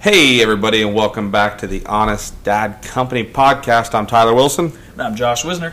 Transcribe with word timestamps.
Hey, 0.00 0.40
everybody, 0.40 0.82
and 0.82 0.94
welcome 0.94 1.32
back 1.32 1.58
to 1.58 1.66
the 1.66 1.84
Honest 1.84 2.44
Dad 2.44 2.82
Company 2.82 3.24
podcast. 3.24 3.96
I'm 3.96 4.06
Tyler 4.06 4.32
Wilson. 4.32 4.72
And 4.92 5.02
I'm 5.02 5.16
Josh 5.16 5.42
Whisner. 5.42 5.72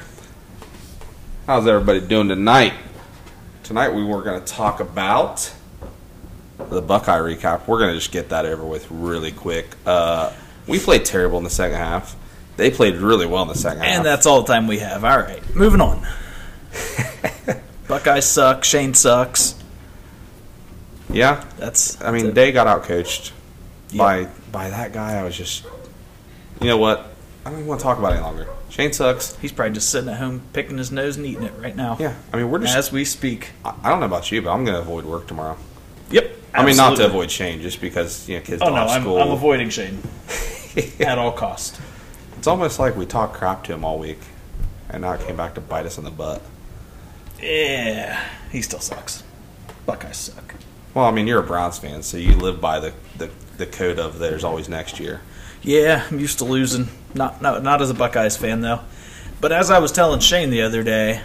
How's 1.45 1.67
everybody 1.67 2.01
doing 2.01 2.29
tonight? 2.29 2.73
Tonight, 3.61 3.89
we 3.89 4.03
were 4.03 4.23
going 4.23 4.43
to 4.43 4.45
talk 4.51 4.79
about 4.79 5.53
the 6.57 6.81
Buckeye 6.81 7.19
recap. 7.19 7.67
We're 7.67 7.77
going 7.77 7.91
to 7.91 7.99
just 7.99 8.11
get 8.11 8.29
that 8.29 8.47
over 8.47 8.65
with 8.65 8.89
really 8.89 9.31
quick. 9.31 9.67
Uh, 9.85 10.33
we 10.65 10.79
played 10.79 11.05
terrible 11.05 11.37
in 11.37 11.43
the 11.43 11.51
second 11.51 11.77
half. 11.77 12.15
They 12.57 12.71
played 12.71 12.95
really 12.95 13.27
well 13.27 13.43
in 13.43 13.49
the 13.49 13.53
second 13.53 13.83
half. 13.83 13.95
And 13.97 14.03
that's 14.03 14.25
all 14.25 14.41
the 14.41 14.51
time 14.51 14.65
we 14.65 14.79
have. 14.79 15.05
All 15.05 15.19
right, 15.19 15.55
moving 15.55 15.81
on. 15.81 16.03
Buckeyes 17.87 18.25
suck. 18.25 18.63
Shane 18.63 18.95
sucks. 18.95 19.53
yeah. 21.11 21.45
That's. 21.57 22.01
I 22.01 22.09
mean, 22.09 22.23
that's 22.23 22.35
they 22.35 22.51
got 22.51 22.65
outcoached 22.65 23.33
Yeah. 23.95 24.03
by 24.03 24.25
by 24.51 24.69
that 24.69 24.93
guy. 24.93 25.17
I 25.19 25.23
was 25.23 25.37
just, 25.37 25.65
you 26.61 26.67
know 26.67 26.77
what? 26.77 27.11
I 27.45 27.49
don't 27.49 27.59
even 27.59 27.67
want 27.67 27.79
to 27.79 27.83
talk 27.83 27.99
about 27.99 28.13
it 28.13 28.15
any 28.15 28.23
longer. 28.23 28.47
Shane 28.69 28.91
sucks. 28.91 29.35
he's 29.37 29.51
probably 29.51 29.73
just 29.75 29.89
sitting 29.89 30.09
at 30.09 30.17
home 30.17 30.41
picking 30.51 30.77
his 30.77 30.91
nose 30.91 31.15
and 31.17 31.25
eating 31.25 31.43
it 31.43 31.53
right 31.59 31.75
now. 31.75 31.95
Yeah, 31.99 32.15
I 32.33 32.37
mean, 32.37 32.49
we're 32.49 32.59
just. 32.59 32.75
As 32.75 32.91
we 32.91 33.05
speak. 33.05 33.51
I 33.63 33.73
I 33.83 33.89
don't 33.89 33.99
know 33.99 34.07
about 34.07 34.31
you, 34.31 34.41
but 34.41 34.51
I'm 34.51 34.65
going 34.65 34.75
to 34.75 34.81
avoid 34.81 35.05
work 35.05 35.27
tomorrow. 35.27 35.57
Yep. 36.11 36.31
I 36.53 36.65
mean, 36.65 36.77
not 36.77 36.95
to 36.97 37.05
avoid 37.05 37.29
Shane, 37.31 37.61
just 37.61 37.81
because 37.81 38.27
you 38.29 38.37
know 38.37 38.41
kids 38.43 38.61
Oh 38.61 38.65
don't 38.67 38.75
no, 38.75 38.87
have 38.87 39.05
I'm. 39.05 39.21
I'm 39.21 39.31
avoiding 39.31 39.69
Shane 39.69 39.99
at 40.99 41.17
all 41.17 41.31
cost. 41.31 41.79
it's 42.37 42.47
almost 42.47 42.79
like 42.79 42.95
we 42.95 43.05
talked 43.05 43.33
crap 43.35 43.63
to 43.65 43.73
him 43.73 43.83
all 43.85 43.99
week, 43.99 44.19
and 44.89 45.01
now 45.01 45.13
it 45.13 45.21
came 45.21 45.35
back 45.37 45.53
to 45.55 45.61
bite 45.61 45.85
us 45.85 45.97
in 45.97 46.03
the 46.03 46.11
butt. 46.11 46.41
Yeah, 47.41 48.19
he 48.51 48.61
still 48.61 48.79
sucks. 48.79 49.23
Buckeyes 49.85 50.17
suck. 50.17 50.55
Well, 50.93 51.05
I 51.05 51.11
mean, 51.11 51.27
you're 51.27 51.41
a 51.41 51.45
Browns 51.45 51.77
fan, 51.77 52.01
so 52.03 52.17
you 52.17 52.35
live 52.35 52.59
by 52.61 52.79
the 52.79 52.93
the, 53.17 53.29
the 53.57 53.65
code 53.65 53.99
of 53.99 54.19
there's 54.19 54.43
always 54.43 54.67
next 54.69 54.99
year. 54.99 55.21
Yeah, 55.61 56.05
I'm 56.09 56.19
used 56.19 56.39
to 56.39 56.45
losing. 56.45 56.89
Not 57.13 57.41
not 57.41 57.63
not 57.63 57.81
as 57.81 57.89
a 57.89 57.93
Buckeyes 57.93 58.37
fan 58.37 58.61
though. 58.61 58.81
But 59.41 59.51
as 59.51 59.69
I 59.71 59.79
was 59.79 59.91
telling 59.91 60.19
Shane 60.19 60.49
the 60.49 60.61
other 60.61 60.83
day, 60.83 61.21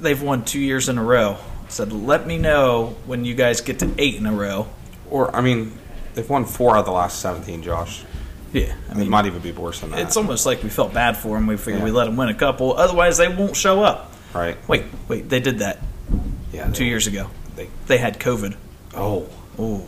they've 0.00 0.20
won 0.20 0.44
two 0.44 0.60
years 0.60 0.88
in 0.88 0.98
a 0.98 1.02
row. 1.04 1.36
I 1.66 1.68
said, 1.68 1.92
let 1.92 2.26
me 2.26 2.38
know 2.38 2.96
when 3.06 3.24
you 3.24 3.34
guys 3.34 3.60
get 3.60 3.80
to 3.80 3.90
eight 3.98 4.14
in 4.14 4.24
a 4.26 4.32
row. 4.32 4.68
Or, 5.10 5.34
I 5.34 5.40
mean, 5.40 5.72
they've 6.14 6.28
won 6.28 6.44
four 6.44 6.76
out 6.76 6.80
of 6.80 6.84
the 6.86 6.92
last 6.92 7.20
17, 7.20 7.62
Josh. 7.62 8.04
Yeah, 8.52 8.74
I 8.90 8.94
mean, 8.94 9.08
it 9.08 9.10
might 9.10 9.26
even 9.26 9.40
be 9.42 9.52
worse 9.52 9.80
than 9.80 9.90
that. 9.90 10.00
it's 10.00 10.16
almost 10.16 10.46
like 10.46 10.62
we 10.62 10.70
felt 10.70 10.94
bad 10.94 11.16
for 11.16 11.36
them. 11.36 11.46
We 11.48 11.56
figured 11.56 11.80
Yeah. 11.80 11.84
we 11.84 11.90
let 11.90 12.04
them 12.06 12.16
win 12.16 12.28
a 12.28 12.34
couple, 12.34 12.74
otherwise 12.76 13.16
they 13.18 13.28
won't 13.28 13.56
show 13.56 13.82
up. 13.82 14.12
right. 14.32 14.56
Wait, 14.68 14.84
wait, 15.08 15.28
they 15.28 15.40
did 15.40 15.58
that 15.58 15.78
Yeah. 16.52 16.70
two 16.70 16.84
years 16.84 17.06
ago. 17.06 17.28
They, 17.56 17.68
They 17.86 17.98
had 17.98 18.18
COVID. 18.20 18.54
oh. 18.96 19.26
Oh. 19.58 19.84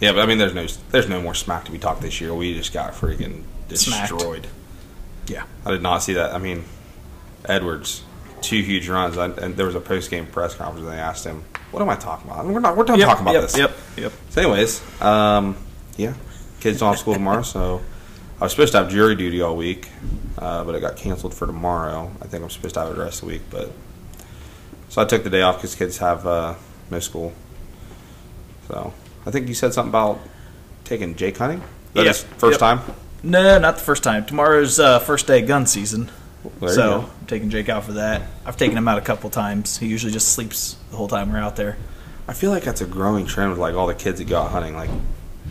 Yeah, 0.00 0.12
but 0.12 0.20
I 0.20 0.26
mean, 0.26 0.38
there's 0.38 0.54
no 0.54 0.66
there's 0.90 1.08
no 1.08 1.20
more 1.20 1.34
smack 1.34 1.64
to 1.66 1.72
be 1.72 1.78
talked 1.78 2.00
this 2.00 2.20
year. 2.20 2.34
We 2.34 2.54
just 2.54 2.72
got 2.72 2.92
freaking 2.94 3.42
Smacked. 3.72 4.10
destroyed. 4.10 4.46
Yeah. 5.26 5.44
I 5.64 5.70
did 5.70 5.82
not 5.82 5.98
see 6.02 6.14
that. 6.14 6.34
I 6.34 6.38
mean, 6.38 6.64
Edwards, 7.44 8.02
two 8.40 8.62
huge 8.62 8.88
runs, 8.88 9.16
I, 9.18 9.26
and 9.26 9.56
there 9.56 9.66
was 9.66 9.74
a 9.74 9.80
post 9.80 10.10
game 10.10 10.26
press 10.26 10.54
conference, 10.54 10.86
and 10.86 10.96
they 10.96 11.00
asked 11.00 11.24
him, 11.24 11.44
"What 11.70 11.82
am 11.82 11.88
I 11.90 11.96
talking 11.96 12.30
about? 12.30 12.44
Mean, 12.44 12.54
we're 12.54 12.60
not. 12.60 12.76
We're 12.76 12.84
done 12.84 12.98
Yep, 12.98 13.08
talking 13.08 13.22
about 13.22 13.34
yep, 13.34 13.42
this." 13.42 13.58
Yep, 13.58 13.76
yep. 13.98 14.12
So, 14.30 14.40
anyways, 14.40 15.02
um, 15.02 15.56
yeah, 15.96 16.14
kids 16.60 16.80
don't 16.80 16.90
have 16.90 16.98
school 16.98 17.14
tomorrow, 17.14 17.42
so 17.42 17.82
I 18.40 18.44
was 18.44 18.52
supposed 18.52 18.72
to 18.72 18.78
have 18.78 18.90
jury 18.90 19.14
duty 19.14 19.42
all 19.42 19.54
week, 19.56 19.88
uh, 20.38 20.64
but 20.64 20.74
it 20.74 20.80
got 20.80 20.96
canceled 20.96 21.34
for 21.34 21.46
tomorrow. 21.46 22.10
I 22.22 22.26
think 22.26 22.42
I'm 22.42 22.50
supposed 22.50 22.74
to 22.74 22.80
have 22.80 22.90
it 22.90 22.96
the 22.96 23.02
rest 23.04 23.22
of 23.22 23.28
the 23.28 23.34
week, 23.34 23.42
but 23.50 23.70
so 24.88 25.02
I 25.02 25.04
took 25.04 25.22
the 25.24 25.30
day 25.30 25.42
off 25.42 25.56
because 25.56 25.74
kids 25.74 25.98
have 25.98 26.26
uh, 26.26 26.54
no 26.90 26.98
school. 27.00 27.32
So 28.68 28.92
I 29.26 29.30
think 29.30 29.48
you 29.48 29.54
said 29.54 29.74
something 29.74 29.90
about 29.90 30.20
taking 30.84 31.14
Jake 31.14 31.36
hunting. 31.36 31.62
That 31.94 32.04
Yep, 32.04 32.16
first 32.38 32.60
yep. 32.60 32.78
time. 32.78 32.94
No, 33.22 33.58
not 33.58 33.76
the 33.76 33.82
first 33.82 34.02
time. 34.02 34.24
Tomorrow's 34.24 34.78
uh, 34.80 34.98
first 35.00 35.26
day 35.26 35.42
of 35.42 35.48
gun 35.48 35.66
season. 35.66 36.10
There 36.60 36.70
so. 36.70 37.10
I'm 37.20 37.26
taking 37.26 37.50
Jake 37.50 37.68
out 37.68 37.84
for 37.84 37.92
that. 37.92 38.22
I've 38.46 38.56
taken 38.56 38.76
him 38.76 38.88
out 38.88 38.96
a 38.96 39.02
couple 39.02 39.28
times. 39.28 39.76
He 39.76 39.86
usually 39.86 40.12
just 40.12 40.32
sleeps 40.32 40.76
the 40.90 40.96
whole 40.96 41.08
time 41.08 41.32
we're 41.32 41.38
out 41.38 41.56
there. 41.56 41.76
I 42.26 42.32
feel 42.32 42.50
like 42.50 42.62
that's 42.62 42.80
a 42.80 42.86
growing 42.86 43.26
trend 43.26 43.50
with 43.50 43.58
like 43.58 43.74
all 43.74 43.86
the 43.86 43.94
kids 43.94 44.20
that 44.20 44.28
go 44.28 44.38
out 44.38 44.50
hunting. 44.50 44.74
Like 44.74 44.90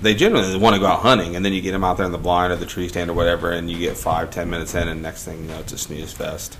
they 0.01 0.15
generally 0.15 0.57
want 0.57 0.75
to 0.75 0.79
go 0.79 0.87
out 0.87 1.01
hunting, 1.01 1.35
and 1.35 1.45
then 1.45 1.53
you 1.53 1.61
get 1.61 1.71
them 1.71 1.83
out 1.83 1.97
there 1.97 2.05
in 2.05 2.11
the 2.11 2.17
blind 2.17 2.53
or 2.53 2.55
the 2.55 2.65
tree 2.65 2.87
stand 2.87 3.09
or 3.09 3.13
whatever, 3.13 3.51
and 3.51 3.69
you 3.69 3.77
get 3.77 3.97
five, 3.97 4.31
ten 4.31 4.49
minutes 4.49 4.73
in, 4.73 4.87
and 4.87 5.01
next 5.01 5.25
thing 5.25 5.41
you 5.41 5.47
know, 5.47 5.59
it's 5.59 5.73
a 5.73 5.77
snooze 5.77 6.13
fest. 6.13 6.57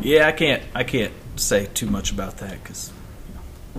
Yeah, 0.00 0.28
I 0.28 0.32
can't. 0.32 0.62
I 0.74 0.84
can't 0.84 1.12
say 1.36 1.66
too 1.74 1.86
much 1.86 2.12
about 2.12 2.38
that 2.38 2.62
because 2.62 2.92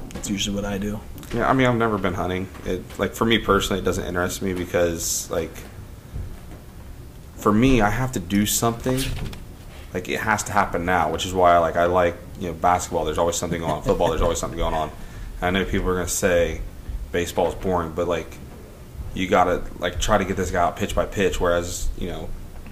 that's 0.09 0.29
usually 0.29 0.55
what 0.55 0.66
I 0.66 0.77
do. 0.77 1.00
Yeah, 1.34 1.50
I 1.50 1.53
mean, 1.53 1.68
I've 1.68 1.78
never 1.78 1.97
been 1.97 2.14
hunting. 2.14 2.47
It 2.66 2.84
like 3.00 3.14
for 3.14 3.25
me 3.25 3.38
personally, 3.38 3.81
it 3.81 3.86
doesn't 3.86 4.06
interest 4.06 4.42
me 4.42 4.53
because 4.53 5.30
like 5.31 5.52
for 7.36 7.52
me, 7.52 7.81
I 7.81 7.90
have 7.90 8.12
to 8.14 8.19
do 8.19 8.46
something. 8.46 9.00
Like 9.94 10.08
it 10.09 10.19
has 10.19 10.44
to 10.44 10.52
happen 10.52 10.86
now, 10.86 11.12
which 11.12 11.25
is 11.25 11.34
why 11.34 11.58
like 11.58 11.75
I 11.75 11.86
like 11.86 12.16
you 12.40 12.47
know 12.47 12.53
basketball. 12.53 13.06
There's 13.06 13.18
always 13.18 13.36
something 13.36 13.59
going 13.59 13.72
on. 13.72 13.84
Football, 13.84 14.09
there's 14.09 14.22
always 14.22 14.40
something 14.40 14.58
going 14.58 14.74
on. 14.74 14.92
I 15.42 15.52
know 15.52 15.66
people 15.66 15.90
are 15.90 15.96
gonna 15.96 16.08
say 16.08 16.62
baseball 17.12 17.48
is 17.48 17.56
boring, 17.56 17.92
but 17.92 18.08
like 18.08 18.38
you 19.13 19.28
gotta 19.28 19.63
like 19.80 20.00
try 20.00 20.18
to 20.18 20.25
get 20.25 20.38
this 20.38 20.52
guy 20.52 20.62
out 20.62 20.78
pitch 20.78 20.96
by 20.96 21.06
pitch. 21.06 21.40
Whereas 21.40 21.90
you 21.98 22.08
know 22.08 22.30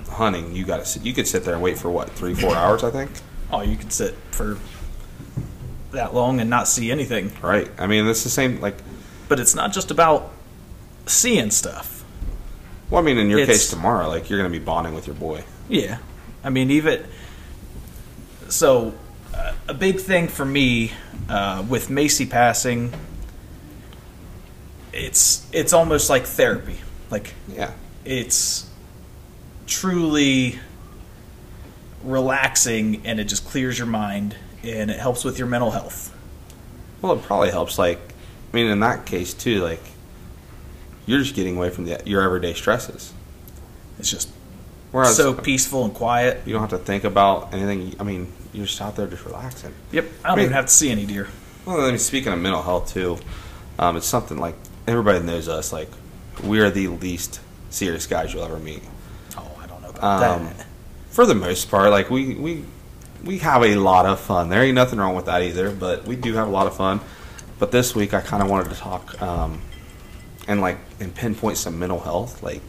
hunting, 0.10 0.56
you 0.56 0.66
gotta 0.66 0.86
sit, 0.86 1.04
you 1.04 1.14
could 1.14 1.28
sit 1.28 1.44
there 1.44 1.54
and 1.54 1.64
wait 1.64 1.78
for 1.78 1.90
what 1.90 2.10
three 2.10 2.34
four 2.34 2.56
hours, 2.56 2.84
I 2.84 2.92
think. 2.92 3.12
Oh, 3.52 3.62
you 3.62 3.76
could 3.78 3.92
sit 3.92 4.16
for 4.32 4.58
that 5.92 6.14
long 6.14 6.40
and 6.40 6.50
not 6.50 6.68
see 6.68 6.92
anything. 6.92 7.32
Right. 7.42 7.70
I 7.78 7.88
mean, 7.88 8.08
it's 8.08 8.24
the 8.24 8.30
same. 8.30 8.60
Like, 8.62 8.78
But 9.28 9.40
it's 9.40 9.56
not 9.56 9.72
just 9.74 9.92
about 9.92 10.32
seeing 11.06 11.50
stuff. 11.52 12.04
well, 12.90 13.02
I 13.02 13.06
mean, 13.06 13.18
in 13.18 13.30
your 13.30 13.40
It's- 13.40 13.58
case 13.58 13.70
tomorrow, 13.70 14.08
like 14.08 14.30
you're 14.30 14.40
gonna 14.40 14.50
be 14.50 14.60
bonding 14.60 14.94
with 14.94 15.08
your 15.08 15.16
boy. 15.16 15.44
Yeah, 15.68 15.98
I 16.44 16.50
mean, 16.50 16.72
even 16.72 17.04
so, 18.48 18.94
uh, 19.36 19.54
a 19.68 19.74
big 19.74 20.00
thing 20.00 20.28
for 20.28 20.46
me 20.46 20.92
uh, 21.30 21.64
with 21.70 21.90
Macy 21.92 22.26
passing, 22.26 22.92
it's 24.94 25.46
it's 25.52 25.74
almost 25.74 26.10
like 26.10 26.26
therapy. 26.26 26.78
Like 27.12 27.34
Yeah. 27.48 27.72
it's 28.06 28.66
truly 29.68 30.60
relaxing, 32.04 33.02
and 33.06 33.20
it 33.20 33.26
just 33.26 33.46
clears 33.46 33.78
your 33.78 33.88
mind, 33.88 34.36
and 34.64 34.90
it 34.92 35.00
helps 35.00 35.24
with 35.24 35.38
your 35.38 35.48
mental 35.48 35.72
health. 35.72 36.16
Well, 37.02 37.14
it 37.14 37.24
probably 37.24 37.52
helps. 37.52 37.78
Like, 37.78 37.98
I 38.52 38.56
mean, 38.56 38.68
in 38.68 38.80
that 38.82 39.06
case 39.06 39.34
too, 39.34 39.62
like 39.64 39.82
you're 41.06 41.20
just 41.20 41.36
getting 41.36 41.58
away 41.58 41.70
from 41.70 41.86
the, 41.86 42.02
your 42.06 42.22
everyday 42.22 42.54
stresses. 42.54 43.14
It's 43.98 44.10
just 44.10 44.30
Whereas 44.92 45.16
so 45.16 45.34
peaceful 45.34 45.86
and 45.86 45.94
quiet. 45.94 46.42
you 46.46 46.54
don't 46.54 46.62
have 46.62 46.72
to 46.72 46.78
think 46.80 47.04
about 47.04 47.54
anything. 47.54 47.96
I 48.00 48.04
mean, 48.04 48.32
you're 48.54 48.66
just 48.66 48.82
out 48.82 48.96
there 48.96 49.08
just 49.08 49.26
relaxing. 49.26 49.74
Yep, 49.92 50.06
I 50.06 50.28
don't 50.30 50.32
I 50.32 50.36
mean- 50.36 50.46
even 50.46 50.54
have 50.54 50.66
to 50.68 50.74
see 50.74 50.90
any 50.90 51.06
deer. 51.06 51.28
Well, 51.66 51.82
I 51.82 51.90
mean, 51.90 52.00
speaking 52.00 52.34
of 52.34 52.40
mental 52.40 52.64
health 52.64 52.92
too, 52.94 53.20
um, 53.78 53.96
it's 53.98 54.08
something 54.08 54.38
like 54.40 54.56
everybody 54.88 55.20
knows 55.20 55.48
us. 55.48 55.72
Like, 55.72 55.90
we 56.44 56.60
are 56.60 56.70
the 56.72 56.88
least 56.88 57.40
serious 57.70 58.08
guys 58.08 58.34
you'll 58.34 58.44
ever 58.44 58.58
meet. 58.58 58.82
Oh, 59.38 59.48
I 59.62 59.68
don't 59.68 59.82
know 59.82 59.90
about 59.90 60.24
Um, 60.24 60.46
that. 60.46 60.66
for 61.12 61.26
the 61.28 61.36
most 61.36 61.70
part, 61.70 61.92
like 61.92 62.10
we 62.10 62.34
we 62.36 62.64
we 63.24 63.40
have 63.40 63.64
a 63.64 63.76
lot 63.76 64.06
of 64.06 64.20
fun. 64.20 64.50
There 64.50 64.64
ain't 64.64 64.76
nothing 64.76 65.00
wrong 65.00 65.16
with 65.16 65.26
that 65.26 65.42
either, 65.42 65.72
but 65.72 66.06
we 66.06 66.16
do 66.16 66.34
have 66.34 66.48
a 66.48 66.52
lot 66.52 66.68
of 66.68 66.76
fun. 66.76 67.02
But 67.58 67.72
this 67.72 67.94
week, 67.94 68.14
I 68.14 68.22
kind 68.22 68.42
of 68.42 68.50
wanted 68.50 68.70
to 68.70 68.76
talk 68.76 69.22
um, 69.22 69.62
and 70.48 70.62
like 70.62 70.78
and 71.00 71.14
pinpoint 71.14 71.58
some 71.58 71.78
mental 71.78 72.00
health. 72.00 72.42
Like, 72.42 72.62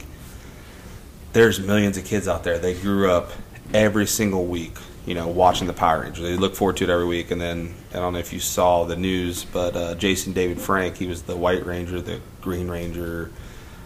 there's 1.33 1.61
millions 1.61 1.97
of 1.97 2.05
kids 2.05 2.27
out 2.27 2.43
there. 2.43 2.59
They 2.59 2.75
grew 2.75 3.11
up 3.11 3.31
every 3.73 4.07
single 4.07 4.47
week, 4.47 4.77
you 5.07 5.15
know, 5.15 5.29
watching 5.29 5.67
the 5.67 5.73
Power 5.73 6.03
Rangers. 6.03 6.25
They 6.25 6.37
look 6.37 6.57
forward 6.57 6.77
to 6.79 6.85
it 6.85 6.91
every 6.91 7.07
week. 7.07 7.31
And 7.31 7.41
then 7.41 7.75
I 7.93 7.99
don't 7.99 8.13
know 8.13 8.19
if 8.19 8.33
you 8.33 8.41
saw 8.41 8.85
the 8.85 8.97
news, 8.97 9.45
but 9.45 9.77
uh, 9.77 9.95
Jason 9.95 10.33
David 10.33 10.61
Frank, 10.61 10.97
he 10.97 11.07
was 11.07 11.23
the 11.23 11.37
White 11.37 11.65
Ranger, 11.65 12.01
the 12.01 12.21
Green 12.41 12.69
Ranger. 12.69 13.31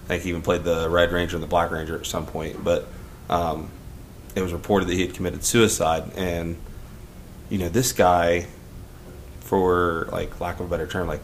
I 0.04 0.08
think 0.08 0.22
he 0.22 0.30
even 0.30 0.42
played 0.42 0.64
the 0.64 0.88
Red 0.88 1.12
Ranger 1.12 1.36
and 1.36 1.42
the 1.42 1.48
Black 1.48 1.70
Ranger 1.70 1.98
at 1.98 2.06
some 2.06 2.26
point. 2.26 2.64
But 2.64 2.86
um, 3.28 3.70
it 4.34 4.42
was 4.42 4.52
reported 4.52 4.88
that 4.88 4.94
he 4.94 5.02
had 5.06 5.14
committed 5.14 5.44
suicide, 5.44 6.10
and 6.16 6.56
you 7.50 7.58
know 7.58 7.68
this 7.68 7.92
guy, 7.92 8.46
for 9.40 10.08
like 10.12 10.40
lack 10.40 10.60
of 10.60 10.66
a 10.66 10.68
better 10.68 10.86
term, 10.86 11.06
like 11.06 11.20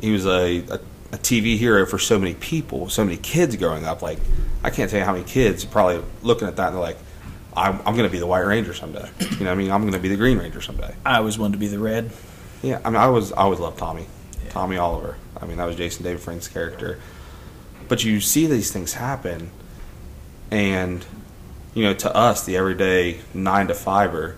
he 0.00 0.10
was 0.12 0.26
a, 0.26 0.58
a, 0.58 0.80
a 1.12 1.18
TV 1.18 1.58
hero 1.58 1.84
for 1.86 1.98
so 1.98 2.18
many 2.18 2.34
people, 2.34 2.88
so 2.88 3.04
many 3.04 3.16
kids 3.16 3.56
growing 3.56 3.84
up. 3.84 4.00
Like 4.02 4.18
I 4.62 4.70
can't 4.70 4.90
tell 4.90 5.00
you 5.00 5.04
how 5.04 5.12
many 5.12 5.24
kids 5.24 5.64
are 5.64 5.68
probably 5.68 6.02
looking 6.22 6.46
at 6.48 6.56
that 6.56 6.68
and 6.68 6.76
they're 6.76 6.82
like, 6.82 6.98
I'm, 7.56 7.78
I'm 7.80 7.96
going 7.96 8.08
to 8.08 8.10
be 8.12 8.18
the 8.20 8.26
White 8.26 8.40
Ranger 8.46 8.72
someday. 8.74 9.08
You 9.18 9.26
know, 9.26 9.36
what 9.46 9.48
I 9.48 9.54
mean, 9.56 9.70
I'm 9.72 9.80
going 9.80 9.94
to 9.94 9.98
be 9.98 10.08
the 10.08 10.16
Green 10.16 10.38
Ranger 10.38 10.60
someday. 10.60 10.94
I 11.04 11.16
always 11.18 11.38
wanted 11.38 11.54
to 11.54 11.58
be 11.58 11.66
the 11.66 11.78
red. 11.78 12.10
Yeah, 12.62 12.80
I 12.84 12.90
mean, 12.90 12.96
I 12.96 13.08
was 13.08 13.32
I 13.32 13.38
always 13.42 13.58
loved 13.58 13.78
Tommy, 13.78 14.06
Yeah. 14.44 14.50
Tommy 14.50 14.76
Oliver. 14.76 15.16
I 15.40 15.46
mean, 15.46 15.56
that 15.58 15.64
was 15.64 15.76
Jason 15.76 16.04
David 16.04 16.20
Frank's 16.20 16.46
character. 16.48 16.98
But 17.88 18.04
you 18.04 18.20
see 18.20 18.46
these 18.46 18.72
things 18.72 18.92
happen, 18.92 19.50
and 20.50 21.04
you 21.78 21.84
know, 21.84 21.94
to 21.94 22.12
us, 22.12 22.44
the 22.44 22.56
everyday 22.56 23.20
nine 23.32 23.68
to 23.68 23.74
fiver, 23.74 24.36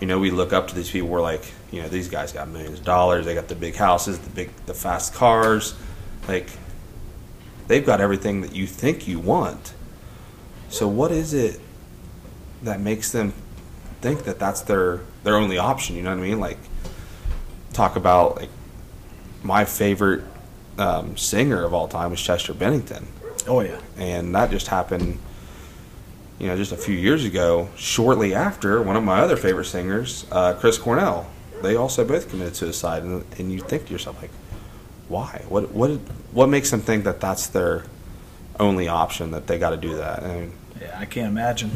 you 0.00 0.06
know, 0.06 0.20
we 0.20 0.30
look 0.30 0.52
up 0.52 0.68
to 0.68 0.76
these 0.76 0.88
people. 0.88 1.08
We're 1.08 1.20
like, 1.20 1.42
you 1.72 1.82
know, 1.82 1.88
these 1.88 2.08
guys 2.08 2.32
got 2.32 2.48
millions 2.48 2.78
of 2.78 2.84
dollars. 2.84 3.24
They 3.26 3.34
got 3.34 3.48
the 3.48 3.56
big 3.56 3.74
houses, 3.74 4.16
the 4.20 4.30
big, 4.30 4.50
the 4.66 4.74
fast 4.74 5.12
cars. 5.12 5.74
Like, 6.28 6.48
they've 7.66 7.84
got 7.84 8.00
everything 8.00 8.42
that 8.42 8.54
you 8.54 8.64
think 8.68 9.08
you 9.08 9.18
want. 9.18 9.74
So 10.68 10.86
what 10.86 11.10
is 11.10 11.34
it 11.34 11.58
that 12.62 12.78
makes 12.78 13.10
them 13.10 13.32
think 14.00 14.22
that 14.22 14.38
that's 14.38 14.60
their 14.60 15.00
their 15.24 15.34
only 15.34 15.58
option? 15.58 15.96
You 15.96 16.02
know 16.04 16.10
what 16.10 16.22
I 16.22 16.28
mean? 16.28 16.38
Like 16.38 16.58
talk 17.72 17.96
about 17.96 18.36
like 18.36 18.50
my 19.42 19.64
favorite 19.64 20.22
um, 20.78 21.16
singer 21.16 21.64
of 21.64 21.74
all 21.74 21.88
time 21.88 22.12
was 22.12 22.20
Chester 22.20 22.54
Bennington, 22.54 23.08
Oh 23.48 23.62
yeah. 23.62 23.80
and 23.96 24.32
that 24.36 24.52
just 24.52 24.68
happened. 24.68 25.18
You 26.38 26.46
know, 26.46 26.56
just 26.56 26.70
a 26.70 26.76
few 26.76 26.94
years 26.94 27.24
ago, 27.24 27.68
shortly 27.76 28.32
after 28.34 28.80
one 28.80 28.94
of 28.96 29.02
my 29.02 29.20
other 29.20 29.36
favorite 29.36 29.64
singers, 29.64 30.24
uh, 30.30 30.54
Chris 30.54 30.78
Cornell, 30.78 31.28
they 31.62 31.74
also 31.74 32.04
both 32.04 32.30
committed 32.30 32.54
suicide, 32.54 33.02
and, 33.02 33.24
and 33.38 33.50
you 33.52 33.58
think 33.58 33.86
to 33.86 33.92
yourself 33.92 34.20
like, 34.22 34.30
why? 35.08 35.42
What 35.48 35.72
what 35.72 35.90
what 36.32 36.48
makes 36.48 36.70
them 36.70 36.80
think 36.80 37.04
that 37.04 37.20
that's 37.20 37.48
their 37.48 37.84
only 38.60 38.86
option 38.88 39.30
that 39.32 39.46
they 39.48 39.58
got 39.58 39.70
to 39.70 39.76
do 39.76 39.96
that? 39.96 40.22
I 40.22 40.26
mean, 40.40 40.52
Yeah, 40.80 40.96
I 40.98 41.06
can't 41.06 41.28
imagine. 41.28 41.70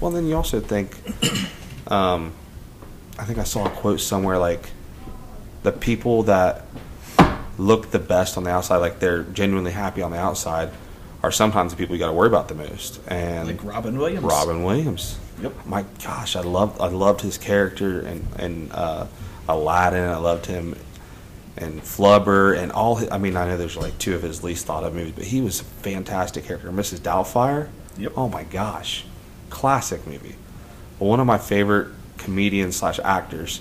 well, 0.00 0.10
then 0.10 0.26
you 0.26 0.34
also 0.34 0.58
think, 0.58 0.96
um, 1.88 2.32
I 3.18 3.24
think 3.24 3.38
I 3.38 3.44
saw 3.44 3.66
a 3.66 3.70
quote 3.70 4.00
somewhere 4.00 4.38
like, 4.38 4.70
the 5.62 5.72
people 5.72 6.24
that 6.24 6.64
look 7.58 7.90
the 7.90 7.98
best 7.98 8.36
on 8.36 8.44
the 8.44 8.50
outside, 8.50 8.78
like 8.78 8.98
they're 9.00 9.22
genuinely 9.24 9.72
happy 9.72 10.02
on 10.02 10.10
the 10.10 10.18
outside, 10.18 10.70
are 11.22 11.32
sometimes 11.32 11.72
the 11.72 11.76
people 11.76 11.96
you 11.96 12.00
got 12.00 12.08
to 12.08 12.12
worry 12.12 12.28
about 12.28 12.48
the 12.48 12.54
most. 12.54 13.00
And 13.08 13.48
Like 13.48 13.64
Robin 13.64 13.98
Williams. 13.98 14.24
Robin 14.24 14.62
Williams. 14.62 15.18
Yep. 15.42 15.66
My 15.66 15.84
gosh, 16.02 16.36
I 16.36 16.40
loved 16.40 16.80
I 16.80 16.88
loved 16.88 17.20
his 17.20 17.38
character 17.38 18.00
and 18.00 18.26
and 18.38 18.72
uh, 18.72 19.06
Aladdin. 19.48 20.08
I 20.08 20.16
loved 20.16 20.46
him 20.46 20.76
and 21.56 21.80
Flubber 21.80 22.56
and 22.56 22.72
all. 22.72 22.96
His, 22.96 23.10
I 23.10 23.18
mean, 23.18 23.36
I 23.36 23.46
know 23.46 23.56
there's 23.56 23.76
like 23.76 23.98
two 23.98 24.14
of 24.14 24.22
his 24.22 24.42
least 24.42 24.66
thought 24.66 24.84
of 24.84 24.94
movies, 24.94 25.12
but 25.14 25.24
he 25.24 25.40
was 25.40 25.60
a 25.60 25.64
fantastic 25.64 26.44
character. 26.44 26.70
Mrs. 26.70 26.98
Doubtfire. 27.00 27.68
Yep. 27.98 28.12
Oh 28.16 28.28
my 28.28 28.44
gosh, 28.44 29.04
classic 29.50 30.06
movie. 30.06 30.36
One 30.98 31.20
of 31.20 31.26
my 31.26 31.38
favorite 31.38 31.88
comedians 32.16 32.76
slash 32.76 33.00
actors. 33.02 33.60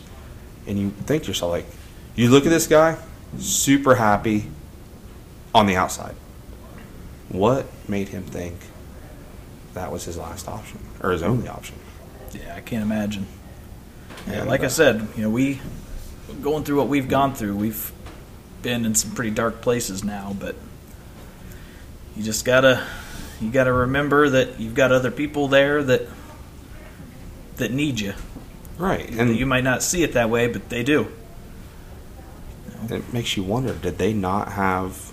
And 0.65 0.77
you 0.77 0.89
think 0.89 1.24
to 1.24 1.30
yourself 1.30 1.51
like, 1.51 1.65
you 2.15 2.30
look 2.30 2.45
at 2.45 2.50
this 2.50 2.68
guy, 2.68 2.98
super 3.38 3.95
happy 3.95 4.48
on 5.56 5.65
the 5.65 5.75
outside. 5.75 6.15
What 7.30 7.66
made 7.88 8.10
him 8.10 8.24
think 8.24 8.56
that 9.74 9.92
was 9.92 10.06
his 10.06 10.18
last 10.18 10.48
option 10.48 10.80
or 11.02 11.12
his 11.12 11.24
only 11.24 11.48
option? 11.48 11.76
Yeah, 12.32 12.56
I 12.56 12.62
can't 12.62 12.84
imagine. 12.84 13.28
Yeah, 14.30 14.44
like 14.44 14.62
I 14.64 14.68
said, 14.68 15.08
you 15.16 15.24
know, 15.24 15.30
we 15.30 15.60
going 16.42 16.64
through 16.64 16.78
what 16.78 16.88
we've 16.88 17.08
gone 17.08 17.34
through. 17.36 17.56
We've 17.56 17.92
been 18.62 18.86
in 18.86 18.96
some 18.96 19.12
pretty 19.12 19.32
dark 19.32 19.62
places 19.62 20.04
now, 20.04 20.36
but 20.40 20.56
you 22.16 22.24
just 22.24 22.44
gotta 22.46 22.86
you 23.40 23.50
gotta 23.52 23.72
remember 23.72 24.30
that 24.30 24.60
you've 24.60 24.76
got 24.76 24.92
other 24.92 25.12
people 25.12 25.48
there 25.48 25.84
that 25.84 26.08
that 27.58 27.72
need 27.72 28.00
you. 28.00 28.14
Right, 28.78 29.10
And 29.10 29.20
and 29.22 29.36
you 29.38 29.46
might 29.46 29.64
not 29.64 29.82
see 29.84 30.04
it 30.04 30.14
that 30.14 30.30
way, 30.30 30.48
but 30.48 30.70
they 30.70 30.84
do. 30.84 31.08
it 32.90 33.12
makes 33.14 33.36
you 33.38 33.44
wonder: 33.44 33.74
Did 33.74 33.98
they 33.98 34.14
not 34.14 34.54
have 34.54 35.12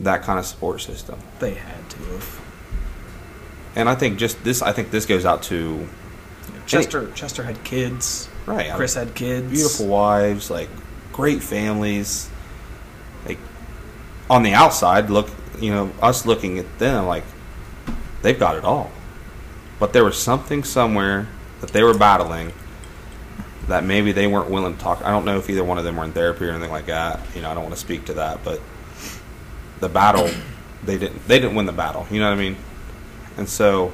that 0.00 0.22
kind 0.22 0.38
of 0.38 0.46
support 0.46 0.80
system? 0.80 1.18
They 1.38 1.54
had 1.54 1.90
to 1.90 1.98
have. 1.98 2.40
And 3.76 3.88
I 3.88 3.94
think 3.94 4.18
just 4.18 4.42
this. 4.42 4.62
I 4.62 4.72
think 4.72 4.90
this 4.90 5.06
goes 5.06 5.24
out 5.24 5.42
to 5.44 5.54
You 5.56 5.78
know, 5.78 5.86
Chester 6.66 7.10
Chester 7.12 7.42
had 7.42 7.62
kids. 7.64 8.28
right. 8.46 8.72
Chris 8.72 8.94
had 8.94 9.14
kids. 9.14 9.50
beautiful 9.50 9.86
wives, 9.86 10.50
like 10.50 10.68
great 11.12 11.42
families. 11.42 12.28
Like 13.26 13.38
on 14.28 14.42
the 14.42 14.54
outside, 14.54 15.10
look, 15.10 15.28
you 15.60 15.70
know, 15.70 15.92
us 16.02 16.26
looking 16.26 16.58
at 16.58 16.78
them, 16.78 17.06
like 17.06 17.24
they've 18.22 18.38
got 18.38 18.56
it 18.56 18.64
all. 18.64 18.90
But 19.78 19.92
there 19.92 20.04
was 20.04 20.18
something 20.18 20.64
somewhere 20.64 21.28
that 21.60 21.70
they 21.70 21.82
were 21.82 21.96
battling 21.96 22.52
that 23.68 23.84
maybe 23.84 24.12
they 24.12 24.26
weren't 24.26 24.50
willing 24.50 24.74
to 24.76 24.80
talk. 24.80 25.02
I 25.04 25.10
don't 25.10 25.24
know 25.24 25.38
if 25.38 25.48
either 25.48 25.62
one 25.62 25.78
of 25.78 25.84
them 25.84 25.96
were 25.96 26.04
in 26.04 26.12
therapy 26.12 26.46
or 26.46 26.50
anything 26.50 26.70
like 26.70 26.86
that. 26.86 27.20
You 27.34 27.42
know, 27.42 27.50
I 27.50 27.54
don't 27.54 27.62
want 27.62 27.74
to 27.74 27.80
speak 27.80 28.06
to 28.06 28.14
that, 28.14 28.42
but 28.42 28.60
the 29.80 29.88
battle, 29.88 30.28
they 30.84 30.98
didn't. 30.98 31.26
They 31.26 31.38
didn't 31.38 31.54
win 31.54 31.66
the 31.66 31.72
battle. 31.72 32.06
You 32.10 32.20
know 32.20 32.28
what 32.28 32.38
I 32.38 32.40
mean? 32.40 32.56
And 33.36 33.48
so, 33.48 33.92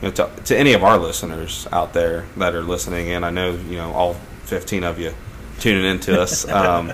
you 0.00 0.08
know, 0.08 0.10
to, 0.12 0.30
to 0.44 0.58
any 0.58 0.72
of 0.74 0.84
our 0.84 0.98
listeners 0.98 1.66
out 1.72 1.92
there 1.92 2.26
that 2.36 2.54
are 2.54 2.62
listening 2.62 3.10
and 3.10 3.24
I 3.24 3.30
know 3.30 3.52
you 3.52 3.76
know 3.76 3.92
all 3.92 4.14
15 4.44 4.84
of 4.84 4.98
you 4.98 5.14
tuning 5.58 5.84
into 5.84 6.20
us. 6.20 6.46
Um, 6.52 6.92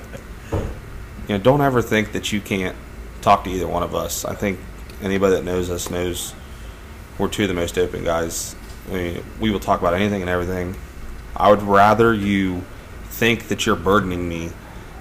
you 1.29 1.37
know, 1.37 1.39
don't 1.43 1.61
ever 1.61 1.83
think 1.83 2.13
that 2.13 2.33
you 2.33 2.41
can't 2.41 2.75
talk 3.21 3.45
to 3.45 3.51
either 3.51 3.69
one 3.69 3.83
of 3.83 3.95
us. 3.95 4.25
I 4.25 4.35
think 4.35 4.59
anybody 5.03 5.35
that 5.35 5.45
knows 5.45 5.69
us 5.69 5.91
knows 5.91 6.35
we're 7.19 7.29
two 7.29 7.43
of 7.43 7.49
the 7.49 7.55
most 7.55 7.77
open 7.77 8.03
guys. 8.03 8.57
I 8.89 8.95
mean, 8.95 9.25
we 9.39 9.51
will 9.51 9.61
talk 9.61 9.81
about 9.81 9.93
anything 9.93 10.23
and 10.23 10.31
everything. 10.31 10.75
I 11.37 11.51
would 11.51 11.63
rather 11.63 12.15
you 12.15 12.63
think 13.05 13.49
that 13.49 13.67
you're 13.67 13.77
burdening 13.77 14.27
me 14.27 14.53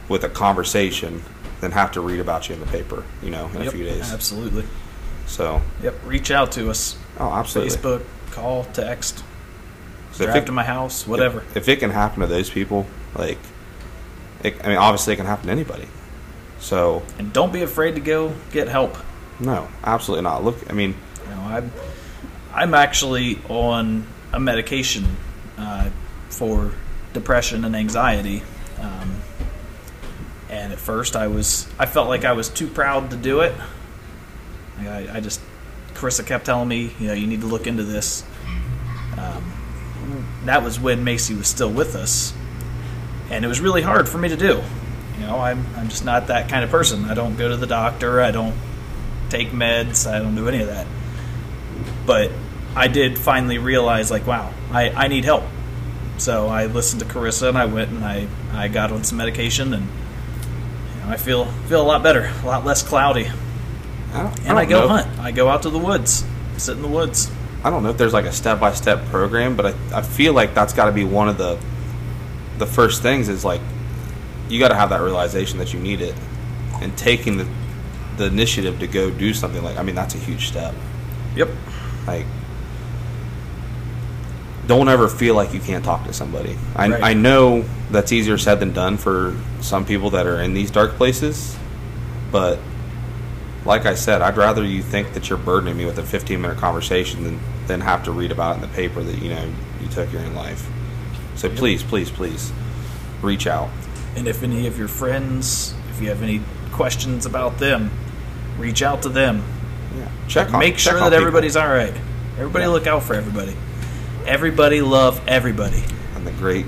with 0.10 0.24
a 0.26 0.30
conversation 0.30 1.24
than 1.62 1.72
have 1.72 1.92
to 1.94 2.02
read 2.02 2.20
about 2.20 2.48
you 2.50 2.54
in 2.56 2.60
the 2.62 2.68
paper, 2.68 3.04
you 3.24 3.30
know, 3.30 3.48
in 3.56 3.62
a 3.68 3.72
few 3.72 3.84
days. 3.84 4.12
Absolutely. 4.14 4.64
So, 5.26 5.62
Yep. 5.84 5.96
Reach 6.06 6.32
out 6.32 6.52
to 6.54 6.70
us. 6.70 6.98
oh, 7.20 7.32
absolutely. 7.32 7.76
Facebook, 7.76 8.04
call, 8.32 8.64
text, 8.66 9.24
So 10.12 10.24
if 10.24 10.30
drive 10.30 10.44
it- 10.44 10.46
to 10.46 10.52
my 10.52 10.64
house, 10.64 11.06
whatever. 11.08 11.40
If, 11.52 11.58
if 11.58 11.70
it 11.70 11.80
can 11.80 11.92
happen 11.92 12.22
to 12.22 12.28
those 12.28 12.50
people, 12.50 12.86
like, 13.16 13.38
it, 14.44 14.56
I 14.64 14.70
mean, 14.70 14.78
obviously 14.78 15.14
it 15.14 15.18
can 15.18 15.26
happen 15.26 15.48
to 15.48 15.52
anybody. 15.52 15.88
So, 16.60 17.04
And 17.20 17.34
don't 17.34 17.52
be 17.54 17.62
afraid 17.64 17.96
to 17.96 18.02
go 18.02 18.34
get 18.52 18.68
help. 18.68 18.98
no, 19.40 19.68
absolutely 19.84 20.24
not. 20.24 20.44
Look, 20.44 20.58
I 20.70 20.74
mean, 20.74 20.96
You 21.24 21.36
know, 21.36 21.42
I'm 21.42 21.72
I'm 22.54 22.74
actually 22.74 23.40
on 23.50 24.08
a 24.34 24.40
medication 24.40 25.06
uh, 25.60 25.90
for 26.30 26.72
depression 27.14 27.64
and 27.66 27.76
anxiety. 27.76 28.42
Um, 28.82 29.22
and 30.58 30.74
at 30.74 30.80
first, 30.80 31.16
I 31.16 31.28
was 31.28 31.68
I 31.78 31.86
felt 31.86 32.08
like 32.10 32.26
I 32.26 32.34
was 32.34 32.50
too 32.50 32.68
proud 32.68 33.12
to 33.12 33.16
do 33.16 33.42
it. 33.42 33.54
I, 34.80 35.08
I 35.14 35.20
just 35.20 35.40
Karissa 35.94 36.26
kept 36.26 36.46
telling 36.46 36.68
me, 36.68 36.94
you 37.00 37.08
know, 37.08 37.14
you 37.14 37.28
need 37.28 37.42
to 37.42 37.48
look 37.48 37.68
into 37.68 37.84
this. 37.84 38.24
Um, 39.18 39.54
that 40.46 40.64
was 40.64 40.80
when 40.80 41.04
Macy 41.04 41.36
was 41.36 41.48
still 41.48 41.72
with 41.72 41.96
us, 41.96 42.34
and 43.30 43.46
it 43.46 43.48
was 43.48 43.62
really 43.62 43.82
hard 43.82 44.10
for 44.10 44.18
me 44.18 44.30
to 44.30 44.38
do. 44.38 44.62
You 45.20 45.28
know, 45.28 45.40
I'm 45.40 45.66
I'm 45.76 45.90
just 45.90 46.06
not 46.06 46.28
that 46.28 46.50
kind 46.50 46.64
of 46.64 46.72
person. 46.72 47.06
I 47.06 47.14
don't 47.14 47.38
go 47.38 47.50
to 47.50 47.58
the 47.58 47.68
doctor. 47.68 48.22
I 48.22 48.32
don't 48.32 48.56
take 49.30 49.50
meds. 49.50 50.10
I 50.12 50.20
don't 50.20 50.36
do 50.36 50.48
any 50.48 50.62
of 50.62 50.68
that. 50.68 50.88
But 52.06 52.32
I 52.76 52.88
did 52.88 53.20
finally 53.20 53.58
realize, 53.58 54.10
like, 54.10 54.26
wow, 54.26 54.54
I, 54.72 54.90
I 54.90 55.08
need 55.08 55.26
help. 55.26 55.44
So 56.18 56.48
I 56.48 56.66
listened 56.66 57.02
to 57.02 57.08
Karissa 57.08 57.50
and 57.50 57.58
I 57.58 57.66
went 57.66 57.92
and 57.92 58.04
I, 58.04 58.28
I 58.54 58.70
got 58.70 58.92
on 58.92 59.04
some 59.04 59.18
medication 59.18 59.74
and 59.74 59.88
I 61.08 61.18
feel 61.18 61.46
feel 61.68 61.82
a 61.82 61.88
lot 61.88 62.04
better, 62.04 62.32
a 62.44 62.46
lot 62.46 62.66
less 62.66 62.84
cloudy. 62.84 63.30
I 64.14 64.22
And 64.46 64.58
I, 64.58 64.66
don't 64.66 64.70
go 64.70 64.82
know 64.82 64.88
hunt. 64.88 65.20
I 65.20 65.32
go 65.32 65.50
out 65.50 65.64
to 65.64 65.70
the 65.70 65.78
woods, 65.78 66.26
sit 66.58 66.76
in 66.76 66.82
the 66.82 66.88
woods. 66.88 67.32
I 67.64 67.70
don't 67.70 67.84
know 67.84 67.90
if 67.90 67.98
there's 67.98 68.14
like 68.14 68.26
a 68.26 68.32
step 68.32 68.60
by 68.60 68.74
step 68.74 69.06
program, 69.06 69.56
but 69.56 69.68
I, 69.68 70.00
I 70.00 70.02
feel 70.02 70.34
like 70.34 70.54
that's 70.54 70.74
got 70.74 70.86
to 70.86 70.92
be 70.92 71.04
one 71.04 71.30
of 71.30 71.38
the 71.38 71.58
the 72.58 72.66
first 72.66 73.02
things 73.02 73.30
is 73.30 73.46
like 73.46 73.62
you 74.50 74.60
got 74.60 74.70
to 74.70 74.76
have 74.76 74.90
that 74.90 75.02
realization 75.02 75.60
that 75.60 75.74
you 75.74 75.80
need 75.80 76.02
it 76.02 76.16
and 76.82 76.98
taking 76.98 77.38
the 77.38 77.48
the 78.18 78.26
initiative 78.26 78.80
to 78.80 78.88
go 78.88 79.10
do 79.12 79.34
something 79.34 79.64
like 79.64 79.78
I 79.78 79.84
mean 79.84 79.96
that's 79.96 80.16
a 80.16 80.20
huge 80.20 80.48
step. 80.48 80.74
Yep. 81.36 81.50
Like 82.06 82.26
don't 84.68 84.88
ever 84.90 85.08
feel 85.08 85.34
like 85.36 85.54
you 85.54 85.60
can't 85.60 85.84
talk 85.84 86.06
to 86.06 86.14
somebody. 86.14 86.58
I, 86.76 86.90
Right. 86.90 87.04
I 87.04 87.14
know 87.14 87.64
that's 87.90 88.12
easier 88.12 88.38
said 88.38 88.60
than 88.60 88.74
done 88.74 88.98
for 88.98 89.36
some 89.62 89.86
people 89.86 90.10
that 90.12 90.28
are 90.28 90.42
in 90.42 90.54
these 90.54 90.70
dark 90.72 90.92
places, 90.96 91.56
but 92.32 92.60
like 93.66 93.86
I 93.86 93.96
said, 93.96 94.22
I'd 94.22 94.38
rather 94.38 94.64
you 94.64 94.82
think 94.82 95.14
that 95.14 95.30
you're 95.30 95.38
burdening 95.38 95.78
me 95.78 95.86
with 95.86 95.98
a 96.00 96.04
15 96.04 96.40
minute 96.42 96.58
conversation 96.58 97.24
than, 97.24 97.40
than 97.68 97.82
have 97.82 98.04
to 98.06 98.12
read 98.12 98.32
about 98.32 98.54
it 98.54 98.56
in 98.56 98.62
the 98.70 98.76
paper 98.76 99.02
that 99.02 99.22
you 99.22 99.30
know 99.30 99.46
you 99.82 99.88
took 99.90 100.12
your 100.14 100.22
own 100.22 100.34
life. 100.36 100.68
So 101.36 101.50
please, 101.50 101.84
please, 101.84 102.10
please 102.10 102.52
reach 103.22 103.46
out. 103.48 103.70
And 104.16 104.28
if 104.28 104.42
any 104.44 104.68
of 104.68 104.78
your 104.78 104.88
friends, 104.88 105.74
if 105.92 106.02
you 106.02 106.10
have 106.10 106.24
any 106.24 106.42
questions 106.72 107.26
about 107.26 107.58
them, 107.60 107.92
reach 108.58 108.82
out 108.82 109.02
to 109.04 109.10
them. 109.10 109.44
Yeah. 109.98 110.08
Check 110.28 110.54
on 110.54 110.60
Make 110.60 110.76
check 110.78 110.92
sure 110.92 111.00
that 111.00 111.06
people. 111.10 111.20
everybody's 111.20 111.56
all 111.56 111.68
right. 111.68 111.94
Everybody 112.38 112.66
Yeah. 112.66 112.70
look 112.72 112.88
out 112.88 113.04
for 113.04 113.14
everybody. 113.16 113.56
Everybody 114.28 114.82
love 114.82 115.22
everybody. 115.28 115.84
And 116.16 116.28
the 116.28 116.32
great 116.32 116.66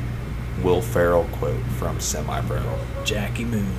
Will 0.63 0.81
Ferrell 0.81 1.25
quote 1.33 1.61
from 1.77 1.99
Semi 1.99 2.41
Pro. 2.41 2.79
Jackie 3.03 3.45
Moon. 3.45 3.73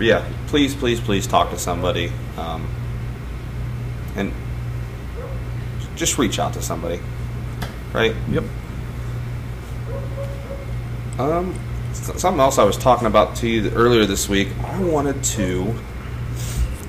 Yeah, 0.00 0.24
please, 0.46 0.76
please, 0.76 1.00
please 1.00 1.26
talk 1.26 1.50
to 1.50 1.58
somebody, 1.58 2.12
um, 2.36 2.68
and 4.14 4.32
just 5.96 6.18
reach 6.18 6.38
out 6.38 6.52
to 6.52 6.62
somebody, 6.62 7.00
right? 7.92 8.14
Yep. 8.30 8.44
Um, 11.18 11.58
something 11.92 12.38
else 12.38 12.58
I 12.58 12.64
was 12.64 12.76
talking 12.76 13.08
about 13.08 13.34
to 13.36 13.48
you 13.48 13.70
earlier 13.70 14.06
this 14.06 14.28
week. 14.28 14.48
I 14.62 14.78
wanted 14.80 15.24
to 15.24 15.74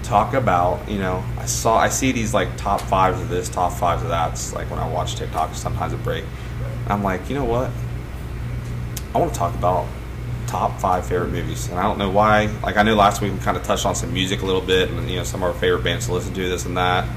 talk 0.09 0.33
about, 0.33 0.89
you 0.89 0.97
know, 0.97 1.23
I 1.37 1.45
saw, 1.45 1.77
I 1.77 1.89
see 1.89 2.11
these 2.11 2.33
like 2.33 2.57
top 2.57 2.81
fives 2.81 3.21
of 3.21 3.29
this, 3.29 3.47
top 3.47 3.71
fives 3.73 4.01
of 4.01 4.09
that. 4.09 4.31
It's 4.31 4.53
like 4.53 4.69
when 4.71 4.79
I 4.79 4.89
watch 4.89 5.15
TikTok, 5.15 5.53
sometimes 5.53 5.93
a 5.93 5.97
break. 5.97 6.25
I'm 6.87 7.03
like, 7.03 7.29
you 7.29 7.35
know 7.35 7.45
what? 7.45 7.69
I 9.13 9.19
want 9.19 9.31
to 9.31 9.37
talk 9.37 9.53
about 9.53 9.87
top 10.47 10.79
five 10.79 11.05
favorite 11.05 11.29
movies, 11.29 11.69
and 11.69 11.77
I 11.77 11.83
don't 11.83 11.99
know 11.99 12.09
why. 12.09 12.47
Like 12.63 12.77
I 12.77 12.81
know 12.83 12.95
last 12.95 13.21
week 13.21 13.33
we 13.33 13.39
kind 13.39 13.55
of 13.55 13.63
touched 13.63 13.85
on 13.85 13.93
some 13.93 14.11
music 14.11 14.41
a 14.41 14.45
little 14.45 14.61
bit, 14.61 14.89
and 14.89 15.09
you 15.09 15.17
know 15.17 15.23
some 15.23 15.43
of 15.43 15.53
our 15.53 15.59
favorite 15.59 15.83
bands 15.83 16.07
to 16.07 16.13
listen 16.13 16.33
to, 16.33 16.49
this 16.49 16.65
and 16.65 16.75
that. 16.77 17.07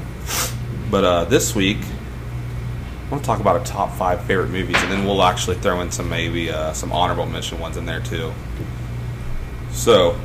But 0.91 1.05
uh, 1.05 1.25
this 1.25 1.55
week, 1.55 1.79
I 1.79 3.11
want 3.11 3.23
to 3.23 3.27
talk 3.27 3.41
about 3.41 3.57
our 3.57 3.65
top 3.65 3.93
five 3.95 4.23
favorite 4.25 4.51
movies, 4.51 4.77
and 4.79 4.93
then 4.93 5.07
we'll 5.07 5.23
actually 5.23 5.57
throw 5.57 5.81
in 5.81 5.91
some 5.91 6.11
maybe 6.11 6.51
uh, 6.51 6.75
some 6.75 6.93
honorable 6.93 7.25
mention 7.25 7.59
ones 7.59 7.79
in 7.79 7.87
there 7.87 8.01
too. 8.01 8.33
So, 9.71 10.19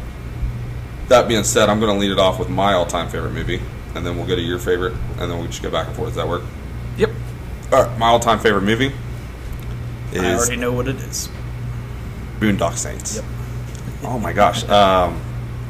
that 1.09 1.27
being 1.27 1.43
said, 1.43 1.69
I'm 1.69 1.79
going 1.79 1.93
to 1.93 1.99
lead 1.99 2.11
it 2.11 2.19
off 2.19 2.39
with 2.39 2.49
my 2.49 2.73
all-time 2.73 3.09
favorite 3.09 3.31
movie, 3.31 3.61
and 3.95 4.05
then 4.05 4.17
we'll 4.17 4.27
go 4.27 4.35
to 4.35 4.41
your 4.41 4.59
favorite, 4.59 4.93
and 5.19 5.31
then 5.31 5.39
we 5.39 5.47
just 5.47 5.61
go 5.61 5.71
back 5.71 5.87
and 5.87 5.95
forth. 5.95 6.09
Does 6.09 6.15
that 6.17 6.27
work? 6.27 6.43
Yep. 6.97 7.11
All 7.71 7.83
right, 7.83 7.97
my 7.97 8.07
all-time 8.07 8.39
favorite 8.39 8.63
movie 8.63 8.91
is 10.11 10.21
I 10.21 10.35
already 10.35 10.55
know 10.55 10.71
what 10.71 10.87
it 10.87 10.97
is. 10.97 11.29
Boondock 12.39 12.77
Saints. 12.77 13.15
Yep. 13.15 13.25
Oh 14.03 14.19
my 14.19 14.31
gosh. 14.31 14.63
Um, 14.69 15.15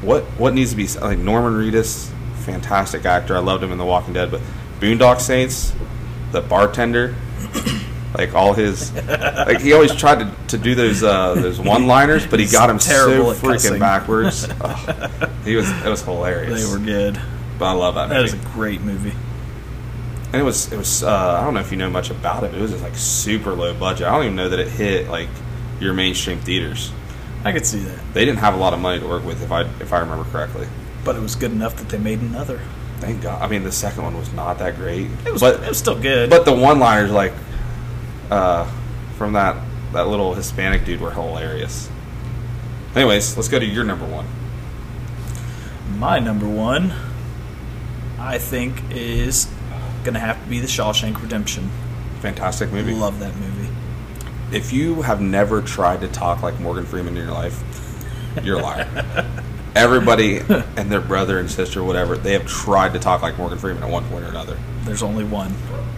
what 0.02 0.24
what 0.38 0.54
needs 0.54 0.72
to 0.72 0.76
be 0.76 0.86
said? 0.86 1.02
like 1.02 1.18
Norman 1.18 1.54
Reedus, 1.54 2.12
fantastic 2.44 3.06
actor. 3.06 3.38
I 3.38 3.40
loved 3.40 3.64
him 3.64 3.72
in 3.72 3.78
The 3.78 3.86
Walking 3.86 4.14
Dead, 4.14 4.30
but 4.30 4.42
Boondock 4.82 5.22
Saints, 5.22 5.74
the 6.34 6.42
bartender, 6.42 7.16
like 8.18 8.34
all 8.34 8.54
his 8.54 8.92
like 8.94 9.62
he 9.62 9.74
always 9.74 9.94
tried 9.96 10.20
to, 10.20 10.34
to 10.48 10.58
do 10.58 10.74
those 10.76 11.04
uh, 11.04 11.36
those 11.36 11.60
one 11.60 11.88
liners, 11.88 12.26
but 12.26 12.40
he 12.40 12.48
got 12.48 12.70
him 12.70 12.80
so 12.80 12.92
terrible 12.92 13.32
at 13.32 13.38
freaking 13.38 13.54
cussing. 13.54 13.80
backwards. 13.80 14.48
Ugh. 14.62 15.30
he 15.46 15.56
was 15.56 15.70
it 15.70 15.86
was 15.90 16.02
hilarious. 16.02 16.66
They 16.66 16.72
were 16.72 16.84
good. 16.84 17.20
but 17.60 17.66
I 17.66 17.72
love 17.74 17.96
that 17.96 18.10
That 18.10 18.26
is 18.26 18.34
movie. 18.34 18.46
a 18.48 18.52
great 18.54 18.82
movie. 18.82 19.14
and 20.34 20.36
it 20.36 20.44
was 20.44 20.72
it 20.74 20.78
was 20.78 21.04
uh, 21.04 21.38
I 21.40 21.44
don't 21.44 21.54
know 21.54 21.60
if 21.60 21.72
you 21.72 21.78
know 21.78 21.90
much 21.90 22.10
about 22.10 22.44
it, 22.44 22.52
but 22.52 22.58
it 22.60 22.62
was 22.62 22.72
just 22.72 22.84
like 22.84 22.96
super 22.96 23.54
low 23.54 23.74
budget. 23.74 24.08
I 24.08 24.12
don't 24.12 24.24
even 24.24 24.36
know 24.36 24.50
that 24.50 24.60
it 24.60 24.68
hit 24.68 25.10
like 25.10 25.30
your 25.80 25.94
mainstream 25.94 26.40
theaters. 26.40 26.92
I 27.46 27.52
could 27.52 27.66
see 27.68 27.80
that, 27.80 28.00
They 28.14 28.26
didn't 28.26 28.40
have 28.40 28.56
a 28.56 28.58
lot 28.58 28.74
of 28.74 28.80
money 28.80 29.00
to 29.00 29.08
work 29.08 29.24
with, 29.24 29.42
if 29.44 29.52
I 29.52 29.62
if 29.80 29.94
I 29.94 30.00
remember 30.00 30.26
correctly. 30.32 30.68
but 31.06 31.16
it 31.16 31.22
was 31.22 31.36
good 31.36 31.52
enough 31.52 31.76
that 31.78 31.88
they 31.90 32.00
made 32.00 32.20
another. 32.20 32.60
Thank 33.00 33.22
God. 33.22 33.40
I 33.44 33.48
mean, 33.48 33.64
the 33.64 33.72
second 33.72 34.02
one 34.04 34.18
was 34.18 34.34
not 34.34 34.58
that 34.58 34.76
great, 34.76 35.08
It 35.24 35.32
was, 35.32 35.40
but 35.42 35.62
it 35.62 35.70
was 35.70 35.78
still 35.78 35.98
good. 36.02 36.32
but 36.32 36.46
the 36.46 36.52
one-liners 36.52 37.12
like 37.12 37.32
uh, 38.30 38.66
from 39.18 39.34
that 39.34 39.56
that 39.94 40.08
little 40.08 40.34
Hispanic 40.34 40.86
dude 40.86 41.00
were 41.00 41.12
hilarious. 41.12 41.90
Anyways, 42.96 43.38
let's 43.38 43.48
go 43.48 43.60
to 43.60 43.66
your 43.66 43.84
number 43.84 44.06
one. 44.06 44.26
my 45.98 46.20
number 46.20 46.48
one, 46.48 46.94
I 48.20 48.38
think, 48.38 48.82
is 48.92 49.48
gonna 50.04 50.20
have 50.20 50.42
to 50.44 50.50
be 50.50 50.60
The 50.60 50.68
Shawshank 50.68 51.22
Redemption. 51.22 51.70
Fantastic 52.22 52.72
movie. 52.72 52.94
Love 52.94 53.20
that 53.20 53.36
movie. 53.36 53.70
If 54.52 54.72
you 54.74 55.02
have 55.02 55.22
never 55.22 55.62
tried 55.62 56.02
to 56.02 56.08
talk 56.08 56.42
like 56.42 56.60
Morgan 56.60 56.86
Freeman 56.86 57.16
in 57.18 57.24
your 57.24 57.34
life, 57.34 57.62
you're 58.44 58.60
a 58.60 58.62
liar. 58.64 59.44
Everybody 59.78 60.38
and 60.76 60.92
their 60.92 61.02
brother 61.02 61.40
and 61.40 61.50
sister, 61.50 61.84
whatever, 61.84 62.18
they 62.18 62.34
have 62.34 62.46
tried 62.46 62.94
to 62.94 63.00
talk 63.00 63.22
like 63.22 63.38
Morgan 63.38 63.58
Freeman 63.58 63.84
at 63.84 63.90
one 63.90 64.04
point 64.06 64.26
or 64.26 64.30
another. 64.30 64.58
There's 64.84 65.04
only 65.04 65.24
one. 65.24 65.54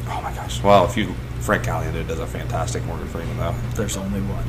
Oh 0.07 0.21
my 0.21 0.33
gosh. 0.33 0.61
Well, 0.61 0.85
if 0.85 0.97
you 0.97 1.13
Frank 1.39 1.63
Caliendo 1.63 2.05
does 2.07 2.19
a 2.19 2.27
fantastic 2.27 2.83
Morgan 2.85 3.07
Freeman 3.07 3.37
though. 3.37 3.55
There's 3.75 3.97
only 3.97 4.21
one. 4.21 4.45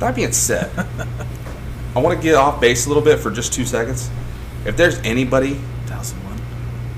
That 0.00 0.16
being 0.16 0.32
said, 0.32 0.70
I 1.94 2.00
want 2.00 2.16
to 2.18 2.22
get 2.22 2.34
off 2.34 2.60
base 2.60 2.86
a 2.86 2.88
little 2.88 3.04
bit 3.04 3.20
for 3.20 3.30
just 3.30 3.52
two 3.52 3.64
seconds. 3.64 4.10
If 4.64 4.76
there's 4.76 4.98
anybody, 5.00 5.54
2001. 5.86 6.38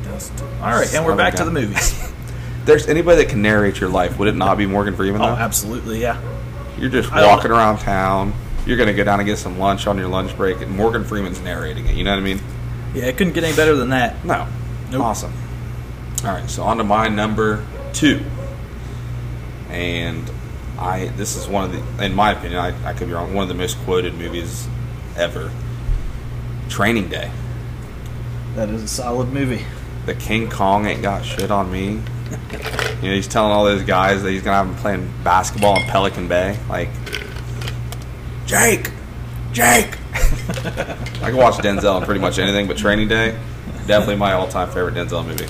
2002. 0.05 0.65
All 0.65 0.71
right, 0.71 0.95
and 0.95 1.05
we're 1.05 1.17
back 1.17 1.35
to 1.35 1.45
the 1.45 1.51
movies. 1.51 2.13
there's 2.65 2.87
anybody 2.87 3.23
that 3.23 3.29
can 3.31 3.43
narrate 3.43 3.81
your 3.81 3.91
life, 3.91 4.19
would 4.19 4.29
it 4.29 4.37
not 4.37 4.57
be 4.57 4.67
Morgan 4.67 4.97
Freeman? 4.97 5.21
oh, 5.21 5.27
Though? 5.27 5.35
absolutely, 5.35 6.01
yeah. 6.01 6.21
You're 6.79 6.91
just 6.91 7.13
walking 7.13 7.51
around 7.51 7.79
town. 7.79 8.33
You're 8.67 8.77
gonna 8.77 8.95
go 8.95 9.05
down 9.05 9.21
and 9.21 9.27
get 9.27 9.39
some 9.39 9.59
lunch 9.59 9.87
on 9.87 9.99
your 9.99 10.09
lunch 10.09 10.37
break, 10.37 10.61
and 10.61 10.71
Morgan 10.71 11.05
Freeman's 11.05 11.41
narrating 11.41 11.87
it. 11.87 11.95
You 11.95 12.05
know 12.05 12.11
what 12.11 12.19
I 12.19 12.23
mean? 12.23 12.41
Yeah, 12.95 13.05
it 13.05 13.17
couldn't 13.17 13.35
get 13.35 13.45
any 13.45 13.55
better 13.57 13.75
than 13.75 13.91
that. 13.91 14.25
No. 14.25 14.47
Nope. 14.91 15.03
Awesome. 15.03 15.33
All 16.25 16.31
right, 16.31 16.49
so 16.49 16.63
on 16.63 16.79
to 16.79 16.85
my 16.85 17.09
number 17.09 17.65
two, 17.93 18.25
and 19.69 20.31
I 20.79 21.09
this 21.17 21.37
is 21.37 21.47
one 21.47 21.65
of 21.65 21.73
the, 21.73 22.05
in 22.05 22.15
my 22.15 22.33
opinion, 22.33 22.61
I, 22.61 22.89
I 22.89 22.93
could 22.95 23.09
be 23.09 23.15
wrong, 23.15 23.35
one 23.35 23.43
of 23.43 23.49
the 23.49 23.55
most 23.55 23.77
quoted 23.81 24.15
movies 24.15 24.67
ever. 25.17 25.51
Training 26.69 27.09
Day. 27.09 27.31
That 28.55 28.71
is 28.71 28.83
a 28.83 28.89
solid 28.89 29.33
movie. 29.33 29.67
The 30.07 30.15
King 30.15 30.49
Kong 30.49 30.87
ain't 30.87 31.03
got 31.03 31.25
shit 31.25 31.51
on 31.51 31.71
me. 31.71 32.01
You 33.03 33.11
know, 33.11 33.15
he's 33.15 33.29
telling 33.29 33.53
all 33.53 33.65
those 33.65 33.83
guys 33.83 34.23
that 34.23 34.31
he's 34.31 34.43
gonna 34.43 34.57
have 34.57 34.67
them 34.69 34.77
playing 34.77 35.13
basketball 35.23 35.77
in 35.77 35.83
Pelican 35.83 36.27
Bay. 36.27 36.59
Like, 36.69 36.89
Jake, 38.47 38.91
Jake. 39.53 39.97
I 40.15 41.31
can 41.31 41.37
watch 41.37 41.55
Denzel 41.55 41.99
in 41.99 42.05
pretty 42.05 42.21
much 42.21 42.39
anything, 42.39 42.67
but 42.67 42.77
Training 42.77 43.09
Day, 43.09 43.39
definitely 43.87 44.17
my 44.17 44.33
all-time 44.35 44.69
favorite 44.69 44.95
Denzel 44.95 45.27
movie. 45.27 45.47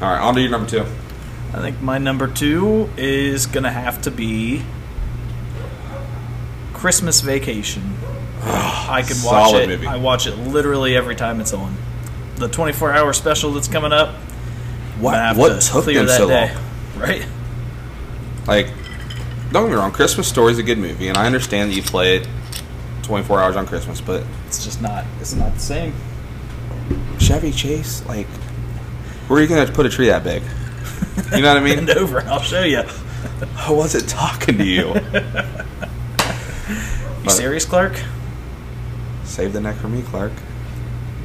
All 0.00 0.10
right, 0.12 0.20
on 0.20 0.34
to 0.34 0.40
your 0.40 0.50
number 0.50 0.68
two. 0.68 0.84
I 1.52 1.60
think 1.60 1.80
my 1.82 1.98
number 1.98 2.28
two 2.28 2.88
is 2.96 3.46
gonna 3.46 3.70
have 3.72 4.02
to 4.02 4.10
be 4.10 4.62
Christmas 6.74 7.20
Vacation. 7.20 7.94
Ah, 8.42 8.92
I 8.92 9.02
can 9.02 9.16
watch 9.24 9.50
Solid 9.50 9.62
it. 9.64 9.68
movie. 9.68 9.86
I 9.86 9.96
watch 9.96 10.26
it 10.26 10.36
literally 10.36 10.96
every 10.96 11.16
time 11.16 11.40
it's 11.40 11.52
on. 11.52 11.76
The 12.36 12.48
24-hour 12.48 13.12
special 13.14 13.50
that's 13.52 13.66
coming 13.68 13.92
up. 13.92 14.14
What 15.00 15.12
gonna 15.12 15.22
have 15.24 15.38
what 15.38 15.60
to 15.60 15.66
took 15.68 15.84
clear 15.84 15.98
them 15.98 16.06
that 16.06 16.16
so 16.18 16.28
day. 16.28 16.54
long? 16.54 16.64
Right? 16.98 17.24
Like, 18.48 18.72
don't 19.52 19.64
get 19.64 19.70
me 19.70 19.76
wrong, 19.76 19.92
Christmas 19.92 20.28
Story 20.28 20.52
is 20.52 20.58
a 20.58 20.62
good 20.62 20.78
movie, 20.78 21.08
and 21.08 21.16
I 21.16 21.26
understand 21.26 21.70
that 21.70 21.74
you 21.74 21.82
play 21.82 22.16
it 22.18 22.28
24 23.02 23.40
hours 23.40 23.56
on 23.56 23.66
Christmas, 23.66 24.00
but 24.00 24.22
It's 24.46 24.64
just 24.64 24.82
not. 24.82 25.04
It's 25.20 25.34
not 25.34 25.54
the 25.54 25.60
same. 25.60 25.94
Chevy 27.18 27.52
Chase, 27.52 28.04
like, 28.06 28.26
where 29.26 29.38
are 29.38 29.42
you 29.42 29.48
gonna 29.48 29.70
put 29.70 29.86
a 29.86 29.88
tree 29.88 30.08
that 30.08 30.24
big? 30.24 30.42
You 31.34 31.42
know 31.42 31.54
what 31.54 31.62
I 31.62 31.64
mean? 31.64 31.76
Bend 31.86 31.90
over. 31.98 32.20
I'll 32.22 32.40
show 32.40 32.62
you. 32.62 32.82
I 33.56 33.70
wasn't 33.72 34.08
talking 34.08 34.58
to 34.58 34.64
you? 34.64 34.94
You 36.68 37.24
But- 37.24 37.30
serious, 37.32 37.64
Clark? 37.64 37.98
Save 39.24 39.52
the 39.52 39.60
neck 39.60 39.76
for 39.76 39.88
me, 39.88 40.02
Clark. 40.02 40.32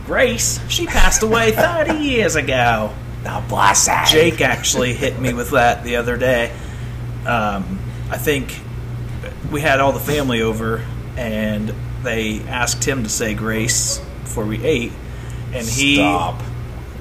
Grace, 0.05 0.59
she 0.69 0.85
passed 0.87 1.21
away 1.23 1.51
30 1.51 1.95
years 1.99 2.35
ago. 2.35 2.91
Now 3.23 3.41
bless 3.47 3.85
that. 3.85 4.07
Jake 4.09 4.41
actually 4.41 4.93
hit 4.93 5.19
me 5.19 5.33
with 5.33 5.51
that 5.51 5.83
the 5.83 5.97
other 5.97 6.17
day. 6.17 6.51
Um, 7.25 7.79
I 8.09 8.17
think 8.17 8.59
we 9.51 9.61
had 9.61 9.79
all 9.79 9.91
the 9.91 9.99
family 9.99 10.41
over, 10.41 10.85
and 11.17 11.73
they 12.03 12.41
asked 12.41 12.83
him 12.83 13.03
to 13.03 13.09
say 13.09 13.33
grace 13.33 13.99
before 14.23 14.45
we 14.45 14.63
ate, 14.63 14.91
and 15.53 15.67
he 15.67 15.95
Stop. 15.95 16.41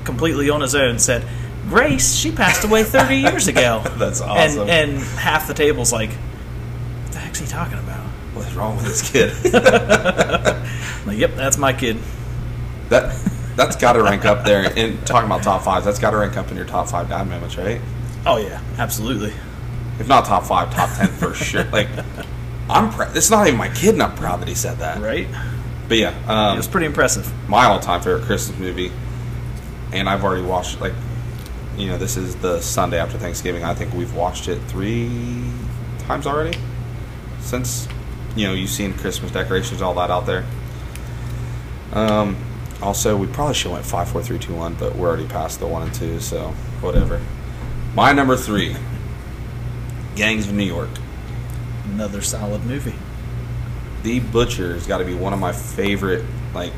completely 0.05 0.51
on 0.51 0.61
his 0.61 0.75
own 0.75 0.99
said, 0.99 1.27
"Grace, 1.69 2.15
she 2.15 2.31
passed 2.33 2.65
away 2.65 2.85
30 2.85 3.17
years 3.17 3.49
ago." 3.49 3.83
That's 3.97 4.21
awesome. 4.21 4.69
And, 4.69 4.71
and 4.71 4.99
half 4.99 5.49
the 5.49 5.55
table's 5.55 5.93
like, 5.93 6.11
"What 6.11 7.13
the 7.13 7.19
heck's 7.19 7.39
he 7.39 7.47
talking 7.47 7.79
about?" 7.79 8.07
What's 8.35 8.53
wrong 8.55 8.77
with 8.77 8.87
this 8.87 9.11
kid? 9.11 9.33
Like, 11.05 11.19
"Yep, 11.19 11.35
that's 11.35 11.59
my 11.59 11.73
kid." 11.73 11.99
that 12.93 13.17
that's 13.57 13.77
got 13.77 13.95
to 13.95 14.03
rank 14.03 14.25
up 14.25 14.45
there. 14.45 14.73
And 14.77 15.05
talking 15.07 15.27
about 15.27 15.43
top 15.43 15.63
fives, 15.63 15.85
that's 15.85 15.99
got 15.99 16.13
to 16.13 16.19
rank 16.19 16.37
up 16.37 16.51
in 16.51 16.57
your 16.57 16.67
top 16.67 16.89
five 16.89 17.09
dad 17.09 17.29
moments, 17.29 17.57
right? 17.57 17.81
Oh 18.25 18.37
yeah, 18.37 18.61
absolutely. 18.79 19.33
If 19.99 20.09
not 20.09 20.25
top 20.25 20.45
five, 20.45 20.73
top 20.75 20.91
ten 20.97 21.09
for 21.09 21.35
sure. 21.49 21.65
Like, 21.65 21.89
I'm. 22.69 22.91
Pr- 22.91 23.17
it's 23.17 23.31
not 23.31 23.47
even 23.47 23.59
my 23.59 23.69
kid, 23.69 24.01
I'm 24.01 24.15
proud 24.17 24.41
that 24.41 24.49
he 24.49 24.55
said 24.55 24.79
that. 24.79 25.01
Right? 25.01 25.29
But 25.89 25.99
yeah, 25.99 26.15
um, 26.27 26.55
it 26.55 26.59
was 26.59 26.69
pretty 26.69 26.87
impressive. 26.87 27.31
my 27.49 27.67
all-time 27.67 28.01
favorite 28.01 28.23
Christmas 28.25 28.59
movie, 28.59 28.91
and 29.93 30.09
I've 30.09 30.25
already 30.25 30.43
watched 30.43 30.81
like, 30.81 30.95
you 31.77 31.89
know, 31.89 31.99
this 31.99 32.17
is 32.17 32.37
the 32.37 32.61
Sunday 32.61 32.99
after 32.99 33.19
Thanksgiving. 33.19 33.65
I 33.65 33.75
think 33.75 33.93
we've 33.93 34.15
watched 34.15 34.49
it 34.49 34.59
three 34.69 35.51
times 36.01 36.27
already 36.27 36.59
since 37.41 37.87
you 38.37 38.47
know 38.47 38.55
you've 38.55 38.71
seen 38.71 38.95
Christmas 38.95 39.31
decorations, 39.33 39.83
all 39.83 39.95
that 39.95 40.11
out 40.11 40.25
there. 40.27 40.45
Um, 41.93 42.37
also, 42.81 43.17
we 43.17 43.27
probably 43.27 43.55
should 43.55 43.65
have 43.71 43.73
went 43.75 43.87
five, 43.87 44.09
four, 44.09 44.23
three, 44.23 44.39
two, 44.39 44.55
one, 44.55 44.75
but 44.75 44.97
we're 44.97 45.09
already 45.09 45.27
past 45.27 45.61
the 45.61 45.67
one 45.67 45.83
and 45.83 45.95
two, 45.95 46.19
so 46.21 46.49
whatever. 46.81 47.21
My 47.95 48.13
number 48.13 48.37
three, 48.37 48.75
Gangs 50.17 50.49
of 50.49 50.55
New 50.55 50.65
York. 50.65 50.91
Another 51.85 52.21
solid 52.23 52.65
movie. 52.65 52.95
The 54.03 54.21
Butcher 54.21 54.75
has 54.75 54.87
got 54.87 54.99
to 54.99 55.05
be 55.05 55.15
one 55.15 55.33
of 55.33 55.39
my 55.39 55.53
favorite 55.53 56.25
like 56.55 56.73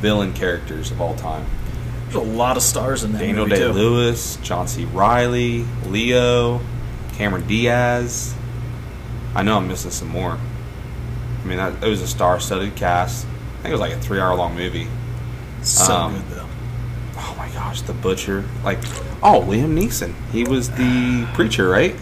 villain 0.00 0.32
characters 0.32 0.90
of 0.90 1.00
all 1.00 1.14
time. 1.16 1.46
There's 2.04 2.14
a 2.16 2.20
lot 2.20 2.56
of 2.56 2.62
stars 2.62 3.04
in 3.04 3.12
that 3.12 3.18
Daniel 3.18 3.44
movie 3.46 3.56
Day 3.56 3.66
too. 3.66 3.72
Lewis, 3.72 4.36
John 4.36 4.66
C. 4.66 4.84
Reilly, 4.86 5.64
Leo, 5.86 6.60
Cameron 7.14 7.46
Diaz. 7.46 8.34
I 9.34 9.42
know 9.42 9.56
I'm 9.58 9.68
missing 9.68 9.90
some 9.90 10.08
more. 10.08 10.38
I 11.42 11.46
mean, 11.46 11.58
that, 11.58 11.82
it 11.84 11.88
was 11.88 12.02
a 12.02 12.06
star-studded 12.08 12.74
cast. 12.76 13.26
I 13.26 13.62
think 13.62 13.68
it 13.68 13.72
was 13.72 13.80
like 13.80 13.92
a 13.92 14.00
three-hour-long 14.00 14.54
movie. 14.56 14.88
So 15.62 15.92
Um, 15.94 16.14
good 16.14 16.28
though. 16.30 16.46
My 17.50 17.60
gosh, 17.60 17.82
the 17.82 17.92
butcher! 17.92 18.44
Like, 18.64 18.78
oh, 19.22 19.44
Liam 19.46 19.78
Neeson. 19.78 20.14
He 20.32 20.44
was 20.44 20.70
the 20.70 21.28
preacher, 21.34 21.68
right? 21.68 21.94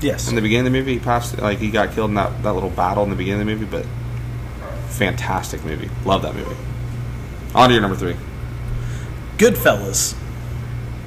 Yes. 0.00 0.28
In 0.28 0.34
the 0.34 0.42
beginning 0.42 0.66
of 0.66 0.72
the 0.72 0.78
movie, 0.78 0.94
he 0.94 0.98
passed. 0.98 1.38
Like, 1.38 1.58
he 1.58 1.70
got 1.70 1.92
killed 1.92 2.10
in 2.10 2.14
that, 2.16 2.42
that 2.42 2.52
little 2.52 2.70
battle 2.70 3.02
in 3.04 3.10
the 3.10 3.16
beginning 3.16 3.42
of 3.42 3.46
the 3.46 3.54
movie. 3.54 3.66
But 3.66 3.86
fantastic 4.90 5.64
movie. 5.64 5.90
Love 6.04 6.22
that 6.22 6.34
movie. 6.34 6.56
On 7.54 7.68
to 7.68 7.74
your 7.74 7.82
number 7.82 7.96
three. 7.96 8.16
Goodfellas. 9.36 10.16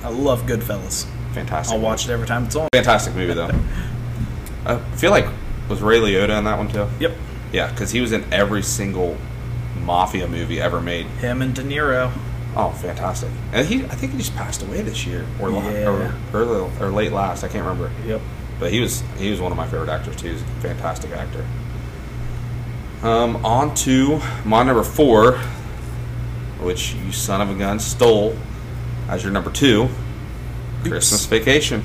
I 0.03 0.10
love 0.10 0.44
Goodfellas. 0.44 1.06
Fantastic. 1.34 1.75
I'll 1.75 1.82
watch 1.82 2.06
it 2.06 2.12
every 2.12 2.27
time 2.27 2.46
it's 2.46 2.56
on. 2.56 2.68
Fantastic 2.74 3.15
movie 3.15 3.34
though. 3.34 3.51
I 4.65 4.77
feel 4.96 5.12
like 5.12 5.25
was 5.70 5.82
Ray 5.82 6.00
Liotta 6.00 6.38
in 6.38 6.44
that 6.46 6.58
one 6.58 6.68
too. 6.68 6.88
Yep. 7.00 7.15
Yeah, 7.51 7.70
because 7.72 7.91
he 7.91 8.01
was 8.01 8.12
in 8.12 8.32
every 8.34 8.63
single 8.63 9.18
mafia 9.84 10.27
movie 10.27 10.60
ever 10.60 10.82
made. 10.82 11.06
Him 11.06 11.41
and 11.41 11.53
De 11.53 11.63
Niro. 11.63 12.12
Oh, 12.56 12.72
fantastic! 12.72 13.29
And 13.53 13.68
he, 13.68 13.84
I 13.86 13.89
think 13.96 14.12
he 14.13 14.18
just 14.18 14.36
passed 14.36 14.62
away 14.63 14.82
this 14.82 15.06
year, 15.06 15.25
or, 15.39 15.50
la- 15.50 15.70
Yeah. 15.70 15.88
or 15.89 16.13
early 16.34 16.72
or 16.82 16.89
late 16.89 17.12
last. 17.12 17.44
I 17.44 17.48
can't 17.48 17.63
remember. 17.65 17.91
Yep. 18.06 18.22
But 18.60 18.72
he 18.74 18.79
was 18.79 19.01
he 19.18 19.29
was 19.32 19.39
one 19.39 19.51
of 19.51 19.58
my 19.58 19.68
favorite 19.68 19.89
actors 19.89 20.15
too. 20.15 20.32
He's 20.34 20.41
a 20.41 20.46
fantastic 20.62 21.12
actor. 21.12 21.46
Um, 23.03 23.46
on 23.46 23.74
to 23.75 24.20
my 24.44 24.63
number 24.63 24.84
four, 24.84 25.38
which 26.60 26.94
you 26.96 27.12
son 27.12 27.39
of 27.39 27.50
a 27.50 27.56
gun 27.58 27.79
stole 27.79 28.36
as 29.08 29.24
your 29.24 29.32
number 29.32 29.51
two. 29.51 29.88
Christmas 30.84 31.25
Vacation. 31.25 31.84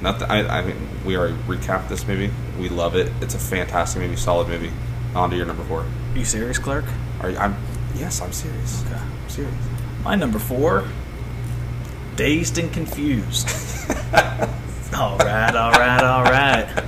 Nothing. 0.00 0.28
I, 0.30 0.58
I 0.60 0.62
mean, 0.64 0.76
we 1.04 1.16
already 1.16 1.34
recapped 1.46 1.88
this 1.88 2.06
movie. 2.06 2.30
We 2.58 2.68
love 2.68 2.96
it. 2.96 3.12
It's 3.20 3.34
a 3.34 3.38
fantastic 3.38 4.02
movie, 4.02 4.16
solid 4.16 4.48
movie. 4.48 4.72
On 5.14 5.30
to 5.30 5.36
your 5.36 5.46
number 5.46 5.62
four. 5.64 5.80
Are 5.82 6.18
you 6.18 6.24
serious, 6.24 6.58
Clark? 6.58 6.84
Are 7.20 7.30
you, 7.30 7.36
I'm 7.38 7.56
yes, 7.94 8.20
I'm 8.20 8.32
serious. 8.32 8.84
Okay. 8.86 9.00
Serious. 9.28 9.54
My 10.02 10.14
number 10.14 10.38
four. 10.38 10.88
Dazed 12.16 12.58
and 12.58 12.72
confused. 12.72 13.48
all 14.96 15.18
right, 15.18 15.54
all 15.54 15.72
right, 15.72 16.02
all 16.02 16.24
right. 16.24 16.84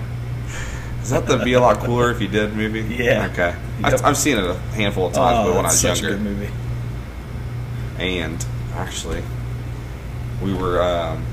Is 1.02 1.11
that 1.11 1.26
the 1.26 1.38
be 1.38 1.54
a 1.54 1.61
lot 1.61 1.78
cooler 1.78 2.11
if 2.11 2.21
you 2.21 2.28
did 2.28 2.54
movie? 2.54 2.83
Yeah. 2.95 3.28
Okay. 3.33 3.57
Yep. 3.80 4.02
I, 4.02 4.09
I've 4.09 4.16
seen 4.18 4.37
it 4.37 4.45
a 4.45 4.54
handful 4.75 5.07
of 5.07 5.14
times, 5.14 5.49
but 5.49 5.57
when 5.57 5.64
I 5.64 5.68
was 5.68 5.80
such 5.80 6.02
younger. 6.02 6.16
a 6.16 6.18
good 6.18 6.23
movie. 6.23 6.52
And 7.99 8.45
actually, 8.75 9.23
we 10.42 10.52
were 10.52 10.83
um, 10.83 11.25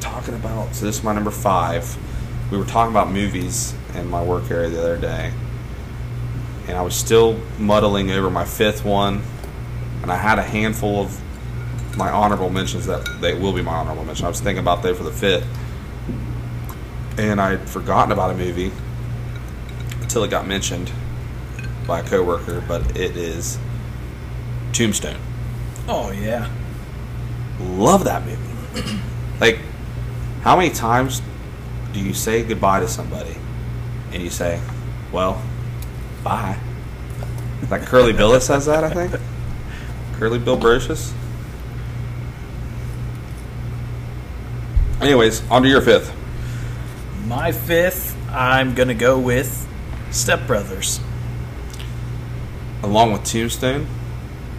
talking 0.00 0.34
about. 0.34 0.74
So 0.74 0.86
this 0.86 0.96
is 0.98 1.04
my 1.04 1.12
number 1.12 1.30
five. 1.30 1.98
We 2.50 2.56
were 2.56 2.64
talking 2.64 2.92
about 2.92 3.10
movies 3.10 3.74
in 3.94 4.08
my 4.08 4.22
work 4.22 4.50
area 4.50 4.70
the 4.70 4.80
other 4.80 4.98
day, 4.98 5.32
and 6.66 6.78
I 6.78 6.82
was 6.82 6.94
still 6.94 7.38
muddling 7.58 8.10
over 8.10 8.30
my 8.30 8.44
fifth 8.44 8.84
one, 8.84 9.22
and 10.02 10.10
I 10.10 10.16
had 10.16 10.38
a 10.38 10.42
handful 10.42 11.00
of 11.00 11.20
my 11.96 12.10
honorable 12.10 12.50
mentions 12.50 12.86
that 12.86 13.20
they 13.20 13.34
will 13.34 13.52
be 13.52 13.62
my 13.62 13.74
honorable 13.74 14.04
mention. 14.04 14.26
I 14.26 14.28
was 14.28 14.40
thinking 14.40 14.60
about 14.60 14.82
that 14.82 14.96
for 14.96 15.02
the 15.02 15.12
fifth, 15.12 15.46
and 17.18 17.40
I'd 17.40 17.68
forgotten 17.68 18.12
about 18.12 18.30
a 18.30 18.34
movie 18.34 18.70
until 20.02 20.24
it 20.24 20.30
got 20.30 20.46
mentioned 20.46 20.90
by 21.86 22.00
a 22.00 22.02
coworker, 22.02 22.62
but 22.66 22.96
it 22.96 23.16
is 23.16 23.58
Tombstone. 24.72 25.18
Oh 25.88 26.10
yeah. 26.10 26.50
Love 27.60 28.04
that 28.04 28.24
movie. 28.26 29.00
like, 29.40 29.60
how 30.42 30.56
many 30.56 30.70
times 30.70 31.22
do 31.92 32.00
you 32.00 32.12
say 32.12 32.42
goodbye 32.42 32.80
to 32.80 32.88
somebody 32.88 33.36
and 34.12 34.22
you 34.22 34.30
say, 34.30 34.60
well, 35.12 35.42
bye? 36.22 36.58
Like 37.70 37.82
Curly 37.82 38.12
Bill 38.12 38.38
says 38.40 38.66
that, 38.66 38.84
I 38.84 38.90
think. 38.90 39.20
Curly 40.18 40.38
Bill 40.38 40.56
Brocius. 40.56 41.12
Anyways, 45.00 45.48
on 45.50 45.62
to 45.62 45.68
your 45.68 45.82
fifth. 45.82 46.12
My 47.26 47.52
fifth, 47.52 48.16
I'm 48.30 48.74
gonna 48.74 48.94
go 48.94 49.18
with 49.18 49.66
Step 50.10 50.46
Brothers. 50.46 51.00
Along 52.82 53.12
with 53.12 53.24
Tombstone 53.24 53.86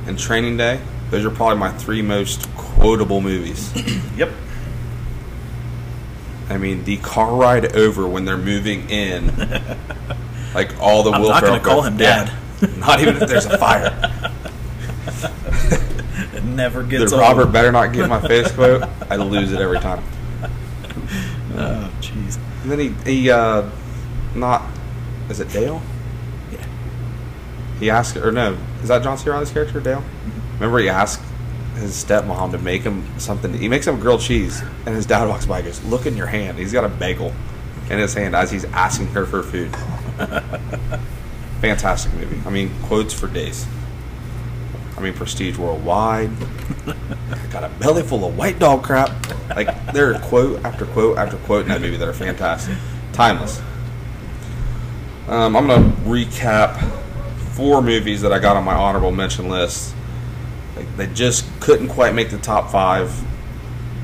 and 0.06 0.18
Training 0.20 0.58
Day, 0.58 0.80
those 1.10 1.26
are 1.26 1.30
probably 1.30 1.58
my 1.58 1.72
three 1.72 2.02
most 2.02 2.48
quotable 2.56 3.22
movies. 3.22 3.72
Yep. 4.18 4.32
I 6.50 6.58
mean, 6.58 6.86
the 6.86 6.98
car 6.98 7.36
ride 7.36 7.76
over 7.76 8.08
when 8.08 8.26
they're 8.26 8.36
moving 8.38 8.90
in, 8.90 9.28
like 10.56 10.80
all 10.82 11.04
the 11.04 11.12
I'm 11.12 11.22
Will 11.22 11.30
not 11.30 11.44
gonna 11.44 11.60
call 11.60 11.82
girl- 11.82 11.84
him 11.84 12.00
Yeah. 12.00 12.32
Dad. 12.62 12.78
not 12.78 13.00
even 13.02 13.18
if 13.22 13.28
there's 13.30 13.46
a 13.46 13.58
fire. 13.60 13.94
Never 16.58 16.82
the 16.82 16.98
old. 16.98 17.12
Robert 17.12 17.52
better 17.52 17.72
not 17.72 17.94
get 17.94 18.10
my 18.10 18.20
face 18.20 18.52
quote. 18.52 18.84
I 19.12 19.16
lose 19.18 19.52
it 19.54 19.62
every 19.62 19.80
time. 19.80 20.04
Oh 21.60 21.92
jeez. 22.02 22.38
And 22.62 22.72
then 22.72 22.80
he 22.80 22.90
he 23.12 23.32
uh, 23.32 23.68
not 24.36 24.64
is 25.28 25.40
it 25.40 25.50
Dale? 25.50 25.82
Yeah. 26.52 26.64
He 27.80 27.90
asked 27.90 28.16
or 28.16 28.32
no, 28.32 28.56
is 28.84 28.90
that 28.90 29.02
John 29.02 29.18
C. 29.18 29.28
Reilly's 29.28 29.52
character 29.52 29.80
Dale? 29.80 30.04
Remember 30.56 30.78
he 30.78 30.90
asked 30.90 31.22
his 31.78 31.92
stepmom 32.04 32.52
to 32.52 32.60
make 32.60 32.84
him 32.84 33.08
something. 33.20 33.54
He 33.54 33.70
makes 33.70 33.88
him 33.88 34.00
grilled 34.00 34.22
cheese, 34.22 34.62
and 34.86 34.96
his 34.96 35.08
dad 35.08 35.28
walks 35.28 35.48
by 35.48 35.60
and 35.60 35.68
goes, 35.68 35.84
"Look 35.84 36.06
in 36.06 36.16
your 36.16 36.28
hand." 36.28 36.60
He's 36.60 36.74
got 36.74 36.84
a 36.84 36.90
bagel 36.90 37.34
in 37.90 37.98
his 37.98 38.14
hand 38.14 38.36
as 38.36 38.52
he's 38.52 38.66
asking 38.66 39.08
her 39.08 39.26
for 39.26 39.42
food. 39.42 39.76
Fantastic 41.62 42.14
movie. 42.14 42.40
I 42.46 42.52
mean, 42.52 42.72
quotes 42.84 43.14
for 43.14 43.28
days. 43.28 43.66
I 44.98 45.02
mean, 45.02 45.14
prestige 45.14 45.58
worldwide. 45.58 46.32
I 46.88 47.48
got 47.52 47.64
a 47.64 47.70
belly 47.80 48.02
full 48.02 48.26
of 48.26 48.36
white 48.36 48.58
dog 48.58 48.84
crap. 48.84 49.12
Like 49.56 49.94
there 49.94 50.14
are 50.14 50.20
quote 50.20 50.64
after 50.66 50.86
quote 50.88 51.18
after 51.18 51.38
quote 51.38 51.64
in 51.64 51.68
that 51.70 51.82
movie 51.82 51.98
that 51.98 52.08
are 52.08 52.14
fantastic, 52.14 52.76
timeless. 53.14 53.62
Um, 55.28 55.56
I'm 55.56 55.68
gonna 55.68 55.90
recap 56.06 56.80
four 57.52 57.82
movies 57.82 58.22
that 58.22 58.32
I 58.32 58.40
got 58.40 58.56
on 58.56 58.64
my 58.64 58.76
honorable 58.76 59.12
mention 59.12 59.50
list. 59.50 59.94
Like, 60.76 60.96
they 60.96 61.08
just 61.08 61.46
couldn't 61.60 61.90
quite 61.90 62.14
make 62.14 62.30
the 62.30 62.38
top 62.38 62.70
five. 62.70 63.12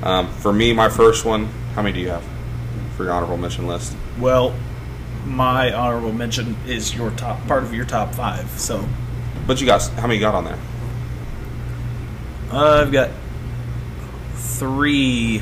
Um, 0.03 0.27
for 0.33 0.51
me, 0.51 0.73
my 0.73 0.89
first 0.89 1.23
one. 1.23 1.45
How 1.75 1.81
many 1.81 1.93
do 1.93 1.99
you 2.01 2.09
have 2.09 2.23
for 2.95 3.03
your 3.03 3.13
honorable 3.13 3.37
mention 3.37 3.67
list? 3.67 3.95
Well, 4.19 4.53
my 5.25 5.71
honorable 5.73 6.11
mention 6.11 6.55
is 6.67 6.93
your 6.95 7.11
top 7.11 7.45
part 7.47 7.63
of 7.63 7.73
your 7.73 7.85
top 7.85 8.13
five. 8.13 8.47
So 8.59 8.85
But 9.47 9.59
you 9.61 9.65
got 9.65 9.87
how 9.89 10.03
many 10.03 10.15
you 10.15 10.21
got 10.21 10.35
on 10.35 10.45
there? 10.45 10.59
Uh, 12.53 12.81
I've 12.81 12.91
got 12.91 13.09
three 14.35 15.41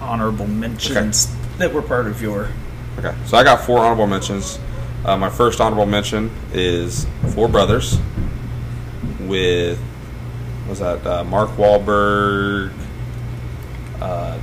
honorable 0.00 0.46
mentions 0.46 1.34
that 1.58 1.72
were 1.72 1.82
part 1.82 2.06
of 2.06 2.22
your. 2.22 2.48
Okay, 2.98 3.14
so 3.26 3.36
I 3.36 3.44
got 3.44 3.64
four 3.64 3.78
honorable 3.78 4.06
mentions. 4.06 4.58
Uh, 5.04 5.16
my 5.16 5.30
first 5.30 5.60
honorable 5.60 5.86
mention 5.86 6.30
is 6.52 7.06
Four 7.34 7.48
Brothers 7.48 7.98
with 9.20 9.78
what 9.78 10.70
was 10.70 10.78
that 10.80 11.06
uh, 11.06 11.24
Mark 11.24 11.50
Wahlberg? 11.50 12.72
Uh, 14.00 14.38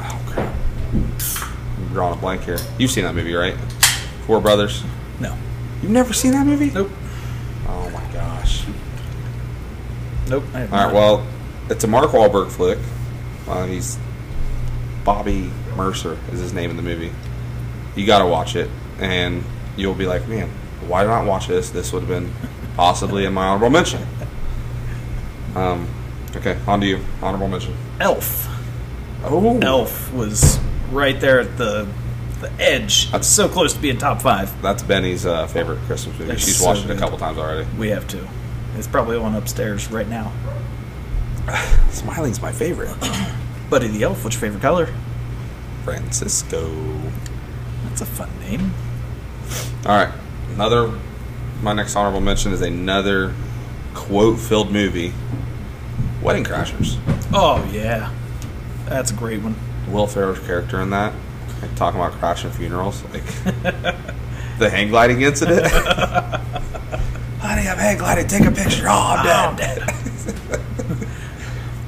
oh 0.00 0.22
crap, 0.26 0.54
I'm 0.92 1.88
drawing 1.88 2.18
a 2.18 2.20
blank 2.20 2.42
here. 2.42 2.58
You've 2.78 2.90
seen 2.90 3.04
that 3.04 3.14
movie, 3.14 3.34
right? 3.34 3.54
Four 4.26 4.40
Brothers. 4.40 4.82
No. 5.18 5.36
You've 5.82 5.92
never 5.92 6.12
seen 6.12 6.32
that 6.32 6.46
movie? 6.46 6.70
Nope. 6.70 6.90
Oh 7.68 7.90
my 7.90 8.12
gosh. 8.12 8.64
Nope. 10.28 10.44
I 10.54 10.62
All 10.66 10.68
right, 10.68 10.92
well, 10.94 11.26
it's 11.70 11.84
a 11.84 11.86
Mark 11.88 12.10
Wahlberg 12.10 12.50
flick. 12.50 12.78
Uh, 13.48 13.66
he's 13.66 13.98
Bobby 15.04 15.50
Mercer 15.76 16.18
is 16.32 16.40
his 16.40 16.52
name 16.52 16.70
in 16.70 16.76
the 16.76 16.82
movie. 16.82 17.12
You 17.94 18.06
got 18.06 18.18
to 18.20 18.26
watch 18.26 18.56
it, 18.56 18.68
and 18.98 19.44
you'll 19.76 19.94
be 19.94 20.06
like, 20.06 20.26
man, 20.28 20.48
why 20.86 21.02
did 21.02 21.10
I 21.10 21.20
not 21.20 21.28
watch 21.28 21.46
this? 21.46 21.70
This 21.70 21.92
would 21.92 22.02
have 22.02 22.08
been 22.08 22.32
possibly 22.76 23.24
in 23.24 23.32
my 23.32 23.46
honorable 23.46 23.70
mention. 23.70 24.02
Um, 25.54 25.88
okay, 26.34 26.58
on 26.66 26.80
to 26.80 26.86
you. 26.86 27.00
Honorable 27.22 27.48
mention. 27.48 27.74
Elf. 28.00 28.48
Oh, 29.24 29.58
Elf 29.60 30.12
was 30.12 30.58
right 30.90 31.18
there 31.20 31.40
at 31.40 31.56
the 31.56 31.88
the 32.40 32.52
edge. 32.60 33.06
That's- 33.06 33.26
so 33.26 33.48
close 33.48 33.72
to 33.72 33.80
being 33.80 33.96
top 33.96 34.20
five. 34.20 34.60
That's 34.60 34.82
Benny's 34.82 35.24
uh, 35.24 35.46
favorite 35.46 35.78
Christmas 35.86 36.18
movie. 36.18 36.32
It's 36.32 36.44
She's 36.44 36.58
so 36.58 36.66
watched 36.66 36.84
it 36.84 36.90
a 36.90 36.96
couple 36.96 37.16
times 37.16 37.38
already. 37.38 37.66
We 37.78 37.88
have 37.88 38.06
two. 38.06 38.26
It's 38.76 38.86
probably 38.86 39.16
on 39.16 39.34
upstairs 39.34 39.90
right 39.90 40.06
now. 40.06 40.32
Smiling's 41.90 42.40
my 42.40 42.52
favorite. 42.52 42.94
Buddy 43.70 43.88
the 43.88 44.02
Elf, 44.04 44.22
what's 44.24 44.36
your 44.36 44.40
favorite 44.40 44.62
color? 44.62 44.88
Francisco. 45.84 46.70
That's 47.84 48.00
a 48.00 48.06
fun 48.06 48.30
name. 48.40 48.72
All 49.84 49.96
right, 49.96 50.12
another. 50.54 50.92
My 51.62 51.72
next 51.72 51.96
honorable 51.96 52.20
mention 52.20 52.52
is 52.52 52.60
another 52.60 53.32
quote-filled 53.94 54.70
movie, 54.70 55.14
Wedding 56.22 56.44
Crashers. 56.44 56.98
Oh 57.32 57.66
yeah, 57.72 58.12
that's 58.86 59.10
a 59.10 59.14
great 59.14 59.40
one. 59.42 59.54
Will 59.88 60.06
Ferrell's 60.06 60.40
character 60.40 60.80
in 60.80 60.90
that, 60.90 61.14
Like 61.62 61.74
talking 61.76 61.98
about 61.98 62.12
crashing 62.14 62.50
funerals, 62.50 63.02
like 63.04 63.24
the 64.58 64.68
hang 64.68 64.88
gliding 64.88 65.22
incident. 65.22 65.66
Honey, 67.40 67.68
I'm 67.68 67.78
hang 67.78 67.96
gliding. 67.98 68.26
Take 68.26 68.44
a 68.44 68.50
picture. 68.50 68.86
Oh, 68.88 69.16
I'm 69.22 69.56
dead. 69.56 69.82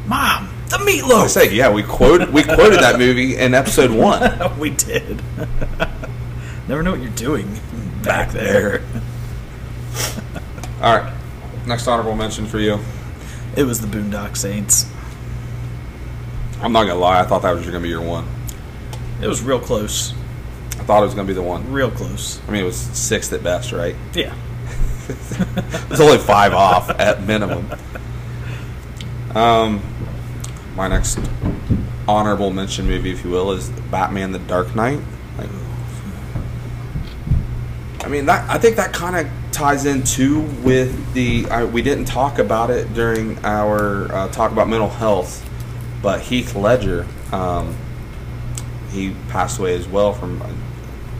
Mom, 0.08 0.48
the 0.70 0.78
meatloaf. 0.78 1.24
I 1.24 1.26
say, 1.26 1.54
yeah, 1.54 1.70
we 1.70 1.82
quoted 1.82 2.32
we 2.32 2.42
quoted 2.42 2.80
that 2.80 2.98
movie 2.98 3.36
in 3.36 3.52
episode 3.52 3.90
one. 3.90 4.58
we 4.58 4.70
did. 4.70 5.22
Never 6.68 6.82
know 6.82 6.92
what 6.92 7.00
you're 7.00 7.10
doing 7.10 7.60
back 8.02 8.30
there. 8.30 8.82
All 10.80 10.96
right, 10.96 11.12
next 11.66 11.86
honorable 11.86 12.14
mention 12.14 12.46
for 12.46 12.58
you. 12.58 12.78
It 13.54 13.64
was 13.64 13.82
the 13.82 13.86
Boondock 13.86 14.36
Saints. 14.36 14.90
I'm 16.60 16.72
not 16.72 16.84
gonna 16.84 16.98
lie, 16.98 17.20
I 17.20 17.24
thought 17.24 17.42
that 17.42 17.52
was 17.52 17.66
gonna 17.66 17.80
be 17.80 17.90
your 17.90 18.00
one. 18.00 18.26
It 19.20 19.26
was 19.26 19.42
real 19.42 19.60
close. 19.60 20.14
I 20.72 20.84
thought 20.84 21.02
it 21.02 21.06
was 21.06 21.14
gonna 21.14 21.28
be 21.28 21.34
the 21.34 21.42
one. 21.42 21.70
Real 21.70 21.90
close. 21.90 22.40
I 22.48 22.52
mean, 22.52 22.62
it 22.62 22.66
was 22.66 22.78
sixth 22.78 23.32
at 23.34 23.42
best, 23.42 23.72
right? 23.72 23.96
Yeah. 24.14 24.34
It's 25.10 26.00
only 26.00 26.18
five 26.18 26.52
off 26.54 26.90
at 26.90 27.22
minimum. 27.22 27.70
Um, 29.34 29.82
my 30.78 30.86
next 30.86 31.18
honorable 32.06 32.50
mention 32.50 32.86
movie, 32.86 33.10
if 33.10 33.24
you 33.24 33.30
will, 33.30 33.50
is 33.50 33.68
Batman: 33.90 34.30
The 34.30 34.38
Dark 34.38 34.74
Knight. 34.76 35.00
Like, 35.36 35.50
I 38.00 38.08
mean, 38.08 38.26
that 38.26 38.48
I 38.48 38.58
think 38.58 38.76
that 38.76 38.92
kind 38.94 39.16
of 39.16 39.30
ties 39.52 39.84
in 39.84 40.04
too 40.04 40.42
with 40.62 41.12
the. 41.12 41.46
I, 41.50 41.64
we 41.64 41.82
didn't 41.82 42.04
talk 42.04 42.38
about 42.38 42.70
it 42.70 42.94
during 42.94 43.44
our 43.44 44.10
uh, 44.12 44.28
talk 44.28 44.52
about 44.52 44.68
mental 44.68 44.88
health, 44.88 45.46
but 46.00 46.20
Heath 46.20 46.54
Ledger, 46.54 47.06
um, 47.32 47.76
he 48.92 49.14
passed 49.28 49.58
away 49.58 49.74
as 49.74 49.88
well 49.88 50.14
from 50.14 50.40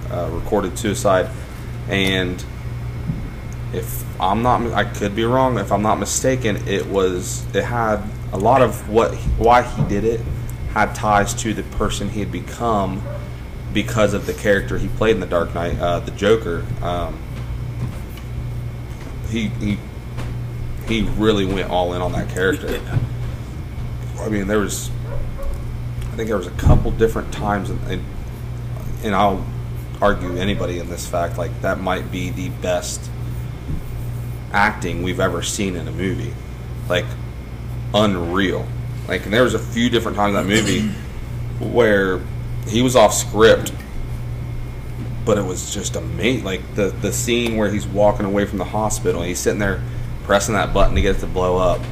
uh, 0.08 0.30
recorded 0.32 0.78
suicide, 0.78 1.28
and 1.88 2.42
if 3.72 4.04
I'm 4.20 4.42
not, 4.42 4.62
I 4.72 4.84
could 4.84 5.16
be 5.16 5.24
wrong. 5.24 5.58
If 5.58 5.72
I'm 5.72 5.82
not 5.82 5.98
mistaken, 5.98 6.68
it 6.68 6.86
was 6.86 7.44
it 7.56 7.64
had 7.64 8.04
a 8.32 8.38
lot 8.38 8.62
of 8.62 8.88
what 8.88 9.14
why 9.38 9.62
he 9.62 9.82
did 9.84 10.04
it 10.04 10.20
had 10.72 10.94
ties 10.94 11.34
to 11.34 11.54
the 11.54 11.62
person 11.62 12.10
he 12.10 12.20
had 12.20 12.30
become 12.30 13.02
because 13.72 14.14
of 14.14 14.26
the 14.26 14.34
character 14.34 14.78
he 14.78 14.88
played 14.88 15.14
in 15.14 15.20
the 15.20 15.26
Dark 15.26 15.54
Knight, 15.54 15.78
uh, 15.78 16.00
the 16.00 16.10
Joker. 16.12 16.64
Um, 16.82 17.18
he 19.30 19.48
he 19.48 19.78
he 20.86 21.02
really 21.02 21.44
went 21.44 21.70
all 21.70 21.92
in 21.94 22.02
on 22.02 22.12
that 22.12 22.28
character. 22.30 22.80
I 24.20 24.28
mean, 24.28 24.46
there 24.46 24.60
was 24.60 24.90
I 26.00 26.16
think 26.16 26.28
there 26.28 26.38
was 26.38 26.46
a 26.46 26.52
couple 26.52 26.90
different 26.90 27.32
times, 27.32 27.70
and, 27.70 27.80
and 27.90 28.04
and 29.04 29.14
I'll 29.14 29.46
argue 30.00 30.36
anybody 30.36 30.78
in 30.78 30.88
this 30.88 31.06
fact 31.06 31.38
like 31.38 31.60
that 31.62 31.80
might 31.80 32.10
be 32.10 32.30
the 32.30 32.48
best 32.48 33.10
acting 34.52 35.02
we've 35.02 35.20
ever 35.20 35.42
seen 35.42 35.76
in 35.76 35.86
a 35.88 35.92
movie. 35.92 36.34
Like 36.88 37.04
unreal. 37.94 38.66
Like 39.06 39.24
and 39.24 39.32
there 39.32 39.44
was 39.44 39.54
a 39.54 39.58
few 39.58 39.90
different 39.90 40.16
times 40.16 40.36
in 40.36 40.46
that 40.46 40.48
movie 40.48 40.88
where 41.72 42.20
he 42.66 42.82
was 42.82 42.96
off 42.96 43.14
script 43.14 43.72
but 45.28 45.36
it 45.36 45.44
was 45.44 45.74
just 45.74 45.94
amazing. 45.94 46.42
Like 46.42 46.74
the 46.74 46.88
the 46.88 47.12
scene 47.12 47.58
where 47.58 47.68
he's 47.68 47.86
walking 47.86 48.24
away 48.24 48.46
from 48.46 48.56
the 48.56 48.64
hospital 48.64 49.20
and 49.20 49.28
he's 49.28 49.38
sitting 49.38 49.58
there 49.58 49.82
pressing 50.24 50.54
that 50.54 50.72
button 50.72 50.94
to 50.94 51.02
get 51.02 51.16
it 51.16 51.18
to 51.18 51.26
blow 51.26 51.58
up 51.58 51.82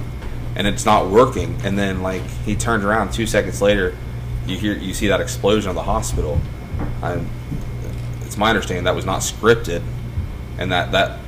and 0.55 0.67
it's 0.67 0.87
not 0.87 1.11
working. 1.11 1.61
And 1.63 1.79
then 1.79 2.03
like 2.03 2.23
he 2.23 2.57
turns 2.57 2.83
around 2.83 3.13
two 3.13 3.27
seconds 3.27 3.61
later 3.61 3.95
you 4.47 4.57
hear 4.57 4.75
you 4.75 4.95
see 4.95 5.09
that 5.09 5.21
explosion 5.21 5.69
of 5.69 5.75
the 5.75 5.83
hospital. 5.83 6.41
And 7.03 7.29
it's 8.23 8.39
my 8.39 8.49
understanding 8.49 8.85
that 8.85 8.95
was 8.95 9.05
not 9.05 9.21
scripted 9.21 9.83
and 10.59 10.73
that 10.73 10.93
that 10.93 11.21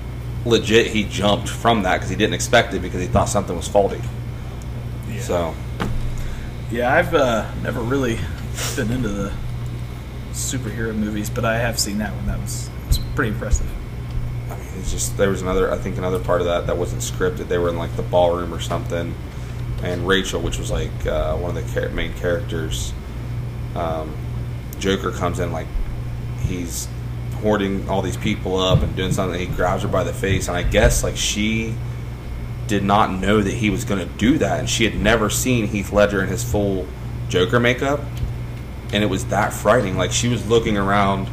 legit 0.47 0.87
he 0.87 1.05
jumped 1.05 1.51
from 1.51 1.83
that 1.83 1.97
because 1.97 2.09
he 2.09 2.17
didn't 2.17 2.33
expect 2.33 2.73
it 2.73 2.81
because 2.81 3.03
he 3.03 3.07
thought 3.07 3.29
something 3.29 3.55
was 3.55 3.69
faulty 3.69 4.01
so 5.21 5.55
Yeah, 6.71 6.93
I've 6.93 7.15
uh, 7.15 7.51
never 7.63 7.81
really 7.81 8.19
been 8.77 8.91
into 8.91 9.09
the 9.09 9.33
superhero 10.33 10.95
movies, 10.95 11.31
but 11.31 11.45
I 11.45 11.59
have 11.59 11.79
seen 11.79 11.99
that 11.99 12.15
one. 12.15 12.27
That 12.27 12.39
was 12.41 12.71
it's 12.89 12.99
pretty 13.15 13.33
impressive. 13.33 13.67
I 14.51 14.57
mean, 14.57 14.69
it's 14.79 14.91
just 14.91 15.17
there 15.17 15.31
was 15.31 15.43
another. 15.43 15.73
I 15.73 15.79
think 15.79 15.99
another 15.99 16.19
part 16.19 16.41
of 16.41 16.47
that 16.47 16.67
that 16.67 16.77
wasn't 16.77 17.03
scripted. 17.03 17.49
They 17.49 17.59
were 17.59 17.69
in 17.69 17.77
like 17.77 17.95
the 17.97 18.03
ballroom 18.03 18.53
or 18.55 18.61
something, 18.61 19.15
and 19.83 20.07
Rachel, 20.07 20.41
which 20.41 20.59
was 20.59 20.71
like 20.71 21.07
uh, 21.07 21.37
one 21.37 21.57
of 21.57 21.75
the 21.75 21.89
main 21.91 22.13
characters, 22.15 22.93
um, 23.75 24.15
Joker 24.79 25.11
comes 25.11 25.39
in 25.39 25.53
like 25.53 25.67
he's 26.41 26.89
hoarding 27.43 27.89
all 27.89 28.03
these 28.03 28.17
people 28.17 28.59
up 28.59 28.83
and 28.83 28.95
doing 28.97 29.13
something. 29.13 29.39
He 29.39 29.47
grabs 29.47 29.83
her 29.83 29.89
by 29.89 30.05
the 30.05 30.13
face, 30.13 30.49
and 30.49 30.57
I 30.57 30.63
guess 30.63 31.03
like 31.03 31.17
she 31.17 31.75
did 32.69 32.85
not 32.85 33.11
know 33.11 33.43
that 33.43 33.55
he 33.55 33.71
was 33.71 33.85
going 33.85 34.07
to 34.07 34.15
do 34.15 34.39
that, 34.39 34.61
and 34.61 34.71
she 34.71 34.85
had 34.85 34.95
never 34.95 35.29
seen 35.29 35.67
Heath 35.67 35.93
Ledger 35.93 36.23
in 36.23 36.29
his 36.29 36.45
full 36.45 36.87
Joker 37.29 37.59
makeup, 37.59 38.01
and 38.93 39.03
it 39.03 39.09
was 39.09 39.27
that 39.27 39.53
frightening. 39.53 39.97
Like 39.97 40.13
she 40.13 40.29
was 40.29 40.47
looking 40.47 40.77
around 40.77 41.29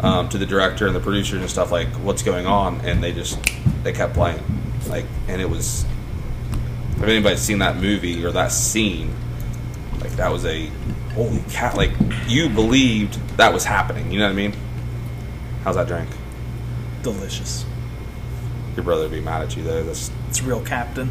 um, 0.00 0.28
to 0.30 0.38
the 0.38 0.46
director 0.46 0.86
and 0.86 0.96
the 0.96 1.00
producers 1.00 1.40
and 1.40 1.50
stuff, 1.50 1.70
like 1.70 1.88
what's 1.96 2.22
going 2.22 2.46
on, 2.46 2.80
and 2.80 3.02
they 3.02 3.12
just 3.12 3.38
they 3.84 3.92
kept 3.92 4.14
playing, 4.14 4.42
like, 4.88 5.06
and 5.28 5.40
it 5.40 5.48
was. 5.48 5.84
If 6.96 7.04
anybody's 7.04 7.40
seen 7.40 7.58
that 7.58 7.76
movie 7.76 8.24
or 8.24 8.32
that 8.32 8.50
scene, 8.50 9.14
like 10.00 10.10
that 10.16 10.32
was 10.32 10.44
a 10.44 10.66
holy 11.14 11.40
cat. 11.50 11.76
Like 11.76 11.92
you 12.26 12.48
believed 12.48 13.14
that 13.36 13.52
was 13.52 13.64
happening. 13.64 14.10
You 14.10 14.18
know 14.18 14.26
what 14.26 14.32
I 14.32 14.36
mean? 14.36 14.54
How's 15.62 15.76
that 15.76 15.86
drink? 15.86 16.08
Delicious. 17.02 17.64
Your 18.74 18.84
brother 18.84 19.02
would 19.02 19.12
be 19.12 19.20
mad 19.20 19.42
at 19.42 19.56
you 19.56 19.62
though. 19.62 19.84
That's 19.84 20.10
It's 20.28 20.42
real 20.42 20.60
Captain 20.62 21.10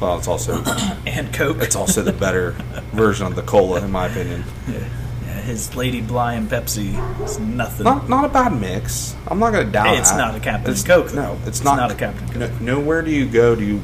well, 0.00 0.18
it's 0.18 0.26
also 0.28 0.62
and 1.06 1.32
Coke. 1.32 1.58
it's 1.60 1.76
also 1.76 2.02
the 2.02 2.12
better 2.12 2.50
version 2.92 3.26
of 3.26 3.36
the 3.36 3.42
cola 3.42 3.82
in 3.84 3.90
my 3.92 4.06
opinion. 4.06 4.42
yeah, 4.68 4.78
yeah, 5.24 5.40
his 5.42 5.74
Lady 5.76 6.00
Bligh 6.00 6.34
and 6.34 6.50
Pepsi 6.50 7.22
is 7.24 7.38
nothing. 7.38 7.84
Not 7.84 8.08
not 8.08 8.24
a 8.24 8.28
bad 8.28 8.58
mix. 8.60 9.14
I'm 9.28 9.38
not 9.38 9.52
going 9.52 9.66
to 9.66 9.72
doubt 9.72 9.86
Hey, 9.86 9.98
it's 9.98 10.10
that. 10.10 10.18
not 10.18 10.34
a 10.34 10.40
Captain 10.40 10.72
It's- 10.72 10.84
Coke, 10.84 11.08
though. 11.10 11.22
No, 11.22 11.32
it's, 11.38 11.46
It's 11.46 11.64
not. 11.64 11.76
not 11.76 11.92
a 11.92 11.94
Captain 11.94 12.26
Coke. 12.28 12.36
No, 12.60 12.74
nowhere 12.80 13.02
do 13.02 13.10
you 13.12 13.24
go? 13.26 13.54
Do 13.54 13.64
you 13.64 13.80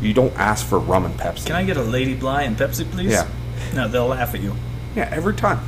you 0.00 0.14
don't 0.14 0.32
ask 0.38 0.64
for 0.64 0.78
rum 0.78 1.04
and 1.04 1.14
Pepsi? 1.18 1.46
Can 1.46 1.56
I 1.56 1.64
get 1.64 1.76
a 1.76 1.82
Lady 1.82 2.14
Bligh 2.14 2.42
and 2.42 2.56
Pepsi, 2.56 2.88
please? 2.90 3.10
Yeah. 3.10 3.26
No, 3.74 3.88
they'll 3.88 4.06
laugh 4.06 4.34
at 4.34 4.40
you. 4.40 4.54
Yeah, 4.94 5.08
every 5.12 5.34
time. 5.34 5.58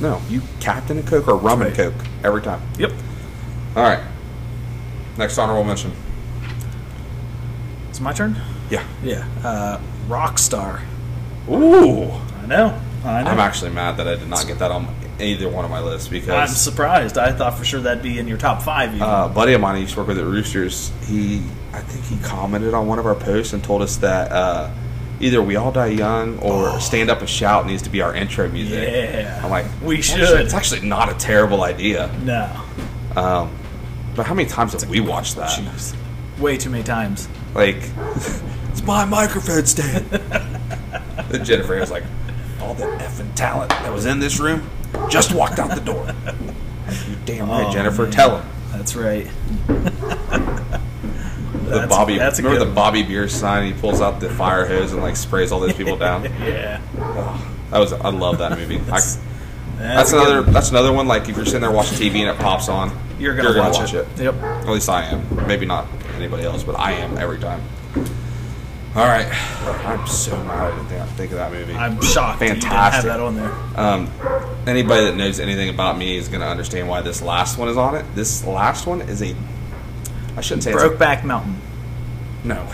No, 0.00 0.20
you 0.28 0.42
Captain 0.58 0.98
and 0.98 1.06
Coke 1.06 1.28
or 1.28 1.36
rum 1.36 1.62
and 1.62 1.74
Coke 1.74 1.94
every 2.24 2.42
time. 2.42 2.60
Yep. 2.76 2.90
All 3.76 3.82
right. 3.84 4.00
Next 5.16 5.38
honorable 5.38 5.62
mention. 5.64 5.92
It's 7.92 8.00
my 8.00 8.14
turn. 8.14 8.36
Yeah. 8.70 8.82
Yeah. 9.04 9.26
Uh, 9.44 9.78
Rockstar. 10.08 10.80
Ooh. 11.50 12.10
I 12.10 12.46
know. 12.46 12.80
I 13.04 13.22
know. 13.22 13.30
I'm 13.30 13.38
actually 13.38 13.70
mad 13.72 13.98
that 13.98 14.08
I 14.08 14.14
did 14.16 14.28
not 14.28 14.46
get 14.46 14.58
that 14.60 14.70
on 14.70 14.94
either 15.20 15.46
one 15.50 15.66
of 15.66 15.70
my 15.70 15.80
lists 15.80 16.08
because 16.08 16.30
I'm 16.30 16.48
surprised. 16.48 17.18
I 17.18 17.32
thought 17.32 17.58
for 17.58 17.66
sure 17.66 17.80
that'd 17.80 18.02
be 18.02 18.18
in 18.18 18.26
your 18.26 18.38
top 18.38 18.62
five. 18.62 18.90
Even. 18.94 19.02
uh, 19.02 19.26
a 19.26 19.28
buddy 19.28 19.52
of 19.52 19.60
mine 19.60 19.74
who 19.74 19.82
used 19.82 19.92
to 19.92 20.00
work 20.00 20.08
with 20.08 20.16
the 20.16 20.24
Roosters, 20.24 20.90
he 21.06 21.42
I 21.74 21.80
think 21.80 22.02
he 22.06 22.16
commented 22.26 22.72
on 22.72 22.86
one 22.86 22.98
of 22.98 23.04
our 23.04 23.14
posts 23.14 23.52
and 23.52 23.62
told 23.62 23.82
us 23.82 23.96
that 23.98 24.32
uh, 24.32 24.70
either 25.20 25.42
"We 25.42 25.56
All 25.56 25.70
Die 25.70 25.86
Young" 25.88 26.38
or 26.38 26.80
"Stand 26.80 27.10
Up 27.10 27.20
and 27.20 27.28
Shout" 27.28 27.66
needs 27.66 27.82
to 27.82 27.90
be 27.90 28.00
our 28.00 28.14
intro 28.14 28.48
music. 28.48 28.88
Yeah. 28.88 29.38
I'm 29.44 29.50
like, 29.50 29.66
We 29.82 30.00
should." 30.00 30.20
actually- 30.22 30.42
It's 30.44 30.54
actually 30.54 30.80
not 30.88 31.10
a 31.10 31.14
terrible 31.14 31.62
idea. 31.62 32.10
no. 32.24 32.48
Um, 33.16 33.50
but 34.16 34.24
how 34.26 34.32
many 34.34 34.48
times 34.48 34.72
have 34.72 34.88
we 34.88 35.00
watched 35.00 35.36
that? 35.36 35.50
Jeez. 35.50 35.94
Way 36.38 36.56
too 36.56 36.70
many 36.70 36.82
times. 36.84 37.28
Like, 37.54 37.76
it's 38.70 38.82
my 38.84 39.04
microphone 39.04 39.66
stand. 39.66 40.06
and 41.32 41.44
Jennifer 41.44 41.78
was 41.78 41.90
like, 41.90 42.04
all 42.60 42.74
the 42.74 42.84
effing 42.84 43.34
talent 43.34 43.70
that 43.70 43.92
was 43.92 44.06
in 44.06 44.18
this 44.20 44.38
room 44.40 44.68
just 45.10 45.34
walked 45.34 45.58
out 45.58 45.74
the 45.74 45.80
door. 45.80 46.06
You 47.08 47.16
damn 47.24 47.48
right, 47.50 47.66
Oh, 47.66 47.72
Jennifer. 47.72 48.02
man. 48.04 48.10
Tell 48.12 48.38
him. 48.40 48.48
That's 48.72 48.96
right. 48.96 49.26
The 51.62 51.78
That's- 51.78 51.88
Bobby, 51.96 52.18
that's 52.18 52.38
remember 52.38 52.58
the 52.58 52.66
one. 52.66 52.74
Bobby 52.74 53.02
Beer 53.02 53.28
sign? 53.28 53.72
He 53.72 53.80
pulls 53.80 54.02
out 54.02 54.20
the 54.20 54.28
fire 54.28 54.66
hose 54.66 54.92
and 54.92 55.00
like 55.00 55.16
sprays 55.16 55.52
all 55.52 55.60
those 55.60 55.72
people 55.72 55.96
down. 55.96 56.24
yeah. 56.42 56.82
Oh, 56.98 57.54
that 57.70 57.78
was 57.78 57.94
I 57.94 58.10
love 58.10 58.38
that 58.38 58.58
movie. 58.58 58.76
I, 58.76 58.80
That's, 58.80 59.18
that's 59.78 60.12
another 60.12 60.42
one. 60.42 60.52
that's 60.52 60.68
another 60.70 60.92
one. 60.92 61.08
Like 61.08 61.30
if 61.30 61.36
you're 61.36 61.46
sitting 61.46 61.62
there 61.62 61.70
watching 61.70 61.96
TV 61.96 62.16
and 62.20 62.28
it 62.28 62.36
pops 62.38 62.68
on, 62.68 62.90
You're 63.18 63.34
gonna, 63.34 63.58
watch, 63.58 63.94
it. 63.94 64.06
Yep. 64.18 64.34
At 64.34 64.68
least 64.68 64.90
I 64.90 65.04
am. 65.04 65.46
Maybe 65.46 65.64
not 65.64 65.86
anybody 66.22 66.44
else, 66.44 66.62
but 66.62 66.78
I 66.78 66.92
am 66.92 67.18
every 67.18 67.38
time. 67.38 67.62
All 68.94 69.06
right, 69.06 69.26
I'm 69.86 70.06
so 70.06 70.36
mad 70.44 70.70
I 70.72 70.76
didn't 70.76 70.86
think, 70.88 71.08
think 71.16 71.32
of 71.32 71.38
that 71.38 71.50
movie. 71.50 71.74
I'm 71.74 72.00
shocked 72.02 72.40
that 72.40 72.48
you 72.48 72.54
didn't 72.56 72.64
have 72.64 72.92
Fantastic. 72.92 73.10
that 73.10 73.20
on 73.20 73.36
there. 73.36 73.52
Um, 73.74 74.10
anybody 74.66 75.06
that 75.06 75.16
knows 75.16 75.40
anything 75.40 75.70
about 75.70 75.96
me 75.96 76.16
is 76.18 76.28
going 76.28 76.42
to 76.42 76.46
understand 76.46 76.88
why 76.88 77.00
this 77.00 77.22
last 77.22 77.56
one 77.58 77.68
is 77.68 77.78
on 77.78 77.94
it. 77.94 78.04
This 78.14 78.44
last 78.44 78.86
one 78.86 79.00
is 79.00 79.22
a. 79.22 79.34
I 80.36 80.42
shouldn't 80.42 80.64
say 80.64 80.72
it's 80.72 80.82
a- 80.82 80.88
Brokeback 80.90 81.24
Mountain. 81.24 81.56
no. 82.44 82.66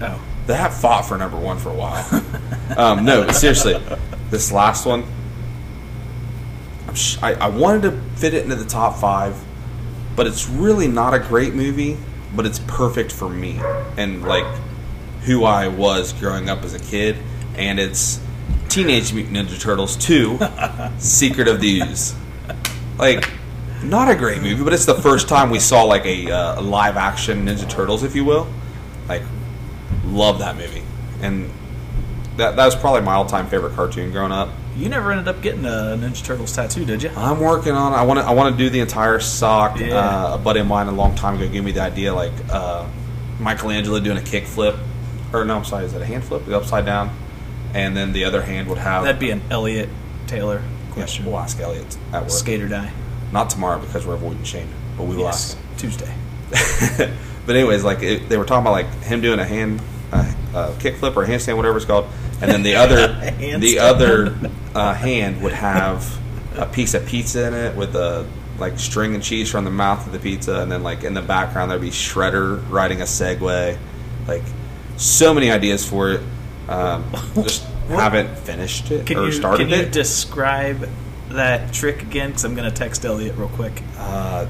Oh. 0.00 0.22
They 0.46 0.54
have 0.54 0.74
fought 0.74 1.02
for 1.04 1.18
number 1.18 1.36
one 1.36 1.58
for 1.58 1.70
a 1.70 1.74
while. 1.74 2.06
um, 2.78 3.04
no, 3.04 3.28
seriously, 3.32 3.82
this 4.30 4.52
last 4.52 4.86
one, 4.86 5.04
I'm 6.86 6.94
sh- 6.94 7.18
I, 7.20 7.34
I 7.34 7.48
wanted 7.48 7.82
to 7.82 8.00
fit 8.16 8.32
it 8.32 8.44
into 8.44 8.54
the 8.54 8.64
top 8.64 8.98
five, 9.00 9.36
but 10.14 10.28
it's 10.28 10.48
really 10.48 10.86
not 10.86 11.14
a 11.14 11.18
great 11.18 11.52
movie. 11.56 11.96
But 12.34 12.46
it's 12.46 12.58
perfect 12.60 13.12
for 13.12 13.28
me 13.28 13.60
and 13.96 14.22
like 14.22 14.46
who 15.22 15.44
I 15.44 15.68
was 15.68 16.12
growing 16.12 16.48
up 16.48 16.62
as 16.62 16.74
a 16.74 16.78
kid, 16.78 17.16
and 17.56 17.80
it's 17.80 18.20
Teenage 18.68 19.12
Mutant 19.12 19.36
Ninja 19.36 19.60
Turtles 19.60 19.96
2: 19.96 20.38
Secret 20.98 21.48
of 21.48 21.60
the 21.60 21.80
Ooze. 21.80 22.14
Like, 22.98 23.28
not 23.82 24.08
a 24.10 24.14
great 24.14 24.40
movie, 24.40 24.62
but 24.62 24.72
it's 24.72 24.86
the 24.86 24.94
first 24.94 25.28
time 25.28 25.50
we 25.50 25.58
saw 25.58 25.82
like 25.82 26.06
a, 26.06 26.30
uh, 26.30 26.60
a 26.60 26.62
live 26.62 26.96
action 26.96 27.46
Ninja 27.46 27.68
Turtles, 27.68 28.02
if 28.02 28.14
you 28.14 28.24
will. 28.24 28.46
Like, 29.08 29.22
love 30.04 30.38
that 30.38 30.56
movie, 30.56 30.84
and 31.20 31.50
that 32.36 32.56
that 32.56 32.64
was 32.64 32.76
probably 32.76 33.02
my 33.02 33.14
all-time 33.14 33.48
favorite 33.48 33.74
cartoon 33.74 34.12
growing 34.12 34.32
up. 34.32 34.50
You 34.76 34.90
never 34.90 35.10
ended 35.10 35.26
up 35.26 35.40
getting 35.40 35.64
a 35.64 35.96
Ninja 35.98 36.22
Turtles 36.22 36.54
tattoo, 36.54 36.84
did 36.84 37.02
you? 37.02 37.08
I'm 37.16 37.40
working 37.40 37.72
on. 37.72 37.94
I 37.94 38.02
want 38.02 38.20
to. 38.20 38.26
I 38.26 38.32
want 38.32 38.54
to 38.54 38.58
do 38.62 38.68
the 38.68 38.80
entire 38.80 39.18
sock. 39.20 39.80
Yeah. 39.80 39.94
Uh, 39.98 40.34
a 40.34 40.38
buddy 40.38 40.60
of 40.60 40.66
mine 40.66 40.86
a 40.88 40.92
long 40.92 41.14
time 41.14 41.36
ago 41.36 41.48
gave 41.48 41.64
me 41.64 41.72
the 41.72 41.80
idea, 41.80 42.12
like 42.14 42.32
uh, 42.50 42.86
Michelangelo 43.40 44.00
doing 44.00 44.18
a 44.18 44.22
kick 44.22 44.44
flip, 44.44 44.76
or 45.32 45.44
no, 45.46 45.56
I'm 45.56 45.64
sorry, 45.64 45.86
is 45.86 45.94
it 45.94 46.02
a 46.02 46.04
hand 46.04 46.24
flip? 46.24 46.44
The 46.44 46.56
upside 46.56 46.84
down, 46.84 47.10
and 47.72 47.96
then 47.96 48.12
the 48.12 48.24
other 48.24 48.42
hand 48.42 48.68
would 48.68 48.76
have. 48.78 49.04
That'd 49.04 49.18
be 49.18 49.30
an 49.30 49.40
Elliot 49.50 49.88
Taylor 50.26 50.62
Yeah, 50.88 50.92
question. 50.92 51.24
we'll 51.24 51.38
ask 51.38 51.58
Elliot 51.58 51.96
at 52.12 52.22
work. 52.22 52.30
Skater 52.30 52.68
die. 52.68 52.92
Not 53.32 53.48
tomorrow 53.48 53.78
because 53.80 54.06
we're 54.06 54.14
avoiding 54.14 54.44
Shane, 54.44 54.68
but 54.98 55.04
we 55.04 55.16
will 55.16 55.24
Yes, 55.24 55.54
ask. 55.54 55.78
Tuesday. 55.78 56.12
but 57.46 57.56
anyways, 57.56 57.82
like 57.82 58.02
it, 58.02 58.28
they 58.28 58.36
were 58.36 58.44
talking 58.44 58.60
about 58.62 58.72
like 58.72 59.02
him 59.04 59.22
doing 59.22 59.38
a 59.38 59.44
hand, 59.44 59.80
uh, 60.12 60.32
uh, 60.54 60.78
kick 60.78 60.96
flip 60.96 61.16
or 61.16 61.24
handstand, 61.24 61.56
whatever 61.56 61.78
it's 61.78 61.86
called, 61.86 62.06
and 62.40 62.50
then 62.50 62.62
the 62.62 62.76
other, 62.76 63.08
the 63.58 63.78
other 63.78 64.36
uh, 64.74 64.94
hand 64.94 65.42
would 65.42 65.52
have 65.52 66.18
a 66.58 66.66
piece 66.66 66.94
of 66.94 67.06
pizza 67.06 67.46
in 67.48 67.54
it 67.54 67.76
with 67.76 67.94
a 67.96 68.26
like 68.58 68.78
string 68.78 69.14
and 69.14 69.22
cheese 69.22 69.50
from 69.50 69.64
the 69.64 69.70
mouth 69.70 70.06
of 70.06 70.12
the 70.12 70.18
pizza, 70.18 70.60
and 70.60 70.72
then 70.72 70.82
like 70.82 71.04
in 71.04 71.12
the 71.14 71.22
background 71.22 71.70
there'd 71.70 71.80
be 71.80 71.90
Shredder 71.90 72.62
riding 72.70 73.00
a 73.00 73.04
Segway, 73.04 73.76
like 74.26 74.42
so 74.96 75.34
many 75.34 75.50
ideas 75.50 75.86
for 75.88 76.10
it. 76.12 76.20
Um, 76.68 77.04
just 77.34 77.62
What? 77.88 78.00
haven't 78.00 78.36
finished 78.38 78.90
it 78.90 79.06
Can 79.06 79.18
or 79.18 79.26
you 79.26 79.32
started 79.32 79.68
can 79.68 79.78
you 79.78 79.84
it. 79.86 79.92
describe 79.92 80.88
that 81.28 81.72
trick 81.72 82.02
again? 82.02 82.30
Because 82.30 82.44
I'm 82.44 82.54
going 82.56 82.68
to 82.68 82.74
text 82.76 83.04
Elliot 83.04 83.36
real 83.36 83.48
quick. 83.50 83.82
uh, 83.98 84.46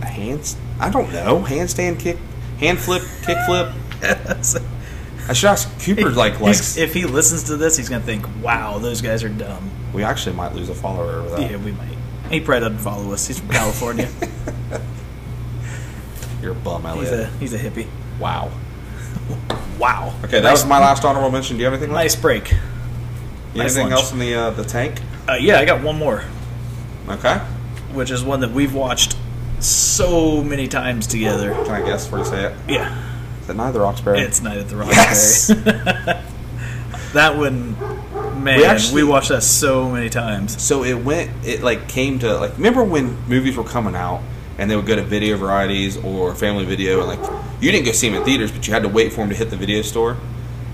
hands. 0.00 0.56
I 0.80 0.88
don't 0.90 1.12
know. 1.12 1.40
Handstand 1.42 1.98
kick, 1.98 2.16
hand 2.60 2.78
flip, 2.78 3.02
kick 3.26 3.36
flip. 3.46 3.72
I 5.28 5.32
should 5.34 5.50
ask 5.50 5.68
Cooper. 5.84 6.10
Like, 6.10 6.40
like 6.40 6.54
He's- 6.56 6.76
if 6.78 6.94
he 6.94 7.04
listens 7.04 7.44
to 7.44 7.56
this, 7.56 7.76
he's 7.76 7.88
going 7.88 8.00
to 8.00 8.06
think, 8.06 8.24
"Wow, 8.42 8.78
those 8.78 9.00
guys 9.02 9.22
are 9.22 9.28
dumb." 9.28 9.70
we 9.92 10.02
actually 10.04 10.36
might 10.36 10.54
lose 10.54 10.68
a 10.68 10.74
follower 10.74 11.20
over 11.20 11.30
that. 11.36 11.50
Yeah, 11.50 11.56
we 11.58 11.72
might. 11.72 11.88
He 12.30 12.40
probably 12.40 12.68
doesn't 12.68 12.78
follow 12.84 13.12
us. 13.12 13.26
He's 13.26 13.38
from 13.38 13.48
California. 13.48 14.08
You're 16.42 16.52
a 16.52 16.54
bum, 16.54 16.82
he's 16.98 17.08
Elliot. 17.10 17.28
a 17.34 17.38
he's 17.38 17.52
a 17.54 17.58
hippie. 17.58 17.86
wow. 18.18 18.50
Wow. 19.78 20.12
Okay, 20.24 20.40
that 20.40 20.42
Nice- 20.42 20.62
was 20.62 20.66
my 20.66 20.80
last 20.80 21.04
honorable 21.04 21.30
mention. 21.30 21.56
Do 21.56 21.60
you 21.60 21.66
have 21.66 21.72
anything? 21.74 21.92
left? 21.94 22.02
Nice 22.04 22.16
break. 22.16 22.52
Nice 23.54 23.76
anything 23.76 23.82
lunch. 23.90 23.92
else 23.92 24.12
in 24.12 24.18
the 24.18 24.34
uh, 24.34 24.50
the 24.50 24.64
tank? 24.64 25.00
Uh, 25.28 25.34
yeah, 25.34 25.60
I 25.60 25.64
got 25.64 25.84
one 25.84 25.96
more, 25.96 26.24
Okay. 27.08 27.36
which 27.92 28.10
is 28.10 28.24
one 28.24 28.40
that 28.40 28.50
we've 28.50 28.74
watched 28.74 29.16
so 29.60 30.42
many 30.42 30.66
times 30.66 31.06
together. 31.06 31.52
Can 31.64 31.70
I 31.70 31.82
guess 31.86 32.06
before 32.06 32.18
you 32.18 32.24
say 32.24 32.44
it? 32.46 32.52
Yeah, 32.68 32.92
Is 33.48 33.54
it 33.54 33.56
Neither 33.56 33.80
Roxbury? 33.80 34.20
it's 34.20 34.42
Night 34.42 34.58
at 34.58 34.68
the 34.68 34.76
Roxbury. 34.76 34.94
yes. 34.94 36.24
That 37.14 37.38
one, 37.38 37.72
man, 38.42 38.78
We 38.92 39.02
we, 39.02 39.08
watched 39.08 39.30
that 39.30 39.42
so 39.42 39.88
many 39.88 40.10
times. 40.10 40.62
so 40.62 40.84
it 40.84 40.92
went. 40.92 41.30
It 41.46 41.62
like 41.62 41.88
came 41.88 42.18
to 42.18 42.36
like. 42.36 42.58
Remember 42.58 42.84
when 42.84 43.16
movies 43.26 43.56
were 43.56 43.64
coming 43.64 43.94
out 43.94 44.20
and 44.58 44.70
they 44.70 44.76
would 44.76 44.84
go 44.84 44.94
to 44.94 45.02
video 45.02 45.38
varieties 45.38 45.96
or 45.96 46.34
family 46.34 46.66
video 46.66 47.00
and 47.00 47.18
like 47.18 47.30
you 47.62 47.72
didn't 47.72 47.86
go 47.86 47.92
see 47.92 48.10
them 48.10 48.18
in 48.18 48.24
theaters, 48.24 48.52
but 48.52 48.66
you 48.66 48.74
had 48.74 48.82
to 48.82 48.90
wait 48.90 49.12
for 49.14 49.22
them 49.22 49.30
to 49.30 49.34
hit 49.34 49.48
the 49.48 49.56
video 49.56 49.80
store. 49.80 50.18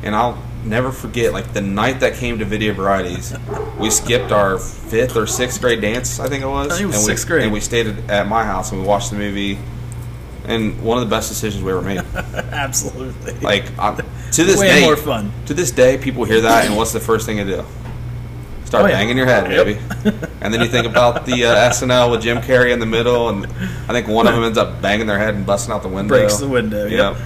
And 0.03 0.17
I'll 0.17 0.43
never 0.65 0.91
forget 0.91 1.33
like 1.33 1.53
the 1.53 1.61
night 1.61 2.01
that 2.01 2.15
came 2.15 2.41
to 2.41 2.45
video 2.45 2.73
varieties, 2.75 3.33
we 3.79 3.91
skipped 3.91 4.33
our 4.33 4.59
fifth 4.59 5.17
or 5.17 5.29
sixth 5.29 5.61
grade 5.61 5.81
dance. 5.81 6.19
I 6.19 6.29
think 6.29 6.43
it 6.43 6.49
was. 6.49 6.67
I 6.67 6.71
think 6.71 6.83
it 6.83 6.87
was 6.87 6.97
and 6.97 7.05
sixth 7.05 7.27
we, 7.27 7.29
grade. 7.29 7.45
And 7.45 7.53
we 7.53 7.61
stayed 7.61 7.87
at 8.11 8.27
my 8.27 8.45
house 8.45 8.73
and 8.73 8.81
we 8.81 8.87
watched 8.89 9.11
the 9.13 9.17
movie. 9.19 9.57
And 10.47 10.83
one 10.83 10.99
of 10.99 11.09
the 11.09 11.15
best 11.15 11.29
decisions 11.31 11.63
we 11.65 11.73
ever 11.73 11.81
made. 11.81 11.99
Absolutely. 12.35 13.33
Like 13.41 13.77
I, 13.79 13.95
to 13.95 14.45
this 14.45 14.61
Way 14.61 14.69
day, 14.69 14.85
more 14.85 14.97
fun. 14.97 15.33
To 15.47 15.55
this 15.55 15.71
day, 15.71 15.97
people 15.97 16.25
hear 16.25 16.43
that, 16.43 16.67
and 16.67 16.77
what's 16.77 16.93
the 16.93 17.01
first 17.01 17.25
thing 17.25 17.39
they 17.39 17.45
do? 17.45 17.65
Start 18.67 18.85
Oh, 18.85 18.89
yeah. 18.89 18.95
banging 18.95 19.17
your 19.17 19.27
head, 19.27 19.51
Yep. 19.51 19.67
baby. 19.67 19.81
and 20.41 20.53
then 20.53 20.61
you 20.61 20.67
think 20.67 20.87
about 20.87 21.25
the 21.27 21.45
uh, 21.47 21.71
SNL 21.71 22.11
with 22.11 22.23
Jim 22.23 22.39
Carrey 22.39 22.73
in 22.73 22.79
the 22.81 22.87
middle, 22.87 23.29
and 23.31 23.47
I 23.47 23.93
think 23.93 24.07
one 24.09 24.27
of 24.27 24.35
them 24.35 24.45
ends 24.45 24.59
up 24.59 24.83
banging 24.83 25.07
their 25.07 25.19
head 25.19 25.35
and 25.35 25.47
busting 25.47 25.73
out 25.73 25.83
the 25.83 25.89
window. 25.89 26.09
Breaks 26.15 26.37
the 26.39 26.49
window, 26.49 26.87
Yep. 26.87 27.17
yep. 27.17 27.23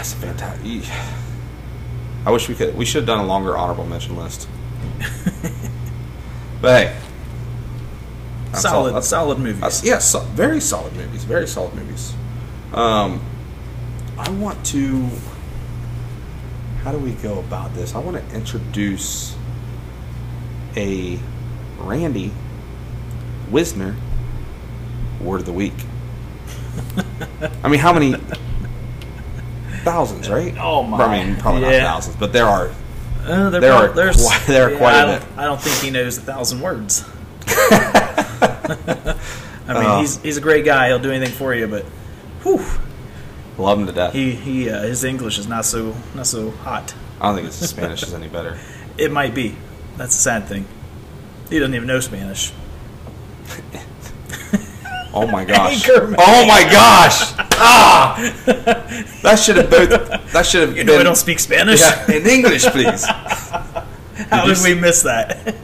It's 0.00 0.12
fantastic. 0.14 0.82
I 2.24 2.30
wish 2.30 2.48
we 2.48 2.54
could. 2.54 2.76
We 2.76 2.84
should 2.84 2.98
have 3.02 3.06
done 3.06 3.18
a 3.20 3.26
longer 3.26 3.56
honorable 3.56 3.86
mention 3.86 4.16
list. 4.16 4.48
but 6.60 6.86
hey, 6.88 6.96
that's 8.52 8.64
all- 8.64 8.86
solid, 8.88 9.04
solid 9.04 9.38
movies. 9.38 9.60
Yes, 9.62 9.82
yeah, 9.84 9.98
so, 9.98 10.20
very 10.20 10.60
solid 10.60 10.94
movies. 10.96 11.24
Very 11.24 11.46
solid 11.46 11.74
movies. 11.74 12.12
Um, 12.72 13.20
I 14.18 14.30
want 14.30 14.64
to. 14.66 15.08
How 16.84 16.92
do 16.92 16.98
we 16.98 17.12
go 17.12 17.38
about 17.40 17.74
this? 17.74 17.94
I 17.94 17.98
want 17.98 18.16
to 18.16 18.34
introduce 18.34 19.34
a 20.76 21.18
Randy 21.78 22.32
Whisner 23.50 23.94
word 25.20 25.40
of 25.40 25.46
the 25.46 25.52
week. 25.52 25.74
I 27.64 27.68
mean, 27.68 27.80
how 27.80 27.92
many 27.92 28.14
thousands, 29.84 30.28
right? 30.38 30.54
Oh, 30.58 30.82
my. 30.82 30.98
I 31.04 31.24
mean, 31.24 31.36
probably 31.36 31.62
Yeah. 31.62 31.78
not 31.78 31.94
thousands, 31.94 32.16
but 32.16 32.32
there 32.32 32.46
are. 32.46 32.70
Uh, 33.24 33.50
there 33.50 33.60
There 33.60 33.72
prob- 33.72 33.98
are 33.98 34.12
quite- 34.12 34.44
there 34.46 34.72
are 34.74 34.76
quite 34.78 34.94
a 34.94 34.96
I 34.96 35.04
don't, 35.06 35.20
bit. 35.20 35.28
I 35.38 35.44
don't 35.44 35.60
think 35.60 35.76
he 35.84 35.90
knows 35.90 36.16
a 36.18 36.22
thousand 36.22 36.60
words. 36.60 37.04
I 39.68 39.74
mean, 39.74 39.84
Uh. 39.86 40.00
he's 40.00 40.16
he's 40.22 40.36
a 40.36 40.40
great 40.40 40.64
guy. 40.64 40.88
He'll 40.88 40.98
do 40.98 41.10
anything 41.10 41.34
for 41.34 41.54
you, 41.54 41.66
but 41.68 41.84
whew, 42.42 42.64
Love 43.58 43.80
him 43.80 43.86
to 43.86 43.92
death. 43.92 44.12
he 44.12 44.32
he 44.32 44.70
uh, 44.70 44.82
his 44.82 45.04
English 45.04 45.38
is 45.38 45.46
not 45.48 45.64
so 45.64 45.94
not 46.14 46.26
so 46.26 46.50
hot. 46.50 46.94
I 47.20 47.26
don't 47.26 47.34
think 47.36 47.46
his 47.46 47.68
Spanish 47.68 48.02
is 48.02 48.14
any 48.14 48.28
better. 48.28 48.58
It 48.98 49.12
might 49.12 49.32
be. 49.32 49.54
That's 49.96 50.14
a 50.16 50.18
sad 50.20 50.46
thing. 50.48 50.66
He 51.50 51.58
doesn't 51.60 51.74
even 51.74 51.86
know 51.86 52.00
Spanish. 52.00 52.52
Oh 55.14 55.26
my 55.26 55.42
gosh! 55.44 55.82
Anchorman. 55.88 56.16
Oh 56.18 56.46
my 56.46 56.62
gosh! 56.64 57.32
Ah! 57.56 58.14
That 59.22 59.36
should 59.36 59.56
have 59.56 59.70
both. 59.70 59.88
That 60.32 60.44
should 60.46 60.68
have 60.68 60.76
You 60.76 60.84
know, 60.84 60.92
been 60.92 61.00
I 61.00 61.04
don't 61.04 61.16
speak 61.16 61.40
Spanish. 61.40 61.80
Yeah, 61.80 62.12
in 62.12 62.26
English, 62.26 62.66
please. 62.66 63.04
How 63.06 64.44
you 64.44 64.54
did 64.54 64.62
we 64.62 64.74
miss 64.80 65.02
that? 65.02 65.56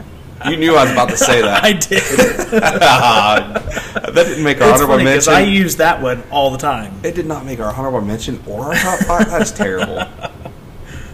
You 0.49 0.57
knew 0.59 0.75
I 0.77 0.83
was 0.85 0.93
about 0.93 1.09
to 1.11 1.17
say 1.17 1.41
that. 1.43 1.65
I 1.65 1.73
did. 1.73 2.03
that 2.51 4.13
didn't 4.15 4.45
make 4.45 4.61
our 4.61 4.69
It's 4.71 4.75
honorable 4.81 4.95
funny 4.95 5.05
because 5.05 5.27
mention. 5.29 5.45
I 5.45 5.51
use 5.51 5.77
that 5.77 6.03
one 6.03 6.23
all 6.31 6.51
the 6.51 6.59
time. 6.59 7.01
it 7.03 7.15
did 7.15 7.27
not 7.27 7.45
make 7.47 7.61
our 7.61 7.73
honorable 7.75 8.01
mention 8.03 8.43
or 8.47 8.67
our 8.67 8.75
top 8.75 8.99
five. 9.01 9.31
That's 9.31 9.51
terrible. 9.51 10.03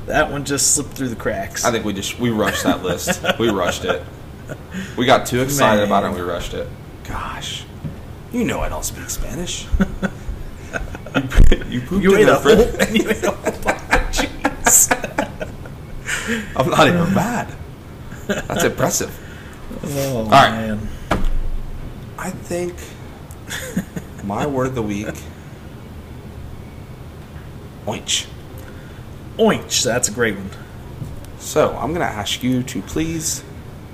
That 0.07 0.33
one 0.33 0.45
just 0.45 0.75
slipped 0.75 0.91
through 0.95 1.11
the 1.11 1.15
cracks. 1.15 1.65
I 1.65 1.71
think 1.71 1.85
we 1.85 1.93
just 1.93 2.19
we 2.19 2.31
rushed 2.31 2.65
that 2.65 2.83
list. 2.83 3.23
We 3.39 3.49
rushed 3.51 3.85
it. 3.85 4.03
We 4.97 5.07
got 5.07 5.25
too 5.25 5.41
excited 5.41 5.85
about 5.85 6.03
it 6.03 6.07
and 6.09 6.17
we 6.17 6.23
rushed 6.23 6.53
it. 6.53 6.67
Gosh, 7.05 7.65
you 8.33 8.43
know 8.45 8.59
I 8.59 8.69
don't 8.69 8.85
speak 8.85 9.09
Spanish. 9.09 9.69
you, 11.53 11.65
you 11.69 11.81
pooped 11.83 12.03
you 12.03 12.15
in 12.17 12.23
ate 12.23 12.25
the 12.25 12.37
fridge. 12.43 12.91
you 13.05 13.09
ate 13.09 13.23
a 13.23 13.31
whole 13.31 13.53
bunch. 13.63 14.27
I'm 16.57 16.71
not 16.71 16.89
even 16.89 17.15
mad. 17.15 17.55
That's 18.31 18.65
impressive. 18.65 19.19
Oh 19.85 20.25
right. 20.25 20.51
man. 20.51 20.89
I 22.19 22.31
think 22.31 22.75
my 24.25 24.47
word 24.47 24.69
of 24.69 24.75
the 24.75 24.83
week. 24.83 25.09
Oinch. 27.87 28.27
Oinch. 29.37 29.83
That's 29.83 30.09
a 30.09 30.13
great 30.13 30.37
one. 30.37 30.51
So 31.39 31.71
I'm 31.77 31.95
going 31.95 32.07
to 32.07 32.15
ask 32.15 32.43
you 32.43 32.63
to 32.63 32.83
please 32.83 33.43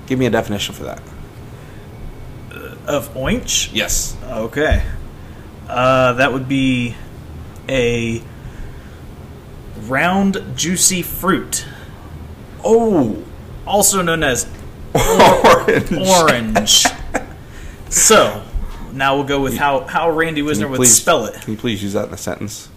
give 0.05 0.19
me 0.19 0.25
a 0.25 0.29
definition 0.29 0.75
for 0.75 0.83
that. 0.83 1.01
Of 2.85 3.13
oinch. 3.13 3.69
Yes. 3.73 4.17
Okay. 4.23 4.83
Uh, 5.67 6.13
that 6.13 6.31
would 6.31 6.47
be 6.47 6.95
a 7.69 8.21
round, 9.87 10.43
juicy 10.55 11.01
fruit, 11.01 11.65
Oh, 12.63 13.23
also 13.67 14.01
known 14.01 14.23
as 14.23 14.47
orange. 14.93 15.91
orange. 16.09 16.85
so, 17.89 18.43
now 18.93 19.15
we'll 19.15 19.25
go 19.25 19.41
with 19.41 19.57
how, 19.57 19.81
how 19.81 20.09
Randy 20.09 20.41
Whisner 20.41 20.69
would 20.69 20.77
please- 20.77 20.95
spell 20.95 21.25
it. 21.25 21.35
Can 21.41 21.53
you 21.53 21.59
please 21.59 21.83
use 21.83 21.93
that 21.93 22.07
in 22.07 22.13
a 22.13 22.17
sentence? 22.17 22.69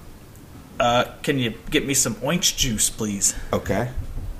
Uh, 0.78 1.04
can 1.22 1.38
you 1.38 1.54
get 1.70 1.86
me 1.86 1.92
some 1.94 2.16
orange 2.22 2.56
juice, 2.56 2.88
please? 2.88 3.34
Okay. 3.52 3.90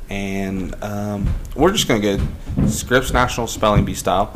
and 0.09 0.75
um, 0.83 1.33
we're 1.55 1.71
just 1.71 1.87
gonna 1.87 2.01
get 2.01 2.19
Scripps 2.67 3.13
National 3.13 3.47
Spelling 3.47 3.85
Bee 3.85 3.93
style. 3.95 4.33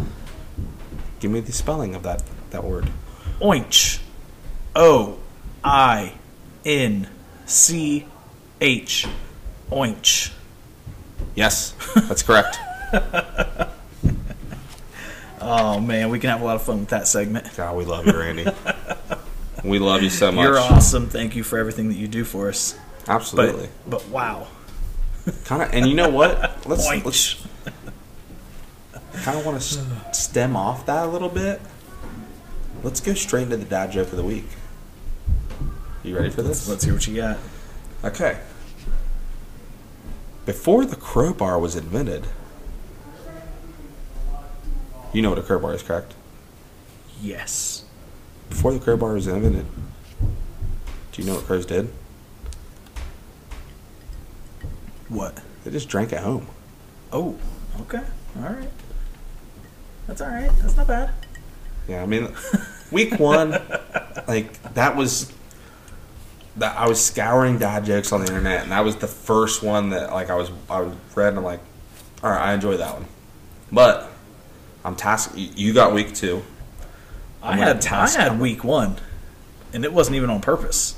Give 1.20 1.30
me 1.30 1.40
the 1.40 1.52
spelling 1.52 1.94
of 1.94 2.02
that 2.02 2.22
that 2.50 2.62
word. 2.62 2.90
Oinch. 3.40 4.00
O 4.76 5.18
I 5.64 6.12
N 6.66 7.08
C 7.46 8.06
H. 8.60 9.06
Oinch. 9.70 10.30
Yes, 11.34 11.74
that's 11.94 12.22
correct. 12.22 12.58
Oh 15.46 15.78
man, 15.78 16.08
we 16.08 16.18
can 16.18 16.30
have 16.30 16.40
a 16.40 16.44
lot 16.44 16.56
of 16.56 16.62
fun 16.62 16.80
with 16.80 16.88
that 16.88 17.06
segment. 17.06 17.54
God, 17.54 17.76
we 17.76 17.84
love 17.84 18.06
you, 18.06 18.18
Randy. 18.18 18.46
we 19.62 19.78
love 19.78 20.02
you 20.02 20.08
so 20.08 20.32
much. 20.32 20.42
You're 20.42 20.58
awesome. 20.58 21.06
Thank 21.06 21.36
you 21.36 21.42
for 21.42 21.58
everything 21.58 21.88
that 21.88 21.96
you 21.96 22.08
do 22.08 22.24
for 22.24 22.48
us. 22.48 22.78
Absolutely. 23.06 23.68
but 23.86 24.08
wow. 24.08 24.48
Kind 25.44 25.62
of, 25.62 25.74
and 25.74 25.86
you 25.86 25.94
know 25.94 26.08
what? 26.08 26.66
Let's 26.66 26.88
let's 27.04 27.46
kind 29.22 29.38
of 29.38 29.44
want 29.44 29.60
to 29.60 30.14
stem 30.14 30.56
off 30.56 30.86
that 30.86 31.04
a 31.04 31.10
little 31.10 31.28
bit. 31.28 31.60
Let's 32.82 33.00
go 33.00 33.12
straight 33.12 33.42
into 33.42 33.58
the 33.58 33.66
dad 33.66 33.92
joke 33.92 34.08
of 34.08 34.16
the 34.16 34.24
week. 34.24 34.46
You 36.02 36.16
ready 36.16 36.30
for 36.30 36.40
this? 36.40 36.66
Let's 36.68 36.84
hear 36.84 36.94
what 36.94 37.06
you 37.06 37.16
got. 37.16 37.38
Okay. 38.02 38.38
Before 40.46 40.84
the 40.84 40.96
crowbar 40.96 41.58
was 41.58 41.74
invented, 41.74 42.26
you 45.12 45.22
know 45.22 45.30
what 45.30 45.38
a 45.38 45.42
crowbar 45.42 45.74
is, 45.74 45.82
correct? 45.82 46.14
Yes. 47.22 47.84
Before 48.50 48.72
the 48.72 48.78
crowbar 48.78 49.14
was 49.14 49.26
invented, 49.26 49.66
do 51.12 51.22
you 51.22 51.26
know 51.26 51.36
what 51.36 51.44
crows 51.44 51.64
did? 51.64 51.88
What? 55.08 55.40
They 55.64 55.70
just 55.70 55.88
drank 55.88 56.12
at 56.12 56.22
home. 56.22 56.46
Oh. 57.12 57.38
Okay. 57.82 58.02
All 58.36 58.42
right. 58.42 58.68
That's 60.06 60.20
all 60.20 60.28
right. 60.28 60.50
That's 60.60 60.76
not 60.76 60.86
bad. 60.86 61.10
Yeah, 61.88 62.02
I 62.02 62.06
mean, 62.06 62.32
week 62.90 63.18
one, 63.18 63.50
like 64.28 64.74
that 64.74 64.96
was 64.96 65.32
that 66.56 66.76
I 66.76 66.88
was 66.88 67.04
scouring 67.04 67.58
dad 67.58 67.84
jokes 67.84 68.12
on 68.12 68.20
the 68.20 68.26
internet, 68.28 68.62
and 68.62 68.72
that 68.72 68.84
was 68.84 68.96
the 68.96 69.06
first 69.08 69.62
one 69.62 69.90
that 69.90 70.12
like 70.12 70.30
I 70.30 70.34
was 70.36 70.50
I 70.70 70.80
was 70.80 70.94
read, 71.14 71.28
and 71.30 71.38
I'm 71.38 71.44
like, 71.44 71.60
all 72.22 72.30
right, 72.30 72.40
I 72.50 72.54
enjoy 72.54 72.76
that 72.76 72.94
one, 72.94 73.06
but 73.72 74.10
I'm 74.84 74.96
tasked. 74.96 75.36
You 75.36 75.72
got 75.72 75.92
week 75.94 76.14
two. 76.14 76.42
I 77.42 77.52
I'm 77.52 77.58
gonna 77.58 77.74
had 77.74 77.86
I 77.86 78.08
had 78.08 78.40
week 78.40 78.64
one, 78.64 78.96
and 79.72 79.84
it 79.84 79.92
wasn't 79.92 80.16
even 80.16 80.30
on 80.30 80.40
purpose. 80.40 80.96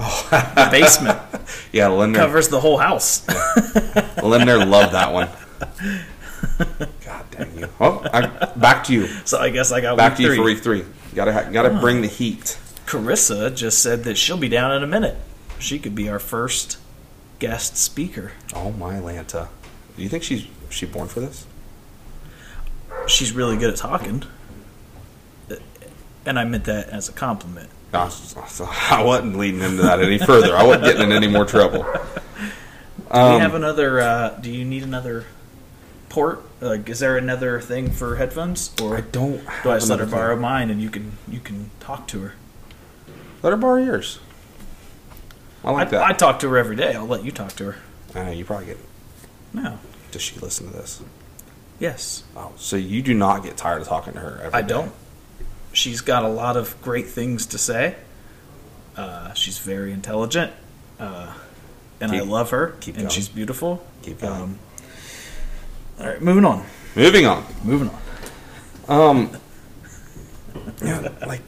Oh. 0.00 0.26
the 0.56 0.68
basement 0.72 1.20
Yeah, 1.72 1.86
Linder, 1.88 2.18
covers 2.18 2.48
the 2.48 2.58
whole 2.60 2.78
house. 2.78 3.24
Linder 4.22 4.64
loved 4.64 4.92
that 4.92 5.12
one. 5.12 5.28
God 7.04 7.24
dang 7.30 7.56
you! 7.58 7.68
Well, 7.78 8.04
I, 8.12 8.26
back 8.56 8.84
to 8.84 8.92
you. 8.92 9.06
so 9.24 9.38
I 9.38 9.50
guess 9.50 9.70
I 9.72 9.80
got 9.80 9.96
Back 9.96 10.12
week 10.12 10.16
to 10.16 10.22
you 10.22 10.28
three. 10.30 10.36
for 10.36 10.42
week 10.44 10.58
three. 10.62 10.78
You 10.78 11.14
gotta 11.14 11.48
gotta 11.52 11.70
bring 11.80 12.00
the 12.00 12.08
heat. 12.08 12.58
Karissa 12.86 13.54
just 13.54 13.82
said 13.82 14.04
that 14.04 14.16
she'll 14.16 14.36
be 14.36 14.48
down 14.48 14.72
in 14.72 14.82
a 14.82 14.86
minute. 14.86 15.16
She 15.58 15.78
could 15.78 15.94
be 15.94 16.08
our 16.08 16.18
first 16.18 16.78
guest 17.38 17.76
speaker. 17.76 18.32
Oh 18.54 18.72
my 18.72 18.94
Lanta! 18.94 19.48
Do 19.96 20.02
you 20.02 20.08
think 20.08 20.22
she's 20.22 20.46
she 20.70 20.86
born 20.86 21.08
for 21.08 21.20
this? 21.20 21.46
She's 23.06 23.32
really 23.32 23.56
good 23.56 23.70
at 23.70 23.76
talking. 23.76 24.22
And 26.26 26.38
I 26.38 26.44
meant 26.44 26.64
that 26.64 26.88
as 26.88 27.08
a 27.08 27.12
compliment. 27.12 27.68
I 27.92 29.02
wasn't 29.04 29.36
leading 29.36 29.60
into 29.60 29.82
that 29.82 30.00
any 30.00 30.18
further. 30.18 30.56
I 30.56 30.64
wasn't 30.64 30.84
getting 30.84 31.02
in 31.02 31.12
any 31.12 31.28
more 31.28 31.44
trouble. 31.44 31.82
Do 33.12 33.20
Um, 33.20 33.34
we 33.34 33.40
have 33.40 33.54
another? 33.54 34.00
Uh, 34.00 34.30
do 34.40 34.50
you 34.50 34.64
need 34.64 34.82
another 34.82 35.26
port? 36.08 36.42
Like, 36.60 36.88
is 36.88 36.98
there 36.98 37.16
another 37.16 37.60
thing 37.60 37.90
for 37.90 38.16
headphones, 38.16 38.72
or 38.82 38.96
I 38.96 39.02
don't. 39.02 39.38
do 39.62 39.70
I 39.70 39.74
just 39.76 39.88
let 39.90 39.98
her 40.00 40.04
another 40.06 40.06
borrow 40.06 40.36
mine 40.36 40.70
and 40.70 40.80
you 40.82 40.88
can 40.90 41.12
you 41.28 41.38
can 41.40 41.70
talk 41.78 42.08
to 42.08 42.20
her? 42.20 42.32
Let 43.44 43.50
her 43.50 43.58
borrow 43.58 43.76
yours. 43.76 44.20
I 45.62 45.70
like 45.70 45.88
I, 45.88 45.90
that. 45.90 46.02
I 46.02 46.12
talk 46.14 46.38
to 46.38 46.48
her 46.48 46.56
every 46.56 46.76
day. 46.76 46.94
I'll 46.94 47.04
let 47.04 47.26
you 47.26 47.30
talk 47.30 47.52
to 47.56 47.72
her. 47.72 47.76
I 48.14 48.24
know 48.24 48.30
you 48.30 48.42
probably 48.42 48.64
get. 48.64 48.78
No. 49.52 49.78
Does 50.12 50.22
she 50.22 50.40
listen 50.40 50.68
to 50.68 50.72
this? 50.72 51.02
Yes. 51.78 52.24
Oh, 52.34 52.52
so 52.56 52.76
you 52.76 53.02
do 53.02 53.12
not 53.12 53.42
get 53.42 53.58
tired 53.58 53.82
of 53.82 53.88
talking 53.88 54.14
to 54.14 54.20
her? 54.20 54.40
Every 54.44 54.54
I 54.54 54.62
day. 54.62 54.68
don't. 54.68 54.92
She's 55.74 56.00
got 56.00 56.24
a 56.24 56.28
lot 56.28 56.56
of 56.56 56.80
great 56.80 57.08
things 57.08 57.44
to 57.46 57.58
say. 57.58 57.96
Uh, 58.96 59.34
she's 59.34 59.58
very 59.58 59.92
intelligent, 59.92 60.50
uh, 60.98 61.34
and 62.00 62.12
I 62.12 62.20
love 62.20 62.48
her. 62.48 62.76
keep 62.80 62.94
and 62.94 63.04
going. 63.04 63.10
she's 63.10 63.28
beautiful. 63.28 63.84
Keep 64.00 64.20
going. 64.20 64.40
Um, 64.40 64.58
all 66.00 66.06
right, 66.06 66.22
moving 66.22 66.46
on. 66.46 66.64
Moving 66.96 67.26
on. 67.26 67.44
Moving 67.62 67.90
on. 68.88 69.00
Um, 69.00 69.30
yeah, 70.82 71.12
like 71.26 71.42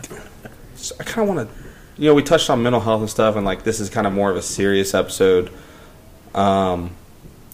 I 1.01 1.05
kind 1.05 1.29
of 1.29 1.35
want 1.35 1.49
to, 1.49 1.66
you 1.99 2.07
know, 2.09 2.15
we 2.15 2.23
touched 2.23 2.51
on 2.51 2.63
mental 2.63 2.81
health 2.81 3.01
and 3.01 3.11
stuff, 3.11 3.37
and 3.37 3.45
like 3.47 3.63
this 3.65 3.81
is 3.81 3.89
kind 3.91 4.07
of 4.07 4.13
more 4.13 4.31
of 4.31 4.37
a 4.37 4.43
serious 4.43 4.95
episode. 4.95 5.51
Um, 6.35 6.91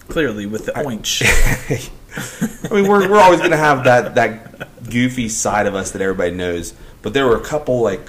Clearly, 0.07 0.45
with 0.45 0.65
the 0.65 0.73
oinch. 0.73 1.23
I 2.69 2.73
mean, 2.73 2.87
we're 2.87 3.09
we're 3.09 3.19
always 3.19 3.39
gonna 3.41 3.57
have 3.57 3.85
that 3.85 4.15
that 4.15 4.89
goofy 4.89 5.29
side 5.29 5.65
of 5.65 5.75
us 5.75 5.91
that 5.91 6.01
everybody 6.01 6.31
knows, 6.31 6.73
but 7.01 7.13
there 7.13 7.25
were 7.25 7.37
a 7.37 7.43
couple 7.43 7.81
like. 7.81 8.01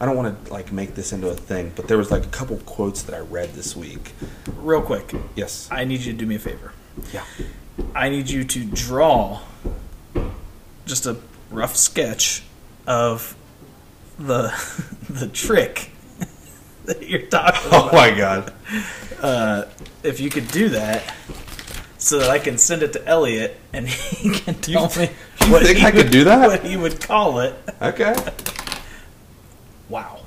I 0.00 0.06
don't 0.06 0.14
want 0.16 0.44
to 0.46 0.52
like 0.52 0.70
make 0.70 0.94
this 0.94 1.12
into 1.12 1.28
a 1.28 1.34
thing, 1.34 1.72
but 1.74 1.88
there 1.88 1.98
was 1.98 2.08
like 2.12 2.24
a 2.24 2.28
couple 2.28 2.56
quotes 2.58 3.02
that 3.02 3.16
I 3.16 3.18
read 3.18 3.54
this 3.54 3.74
week. 3.74 4.12
Real 4.54 4.80
quick, 4.80 5.12
Yes. 5.34 5.68
I 5.72 5.82
need 5.82 6.02
you 6.02 6.12
to 6.12 6.18
do 6.18 6.24
me 6.24 6.36
a 6.36 6.38
favor. 6.38 6.70
Yeah. 7.12 7.24
I 7.96 8.08
need 8.08 8.30
you 8.30 8.44
to 8.44 8.64
draw 8.64 9.40
just 10.86 11.06
a 11.06 11.16
rough 11.50 11.74
sketch 11.74 12.44
of 12.86 13.34
the 14.18 14.52
the 15.08 15.28
trick 15.28 15.90
that 16.86 17.08
you're 17.08 17.22
talking 17.22 17.60
Oh 17.72 17.88
about. 17.88 17.92
my 17.92 18.10
god. 18.16 18.52
Uh, 19.20 19.64
if 20.02 20.20
you 20.20 20.30
could 20.30 20.48
do 20.48 20.68
that, 20.70 21.14
so 21.98 22.18
that 22.20 22.30
I 22.30 22.38
can 22.38 22.56
send 22.58 22.82
it 22.82 22.92
to 22.94 23.06
Elliot 23.06 23.56
and 23.72 23.88
he 23.88 24.30
can 24.38 24.54
tell 24.56 24.88
me 24.96 25.10
you 25.44 25.52
what 25.52 25.64
think 25.64 25.78
he 25.78 25.84
I 25.86 25.90
could 25.90 26.04
would- 26.04 26.12
do 26.12 26.24
that? 26.24 26.46
What 26.48 26.64
he 26.64 26.76
would 26.76 27.00
call 27.00 27.40
it. 27.40 27.54
Okay. 27.82 28.14
Wow, 29.88 30.20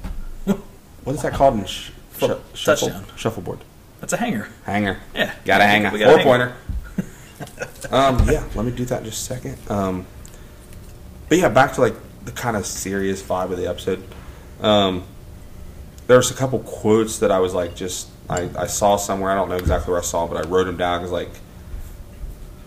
What 1.03 1.15
is 1.15 1.21
that 1.21 1.33
called 1.33 1.53
in 1.55 1.65
sh- 1.65 1.91
shuffle 2.17 2.41
touchdown. 2.53 3.05
shuffleboard? 3.15 3.59
that's 3.99 4.11
a 4.13 4.17
hanger. 4.17 4.49
Hanger. 4.65 4.99
Yeah, 5.13 5.33
Got 5.45 5.61
a 5.61 5.65
hanger. 5.65 5.89
A 5.89 6.13
Four 6.13 6.23
pointer. 6.23 6.55
um, 7.91 8.27
yeah, 8.27 8.43
let 8.55 8.65
me 8.65 8.71
do 8.71 8.85
that 8.85 8.99
in 8.99 9.05
just 9.05 9.21
a 9.29 9.33
second. 9.35 9.57
Um, 9.69 10.05
but 11.29 11.37
yeah, 11.37 11.49
back 11.49 11.73
to 11.73 11.81
like 11.81 11.93
the 12.25 12.31
kind 12.31 12.55
of 12.55 12.65
serious 12.65 13.21
vibe 13.21 13.51
of 13.51 13.57
the 13.57 13.67
episode. 13.67 14.03
Um, 14.61 15.03
there's 16.07 16.31
a 16.31 16.33
couple 16.33 16.59
quotes 16.59 17.19
that 17.19 17.31
I 17.31 17.39
was 17.39 17.53
like, 17.53 17.75
just 17.75 18.09
I, 18.29 18.49
I 18.57 18.67
saw 18.67 18.97
somewhere. 18.97 19.31
I 19.31 19.35
don't 19.35 19.49
know 19.49 19.57
exactly 19.57 19.91
where 19.91 20.01
I 20.01 20.03
saw, 20.03 20.27
but 20.27 20.45
I 20.45 20.47
wrote 20.47 20.65
them 20.65 20.77
down 20.77 20.99
because 20.99 21.11
like, 21.11 21.31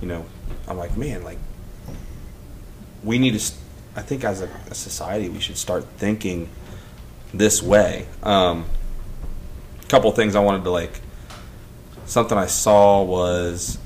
you 0.01 0.09
know, 0.09 0.25
I'm 0.67 0.77
like, 0.77 0.97
man, 0.97 1.25
like 1.25 1.39
we 3.03 3.19
need 3.19 3.39
to. 3.39 3.55
I 3.97 4.03
think 4.03 4.25
as 4.25 4.41
a, 4.41 4.49
a 4.71 4.75
society, 4.75 5.29
we 5.29 5.41
should 5.41 5.57
start 5.57 5.85
thinking 5.99 6.49
this 7.33 7.63
way. 7.63 8.07
Um, 8.23 8.65
couple 9.89 10.11
things 10.13 10.35
I 10.35 10.41
wanted 10.41 10.65
to 10.65 10.71
like 10.71 11.01
something 12.07 12.37
I 12.37 12.47
saw 12.47 13.03
was 13.03 13.79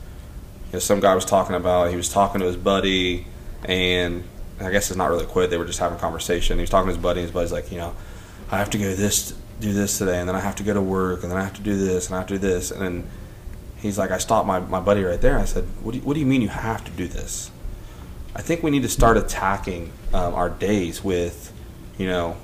you 0.69 0.75
know, 0.75 0.79
some 0.79 1.01
guy 1.01 1.15
was 1.15 1.25
talking 1.25 1.57
about 1.57 1.91
he 1.91 1.97
was 1.97 2.09
talking 2.09 2.41
to 2.41 2.47
his 2.47 2.57
buddy 2.57 3.27
and 3.65 4.25
I 4.61 4.71
guess 4.71 4.91
it's 4.91 4.97
not 4.97 5.11
really 5.11 5.25
a 5.25 5.27
quote, 5.27 5.51
they 5.51 5.59
were 5.59 5.65
just 5.65 5.79
having 5.79 5.99
a 5.99 6.01
conversation. 6.01 6.59
He 6.59 6.63
was 6.63 6.71
talking 6.71 6.89
to 6.89 6.95
his 6.95 7.03
buddy 7.03 7.21
and 7.21 7.27
his 7.27 7.33
buddy's 7.33 7.53
like, 7.53 7.71
you 7.71 7.79
know, 7.79 7.95
I 8.51 8.59
have 8.59 8.71
to 8.71 8.79
go 8.79 8.95
this 8.95 9.35
do 9.61 9.73
this 9.73 9.99
today 9.99 10.21
and 10.21 10.29
then 10.29 10.37
I 10.37 10.41
have 10.41 10.55
to 10.57 10.63
go 10.63 10.73
to 10.73 10.81
work 10.81 11.23
and 11.23 11.33
then 11.33 11.39
I 11.39 11.43
have 11.43 11.55
to 11.55 11.63
do 11.63 11.77
this 11.77 12.07
and 12.07 12.15
I 12.15 12.19
have 12.19 12.29
to 12.29 12.35
do 12.35 12.39
this 12.39 12.71
and 12.71 12.81
then 12.81 13.07
he's 13.77 13.99
like 13.99 14.11
I 14.11 14.19
stopped 14.19 14.47
my, 14.47 14.61
my 14.61 14.81
buddy 14.81 15.03
right 15.03 15.21
there 15.21 15.39
I 15.39 15.45
said, 15.45 15.65
what 15.83 15.93
do, 15.93 15.99
you, 15.99 16.05
what 16.05 16.15
do 16.15 16.21
you 16.21 16.27
mean 16.27 16.43
you 16.43 16.49
have 16.49 16.85
to 16.85 16.91
do 16.93 17.09
this? 17.09 17.51
I 18.37 18.43
think 18.43 18.63
we 18.63 18.71
need 18.71 18.83
to 18.83 18.89
start 18.89 19.17
attacking 19.17 19.93
um, 20.15 20.35
our 20.35 20.49
days 20.49 21.03
with, 21.03 21.53
you 21.97 22.07
know, 22.07 22.37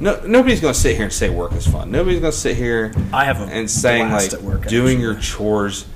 no, 0.00 0.20
nobody's 0.26 0.60
going 0.60 0.74
to 0.74 0.80
sit 0.80 0.96
here 0.96 1.04
and 1.04 1.12
say 1.12 1.30
work 1.30 1.52
is 1.52 1.66
fun. 1.66 1.92
Nobody's 1.92 2.18
going 2.18 2.32
to 2.32 2.38
sit 2.38 2.56
here 2.56 2.92
I 3.12 3.24
have 3.24 3.40
and 3.40 3.70
saying 3.70 4.10
like 4.10 4.32
work, 4.40 4.66
doing 4.66 5.00
your 5.00 5.14
chores 5.14 5.86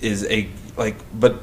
is 0.00 0.24
a 0.24 0.48
like, 0.76 0.96
but 1.12 1.42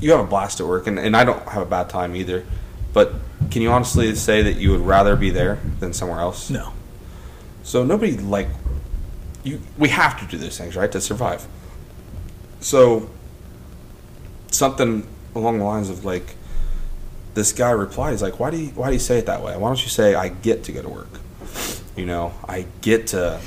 you 0.00 0.10
have 0.12 0.20
a 0.20 0.24
blast 0.24 0.60
at 0.60 0.66
work, 0.66 0.86
and, 0.86 0.98
and 0.98 1.16
I 1.16 1.24
don't 1.24 1.46
have 1.48 1.62
a 1.62 1.66
bad 1.66 1.88
time 1.88 2.16
either. 2.16 2.44
But 2.92 3.12
can 3.50 3.62
you 3.62 3.70
honestly 3.70 4.14
say 4.14 4.42
that 4.42 4.56
you 4.56 4.70
would 4.70 4.80
rather 4.80 5.16
be 5.16 5.30
there 5.30 5.58
than 5.80 5.92
somewhere 5.92 6.20
else? 6.20 6.50
No, 6.50 6.72
So 7.62 7.84
nobody 7.84 8.16
like 8.16 8.48
you. 9.42 9.60
We 9.78 9.88
have 9.88 10.18
to 10.20 10.26
do 10.26 10.36
those 10.36 10.56
things, 10.56 10.76
right, 10.76 10.90
to 10.92 11.00
survive. 11.00 11.46
So 12.60 13.10
something 14.50 15.06
along 15.34 15.58
the 15.58 15.64
lines 15.64 15.90
of 15.90 16.04
like 16.04 16.36
this 17.34 17.52
guy 17.52 17.70
replied, 17.70 18.12
he's 18.12 18.22
like, 18.22 18.38
"Why 18.38 18.50
do 18.50 18.56
you 18.58 18.68
why 18.68 18.88
do 18.88 18.92
you 18.92 19.00
say 19.00 19.18
it 19.18 19.26
that 19.26 19.42
way? 19.42 19.56
Why 19.56 19.68
don't 19.68 19.82
you 19.82 19.90
say 19.90 20.14
I 20.14 20.28
get 20.28 20.64
to 20.64 20.72
go 20.72 20.82
to 20.82 20.88
work? 20.88 21.20
You 21.96 22.06
know, 22.06 22.32
I 22.48 22.66
get 22.80 23.08
to 23.08 23.40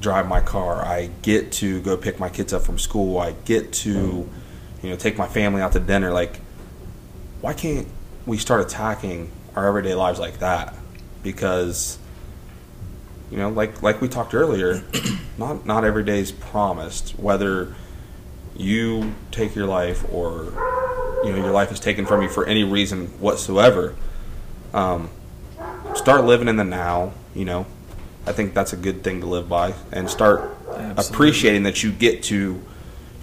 drive 0.00 0.28
my 0.28 0.40
car. 0.40 0.84
I 0.84 1.10
get 1.22 1.52
to 1.52 1.80
go 1.82 1.96
pick 1.96 2.18
my 2.20 2.28
kids 2.28 2.52
up 2.52 2.62
from 2.62 2.78
school. 2.78 3.18
I 3.18 3.32
get 3.44 3.72
to, 3.84 4.28
you 4.82 4.90
know, 4.90 4.96
take 4.96 5.16
my 5.18 5.26
family 5.26 5.62
out 5.62 5.72
to 5.72 5.80
dinner. 5.80 6.12
Like, 6.12 6.40
why 7.40 7.54
can't 7.54 7.88
we 8.26 8.38
start 8.38 8.60
attacking 8.60 9.30
our 9.54 9.66
everyday 9.66 9.94
lives 9.94 10.18
like 10.18 10.38
that? 10.38 10.74
Because, 11.22 11.98
you 13.30 13.38
know, 13.38 13.48
like 13.50 13.82
like 13.82 14.00
we 14.00 14.08
talked 14.08 14.34
earlier, 14.34 14.82
not 15.38 15.66
not 15.66 15.84
every 15.84 16.04
day 16.04 16.20
is 16.20 16.32
promised. 16.32 17.18
Whether 17.18 17.74
you 18.56 19.14
take 19.30 19.54
your 19.54 19.66
life 19.66 20.04
or 20.12 20.52
you 21.24 21.32
know 21.32 21.36
your 21.36 21.52
life 21.52 21.72
is 21.72 21.80
taken 21.80 22.06
from 22.06 22.22
you 22.22 22.28
for 22.28 22.46
any 22.46 22.64
reason 22.64 23.06
whatsoever. 23.20 23.94
Um, 24.74 25.10
start 25.94 26.24
living 26.24 26.48
in 26.48 26.56
the 26.56 26.64
now. 26.64 27.12
You 27.34 27.44
know, 27.44 27.66
I 28.26 28.32
think 28.32 28.54
that's 28.54 28.72
a 28.72 28.76
good 28.76 29.02
thing 29.02 29.20
to 29.20 29.26
live 29.26 29.48
by, 29.48 29.74
and 29.92 30.08
start 30.08 30.56
Absolutely. 30.68 31.14
appreciating 31.14 31.62
that 31.64 31.82
you 31.82 31.92
get 31.92 32.22
to. 32.24 32.62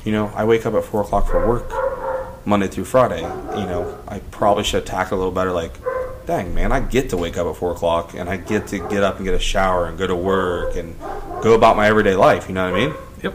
You 0.06 0.12
know, 0.12 0.32
I 0.36 0.46
wake 0.46 0.66
up 0.66 0.76
at 0.76 0.84
four 0.84 1.02
o'clock 1.02 1.28
for 1.28 1.46
work, 1.46 2.46
Monday 2.46 2.68
through 2.68 2.86
Friday. 2.86 3.22
You 3.22 3.66
know, 3.66 4.00
I 4.08 4.20
probably 4.20 4.64
should 4.64 4.84
attack 4.84 5.10
a 5.10 5.16
little 5.16 5.32
better. 5.32 5.52
Like, 5.52 5.74
dang 6.28 6.54
man, 6.54 6.72
I 6.72 6.80
get 6.80 7.10
to 7.10 7.18
wake 7.18 7.38
up 7.38 7.48
at 7.48 7.56
four 7.56 7.72
o'clock, 7.72 8.14
and 8.14 8.30
I 8.30 8.38
get 8.38 8.68
to 8.68 8.78
get 8.78 9.04
up 9.04 9.18
and 9.18 9.26
get 9.26 9.34
a 9.34 9.40
shower 9.40 9.88
and 9.88 9.98
go 9.98 10.06
to 10.06 10.16
work 10.16 10.76
and 10.76 10.98
go 11.42 11.56
about 11.56 11.76
my 11.76 11.88
everyday 11.88 12.16
life. 12.16 12.48
You 12.48 12.54
know 12.54 12.72
what 12.72 12.80
I 12.80 12.86
mean? 12.86 12.96
Yep. 13.24 13.34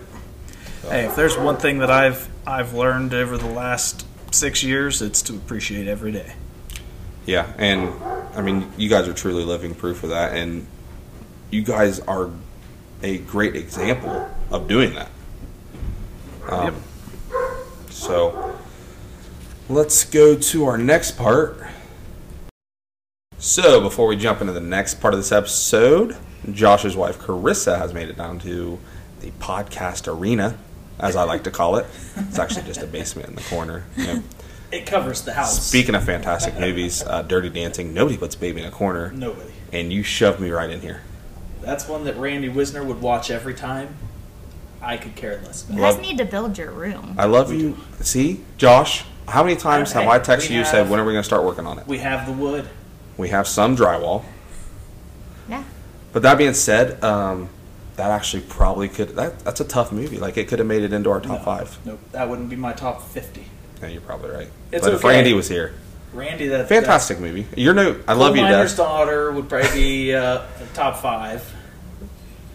Hey, 0.88 1.04
if 1.06 1.16
there's 1.16 1.36
one 1.36 1.56
thing 1.56 1.78
that 1.78 1.90
I've 1.90 2.28
I've 2.46 2.72
learned 2.72 3.14
over 3.14 3.36
the 3.36 3.50
last 3.50 4.06
six 4.30 4.62
years, 4.62 5.02
it's 5.02 5.22
to 5.22 5.34
appreciate 5.34 5.88
every 5.88 6.12
day. 6.12 6.34
Yeah, 7.26 7.52
and 7.58 7.92
I 8.34 8.42
mean, 8.42 8.72
you 8.76 8.88
guys 8.88 9.08
are 9.08 9.12
truly 9.12 9.44
living 9.44 9.74
proof 9.74 10.04
of 10.04 10.10
that, 10.10 10.36
and 10.36 10.68
you 11.50 11.62
guys 11.62 11.98
are 12.00 12.30
a 13.02 13.18
great 13.18 13.56
example 13.56 14.30
of 14.52 14.68
doing 14.68 14.94
that. 14.94 15.10
Um, 16.48 16.64
Yep. 16.64 16.74
So, 17.90 18.56
let's 19.68 20.04
go 20.04 20.36
to 20.36 20.64
our 20.64 20.78
next 20.78 21.12
part. 21.12 21.58
So, 23.38 23.80
before 23.80 24.06
we 24.06 24.16
jump 24.16 24.40
into 24.40 24.52
the 24.52 24.60
next 24.60 25.00
part 25.00 25.14
of 25.14 25.20
this 25.20 25.32
episode, 25.32 26.16
Josh's 26.52 26.96
wife 26.96 27.18
Karissa 27.18 27.78
has 27.78 27.92
made 27.94 28.08
it 28.08 28.16
down 28.16 28.38
to 28.40 28.78
the 29.20 29.30
podcast 29.32 30.08
arena, 30.12 30.58
as 30.98 31.16
I 31.16 31.24
like 31.24 31.44
to 31.44 31.50
call 31.50 31.76
it. 31.76 31.86
It's 32.16 32.38
actually 32.38 32.66
just 32.66 32.82
a 32.82 32.86
basement 32.86 33.28
in 33.28 33.34
the 33.34 33.42
corner. 33.42 33.84
Yep. 33.96 34.22
It 34.72 34.86
covers 34.86 35.22
the 35.22 35.32
house. 35.32 35.66
Speaking 35.66 35.96
of 35.96 36.04
fantastic 36.04 36.56
movies, 36.56 37.02
uh, 37.02 37.22
Dirty 37.22 37.48
Dancing, 37.48 37.92
nobody 37.92 38.16
puts 38.16 38.36
Baby 38.36 38.60
in 38.60 38.68
a 38.68 38.70
corner, 38.70 39.10
Nobody. 39.10 39.50
and 39.72 39.92
you 39.92 40.04
shoved 40.04 40.38
me 40.38 40.50
right 40.50 40.70
in 40.70 40.80
here. 40.80 41.00
That's 41.60 41.88
one 41.88 42.04
that 42.04 42.16
Randy 42.16 42.48
Whisner 42.48 42.86
would 42.86 43.02
watch 43.02 43.32
every 43.32 43.52
time. 43.54 43.96
I 44.82 44.96
could 44.96 45.14
care 45.16 45.40
less 45.44 45.64
about. 45.64 45.76
You 45.76 45.82
Love- 45.82 45.96
guys 45.96 46.02
need 46.06 46.18
to 46.18 46.24
build 46.24 46.56
your 46.58 46.70
room. 46.70 47.14
I 47.18 47.26
love 47.26 47.52
you. 47.52 47.76
See, 48.00 48.42
Josh, 48.56 49.04
how 49.28 49.42
many 49.42 49.56
times 49.56 49.92
have 49.92 50.04
Hey, 50.04 50.08
I 50.10 50.18
texted 50.18 50.50
we 50.50 50.56
you 50.56 50.64
said, 50.64 50.78
have- 50.78 50.90
when 50.90 50.98
are 51.00 51.04
we 51.04 51.12
going 51.12 51.22
to 51.22 51.26
start 51.26 51.44
working 51.44 51.66
on 51.66 51.78
it? 51.78 51.86
We 51.86 51.98
have 51.98 52.26
the 52.26 52.32
wood. 52.32 52.68
We 53.16 53.28
have 53.28 53.46
some 53.46 53.76
drywall. 53.76 54.24
Yeah. 55.48 55.64
But 56.12 56.22
that 56.22 56.38
being 56.38 56.54
said, 56.54 57.02
um, 57.04 57.48
that 57.96 58.10
actually 58.10 58.42
probably 58.48 58.88
could. 58.88 59.10
That, 59.16 59.40
that's 59.40 59.60
a 59.60 59.64
tough 59.64 59.92
movie. 59.92 60.18
Like, 60.18 60.36
it 60.38 60.48
could 60.48 60.58
have 60.58 60.68
made 60.68 60.82
it 60.82 60.92
into 60.92 61.10
our 61.10 61.20
top 61.20 61.38
No, 61.40 61.44
five. 61.44 61.78
Nope, 61.84 62.00
that 62.12 62.28
wouldn't 62.28 62.48
be 62.48 62.56
my 62.56 62.72
top 62.72 63.02
fifty. 63.02 63.44
Yeah, 63.82 63.88
you're 63.88 64.00
probably 64.00 64.30
right. 64.30 64.48
It's 64.72 64.84
but 64.86 64.94
if 64.94 65.00
okay. 65.00 65.08
Randy 65.16 65.34
was 65.34 65.48
here, 65.48 65.74
Randy, 66.14 66.48
that 66.48 66.68
fantastic 66.68 67.18
movie. 67.20 67.46
You're 67.56 67.74
no. 67.74 68.00
I 68.08 68.14
love 68.14 68.36
you, 68.36 68.42
Coal 68.42 68.50
Miner's 68.50 68.72
Dad. 68.76 68.82
daughter 68.82 69.32
would 69.32 69.48
probably 69.48 69.70
be 69.72 70.14
uh, 70.14 70.42
top 70.74 70.96
five. 70.98 71.44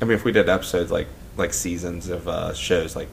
I 0.02 0.06
mean, 0.06 0.14
if 0.16 0.24
we 0.26 0.32
did 0.32 0.50
episodes 0.50 0.92
like 0.92 1.08
like 1.38 1.54
seasons 1.54 2.10
of 2.10 2.28
uh, 2.28 2.54
shows 2.54 2.96
like 2.96 3.08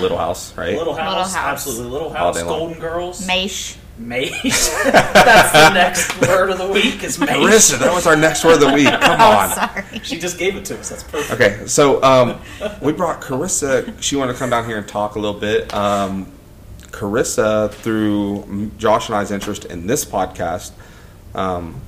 Little 0.00 0.18
House, 0.18 0.56
right? 0.56 0.76
Little 0.76 0.94
House, 0.94 1.08
Little 1.08 1.22
House. 1.24 1.36
absolutely. 1.36 1.90
Little 1.90 2.08
All 2.08 2.14
House, 2.14 2.36
day 2.36 2.42
long. 2.42 2.58
Golden 2.58 2.78
Girls, 2.80 3.26
Maish. 3.26 3.76
Maze. 3.98 4.70
That's 4.84 5.52
the 5.52 5.70
next 5.72 6.20
word 6.20 6.50
of 6.50 6.58
the 6.58 6.66
week. 6.68 7.02
Is 7.02 7.18
Maze. 7.18 7.30
Karissa, 7.30 7.78
that 7.78 7.94
was 7.94 8.06
our 8.06 8.14
next 8.14 8.44
word 8.44 8.54
of 8.56 8.60
the 8.60 8.72
week. 8.74 8.86
Come 9.00 9.20
Oh, 9.20 9.38
on. 9.38 9.48
sorry. 9.50 9.84
She 10.02 10.18
just 10.18 10.38
gave 10.38 10.54
it 10.54 10.66
to 10.66 10.78
us. 10.78 10.90
That's 10.90 11.02
perfect. 11.02 11.32
Okay, 11.40 11.66
so 11.66 12.02
um, 12.02 12.38
we 12.82 12.92
brought 12.92 13.22
Karissa. 13.22 13.94
She 14.02 14.14
wanted 14.16 14.34
to 14.34 14.38
come 14.38 14.50
down 14.50 14.66
here 14.66 14.76
and 14.76 14.86
talk 14.86 15.14
a 15.14 15.18
little 15.18 15.40
bit. 15.40 15.72
Um, 15.72 16.30
Karissa, 16.90 17.72
through 17.72 18.70
Josh 18.76 19.08
and 19.08 19.16
I's 19.16 19.30
interest 19.30 19.64
in 19.64 19.86
this 19.86 20.04
podcast, 20.04 20.72
um, 21.34 21.80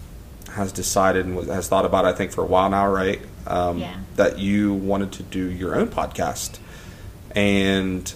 has 0.52 0.72
decided 0.72 1.26
and 1.26 1.36
was- 1.36 1.48
has 1.48 1.68
thought 1.68 1.84
about, 1.84 2.06
it, 2.06 2.08
I 2.08 2.12
think, 2.12 2.32
for 2.32 2.42
a 2.42 2.46
while 2.46 2.70
now, 2.70 2.88
right? 2.90 3.20
Um, 3.48 3.78
Yeah. 3.78 3.96
That 4.16 4.38
you 4.38 4.74
wanted 4.74 5.12
to 5.12 5.22
do 5.22 5.50
your 5.50 5.74
own 5.74 5.88
podcast. 5.88 6.58
And 7.34 8.12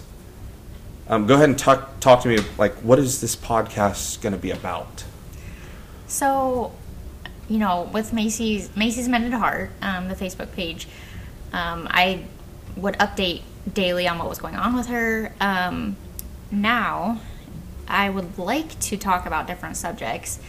um, 1.07 1.27
go 1.27 1.35
ahead 1.35 1.49
and 1.49 1.59
talk, 1.59 1.99
talk 1.99 2.21
to 2.23 2.29
me, 2.29 2.39
like, 2.57 2.73
what 2.75 2.99
is 2.99 3.19
this 3.21 3.35
podcast 3.35 4.21
going 4.21 4.33
to 4.33 4.39
be 4.39 4.51
about? 4.51 5.03
So, 6.07 6.71
you 7.49 7.57
know, 7.57 7.89
with 7.91 8.13
Macy's 8.13 8.75
Macy's 8.75 9.09
Mended 9.09 9.33
Heart, 9.33 9.71
um, 9.81 10.07
the 10.07 10.15
Facebook 10.15 10.51
page, 10.53 10.87
um, 11.51 11.87
I 11.89 12.23
would 12.75 12.95
update 12.95 13.41
daily 13.71 14.07
on 14.07 14.17
what 14.17 14.29
was 14.29 14.39
going 14.39 14.55
on 14.55 14.75
with 14.75 14.87
her. 14.87 15.33
Um, 15.39 15.95
now, 16.51 17.19
I 17.87 18.09
would 18.09 18.37
like 18.37 18.79
to 18.81 18.97
talk 18.97 19.25
about 19.25 19.47
different 19.47 19.77
subjects 19.77 20.39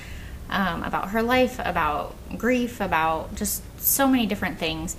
um, 0.55 0.83
about 0.85 1.11
her 1.11 1.23
life, 1.23 1.61
about 1.63 2.15
grief, 2.39 2.81
about 2.81 3.35
just 3.35 3.63
so 3.81 4.07
many 4.07 4.25
different 4.25 4.59
things. 4.59 4.97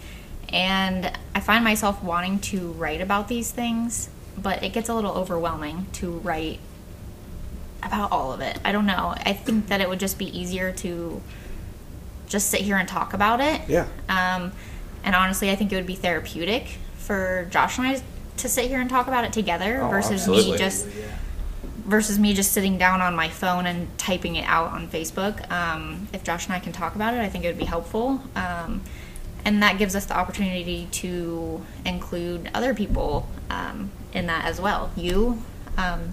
And 0.49 1.11
I 1.33 1.39
find 1.39 1.63
myself 1.63 2.03
wanting 2.03 2.39
to 2.51 2.71
write 2.73 3.01
about 3.01 3.27
these 3.29 3.51
things, 3.51 4.09
but 4.37 4.61
it 4.63 4.73
gets 4.73 4.89
a 4.89 4.93
little 4.93 5.13
overwhelming 5.13 5.87
to 5.93 6.11
write 6.19 6.59
about 7.81 8.11
all 8.11 8.33
of 8.33 8.41
it. 8.41 8.59
I 8.65 8.71
don't 8.71 8.85
know. 8.85 9.15
I 9.25 9.33
think 9.33 9.67
that 9.67 9.79
it 9.79 9.87
would 9.87 9.99
just 9.99 10.17
be 10.19 10.25
easier 10.37 10.71
to 10.73 11.21
just 12.27 12.49
sit 12.49 12.61
here 12.61 12.77
and 12.77 12.87
talk 12.87 13.13
about 13.13 13.39
it. 13.39 13.61
Yeah. 13.69 13.87
Um, 14.09 14.51
and 15.03 15.15
honestly, 15.15 15.49
I 15.51 15.55
think 15.55 15.71
it 15.71 15.75
would 15.75 15.87
be 15.87 15.95
therapeutic 15.95 16.77
for 16.97 17.47
Josh 17.49 17.77
and 17.77 17.87
I 17.87 18.01
to 18.37 18.49
sit 18.49 18.65
here 18.65 18.81
and 18.81 18.89
talk 18.89 19.07
about 19.07 19.23
it 19.23 19.31
together 19.31 19.81
Oh, 19.81 19.87
versus 19.89 20.21
absolutely. 20.21 20.51
me 20.53 20.57
just 20.57 20.87
Yeah. 20.87 21.05
Versus 21.85 22.17
me 22.19 22.33
just 22.33 22.51
sitting 22.51 22.77
down 22.77 23.01
on 23.01 23.15
my 23.15 23.29
phone 23.29 23.65
and 23.67 23.95
typing 23.97 24.35
it 24.35 24.45
out 24.45 24.71
on 24.71 24.87
Facebook. 24.87 25.49
Um, 25.51 26.07
if 26.13 26.23
Josh 26.23 26.45
and 26.45 26.53
I 26.55 26.59
can 26.59 26.73
talk 26.73 26.95
about 26.95 27.13
it, 27.13 27.19
I 27.19 27.29
think 27.29 27.45
it 27.45 27.47
would 27.47 27.57
be 27.57 27.65
helpful. 27.65 28.21
Um, 28.35 28.81
and 29.45 29.61
that 29.61 29.77
gives 29.77 29.95
us 29.95 30.05
the 30.05 30.17
opportunity 30.17 30.87
to 30.91 31.63
include 31.85 32.49
other 32.53 32.73
people 32.73 33.27
um, 33.51 33.91
in 34.13 34.25
that 34.25 34.45
as 34.45 34.59
well. 34.59 34.91
You, 34.95 35.41
um, 35.77 36.11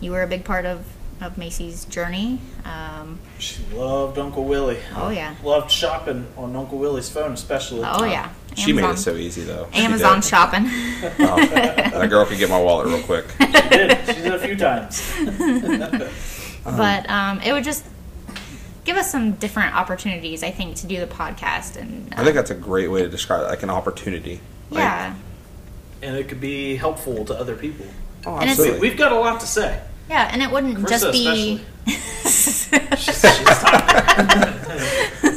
you 0.00 0.10
were 0.12 0.22
a 0.22 0.26
big 0.26 0.44
part 0.44 0.64
of, 0.64 0.86
of 1.20 1.36
Macy's 1.36 1.84
journey. 1.84 2.40
Um, 2.64 3.18
She 3.38 3.62
loved 3.74 4.18
Uncle 4.18 4.44
Willie. 4.44 4.78
Oh, 4.96 5.10
yeah. 5.10 5.34
Loved 5.44 5.70
shopping 5.70 6.26
on 6.38 6.56
Uncle 6.56 6.78
Willie's 6.78 7.10
phone, 7.10 7.32
especially. 7.32 7.82
oh 7.84 8.04
yeah, 8.04 8.30
She 8.56 8.72
made 8.72 8.84
it 8.84 8.98
so 8.98 9.14
easy, 9.16 9.42
though. 9.42 9.68
Amazon 9.72 10.22
shopping. 10.22 10.66
Oh, 11.18 11.36
that 11.46 12.08
girl 12.10 12.24
could 12.26 12.38
get 12.38 12.48
my 12.50 12.60
wallet 12.60 12.86
real 12.86 13.02
quick. 13.02 13.24
She 13.38 13.46
did. 13.46 13.98
She 14.06 14.22
did 14.22 14.34
a 14.34 14.38
few 14.38 14.56
times. 14.56 15.14
but 16.64 17.08
um, 17.10 17.40
it 17.40 17.52
would 17.52 17.64
just 17.64 17.84
give 18.84 18.96
us 18.96 19.10
some 19.10 19.32
different 19.32 19.74
opportunities, 19.74 20.42
I 20.42 20.50
think, 20.50 20.76
to 20.76 20.86
do 20.86 20.98
the 21.00 21.06
podcast 21.06 21.76
and 21.76 22.12
I 22.16 22.24
think 22.24 22.34
that's 22.34 22.50
a 22.50 22.54
great 22.54 22.88
way 22.90 23.02
to 23.02 23.08
describe 23.08 23.42
it, 23.42 23.48
like 23.48 23.62
an 23.62 23.70
opportunity. 23.70 24.40
Like, 24.70 24.80
yeah, 24.80 25.14
And 26.02 26.16
it 26.16 26.28
could 26.28 26.40
be 26.40 26.76
helpful 26.76 27.24
to 27.26 27.34
other 27.34 27.56
people. 27.56 27.86
Oh, 28.26 28.38
absolutely. 28.38 28.80
We've 28.80 28.96
got 28.96 29.12
a 29.12 29.16
lot 29.16 29.40
to 29.40 29.46
say. 29.46 29.80
yeah, 30.08 30.30
and 30.32 30.42
it 30.42 30.50
wouldn't 30.50 30.78
Karissa 30.78 30.88
just 30.88 31.12
be. 31.12 31.60
She's, 32.22 32.68
she's 32.98 33.20
tired. 33.22 34.54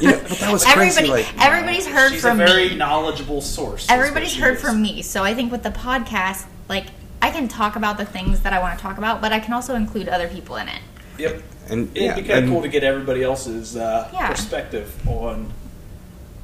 You 0.01 0.11
know, 0.11 0.19
but 0.29 0.34
that 0.45 0.53
was 0.53 0.63
crazy. 0.65 0.99
Everybody, 1.01 1.23
like, 1.23 1.45
everybody's 1.45 1.87
heard 1.87 2.11
She's 2.11 2.21
from 2.21 2.39
a 2.39 2.45
very 2.45 2.69
me. 2.69 2.75
knowledgeable 2.75 3.41
source. 3.41 3.87
Everybody's 3.89 4.35
heard 4.35 4.55
is. 4.55 4.61
from 4.61 4.81
me, 4.81 5.01
so 5.01 5.23
I 5.23 5.33
think 5.33 5.51
with 5.51 5.63
the 5.63 5.69
podcast, 5.71 6.45
like 6.69 6.85
I 7.21 7.31
can 7.31 7.47
talk 7.47 7.75
about 7.75 7.97
the 7.97 8.05
things 8.05 8.41
that 8.41 8.53
I 8.53 8.59
want 8.59 8.77
to 8.77 8.81
talk 8.81 8.97
about, 8.97 9.21
but 9.21 9.31
I 9.31 9.39
can 9.39 9.53
also 9.53 9.75
include 9.75 10.07
other 10.09 10.27
people 10.27 10.55
in 10.57 10.67
it. 10.67 10.79
Yep. 11.17 11.43
and 11.69 11.89
It'd 11.95 12.03
yeah, 12.03 12.15
be 12.15 12.23
kind 12.23 12.45
of 12.45 12.51
cool 12.51 12.61
to 12.61 12.67
get 12.67 12.83
everybody 12.83 13.23
else's 13.23 13.75
uh, 13.75 14.09
Yeah. 14.13 14.29
perspective 14.29 14.93
on 15.07 15.51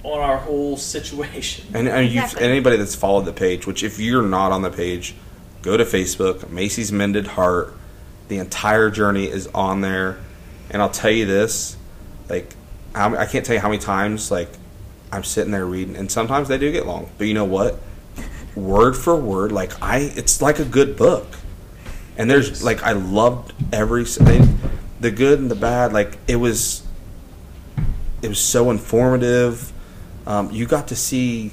on 0.03 0.19
our 0.19 0.37
whole 0.37 0.77
situation. 0.77 1.65
and, 1.75 1.87
and 1.87 2.07
you've, 2.11 2.23
Exactly. 2.23 2.47
anybody 2.47 2.75
that's 2.77 2.95
followed 2.95 3.25
the 3.25 3.33
page, 3.33 3.67
which 3.67 3.83
if 3.83 3.99
you're 3.99 4.23
not 4.23 4.51
on 4.51 4.63
the 4.63 4.71
page, 4.71 5.13
go 5.61 5.77
to 5.77 5.85
Facebook. 5.85 6.49
Macy's 6.49 6.91
Mended 6.91 7.27
Heart. 7.27 7.75
The 8.27 8.37
entire 8.39 8.89
journey 8.89 9.25
is 9.25 9.45
on 9.53 9.81
there, 9.81 10.17
and 10.71 10.81
I'll 10.81 10.89
tell 10.89 11.11
you 11.11 11.25
this, 11.27 11.75
like 12.29 12.55
how, 12.93 13.15
I 13.15 13.25
can't 13.25 13.45
tell 13.45 13.55
you 13.55 13.61
how 13.61 13.69
many 13.69 13.79
times 13.79 14.31
like 14.31 14.49
I'm 15.11 15.23
sitting 15.23 15.51
there 15.51 15.65
reading, 15.65 15.95
and 15.95 16.11
sometimes 16.11 16.47
they 16.47 16.57
do 16.57 16.71
get 16.71 16.85
long, 16.85 17.09
but 17.17 17.27
you 17.27 17.33
know 17.33 17.45
what? 17.45 17.79
Word 18.55 18.95
for 18.95 19.15
word, 19.15 19.51
like 19.51 19.81
I, 19.81 20.11
it's 20.15 20.41
like 20.41 20.59
a 20.59 20.65
good 20.65 20.97
book. 20.97 21.27
and 22.17 22.29
there's 22.29 22.63
like 22.63 22.83
I 22.83 22.91
loved 22.91 23.53
every 23.73 24.03
they, 24.03 24.41
the 24.99 25.11
good 25.11 25.39
and 25.39 25.49
the 25.49 25.55
bad. 25.55 25.93
Like 25.93 26.17
it 26.27 26.35
was, 26.35 26.83
it 28.21 28.27
was 28.27 28.39
so 28.39 28.69
informative. 28.69 29.71
Um, 30.27 30.51
you 30.51 30.65
got 30.65 30.89
to 30.89 30.95
see 30.95 31.51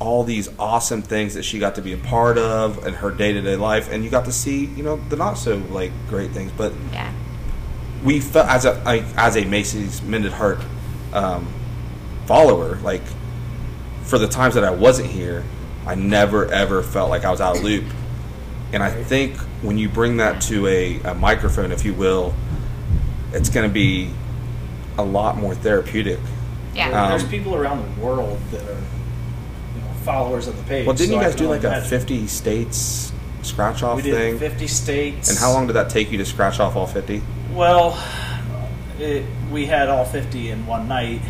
all 0.00 0.24
these 0.24 0.48
awesome 0.58 1.02
things 1.02 1.34
that 1.34 1.44
she 1.44 1.58
got 1.58 1.76
to 1.76 1.82
be 1.82 1.92
a 1.92 1.96
part 1.96 2.36
of 2.36 2.84
in 2.86 2.94
her 2.94 3.10
day 3.10 3.32
to 3.32 3.40
day 3.40 3.56
life, 3.56 3.90
and 3.90 4.04
you 4.04 4.10
got 4.10 4.24
to 4.26 4.32
see, 4.32 4.66
you 4.66 4.82
know, 4.82 4.96
the 5.08 5.16
not 5.16 5.34
so 5.34 5.56
like 5.70 5.92
great 6.08 6.32
things. 6.32 6.52
But 6.56 6.72
Yeah. 6.92 7.12
We 8.04 8.20
felt 8.20 8.48
as 8.48 8.66
a 8.66 8.74
like, 8.84 9.04
as 9.16 9.36
a 9.36 9.44
Macy's 9.44 10.02
Mended 10.02 10.32
Heart 10.32 10.60
um, 11.12 11.52
follower, 12.26 12.76
like 12.76 13.02
for 14.02 14.18
the 14.18 14.28
times 14.28 14.54
that 14.54 14.64
I 14.64 14.70
wasn't 14.70 15.10
here, 15.10 15.42
I 15.86 15.94
never 15.94 16.46
ever 16.52 16.82
felt 16.82 17.10
like 17.10 17.24
I 17.24 17.30
was 17.30 17.40
out 17.40 17.56
of 17.56 17.64
loop. 17.64 17.84
And 18.72 18.82
I 18.82 18.90
think 18.90 19.36
when 19.62 19.78
you 19.78 19.88
bring 19.88 20.18
that 20.18 20.42
to 20.42 20.66
a, 20.66 21.00
a 21.00 21.14
microphone, 21.14 21.72
if 21.72 21.84
you 21.84 21.94
will, 21.94 22.34
it's 23.32 23.48
going 23.48 23.68
to 23.68 23.72
be 23.72 24.10
a 24.98 25.04
lot 25.04 25.36
more 25.36 25.54
therapeutic. 25.54 26.18
Yeah. 26.74 26.88
Um, 26.88 27.10
There's 27.10 27.28
people 27.28 27.54
around 27.54 27.96
the 27.96 28.00
world 28.04 28.38
that 28.50 28.62
are 28.62 28.74
you 28.74 29.80
know, 29.80 29.92
followers 30.02 30.48
of 30.48 30.56
the 30.56 30.62
page. 30.64 30.86
Well, 30.86 30.96
didn't 30.96 31.10
so 31.10 31.16
you 31.16 31.22
guys 31.22 31.36
do 31.36 31.48
like 31.48 31.64
a 31.64 31.80
50 31.82 32.26
states 32.26 33.12
scratch 33.44 33.82
off 33.82 33.96
We 33.96 34.02
did 34.02 34.14
thing? 34.14 34.38
50 34.38 34.66
states. 34.66 35.28
And 35.30 35.38
how 35.38 35.52
long 35.52 35.66
did 35.66 35.74
that 35.74 35.90
take 35.90 36.10
you 36.10 36.18
to 36.18 36.24
scratch 36.24 36.60
off 36.60 36.76
all 36.76 36.86
50? 36.86 37.22
Well, 37.52 37.98
it, 38.98 39.24
we 39.50 39.66
had 39.66 39.88
all 39.88 40.04
50 40.04 40.50
in 40.50 40.66
one 40.66 40.88
night. 40.88 41.20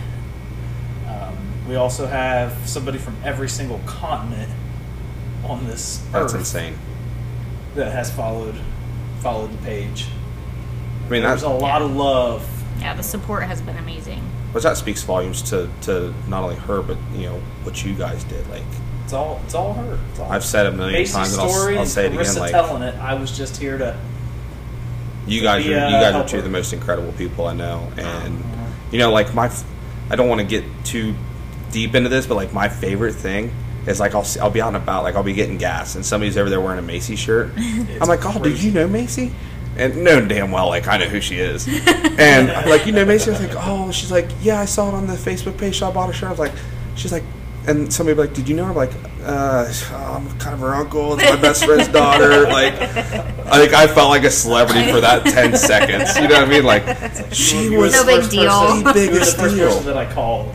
Um, 1.08 1.36
we 1.68 1.76
also 1.76 2.06
have 2.06 2.68
somebody 2.68 2.98
from 2.98 3.16
every 3.24 3.48
single 3.48 3.80
continent 3.86 4.50
on 5.44 5.66
this 5.66 5.98
That's 6.12 6.32
earth 6.32 6.40
insane. 6.40 6.78
that 7.74 7.92
has 7.92 8.10
followed 8.10 8.54
followed 9.20 9.52
the 9.52 9.58
page. 9.64 10.06
I 11.06 11.10
mean, 11.10 11.22
There's 11.22 11.42
a 11.42 11.48
lot 11.48 11.80
of 11.82 11.94
love. 11.94 12.46
Yeah, 12.80 12.94
the 12.94 13.02
support 13.02 13.42
has 13.44 13.60
been 13.62 13.76
amazing. 13.78 14.20
which 14.52 14.64
that 14.64 14.76
speaks 14.76 15.02
volumes 15.02 15.40
to, 15.50 15.70
to 15.82 16.12
not 16.28 16.42
only 16.42 16.56
her, 16.56 16.82
but 16.82 16.98
you 17.14 17.26
know 17.26 17.38
what 17.62 17.84
you 17.84 17.94
guys 17.94 18.24
did. 18.24 18.46
Like 18.48 18.62
It's 18.62 18.80
all 19.14 19.40
it's 19.44 19.54
all 19.54 19.72
her. 19.74 19.98
It's 20.10 20.20
all 20.20 20.30
I've 20.30 20.44
said 20.44 20.66
a 20.66 20.72
million 20.72 20.92
Macy's 21.00 21.14
times, 21.14 21.32
and 21.32 21.42
I'll, 21.42 21.50
I'll 21.50 21.78
and 21.78 21.88
say 21.88 22.06
it 22.06 22.12
again. 22.14 22.34
Like 22.36 22.50
telling 22.50 22.82
it. 22.82 22.94
I 22.96 23.14
was 23.14 23.36
just 23.36 23.56
here 23.56 23.78
to. 23.78 23.96
you 25.26 25.40
guys, 25.42 25.64
are, 25.64 25.68
be 25.68 25.72
a 25.74 25.86
you 25.86 25.92
guys 25.96 26.14
are 26.14 26.26
two 26.28 26.38
of 26.38 26.44
the 26.44 26.50
most 26.50 26.72
incredible 26.72 27.12
people 27.12 27.46
I 27.46 27.54
know, 27.54 27.90
and 27.96 28.38
Uh-huh. 28.44 28.66
you 28.90 28.98
know, 28.98 29.10
like 29.12 29.34
my, 29.34 29.50
I 30.10 30.16
don't 30.16 30.28
want 30.28 30.40
to 30.40 30.46
get 30.46 30.64
too 30.84 31.14
deep 31.72 31.94
into 31.94 32.08
this, 32.08 32.26
but 32.26 32.34
like 32.34 32.52
my 32.52 32.68
favorite 32.68 33.14
thing 33.14 33.52
is 33.86 34.00
like 34.00 34.14
I'll 34.14 34.24
see, 34.24 34.40
I'll 34.40 34.50
be 34.50 34.60
out 34.62 34.68
and 34.68 34.76
about, 34.76 35.02
like 35.04 35.14
I'll 35.14 35.22
be 35.22 35.32
getting 35.32 35.58
gas, 35.58 35.94
and 35.94 36.04
somebody's 36.04 36.36
over 36.36 36.50
there 36.50 36.60
wearing 36.60 36.78
a 36.78 36.82
Macy 36.82 37.16
shirt. 37.16 37.50
I'm 37.56 38.08
like, 38.08 38.20
oh, 38.24 38.42
do 38.42 38.50
you 38.52 38.70
know 38.70 38.86
Macy? 38.88 39.32
And 39.76 40.04
no, 40.04 40.24
damn 40.24 40.52
well, 40.52 40.68
like 40.68 40.86
I 40.86 40.98
know 40.98 41.06
who 41.08 41.20
she 41.20 41.38
is. 41.38 41.66
and 41.66 42.50
I'm 42.50 42.68
like, 42.68 42.86
you 42.86 42.92
know 42.92 43.04
Macy? 43.04 43.30
I 43.32 43.38
was 43.38 43.42
like, 43.48 43.56
oh, 43.66 43.90
she's 43.90 44.12
like, 44.12 44.28
yeah, 44.40 44.60
I 44.60 44.66
saw 44.66 44.88
it 44.88 44.94
on 44.94 45.06
the 45.08 45.14
Facebook 45.14 45.58
page. 45.58 45.78
So 45.80 45.88
I 45.88 45.92
bought 45.92 46.08
a 46.10 46.12
shirt. 46.12 46.28
I 46.28 46.30
was 46.30 46.38
like, 46.38 46.52
she's 46.94 47.10
like, 47.10 47.24
and 47.66 47.92
somebody 47.92 48.14
be 48.16 48.22
like, 48.22 48.34
did 48.34 48.48
you 48.48 48.56
know? 48.56 48.64
I'm 48.66 48.74
like, 48.76 48.92
uh, 49.24 49.72
I'm 49.92 50.28
kind 50.38 50.54
of 50.54 50.60
her 50.60 50.74
uncle. 50.74 51.18
It's 51.18 51.28
my 51.30 51.40
best 51.40 51.64
friend's 51.64 51.88
daughter. 51.88 52.44
Like, 52.54 52.74
I 52.74 53.58
think 53.58 53.74
I 53.74 53.86
felt 53.86 54.10
like 54.10 54.24
a 54.24 54.30
celebrity 54.30 54.90
for 54.92 55.00
that 55.00 55.24
ten 55.24 55.56
seconds. 55.56 56.14
You 56.16 56.28
know 56.28 56.34
what 56.40 56.44
I 56.48 56.50
mean? 56.50 56.64
Like, 56.64 56.84
she 57.32 57.70
was 57.76 57.92
the 57.92 58.00
No 58.00 58.06
big 58.06 58.16
first 58.20 58.30
deal. 58.30 58.50
person- 58.50 58.68
The 58.68 58.76
you 58.78 58.84
were 58.84 58.92
the 58.92 59.10
biggest 59.12 59.36
first 59.36 59.54
deal. 59.56 59.68
person 59.68 59.86
that 59.86 59.96
I 59.96 60.12
called 60.12 60.54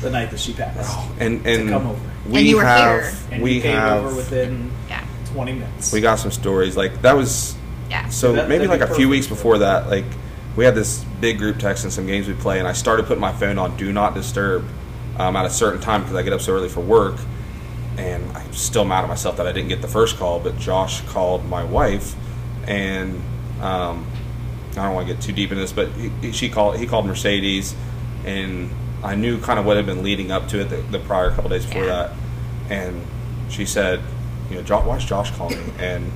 the 0.00 0.10
night 0.10 0.30
that 0.30 0.40
she 0.40 0.52
passed. 0.52 0.98
and 1.20 1.46
and 1.46 1.68
come 1.70 1.86
over. 1.88 2.00
we 2.28 2.38
And 2.38 2.46
you 2.48 2.56
were 2.56 2.64
have 2.64 3.02
here. 3.02 3.12
And 3.32 3.42
we 3.42 3.52
you 3.54 3.60
came 3.62 3.76
have 3.76 4.04
over 4.04 4.14
within 4.16 4.70
Yeah. 4.88 5.04
20 5.32 5.52
minutes. 5.54 5.92
we 5.92 6.00
got 6.00 6.18
some 6.18 6.30
stories 6.30 6.76
like 6.76 7.02
that 7.02 7.16
was 7.16 7.56
Yeah. 7.90 8.08
so 8.08 8.32
That- 8.32 8.48
maybe 8.48 8.66
like 8.66 8.80
a 8.80 8.94
few 8.94 9.08
weeks 9.08 9.26
before 9.26 9.58
that 9.58 9.88
like 9.90 10.04
we 10.56 10.64
had 10.64 10.74
this 10.74 11.04
big 11.20 11.38
group 11.38 11.58
text 11.58 11.84
and 11.84 11.92
some 11.92 12.06
games 12.06 12.26
we 12.28 12.34
play 12.34 12.58
and 12.58 12.66
i 12.68 12.72
started 12.72 13.06
putting 13.06 13.20
my 13.20 13.32
phone 13.32 13.58
on 13.58 13.76
do 13.76 13.92
not 13.92 14.14
disturb 14.14 14.64
um, 15.18 15.36
at 15.36 15.44
a 15.44 15.50
certain 15.50 15.80
time 15.80 16.02
because 16.02 16.16
i 16.16 16.22
get 16.22 16.32
up 16.32 16.40
so 16.40 16.52
early 16.54 16.68
for 16.68 16.80
work 16.80 17.16
and 17.96 18.24
i'm 18.36 18.52
still 18.52 18.84
mad 18.84 19.02
at 19.02 19.08
myself 19.08 19.36
that 19.36 19.46
i 19.46 19.52
didn't 19.52 19.68
get 19.68 19.82
the 19.82 19.88
first 19.88 20.16
call 20.16 20.38
but 20.40 20.56
josh 20.58 21.00
called 21.08 21.44
my 21.46 21.64
wife 21.64 22.14
and 22.66 23.14
um, 23.60 24.06
i 24.72 24.74
don't 24.84 24.94
want 24.94 25.06
to 25.08 25.12
get 25.14 25.22
too 25.22 25.32
deep 25.32 25.50
into 25.50 25.60
this 25.60 25.72
but 25.72 25.88
he, 25.92 26.08
he- 26.20 26.32
she 26.32 26.48
called 26.48 26.76
he 26.78 26.86
called 26.86 27.06
mercedes 27.06 27.74
and 28.24 28.70
i 29.02 29.14
knew 29.14 29.40
kind 29.40 29.58
of 29.58 29.64
what 29.66 29.76
had 29.76 29.86
been 29.86 30.02
leading 30.02 30.30
up 30.30 30.48
to 30.48 30.60
it 30.60 30.64
the, 30.70 30.76
the 30.76 30.98
prior 31.00 31.30
couple 31.30 31.50
days 31.50 31.64
before 31.66 31.84
Yeah. 31.84 32.08
that 32.08 32.12
and 32.70 33.02
she 33.48 33.64
said 33.64 34.00
you 34.50 34.56
know 34.56 34.62
"Jo- 34.62 34.80
why 34.86 34.96
is 34.96 35.04
josh 35.04 35.30
calling 35.32 35.58
me 35.58 35.72
and 35.78 36.10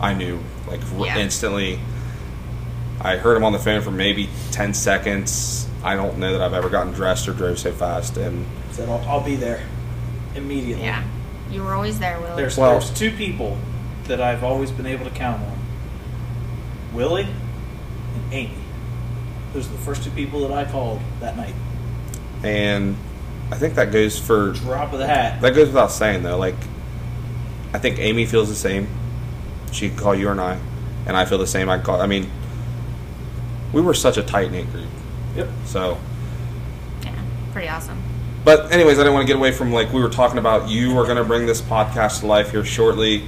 i 0.00 0.12
knew 0.14 0.38
like 0.68 0.80
Yeah. 0.98 1.16
instantly 1.18 1.78
I 3.00 3.16
heard 3.16 3.36
him 3.36 3.44
on 3.44 3.52
the 3.52 3.58
phone 3.58 3.80
for 3.82 3.90
maybe 3.90 4.28
10 4.50 4.74
seconds. 4.74 5.68
I 5.84 5.94
don't 5.94 6.18
know 6.18 6.32
that 6.32 6.40
I've 6.40 6.52
ever 6.54 6.68
gotten 6.68 6.92
dressed 6.92 7.28
or 7.28 7.32
drove 7.32 7.58
so 7.58 7.72
fast. 7.72 8.16
And 8.16 8.44
said, 8.72 8.88
I'll, 8.88 8.98
I'll 9.08 9.24
be 9.24 9.36
there 9.36 9.62
immediately. 10.34 10.84
Yeah. 10.84 11.04
You 11.50 11.62
were 11.62 11.74
always 11.74 11.98
there, 11.98 12.20
Will. 12.20 12.36
There's, 12.36 12.56
Well- 12.58 12.72
there's 12.72 12.90
two 12.90 13.10
people 13.12 13.56
that 14.04 14.20
I've 14.20 14.42
always 14.42 14.70
been 14.70 14.86
able 14.86 15.04
to 15.04 15.10
count 15.10 15.40
on 15.42 15.58
Willie 16.92 17.24
and 17.24 18.32
Amy. 18.32 18.54
Those 19.52 19.68
are 19.68 19.72
the 19.72 19.78
first 19.78 20.02
two 20.04 20.10
people 20.10 20.46
that 20.48 20.52
I 20.52 20.70
called 20.70 21.00
that 21.20 21.36
night. 21.36 21.54
and 22.42 22.96
I 23.50 23.56
think 23.56 23.74
that 23.76 23.90
goes 23.92 24.18
for 24.18 24.52
Drop 24.52 24.92
of 24.92 24.98
the 24.98 25.06
hat. 25.06 25.40
that 25.40 25.54
goes 25.54 25.68
without 25.68 25.90
saying 25.90 26.22
though. 26.22 26.36
Like 26.36 26.54
I 27.72 27.78
think 27.78 27.98
Amy 27.98 28.26
feels 28.26 28.48
the 28.50 28.54
same. 28.54 28.88
She 29.72 29.88
could 29.88 29.98
call 29.98 30.14
you 30.14 30.28
or 30.28 30.38
I, 30.40 30.58
and 31.06 31.16
I 31.16 31.24
feel 31.24 31.38
the 31.38 31.46
same. 31.46 31.68
I 31.70 31.78
call. 31.78 32.00
I 32.00 32.06
mean, 32.06 32.30
we 33.72 33.80
were 33.82 33.94
such 33.94 34.16
a 34.16 34.22
tight 34.22 34.50
knit 34.50 34.70
group. 34.72 34.88
Yep. 35.36 35.48
So, 35.66 35.98
yeah. 37.02 37.14
Pretty 37.52 37.68
awesome. 37.68 38.02
but 38.44 38.72
anyways, 38.72 38.98
I 38.98 39.02
didn't 39.02 39.14
want 39.14 39.26
to 39.26 39.32
get 39.32 39.36
away 39.38 39.52
from 39.52 39.72
like 39.72 39.92
we 39.92 40.00
were 40.00 40.08
talking 40.08 40.38
about. 40.38 40.68
You 40.68 40.98
are 40.98 41.04
going 41.04 41.16
to 41.18 41.24
bring 41.24 41.46
this 41.46 41.60
podcast 41.60 42.20
to 42.20 42.26
life 42.26 42.50
here 42.50 42.64
shortly. 42.64 43.24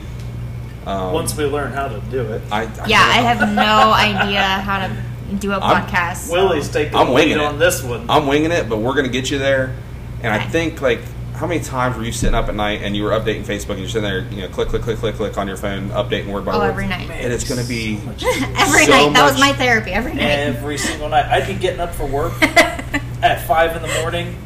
Um, 0.87 1.13
Once 1.13 1.37
we 1.37 1.45
learn 1.45 1.73
how 1.73 1.89
to 1.89 2.01
do 2.11 2.21
it. 2.33 2.43
I, 2.51 2.63
I 2.63 2.87
Yeah, 2.87 3.01
I 3.01 3.21
have 3.21 3.41
no 3.55 3.93
idea 3.93 4.41
how 4.43 4.87
to 4.87 5.37
do 5.37 5.53
a 5.53 5.59
I'm- 5.59 5.87
podcast. 5.87 6.33
Willie's 6.33 6.69
taking 6.69 6.97
I'm 6.97 7.13
winging 7.13 7.37
it. 7.37 7.41
on 7.41 7.59
this 7.59 7.83
one. 7.83 8.09
I'm 8.09 8.27
winging 8.27 8.51
it, 8.51 8.69
but 8.69 8.79
we're 8.79 8.95
gonna 8.95 9.09
get 9.09 9.31
you 9.31 9.39
there. 9.39 9.77
And 10.23 10.33
I 10.33 10.39
think 10.47 10.81
like 10.81 11.01
how 11.41 11.47
many 11.47 11.65
times 11.65 11.97
were 11.97 12.05
you 12.05 12.13
sitting 12.13 12.35
up 12.35 12.49
at 12.49 12.55
night 12.55 12.83
and 12.83 12.95
you 12.95 13.03
were 13.03 13.11
updating 13.13 13.45
Facebook 13.45 13.71
and 13.71 13.79
you're 13.81 13.89
sitting 13.89 14.03
there, 14.03 14.21
you 14.31 14.43
know, 14.43 14.49
click, 14.49 14.69
click, 14.69 14.83
click, 14.83 14.99
click, 14.99 15.15
click 15.17 15.39
on 15.39 15.49
your 15.49 15.57
phone, 15.57 15.89
updating 15.89 16.27
word 16.27 16.45
by 16.45 16.53
Oh, 16.53 16.59
word. 16.59 16.69
every 16.71 16.87
night. 16.87 17.11
And 17.11 17.33
it's 17.33 17.49
gonna 17.49 17.65
be 17.67 17.97
so 17.99 18.05
much. 18.05 18.23
Every 18.59 18.85
so 18.85 18.91
night. 18.91 19.13
That 19.15 19.25
was 19.33 19.41
my 19.41 19.55
therapy. 19.55 19.91
Every 19.93 20.13
night. 20.13 20.23
every 20.23 20.77
single 20.77 21.09
night. 21.09 21.25
I'd 21.25 21.47
be 21.47 21.55
getting 21.55 21.81
up 21.81 21.95
for 21.95 22.05
work 22.05 22.35
at 22.43 23.47
five 23.47 23.75
in 23.75 23.81
the 23.81 24.01
morning, 24.03 24.37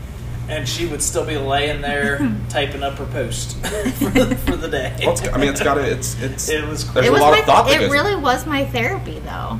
and 0.48 0.68
she 0.68 0.86
would 0.86 1.02
still 1.02 1.26
be 1.26 1.36
laying 1.36 1.80
there 1.80 2.18
typing 2.48 2.84
up 2.84 2.94
her 2.98 3.06
post 3.06 3.56
for, 3.56 4.10
the, 4.10 4.36
for 4.46 4.56
the 4.56 4.68
day. 4.68 4.94
Well, 5.04 5.18
I 5.34 5.38
mean, 5.38 5.48
it's 5.48 5.62
got 5.62 5.74
to. 5.74 5.80
It's 5.90 6.20
it's. 6.22 6.48
It 6.48 6.64
was 6.64 6.92
There's 6.94 7.06
it 7.06 7.12
a 7.12 7.16
lot 7.16 7.32
my 7.32 7.38
of 7.40 7.44
thought 7.44 7.70
it 7.72 7.80
goes- 7.80 7.90
really 7.90 8.14
was 8.14 8.46
my 8.46 8.64
therapy 8.66 9.18
though. 9.18 9.58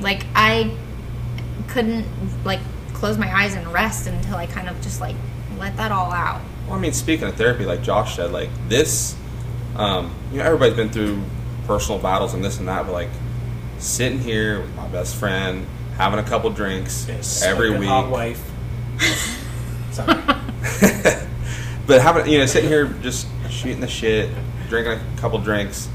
Like 0.00 0.26
I 0.34 0.76
couldn't 1.68 2.06
like 2.44 2.60
close 2.92 3.16
my 3.16 3.34
eyes 3.34 3.54
and 3.54 3.66
rest 3.72 4.06
until 4.06 4.36
I 4.36 4.44
kind 4.46 4.68
of 4.68 4.78
just 4.82 5.00
like 5.00 5.16
let 5.58 5.76
that 5.78 5.90
all 5.92 6.12
out. 6.12 6.42
Well, 6.66 6.76
I 6.76 6.80
mean, 6.80 6.92
speaking 6.92 7.28
of 7.28 7.34
therapy, 7.34 7.66
like 7.66 7.82
Josh 7.82 8.16
said, 8.16 8.32
like 8.32 8.48
this, 8.68 9.14
um, 9.76 10.14
you 10.32 10.38
know, 10.38 10.44
everybody's 10.44 10.76
been 10.76 10.90
through 10.90 11.22
personal 11.66 11.98
battles 12.00 12.34
and 12.34 12.44
this 12.44 12.58
and 12.58 12.68
that, 12.68 12.86
but 12.86 12.92
like 12.92 13.10
sitting 13.78 14.18
here 14.18 14.60
with 14.60 14.74
my 14.74 14.86
best 14.88 15.16
friend, 15.16 15.66
having 15.96 16.18
a 16.18 16.22
couple 16.22 16.50
drinks 16.50 17.06
Yes, 17.08 17.42
every 17.42 17.68
like 17.70 17.76
a 17.76 17.80
week, 17.80 17.88
hot 17.88 18.10
wife. 18.10 18.50
Sorry. 19.92 20.14
but 21.86 22.00
having 22.00 22.26
you 22.32 22.38
know 22.38 22.46
sitting 22.46 22.68
here 22.70 22.86
just 23.02 23.26
shooting 23.50 23.80
the 23.80 23.88
shit, 23.88 24.30
drinking 24.68 24.92
a 24.94 25.20
couple 25.20 25.38
drinks, 25.38 25.88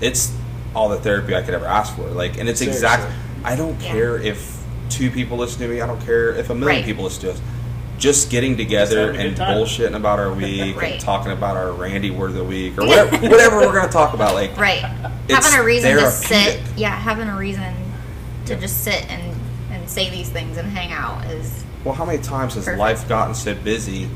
it's 0.00 0.34
all 0.74 0.88
the 0.88 0.96
therapy 0.96 1.36
I 1.36 1.42
could 1.42 1.54
ever 1.54 1.66
ask 1.66 1.94
for. 1.94 2.02
Like, 2.08 2.38
and 2.38 2.48
it's 2.48 2.60
Seriously. 2.60 2.86
exact. 2.86 3.12
I 3.44 3.56
don't 3.56 3.78
Yeah. 3.82 3.88
care 3.92 4.16
if 4.16 4.58
two 4.88 5.10
people 5.10 5.36
listen 5.36 5.60
to 5.60 5.68
me. 5.68 5.80
I 5.80 5.86
don't 5.86 6.00
care 6.04 6.30
if 6.30 6.48
a 6.50 6.54
million 6.54 6.78
Right. 6.78 6.84
people 6.84 7.04
listen 7.04 7.22
to 7.22 7.32
us. 7.32 7.40
Just 8.02 8.30
getting 8.30 8.56
together 8.56 9.12
having 9.12 9.20
a 9.20 9.28
and 9.28 9.36
bullshitting 9.36 9.94
about 9.94 10.18
our 10.18 10.32
week 10.34 10.74
Right. 10.80 10.94
and 10.94 11.00
talking 11.00 11.30
about 11.30 11.56
our 11.56 11.70
Randy 11.70 12.10
word 12.10 12.30
of 12.30 12.36
the 12.36 12.42
week 12.42 12.76
or 12.76 12.80
whatever, 12.86 13.16
whatever 13.28 13.58
we're 13.58 13.72
going 13.72 13.86
to 13.86 13.92
talk 13.92 14.12
about. 14.12 14.34
Like, 14.34 14.56
Right. 14.56 14.80
Having 14.80 15.60
a 15.60 15.62
reason 15.64 15.96
to 15.96 16.10
sit. 16.10 16.60
Yeah, 16.76 16.96
having 16.96 17.28
a 17.28 17.36
reason 17.36 17.72
to 18.46 18.56
just 18.56 18.82
sit 18.82 19.08
and 19.08 19.40
and 19.70 19.88
say 19.88 20.10
these 20.10 20.28
things 20.28 20.56
and 20.56 20.68
hang 20.68 20.90
out 20.90 21.24
is 21.26 21.64
well, 21.84 21.94
how 21.94 22.04
many 22.04 22.20
times 22.20 22.54
has 22.54 22.64
Perfect. 22.64 22.80
life 22.80 23.08
gotten 23.08 23.34
so 23.36 23.54
busy 23.54 24.08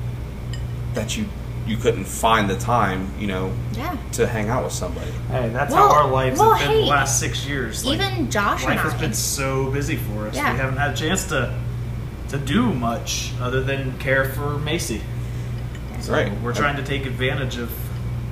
that 0.95 1.16
you 1.16 1.26
you 1.64 1.76
couldn't 1.76 2.07
find 2.07 2.51
the 2.51 2.57
time, 2.57 3.09
you 3.20 3.28
know, 3.28 3.53
yeah. 3.72 3.97
to 4.12 4.26
hang 4.26 4.49
out 4.49 4.64
with 4.64 4.72
somebody? 4.72 5.11
Hey, 5.30 5.49
that's 5.51 5.72
Well- 5.72 5.89
how 5.89 6.03
our 6.05 6.11
lives 6.11 6.39
well, 6.41 6.55
have 6.55 6.66
been 6.68 6.76
hey, 6.78 6.80
the 6.82 6.91
last 6.91 7.20
six 7.20 7.47
years. 7.47 7.84
Like, 7.84 8.01
Even 8.01 8.30
Josh 8.30 8.64
and 8.64 8.70
life 8.76 8.80
has 8.80 8.95
been 8.95 9.14
so 9.14 9.70
busy 9.70 9.95
for 9.97 10.26
us. 10.28 10.34
Yeah. 10.37 10.53
We 10.53 10.59
haven't 10.59 10.76
had 10.76 10.91
a 10.93 10.97
chance 10.97 11.24
to 11.28 11.53
to 12.29 12.39
do 12.39 12.72
much 12.72 13.33
other 13.41 13.62
than 13.62 13.99
care 13.99 14.24
for 14.24 14.59
Macy. 14.59 15.01
So 16.01 16.12
Right. 16.12 16.33
We're 16.41 16.55
trying 16.55 16.77
to 16.77 16.85
take 16.85 17.07
advantage 17.07 17.57
of 17.57 17.72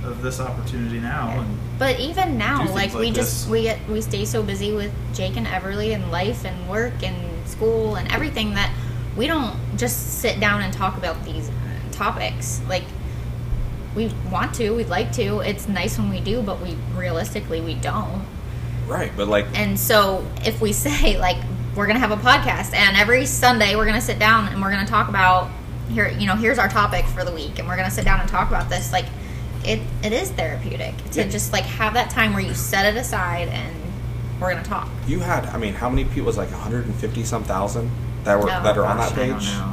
of 0.05 0.23
this 0.23 0.39
opportunity 0.39 1.01
now, 1.01 1.31
and 1.41 1.59
But 1.79 1.99
even 1.99 2.37
now, 2.37 2.59
do 2.59 2.65
things 2.67 2.75
like, 2.75 2.95
we 2.95 3.07
like 3.07 3.15
just 3.15 3.49
we 3.49 3.63
get 3.63 3.79
we 3.89 4.01
stay 4.01 4.25
so 4.25 4.43
busy 4.43 4.73
with 4.73 4.93
Jake 5.15 5.37
and 5.37 5.47
Everly 5.47 5.95
and 5.95 6.11
life 6.13 6.45
and 6.45 6.69
work 6.69 7.03
and 7.03 7.17
school 7.49 7.97
and 7.97 8.11
everything 8.13 8.55
that 8.55 8.73
we 9.17 9.27
don't 9.27 9.57
just 9.77 10.21
sit 10.21 10.41
down 10.41 10.63
and 10.63 10.73
talk 10.73 10.97
about 10.97 11.25
these 11.25 11.51
topics. 11.93 12.61
Like 12.69 12.85
we 13.95 14.13
want 14.31 14.55
to, 14.55 14.71
we'd 14.71 14.89
like 14.89 15.13
to. 15.13 15.39
It's 15.41 15.69
nice 15.69 15.99
when 15.99 16.11
we 16.11 16.21
do, 16.21 16.43
but 16.43 16.61
we 16.61 16.77
realistically 16.95 17.61
we 17.61 17.75
don't. 17.75 18.25
Right, 18.87 19.13
but 19.17 19.29
like 19.29 19.47
And 19.55 19.79
so 19.79 20.27
if 20.45 20.61
we 20.61 20.73
say 20.87 21.19
like 21.19 21.39
we're 21.77 21.87
gonna 21.87 21.99
have 21.99 22.11
a 22.13 22.17
podcast 22.17 22.73
and 22.75 22.97
every 22.97 23.27
Sunday 23.27 23.77
we're 23.77 23.87
gonna 23.87 24.01
sit 24.01 24.19
down 24.19 24.49
and 24.49 24.61
we're 24.63 24.71
gonna 24.71 24.87
talk 24.87 25.09
about 25.09 25.51
here 25.91 26.09
you 26.09 26.27
know 26.27 26.35
here's 26.37 26.59
our 26.59 26.69
topic 26.69 27.05
for 27.07 27.25
the 27.25 27.33
week 27.33 27.59
and 27.59 27.67
we're 27.69 27.77
gonna 27.77 27.91
sit 27.91 28.05
down 28.05 28.21
and 28.21 28.29
talk 28.29 28.49
about 28.49 28.69
this 28.69 28.93
like 28.93 29.07
it 29.65 29.81
it 30.03 30.13
is 30.13 30.31
therapeutic 30.31 30.95
to 31.13 31.23
Yeah. 31.23 31.29
just 31.29 31.53
like 31.53 31.65
have 31.65 31.95
that 31.95 32.11
time 32.11 32.33
where 32.33 32.43
you 32.43 32.55
set 32.55 32.87
it 32.95 32.99
aside 32.99 33.49
and 33.49 33.75
we're 34.41 34.53
gonna 34.53 34.65
talk. 34.65 34.89
you 35.07 35.21
had, 35.21 35.47
I 35.47 35.57
mean, 35.59 35.75
how 35.75 35.89
many 35.89 36.05
people? 36.05 36.25
Was 36.25 36.37
like 36.37 36.51
150 36.51 37.25
some 37.25 37.45
thousand 37.45 37.91
that 38.25 38.35
were 38.39 38.45
Oh, 38.51 38.63
that 38.63 38.77
are 38.77 38.85
on 38.85 38.97
gosh, 38.97 39.11
that 39.11 39.19
I 39.19 39.27
don't 39.29 39.39
page. 39.39 39.49
know. 39.53 39.73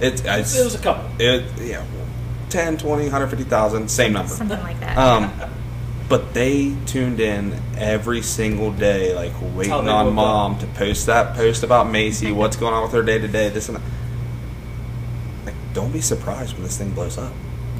It's, 0.00 0.22
it's 0.24 0.58
It 0.58 0.64
was 0.64 0.74
a 0.74 0.78
couple. 0.78 1.04
It 1.18 1.44
yeah, 1.60 1.84
10, 2.48 2.78
20, 2.78 3.04
150,000, 3.04 3.88
same 3.88 4.14
number. 4.14 4.32
Something 4.32 4.58
like 4.60 4.80
that. 4.80 4.96
Um, 4.96 5.30
but 6.10 6.34
they 6.34 6.74
tuned 6.86 7.20
in 7.20 7.54
every 7.78 8.20
single 8.20 8.72
day, 8.72 9.14
like 9.14 9.32
waiting 9.54 9.70
how 9.70 9.78
on 9.78 10.06
woke 10.06 10.14
mom 10.14 10.58
to 10.58 10.66
post 10.66 11.06
that 11.06 11.36
post 11.36 11.62
about 11.62 11.88
Macy, 11.88 12.32
what's 12.32 12.56
going 12.56 12.74
on 12.74 12.82
with 12.82 12.92
her 12.92 13.02
day 13.02 13.18
to 13.18 13.28
day, 13.28 13.48
this 13.48 13.68
and 13.68 13.78
that. 13.78 13.82
Like, 15.46 15.54
don't 15.72 15.92
be 15.92 16.00
surprised 16.00 16.54
when 16.54 16.64
this 16.64 16.76
thing 16.76 16.90
blows 16.90 17.16
up. 17.16 17.32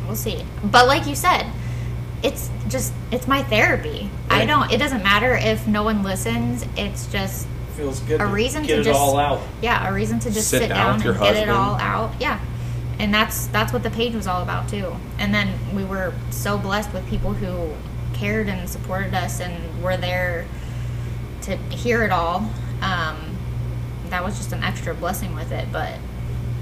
We'll 0.06 0.14
see. 0.14 0.46
But 0.64 0.86
like 0.86 1.06
you 1.08 1.16
said, 1.16 1.44
it's 2.22 2.48
just 2.68 2.92
it's 3.10 3.26
my 3.26 3.42
therapy. 3.42 4.08
I 4.30 4.46
don't. 4.46 4.70
It 4.70 4.78
doesn't 4.78 5.02
matter 5.02 5.34
if 5.34 5.66
no 5.66 5.82
one 5.82 6.04
listens. 6.04 6.64
It's 6.76 7.10
just 7.10 7.48
Feels 7.76 7.98
good. 8.00 8.20
a 8.20 8.24
to 8.24 8.26
reason 8.26 8.62
get 8.62 8.76
to 8.76 8.80
it 8.80 8.84
just 8.84 9.00
all 9.00 9.18
out. 9.18 9.40
Yeah, 9.60 9.88
a 9.88 9.92
reason 9.92 10.20
to 10.20 10.30
just 10.30 10.48
Sit 10.48 10.62
sit, 10.62 10.68
down 10.68 10.76
down, 10.76 10.96
with 10.96 11.04
your 11.04 11.14
and 11.14 11.22
get 11.22 11.36
it 11.36 11.48
all 11.48 11.74
out. 11.76 12.12
Yeah, 12.20 12.38
and 13.00 13.12
that's 13.12 13.48
that's 13.48 13.72
what 13.72 13.82
the 13.82 13.90
page 13.90 14.14
was 14.14 14.28
all 14.28 14.42
about 14.42 14.68
too. 14.68 14.94
And 15.18 15.34
then 15.34 15.52
we 15.74 15.84
were 15.84 16.14
so 16.30 16.58
blessed 16.58 16.92
with 16.92 17.04
people 17.08 17.32
who 17.32 17.72
cared 18.20 18.48
and 18.48 18.68
supported 18.68 19.14
us 19.14 19.40
and 19.40 19.82
were 19.82 19.96
there 19.96 20.46
to 21.42 21.56
hear 21.56 22.02
it 22.02 22.10
all. 22.10 22.48
Um, 22.82 23.36
that 24.10 24.22
was 24.22 24.36
just 24.36 24.52
an 24.52 24.62
extra 24.62 24.94
blessing 24.94 25.34
with 25.34 25.50
it. 25.52 25.72
But 25.72 25.94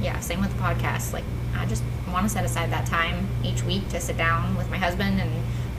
yeah, 0.00 0.20
same 0.20 0.40
with 0.40 0.52
the 0.52 0.62
podcast. 0.62 1.12
Like 1.12 1.24
I 1.56 1.66
just 1.66 1.82
want 2.12 2.24
to 2.24 2.30
set 2.30 2.44
aside 2.44 2.70
that 2.70 2.86
time 2.86 3.26
each 3.42 3.62
week 3.64 3.88
to 3.88 4.00
sit 4.00 4.16
down 4.16 4.56
with 4.56 4.70
my 4.70 4.78
husband 4.78 5.20
and 5.20 5.30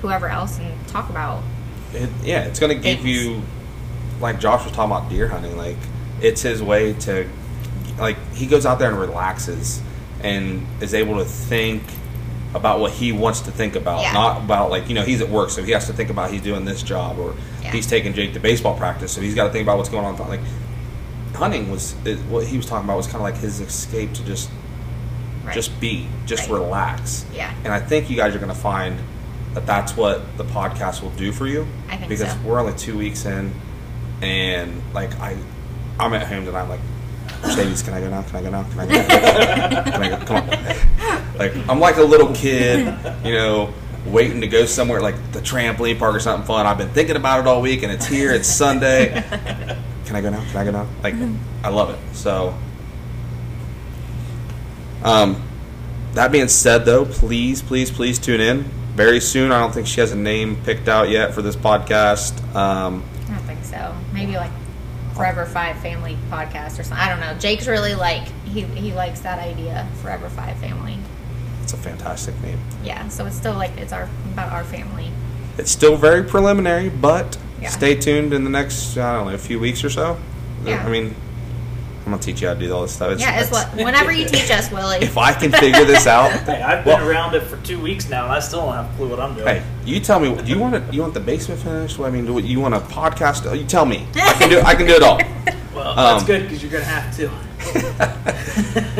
whoever 0.02 0.28
else 0.28 0.60
and 0.60 0.88
talk 0.88 1.10
about. 1.10 1.42
It, 1.94 2.10
yeah, 2.24 2.44
it's 2.44 2.60
going 2.60 2.76
to 2.76 2.82
give 2.82 3.06
you, 3.06 3.42
like 4.20 4.40
Josh 4.40 4.64
was 4.64 4.74
talking 4.74 4.92
about 4.92 5.10
deer 5.10 5.28
hunting, 5.28 5.58
like, 5.58 5.78
it's 6.22 6.42
his 6.42 6.62
way 6.62 6.94
to, 6.94 7.28
like, 7.98 8.18
he 8.34 8.46
goes 8.46 8.66
out 8.66 8.78
there 8.78 8.92
and 8.92 9.00
relaxes 9.00 9.82
and 10.22 10.68
is 10.82 10.94
able 10.94 11.18
to 11.18 11.26
think 11.26 11.84
about 12.56 12.80
what 12.80 12.91
he 12.91 13.12
wants 13.12 13.41
to 13.41 13.52
think 13.52 13.76
about, 13.76 14.02
Yeah. 14.02 14.14
not 14.14 14.38
about, 14.43 14.72
like, 14.72 14.89
you 14.89 14.95
know, 14.95 15.04
he's 15.04 15.22
at 15.22 15.30
work, 15.30 15.50
so 15.52 15.62
he 15.64 15.72
has 15.74 15.86
to 15.88 15.93
think 15.93 16.10
about 16.10 16.32
he's 16.32 16.41
doing 16.41 16.66
this 16.66 16.82
job, 16.82 17.20
or 17.20 17.36
Yeah. 17.62 17.72
he's 17.72 17.86
taking 17.86 18.14
Jake 18.14 18.34
to 18.34 18.39
baseball 18.39 18.76
practice, 18.76 19.12
so 19.12 19.22
he's 19.22 19.36
got 19.36 19.45
to 19.45 19.50
think 19.52 19.64
about 19.64 19.78
what's 19.78 19.89
going 19.89 20.06
on. 20.06 20.18
Like, 20.28 20.39
hunting 21.36 21.70
was, 21.70 21.93
is, 22.06 22.20
what 22.22 22.45
he 22.47 22.58
was 22.58 22.66
talking 22.66 22.86
about 22.86 22.97
was 22.97 23.06
kind 23.06 23.18
of 23.18 23.22
like 23.22 23.38
his 23.38 23.60
escape 23.60 24.14
to 24.14 24.24
just, 24.26 24.50
Right. 25.45 25.54
just 25.54 25.80
be, 25.80 26.08
just 26.26 26.50
Right. 26.50 26.60
relax. 26.60 27.24
Yeah. 27.36 27.52
And 27.64 27.72
I 27.74 27.80
think 27.80 28.10
you 28.10 28.16
guys 28.18 28.36
are 28.36 28.39
going 28.39 28.50
to 28.54 28.58
find 28.60 28.97
that 29.54 29.66
that's 29.66 29.95
what 29.95 30.38
the 30.38 30.43
podcast 30.43 31.02
will 31.02 31.10
do 31.12 31.32
for 31.32 31.47
you. 31.47 31.68
I 31.89 31.97
think 31.97 32.10
because 32.10 32.32
so. 32.32 32.38
we're 32.43 32.60
only 32.60 32.74
two 32.74 32.97
weeks 32.97 33.26
in, 33.26 33.54
and 34.22 34.82
like 34.93 35.18
I, 35.20 35.36
I'm 36.00 36.14
at 36.14 36.28
home 36.28 36.45
tonight. 36.45 36.62
I'm 36.64 36.70
like, 36.70 36.80
Mercedes, 37.42 37.82
can 37.82 37.94
I 37.94 38.00
go 38.02 38.10
now? 38.10 38.22
Can 38.24 38.36
I 38.36 38.42
go 38.42 38.50
now? 38.50 38.64
Can 38.64 38.80
I 38.80 38.86
go? 38.86 38.94
Now? 38.94 39.84
can 39.84 40.04
I 40.04 40.10
go? 40.10 40.26
Come 40.26 40.38
on. 40.38 41.38
Like 41.38 41.70
I'm 41.70 41.80
like 41.80 41.98
a 41.98 42.04
little 42.04 42.34
kid, 42.34 42.80
you 43.26 43.34
know, 43.34 43.74
waiting 44.06 44.42
to 44.42 44.48
go 44.48 44.66
somewhere 44.66 45.02
like 45.02 45.16
the 45.32 45.40
trampoline 45.40 45.98
park 45.98 46.16
or 46.16 46.20
something 46.20 46.46
fun. 46.46 46.66
I've 46.66 46.78
been 46.78 46.90
thinking 46.90 47.16
about 47.16 47.40
it 47.40 47.48
all 47.48 47.62
week, 47.62 47.84
and 47.84 47.92
it's 47.92 48.06
here. 48.06 48.32
It's 48.32 48.48
Sunday. 48.48 49.24
Can 50.06 50.16
I 50.16 50.22
go 50.22 50.30
now? 50.32 50.44
Can 50.50 50.58
I 50.58 50.64
go 50.66 50.72
now? 50.72 50.88
Like 51.04 51.16
I 51.64 51.70
love 51.70 51.92
it. 51.92 52.16
So. 52.16 52.58
Um, 55.04 55.42
that 56.14 56.32
being 56.32 56.48
said, 56.48 56.86
though, 56.86 57.06
please, 57.06 57.62
please, 57.62 57.92
please 57.92 58.20
tune 58.20 58.42
in 58.42 58.64
very 58.96 59.22
soon. 59.22 59.52
I 59.52 59.60
don't 59.60 59.74
think 59.74 59.88
she 59.88 60.02
has 60.02 60.12
a 60.12 60.18
name 60.18 60.58
picked 60.64 60.90
out 60.90 61.10
yet 61.10 61.34
for 61.34 61.42
this 61.42 61.56
podcast. 61.56 62.38
Um, 62.56 63.04
I 63.28 63.36
don't 63.36 63.44
think 63.44 63.64
so. 63.64 63.96
Maybe 64.12 64.36
like 64.36 64.52
Forever 65.20 65.46
Five 65.46 65.78
Family 65.80 66.18
podcast 66.32 66.80
or 66.80 66.84
something. 66.84 66.98
I 66.98 67.10
don't 67.10 67.20
know. 67.20 67.34
Jake's 67.40 67.68
really 67.68 67.94
like 67.94 68.28
he 68.46 68.62
he 68.62 68.94
likes 68.94 69.20
that 69.22 69.38
idea, 69.40 69.88
Forever 70.02 70.30
Five 70.30 70.58
Family. 70.58 70.98
it's 71.62 71.74
a 71.74 71.78
fantastic 71.78 72.34
name. 72.42 72.58
Yeah, 72.84 73.08
so 73.10 73.26
it's 73.28 73.36
still 73.36 73.54
like 73.54 73.78
it's 73.78 73.92
our 73.94 74.10
about 74.34 74.52
our 74.52 74.64
family. 74.64 75.12
It's 75.58 75.70
still 75.72 75.98
very 75.98 76.24
preliminary, 76.24 76.90
but 76.90 77.38
Yeah. 77.62 77.70
stay 77.70 77.96
tuned 77.96 78.34
in 78.34 78.44
the 78.46 78.50
next 78.50 78.98
I 78.98 79.16
don't 79.18 79.28
know 79.28 79.34
a 79.34 79.38
few 79.38 79.60
weeks 79.60 79.84
or 79.84 79.90
so. 79.90 80.18
Yeah. 80.66 80.84
I 80.86 80.90
mean, 80.90 81.14
I'm 82.06 82.12
gonna 82.12 82.22
teach 82.22 82.41
you 82.41 82.47
how 82.47 82.54
to 82.56 82.60
do 82.60 82.74
all 82.74 82.82
this 82.82 82.93
stuff. 82.93 83.12
It's, 83.12 83.22
yeah, 83.22 83.39
it's 83.39 83.50
it's- 83.50 83.68
what 83.76 83.86
whenever 83.86 84.12
you 84.12 84.26
teach 84.26 84.50
us, 84.52 84.72
Willie. 84.72 84.97
If 84.97 85.18
I 85.18 85.32
can 85.34 85.52
figure 85.52 85.86
this 85.86 86.08
out, 86.08 86.32
Hey, 86.45 86.62
I've 86.62 86.84
been 86.84 86.95
Well- 87.00 87.08
around 87.10 87.36
it 87.36 87.41
for 87.43 87.58
two 87.58 87.80
weeks 87.80 88.10
now, 88.10 88.24
and 88.24 88.32
I 88.34 88.39
still 88.39 88.62
don't 88.66 88.74
have 88.74 88.91
a 88.91 88.97
clue 88.97 89.10
what 89.10 89.20
I'm 89.20 89.36
doing. 89.36 89.45
Hey, 89.47 89.64
you 89.86 90.00
tell 90.00 90.20
me. 90.20 90.36
Do 90.36 90.43
you 90.50 90.58
want 90.60 90.74
to? 90.76 90.93
You 90.95 91.02
want 91.02 91.14
the 91.14 91.20
basement 91.20 91.62
finished? 91.62 92.00
I 92.00 92.10
mean, 92.10 92.26
do 92.26 92.38
you 92.39 92.60
want 92.60 92.74
a 92.74 92.80
podcast? 92.80 93.56
You 93.58 93.66
tell 93.66 93.86
me. 93.86 94.08
I 94.16 94.34
can 94.34 94.50
do. 94.50 94.60
I 94.62 94.76
can 94.76 94.88
do 94.88 94.93
it 94.93 95.04
all. 95.04 95.20
Well, 95.72 95.95
that's 95.95 96.22
Um, 96.24 96.28
good 96.28 96.41
because 96.43 96.62
you're 96.64 96.72
gonna 96.72 96.84
have 96.84 97.16
to. 97.18 97.30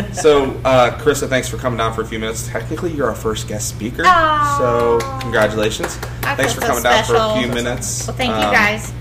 So, 0.14 0.52
uh, 0.64 0.98
Karissa, 1.00 1.28
thanks 1.28 1.48
for 1.50 1.58
coming 1.58 1.78
down 1.78 1.94
for 1.94 2.02
a 2.02 2.06
few 2.06 2.20
minutes. 2.20 2.48
Technically, 2.48 2.92
you're 2.94 3.08
our 3.10 3.16
first 3.16 3.48
guest 3.48 3.68
speaker. 3.70 4.04
Aw. 4.06 4.56
So, 4.60 5.20
congratulations. 5.20 5.98
I 6.24 6.36
thanks 6.36 6.54
for 6.54 6.62
so 6.62 6.68
coming 6.68 6.84
down 6.84 7.04
for 7.04 7.16
a 7.16 7.34
few 7.40 7.48
minutes. 7.52 8.08
Well, 8.08 8.16
thank 8.16 8.30
you 8.30 8.36
Um, 8.48 8.54
guys. 8.54 8.94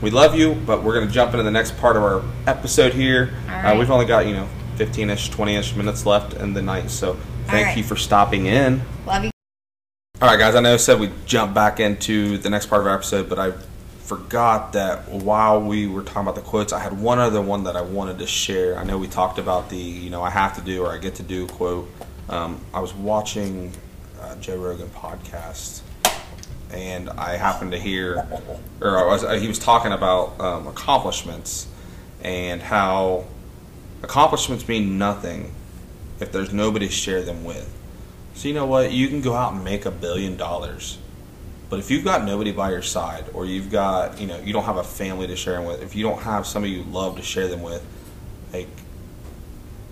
We 0.00 0.10
love 0.10 0.34
you, 0.34 0.54
but 0.54 0.82
we're 0.82 0.94
going 0.94 1.06
to 1.06 1.12
jump 1.12 1.32
into 1.32 1.44
the 1.44 1.50
next 1.50 1.76
part 1.78 1.96
of 1.96 2.02
our 2.02 2.22
episode 2.46 2.92
here. 2.92 3.34
Uh, 3.48 3.76
we've 3.78 3.90
only 3.90 4.06
got, 4.06 4.26
you 4.26 4.34
know, 4.34 4.48
15 4.76 5.10
ish, 5.10 5.30
20 5.30 5.54
ish 5.54 5.76
minutes 5.76 6.04
left 6.04 6.34
in 6.34 6.52
the 6.52 6.62
night. 6.62 6.90
So, 6.90 7.14
thank 7.46 7.68
right. 7.68 7.76
you 7.76 7.82
for 7.82 7.96
stopping 7.96 8.46
in. 8.46 8.82
Love 9.06 9.24
you. 9.24 9.30
All 10.20 10.28
right, 10.28 10.38
guys. 10.38 10.54
I 10.54 10.60
know 10.60 10.74
I 10.74 10.76
said 10.76 11.00
we 11.00 11.10
jump 11.26 11.54
back 11.54 11.80
into 11.80 12.38
the 12.38 12.50
next 12.50 12.66
part 12.66 12.80
of 12.80 12.86
our 12.86 12.94
episode, 12.94 13.28
but 13.28 13.38
I 13.38 13.52
forgot 14.04 14.74
that 14.74 15.08
while 15.08 15.60
we 15.60 15.86
were 15.86 16.02
talking 16.02 16.22
about 16.22 16.34
the 16.34 16.42
quotes, 16.42 16.72
I 16.72 16.78
had 16.78 16.98
one 17.00 17.18
other 17.18 17.40
one 17.40 17.64
that 17.64 17.74
I 17.74 17.80
wanted 17.80 18.18
to 18.18 18.26
share. 18.26 18.78
I 18.78 18.84
know 18.84 18.98
we 18.98 19.08
talked 19.08 19.38
about 19.38 19.70
the, 19.70 19.76
you 19.76 20.10
know, 20.10 20.22
I 20.22 20.30
have 20.30 20.54
to 20.56 20.60
do 20.60 20.84
or 20.84 20.92
I 20.92 20.98
get 20.98 21.14
to 21.16 21.22
do 21.22 21.46
quote. 21.46 21.88
Um, 22.28 22.60
I 22.72 22.80
was 22.80 22.94
watching 22.94 23.72
uh, 24.20 24.36
Joe 24.36 24.56
Rogan 24.56 24.88
podcast, 24.88 25.80
and 26.74 27.08
I 27.10 27.36
happened 27.36 27.72
to 27.72 27.78
hear, 27.78 28.26
or 28.80 29.06
was, 29.06 29.22
he 29.40 29.46
was 29.46 29.58
talking 29.58 29.92
about 29.92 30.40
um, 30.40 30.66
accomplishments 30.66 31.68
and 32.22 32.60
how 32.60 33.26
accomplishments 34.02 34.66
mean 34.66 34.98
nothing 34.98 35.54
if 36.18 36.32
there's 36.32 36.52
nobody 36.52 36.86
to 36.86 36.92
share 36.92 37.22
them 37.22 37.44
with. 37.44 37.72
So 38.34 38.48
you 38.48 38.54
know 38.54 38.66
what? 38.66 38.90
You 38.90 39.08
can 39.08 39.20
go 39.20 39.34
out 39.34 39.52
and 39.52 39.62
make 39.62 39.86
a 39.86 39.92
billion 39.92 40.36
dollars, 40.36 40.98
but 41.70 41.78
if 41.78 41.90
you've 41.90 42.04
got 42.04 42.24
nobody 42.24 42.50
by 42.50 42.70
your 42.70 42.82
side, 42.82 43.26
or 43.32 43.46
you've 43.46 43.70
got 43.70 44.20
you 44.20 44.26
know 44.26 44.38
you 44.40 44.52
don't 44.52 44.64
have 44.64 44.76
a 44.76 44.84
family 44.84 45.28
to 45.28 45.36
share 45.36 45.54
them 45.54 45.66
with, 45.66 45.80
if 45.82 45.94
you 45.94 46.02
don't 46.02 46.22
have 46.22 46.44
somebody 46.44 46.72
you 46.72 46.82
love 46.82 47.16
to 47.16 47.22
share 47.22 47.46
them 47.46 47.62
with, 47.62 47.84
like 48.52 48.68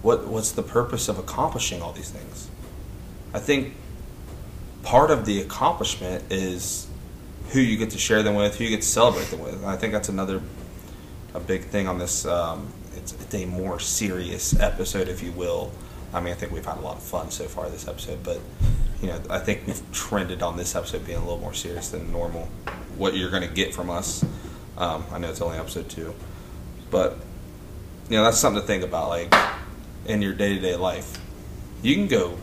what 0.03 0.27
what's 0.27 0.51
the 0.51 0.63
purpose 0.63 1.09
of 1.09 1.19
accomplishing 1.19 1.81
all 1.81 1.93
these 1.93 2.11
things? 2.11 2.49
I 3.33 3.39
think 3.39 3.75
part 4.83 5.11
of 5.11 5.25
the 5.25 5.41
accomplishment 5.41 6.25
is 6.31 6.87
who 7.51 7.61
you 7.61 7.77
get 7.77 7.91
to 7.91 7.99
share 7.99 8.23
them 8.23 8.35
with, 8.35 8.57
who 8.57 8.65
you 8.65 8.71
get 8.71 8.83
to 8.83 8.89
celebrate 8.89 9.27
them 9.27 9.41
with. 9.41 9.55
And 9.55 9.67
I 9.67 9.77
think 9.77 9.93
that's 9.93 10.09
another 10.09 10.43
a 11.35 11.41
big 11.41 11.65
thing 11.65 11.89
on 11.89 11.99
this. 11.99 12.27
Um, 12.27 12.73
it's, 12.97 13.13
it's 13.13 13.35
a 13.35 13.47
more 13.47 13.81
serious 13.81 14.59
episode, 14.59 15.09
if 15.09 15.23
you 15.23 15.33
will. 15.33 15.73
I 16.13 16.21
mean, 16.21 16.33
I 16.33 16.37
think 16.37 16.53
we've 16.53 16.65
had 16.65 16.77
a 16.77 16.81
lot 16.81 16.97
of 16.97 17.03
fun 17.03 17.31
so 17.31 17.45
far 17.45 17.69
this 17.71 17.89
episode, 17.89 18.23
but 18.23 18.39
you 19.01 19.09
know, 19.09 19.21
I 19.31 19.39
think 19.39 19.67
we've 19.67 19.93
trended 19.93 20.43
on 20.43 20.57
this 20.57 20.77
episode 20.77 21.05
being 21.05 21.19
a 21.19 21.23
little 21.23 21.39
more 21.39 21.55
serious 21.55 21.89
than 21.89 22.13
normal. 22.13 22.49
What 22.97 23.17
you're 23.17 23.31
going 23.31 23.47
to 23.47 23.53
get 23.53 23.75
from 23.75 23.91
us, 23.91 24.25
um, 24.77 25.05
I 25.11 25.19
know 25.19 25.31
it's 25.31 25.41
only 25.41 25.59
episode 25.59 25.89
two, 25.89 26.15
but 26.91 27.17
you 28.09 28.17
know, 28.17 28.25
that's 28.25 28.39
something 28.39 28.61
to 28.61 28.67
think 28.67 28.85
about. 28.85 29.09
Like 29.09 29.35
in 30.07 30.23
your 30.23 30.35
day 30.35 30.55
to 30.55 30.61
day 30.61 30.77
life, 30.77 31.19
you 31.83 31.95
can 31.95 32.09
go 32.09 32.37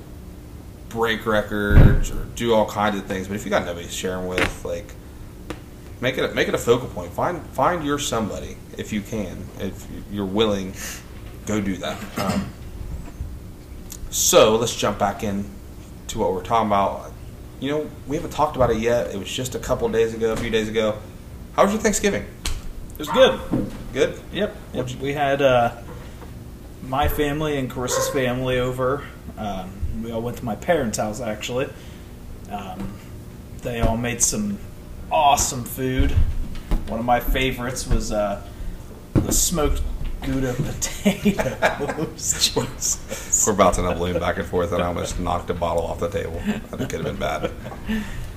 break 0.89 1.25
records 1.25 2.11
or 2.11 2.25
do 2.35 2.53
all 2.53 2.65
kinds 2.65 2.97
of 2.97 3.05
things, 3.05 3.27
but 3.27 3.35
if 3.35 3.45
you 3.45 3.49
got 3.49 3.65
nobody 3.65 3.85
to 3.85 3.91
share 3.91 4.17
them 4.17 4.27
with, 4.27 4.65
like 4.65 4.93
make 6.01 6.17
it 6.17 6.29
a, 6.29 6.33
make 6.33 6.47
it 6.47 6.53
a 6.53 6.57
focal 6.59 6.87
point. 6.87 7.11
Find 7.13 7.41
find 7.47 7.85
your 7.85 7.99
somebody 7.99 8.57
if 8.77 8.91
you 8.93 9.01
can, 9.01 9.45
if 9.59 9.87
you're 10.11 10.25
willing, 10.25 10.73
go 11.45 11.61
do 11.61 11.77
that. 11.77 12.19
Um, 12.19 12.49
so 14.09 14.55
let's 14.55 14.75
jump 14.75 14.97
back 14.97 15.23
in 15.23 15.45
to 16.07 16.19
what 16.19 16.33
we're 16.33 16.43
talking 16.43 16.67
about. 16.67 17.11
You 17.59 17.71
know, 17.71 17.89
we 18.07 18.15
haven't 18.15 18.31
talked 18.31 18.55
about 18.55 18.71
it 18.71 18.77
yet. 18.77 19.13
It 19.13 19.17
was 19.17 19.31
just 19.31 19.53
a 19.53 19.59
couple 19.59 19.89
days 19.89 20.13
ago, 20.13 20.31
a 20.31 20.37
few 20.37 20.49
days 20.49 20.69
ago. 20.69 20.97
How 21.53 21.63
was 21.63 21.73
your 21.73 21.81
Thanksgiving? 21.81 22.25
It 22.93 22.99
was 22.99 23.09
good. 23.09 23.39
Good. 23.93 24.19
Yep. 24.31 24.55
What'd 24.71 25.01
We 25.01 25.13
had 25.13 25.41
uh, 25.41 25.75
my 26.83 27.07
family 27.07 27.57
and 27.57 27.69
Karissa's 27.69 28.09
family 28.09 28.59
over. 28.59 29.03
Um, 29.37 29.78
we 30.03 30.11
all 30.11 30.21
went 30.21 30.37
to 30.37 30.45
my 30.45 30.55
parents' 30.55 30.97
house 30.97 31.21
actually, 31.21 31.69
Um, 32.51 32.93
they 33.61 33.81
all 33.81 33.97
made 33.97 34.21
some 34.21 34.57
awesome 35.11 35.63
food. 35.63 36.11
One 36.87 36.99
of 36.99 37.05
my 37.05 37.19
favorites 37.19 37.85
was 37.87 38.11
uh, 38.11 38.41
the 39.13 39.31
smoked 39.31 39.81
Gouda 40.23 40.53
potatoes. 40.57 42.51
We're 43.47 43.53
about 43.53 43.73
to 43.75 43.81
balloon 43.81 44.19
back 44.19 44.37
and 44.37 44.45
forth, 44.47 44.71
and 44.71 44.81
I 44.81 44.87
almost 44.87 45.19
knocked 45.19 45.49
a 45.49 45.53
bottle 45.53 45.83
off 45.83 45.99
the 45.99 46.09
table. 46.09 46.41
That 46.71 46.89
could 46.89 47.03
have 47.03 47.03
been 47.05 47.17
bad. 47.17 47.51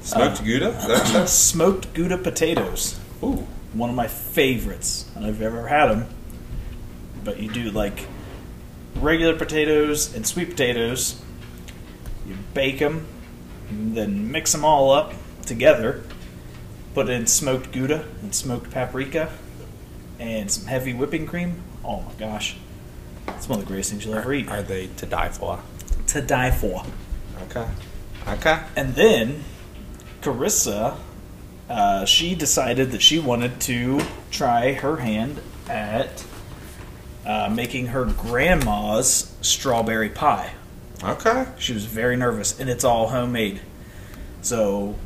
Smoked 0.02 0.44
Gouda? 0.44 0.68
Is 0.70 0.86
that- 1.12 1.28
Smoked 1.28 1.92
Gouda 1.94 2.18
potatoes. 2.18 2.98
Ooh. 3.22 3.46
One 3.72 3.88
of 3.88 3.96
my 3.96 4.08
favorites. 4.08 5.06
I 5.12 5.14
don't 5.14 5.22
know 5.24 5.28
if 5.30 5.34
you've 5.36 5.44
ever 5.46 5.66
had 5.68 5.86
them, 5.86 6.06
but 7.24 7.38
you 7.40 7.50
do 7.50 7.70
like 7.70 8.06
regular 8.96 9.34
potatoes 9.36 10.14
and 10.14 10.26
sweet 10.26 10.50
potatoes. 10.50 11.20
You 12.32 12.38
bake 12.54 12.78
them, 12.78 13.06
then 13.70 14.32
mix 14.32 14.52
them 14.52 14.64
all 14.64 14.90
up 14.90 15.12
together. 15.44 16.02
Put 16.94 17.10
in 17.10 17.26
smoked 17.26 17.72
Gouda 17.72 18.06
and 18.22 18.34
smoked 18.34 18.70
paprika 18.70 19.30
and 20.18 20.50
some 20.50 20.66
heavy 20.66 20.94
whipping 20.94 21.26
cream. 21.26 21.62
Oh 21.84 22.00
my 22.00 22.12
gosh. 22.14 22.56
It's 23.28 23.48
one 23.50 23.58
of 23.58 23.66
the 23.66 23.68
greatest 23.68 23.90
things 23.90 24.06
you'll 24.06 24.14
ever 24.14 24.32
eat. 24.32 24.48
Are 24.48 24.62
they 24.62 24.86
to 24.96 25.04
die 25.04 25.28
for? 25.28 25.60
To 26.08 26.22
die 26.22 26.50
for. 26.50 26.84
Okay. 27.50 27.68
Okay. 28.26 28.62
And 28.76 28.94
then 28.94 29.44
Karissa, 30.22 30.96
uh, 31.68 32.06
she 32.06 32.34
decided 32.34 32.92
that 32.92 33.02
she 33.02 33.18
wanted 33.18 33.60
to 33.62 34.00
try 34.30 34.72
her 34.72 34.96
hand 34.96 35.42
at 35.68 36.24
uh, 37.26 37.50
making 37.54 37.88
her 37.88 38.06
grandma's 38.06 39.36
strawberry 39.42 40.08
pie. 40.08 40.54
Okay. 41.04 41.46
She 41.58 41.72
was 41.72 41.84
very 41.84 42.16
nervous, 42.16 42.58
and 42.60 42.70
it's 42.70 42.84
all 42.84 43.08
homemade. 43.08 43.60
So, 44.40 44.96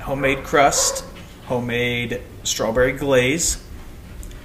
homemade 0.00 0.44
crust, 0.44 1.04
homemade 1.46 2.22
strawberry 2.44 2.92
glaze. 2.92 3.62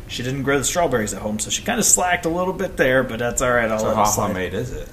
She 0.07 0.23
didn't 0.23 0.43
grow 0.43 0.57
the 0.57 0.63
strawberries 0.63 1.13
at 1.13 1.21
home, 1.21 1.39
so 1.39 1.49
she 1.49 1.63
kind 1.63 1.79
of 1.79 1.85
slacked 1.85 2.25
a 2.25 2.29
little 2.29 2.53
bit 2.53 2.77
there, 2.77 3.03
but 3.03 3.19
that's 3.19 3.41
all 3.41 3.51
right. 3.51 3.69
I'll 3.69 3.79
So 3.79 3.93
how 3.93 4.05
slide. 4.05 4.27
homemade 4.27 4.53
is 4.53 4.71
it? 4.71 4.87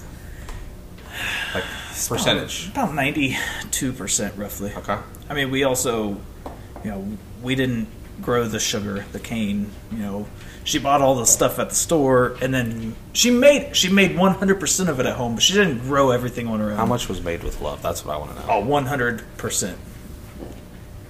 Like 1.54 1.64
percentage. 2.08 2.68
About 2.70 2.94
ninety-two 2.94 3.92
percent, 3.92 4.36
roughly. 4.36 4.72
Okay. 4.74 4.98
I 5.30 5.34
mean, 5.34 5.50
we 5.52 5.62
also, 5.62 6.16
you 6.82 6.90
know, 6.90 7.06
we 7.42 7.54
didn't 7.54 7.86
grow 8.22 8.46
the 8.46 8.58
sugar, 8.60 9.04
the 9.12 9.20
cane. 9.20 9.70
You 9.92 9.98
know, 9.98 10.26
she 10.64 10.78
bought 10.78 11.02
all 11.02 11.14
the 11.16 11.26
stuff 11.26 11.58
at 11.58 11.68
the 11.70 11.74
store, 11.74 12.36
and 12.40 12.52
then 12.54 12.94
she 13.12 13.30
made 13.30 13.74
she 13.76 13.88
made 13.88 14.16
one 14.16 14.34
hundred 14.34 14.60
percent 14.60 14.88
of 14.88 15.00
it 15.00 15.06
at 15.06 15.16
home, 15.16 15.34
but 15.34 15.42
she 15.42 15.52
didn't 15.54 15.80
grow 15.80 16.10
everything 16.10 16.46
on 16.48 16.60
her 16.60 16.70
own. 16.70 16.76
How 16.76 16.86
much 16.86 17.08
was 17.08 17.22
made 17.22 17.42
with 17.42 17.60
love? 17.60 17.82
That's 17.82 18.04
what 18.04 18.14
I 18.14 18.18
want 18.18 18.32
to 18.32 18.40
know. 18.40 18.46
Oh, 18.48 18.60
one 18.60 18.86
hundred 18.86 19.22
percent. 19.36 19.78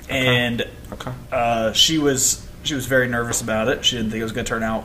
And 0.08 0.68
Okay. 0.92 1.12
uh, 1.32 1.72
she 1.72 1.98
was 1.98 2.46
she 2.62 2.74
was 2.74 2.86
very 2.86 3.08
nervous 3.08 3.40
about 3.42 3.68
it. 3.68 3.84
She 3.84 3.96
didn't 3.96 4.10
think 4.10 4.20
it 4.20 4.24
was 4.24 4.32
going 4.32 4.44
to 4.44 4.48
turn 4.48 4.62
out 4.62 4.84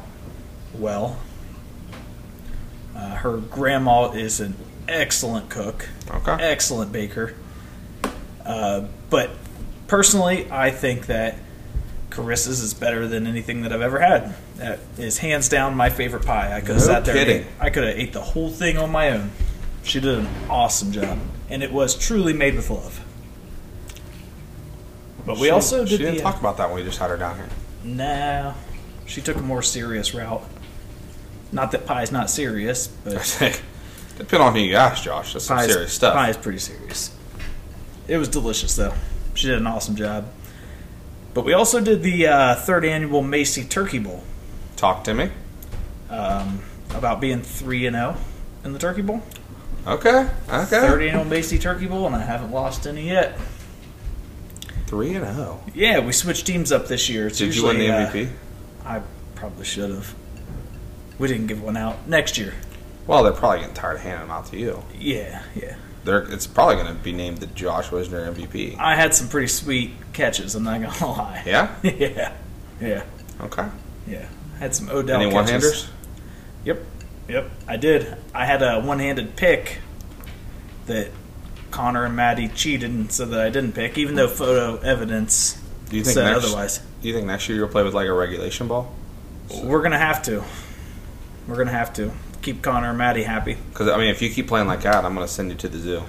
well. 0.74 1.17
Uh, 2.95 3.15
her 3.15 3.38
grandma 3.38 4.11
is 4.11 4.39
an 4.39 4.55
excellent 4.88 5.49
cook, 5.49 5.88
Okay. 6.09 6.32
excellent 6.43 6.91
baker. 6.91 7.34
Uh, 8.45 8.86
but 9.09 9.30
personally, 9.88 10.47
I 10.51 10.72
think 10.72 11.05
that 11.07 11.38
Karissa's 12.10 12.60
is 12.62 12.74
better 12.74 13.07
than 13.07 13.28
anything 13.28 13.62
that 13.62 13.72
I've 13.72 13.82
ever 13.82 13.99
had. 13.99 14.34
That 14.57 14.80
is 14.97 15.20
hands 15.20 15.47
down 15.49 15.76
my 15.76 15.89
favorite 15.89 16.26
pie. 16.26 16.55
I 16.55 16.60
could 16.62 16.70
have 16.76 16.78
No 16.78 16.86
sat 16.86 17.05
there. 17.05 17.18
ate- 17.18 17.45
I 17.60 17.70
could 17.70 17.84
have 17.84 17.97
ate 17.97 18.14
the 18.14 18.22
whole 18.22 18.49
thing 18.49 18.78
on 18.78 18.91
my 18.91 19.12
own. 19.12 19.32
She 19.84 19.99
did 19.99 20.18
an 20.20 20.28
awesome 20.49 20.91
job, 20.91 21.20
and 21.49 21.62
it 21.64 21.72
was 21.72 21.95
truly 21.95 22.34
made 22.34 22.55
with 22.55 22.70
love. 22.70 22.99
But 25.26 25.38
we 25.38 25.47
She- 25.47 25.51
also 25.51 25.86
She 25.86 25.97
did 25.97 26.05
didn't 26.05 26.16
the 26.16 26.22
uh, 26.26 26.32
talk 26.32 26.39
about 26.39 26.57
that 26.57 26.70
when 26.70 26.78
we 26.80 26.84
just 26.84 26.99
had 26.99 27.10
her 27.10 27.18
down 27.18 27.36
here. 27.38 27.47
Nah, 27.84 28.53
She 29.05 29.22
took 29.22 29.38
a 29.38 29.41
more 29.41 29.62
serious 29.62 30.14
route. 30.14 30.43
Not 31.51 31.72
that 31.72 31.88
pie's 31.88 32.12
not 32.12 32.30
serious, 32.30 32.88
but 32.88 33.14
Depending 34.18 34.47
on 34.47 34.53
who 34.53 34.60
you 34.62 34.76
ask, 34.76 35.03
Josh. 35.03 35.34
That's 35.34 35.45
some 35.45 35.60
serious 35.62 35.93
stuff. 35.93 36.14
Pie 36.14 36.30
is 36.30 36.38
pretty 36.38 36.60
serious. 36.60 37.12
It 38.07 38.18
was 38.18 38.28
delicious 38.28 38.76
though. 38.76 38.93
She 39.34 39.47
did 39.47 39.57
an 39.57 39.66
awesome 39.68 39.95
job. 39.95 40.26
But 41.34 41.45
we 41.45 41.53
also 41.53 41.80
did 41.80 42.01
the 42.03 42.27
uh, 42.27 42.55
third 42.55 42.84
annual 42.86 43.21
Macy 43.21 43.63
Turkey 43.63 43.99
Bowl 43.99 44.23
Talk 44.75 45.03
to 45.05 45.13
me. 45.13 45.30
um, 46.09 46.61
about 46.93 47.21
being 47.21 47.41
three 47.41 47.86
and 47.86 47.95
zero 47.95 48.17
in 48.63 48.73
the 48.73 48.80
Turkey 48.80 49.01
Bowl. 49.01 49.21
Okay. 49.88 50.30
Okay. 50.49 50.65
Third 50.65 51.01
annual 51.03 51.25
Macy 51.25 51.59
Turkey 51.59 51.86
Bowl, 51.86 52.05
and 52.07 52.15
I 52.15 52.21
haven't 52.21 52.51
lost 52.51 52.86
any 52.88 53.07
yet. 53.07 53.38
Three 54.88 55.13
and 55.15 55.25
oh. 55.25 55.61
Yeah, 55.75 55.99
we 55.99 56.11
switched 56.11 56.47
teams 56.47 56.71
up 56.71 56.88
this 56.88 57.09
year. 57.09 57.27
It's 57.27 57.38
Did 57.38 57.55
you 57.55 57.63
win 57.65 57.77
the 57.77 57.86
usually, 57.86 58.25
uh, 58.25 58.27
MVP? 58.27 58.32
I 58.86 59.01
probably 59.36 59.65
should 59.65 59.91
have. 59.91 60.15
We 61.19 61.27
didn't 61.27 61.47
give 61.47 61.61
one 61.61 61.77
out 61.77 62.07
next 62.07 62.38
year. 62.38 62.53
well, 63.05 63.23
they're 63.23 63.34
probably 63.34 63.59
getting 63.59 63.75
tired 63.75 63.97
of 63.97 64.01
handing 64.01 64.27
them 64.27 64.32
out 64.32 64.47
to 64.47 64.57
you. 64.57 64.84
Yeah, 64.97 65.43
yeah. 65.55 65.75
They're, 66.05 66.21
it's 66.31 66.47
probably 66.47 66.75
going 66.75 66.87
to 66.87 66.93
be 67.03 67.11
named 67.11 67.39
the 67.39 67.47
Josh 67.47 67.89
Whisner 67.89 68.33
MVP. 68.33 68.77
I 68.79 68.95
had 68.95 69.13
some 69.13 69.27
pretty 69.27 69.47
sweet 69.47 69.91
catches. 70.13 70.55
I'm 70.55 70.63
not 70.63 70.81
gonna 70.81 71.11
lie. 71.11 71.43
Yeah. 71.45 71.75
yeah, 71.83 72.33
yeah, 72.81 73.03
Okay. 73.41 73.67
yeah. 74.07 74.25
I 74.55 74.57
had 74.59 74.75
some 74.75 74.89
Odell. 74.89 75.19
Any 75.21 75.29
catches. 75.31 75.33
one-handers? 75.33 75.89
Yep, 76.65 76.83
yep. 77.27 77.51
I 77.67 77.75
did. 77.77 78.17
I 78.33 78.45
had 78.45 78.61
a 78.61 78.79
one-handed 78.81 79.35
pick 79.35 79.79
that 80.87 81.09
Connor 81.71 82.05
and 82.05 82.15
Maddie 82.15 82.47
cheated 82.47 82.89
and 82.89 83.11
said 83.11 83.29
that 83.29 83.39
I 83.41 83.49
didn't 83.49 83.73
pick, 83.73 83.97
even 83.97 84.15
though 84.15 84.27
photo 84.27 84.77
evidence 84.79 85.61
Do 85.89 85.97
you 85.97 86.03
think 86.03 86.15
said 86.15 86.25
next? 86.31 86.45
otherwise. 86.45 86.79
Do 87.01 87.07
you 87.07 87.13
think 87.13 87.27
next 87.27 87.47
year 87.47 87.57
you'll 87.57 87.67
play 87.67 87.83
with 87.83 87.93
like 87.93 88.07
a 88.07 88.13
regulation 88.13 88.67
ball? 88.67 88.93
We're 89.63 89.81
gonna 89.81 89.97
have 89.99 90.21
to. 90.23 90.43
We're 91.47 91.57
gonna 91.57 91.71
have 91.71 91.93
to 91.93 92.11
keep 92.41 92.61
Connor 92.61 92.89
and 92.89 92.97
Maddie 92.97 93.23
happy. 93.23 93.57
Because 93.69 93.87
I 93.87 93.97
mean, 93.97 94.09
if 94.09 94.21
you 94.21 94.29
keep 94.29 94.47
playing 94.47 94.67
like 94.67 94.81
that, 94.81 95.05
I'm 95.05 95.15
going 95.15 95.25
to 95.25 95.31
send 95.31 95.51
you 95.51 95.57
to 95.57 95.67
the 95.67 95.77
zoo. 95.77 96.03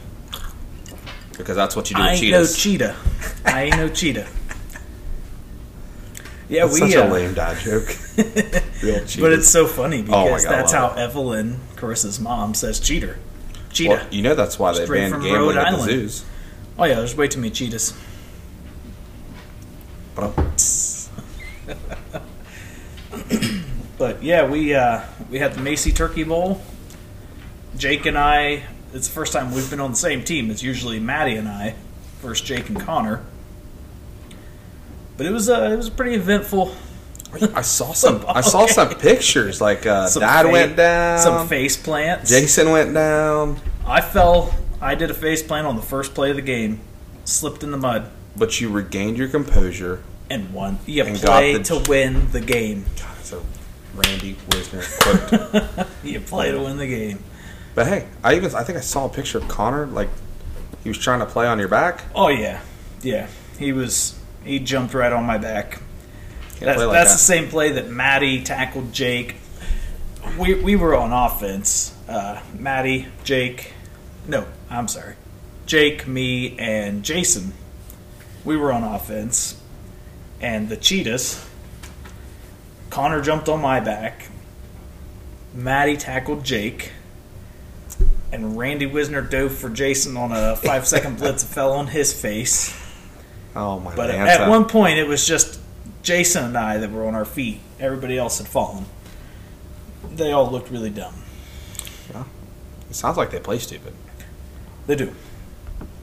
Because 1.36 1.56
that's 1.56 1.74
what 1.74 1.90
you 1.90 1.96
do 1.96 2.02
I 2.02 2.12
with 2.12 2.22
ain't 2.22 2.32
no 2.32 2.46
cheetah. 2.46 2.96
I 3.44 3.62
ain't 3.64 3.76
no 3.76 3.88
cheetah. 3.88 4.28
Yeah, 6.50 6.66
That's 6.66 6.80
we. 6.80 6.90
such 6.90 6.96
uh, 6.96 7.06
a 7.06 7.12
lame 7.12 7.32
dad 7.32 7.58
joke. 7.58 7.86
Real. 8.82 9.04
But 9.20 9.32
it's 9.32 9.48
so 9.48 9.68
funny 9.68 10.00
Oh 10.00 10.24
because 10.24 10.44
God, 10.44 10.52
that's 10.52 10.72
how 10.72 10.88
love 10.88 10.98
Evelyn, 10.98 11.60
Karissa's 11.76 12.18
mom, 12.18 12.54
says 12.54 12.80
cheater. 12.80 13.20
Cheetah. 13.72 13.90
Well, 13.90 14.06
you 14.10 14.20
know 14.20 14.34
that's 14.34 14.58
why 14.58 14.72
they 14.72 14.84
Straight 14.84 15.10
banned 15.10 15.22
gambling 15.22 15.56
at 15.58 15.70
the 15.70 15.78
zoos. 15.78 16.24
Oh 16.76 16.84
yeah, 16.86 16.96
there's 16.96 17.16
way 17.16 17.28
too 17.28 17.38
many 17.38 17.52
cheetahs. 17.52 17.94
But 24.00 24.22
yeah, 24.22 24.48
we 24.48 24.72
uh, 24.74 25.02
we 25.30 25.38
had 25.38 25.52
the 25.52 25.60
Macy 25.60 25.92
Turkey 25.92 26.24
Bowl. 26.24 26.62
Jake 27.76 28.06
and 28.06 28.16
I. 28.16 28.62
It's 28.94 29.06
the 29.06 29.12
first 29.12 29.34
time 29.34 29.52
we've 29.52 29.68
been 29.68 29.78
on 29.78 29.90
the 29.90 29.96
same 29.98 30.24
team. 30.24 30.50
It's 30.50 30.62
usually 30.62 30.98
Maddie 30.98 31.36
and 31.36 31.46
I, 31.46 31.74
versus 32.22 32.40
Jake 32.44 32.70
and 32.70 32.80
Connor. 32.80 33.22
But 35.18 35.26
it 35.26 35.32
was 35.32 35.50
uh, 35.50 35.68
it 35.72 35.76
was 35.76 35.90
pretty 35.90 36.14
eventful. 36.16 36.74
I 37.54 37.60
saw 37.60 37.92
some. 37.92 38.24
I 38.28 38.40
saw 38.40 38.64
some 38.64 38.88
pictures. 38.94 39.60
Like 39.60 39.84
uh, 39.84 40.06
Some 40.06 40.22
Dad 40.22 40.46
fa- 40.46 40.48
went 40.50 40.76
down. 40.76 41.18
Some 41.18 41.46
face 41.46 41.76
plants. 41.76 42.30
Jason 42.30 42.70
went 42.70 42.94
down. 42.94 43.60
I 43.84 44.00
fell. 44.00 44.54
I 44.80 44.94
did 44.94 45.10
a 45.10 45.14
face 45.14 45.42
plant 45.42 45.66
on 45.66 45.76
the 45.76 45.82
first 45.82 46.14
play 46.14 46.30
of 46.30 46.36
the 46.36 46.42
game. 46.42 46.80
Slipped 47.26 47.62
in 47.62 47.70
the 47.70 47.76
mud 47.76 48.10
But 48.34 48.62
you 48.62 48.70
regained 48.70 49.18
your 49.18 49.28
composure. 49.28 50.02
and 50.30 50.54
won. 50.54 50.78
You 50.86 51.04
And 51.04 51.20
got 51.20 51.40
the- 51.42 51.62
to 51.64 51.90
win 51.90 52.32
the 52.32 52.40
game. 52.40 52.86
God, 52.98 53.09
Randy 53.94 54.34
Whisner 54.48 54.84
quote. 55.00 55.88
You 56.04 56.20
play 56.20 56.50
to 56.50 56.58
win 56.58 56.76
the 56.78 56.86
game. 56.86 57.22
but 57.74 57.86
hey, 57.86 58.08
I 58.24 58.34
even 58.36 58.54
I 58.54 58.62
think 58.64 58.78
I 58.78 58.80
saw 58.80 59.06
a 59.06 59.08
picture 59.08 59.38
of 59.38 59.48
Connor. 59.48 59.86
Like 59.86 60.08
he 60.82 60.88
was 60.88 60.98
trying 60.98 61.20
to 61.20 61.26
play 61.26 61.46
on 61.46 61.58
your 61.58 61.68
back. 61.68 62.04
Oh 62.14 62.28
yeah, 62.28 62.60
yeah. 63.02 63.28
He 63.58 63.72
was. 63.72 64.18
He 64.44 64.58
jumped 64.58 64.94
right 64.94 65.12
on 65.12 65.24
my 65.26 65.36
back. 65.36 65.82
That's, 66.60 66.78
like 66.78 66.92
that's 66.92 67.10
that. 67.10 67.16
the 67.16 67.22
same 67.22 67.48
play 67.48 67.72
that 67.72 67.88
Maddie 67.88 68.42
tackled 68.42 68.92
Jake. 68.92 69.36
We 70.38 70.54
we 70.54 70.76
were 70.76 70.94
on 70.94 71.12
offense. 71.12 71.94
Uh, 72.08 72.40
Maddie, 72.58 73.06
Jake. 73.24 73.72
No, 74.26 74.46
I'm 74.68 74.88
sorry. 74.88 75.14
Jake, 75.66 76.06
me, 76.06 76.58
and 76.58 77.02
Jason. 77.02 77.52
We 78.44 78.56
were 78.56 78.72
on 78.72 78.82
offense, 78.82 79.60
and 80.40 80.68
the 80.68 80.76
cheetahs. 80.76 81.46
Connor 82.90 83.22
jumped 83.22 83.48
on 83.48 83.60
my 83.60 83.80
back. 83.80 84.28
Maddie 85.54 85.96
tackled 85.96 86.44
Jake. 86.44 86.92
And 88.32 88.56
Randy 88.56 88.86
Whisner 88.86 89.28
dove 89.28 89.52
for 89.52 89.68
Jason 89.68 90.16
on 90.16 90.30
a 90.32 90.54
five 90.56 90.86
second 90.86 91.16
blitz 91.18 91.42
and 91.42 91.52
fell 91.52 91.72
on 91.72 91.88
his 91.88 92.12
face. 92.12 92.76
Oh 93.56 93.80
my 93.80 93.90
god. 93.90 93.96
But 93.96 94.08
man! 94.10 94.28
at 94.28 94.48
one 94.48 94.66
point, 94.66 94.98
it 94.98 95.08
was 95.08 95.26
just 95.26 95.60
Jason 96.02 96.44
and 96.44 96.56
I 96.56 96.78
that 96.78 96.92
were 96.92 97.06
on 97.06 97.14
our 97.14 97.24
feet. 97.24 97.60
Everybody 97.80 98.16
else 98.16 98.38
had 98.38 98.46
fallen. 98.46 98.84
They 100.12 100.30
all 100.32 100.48
looked 100.50 100.70
really 100.70 100.90
dumb. 100.90 101.14
Yeah. 102.12 102.24
it 102.88 102.94
sounds 102.94 103.16
like 103.16 103.30
they 103.30 103.40
play 103.40 103.58
stupid. 103.58 103.94
They 104.86 104.96
do. 104.96 105.12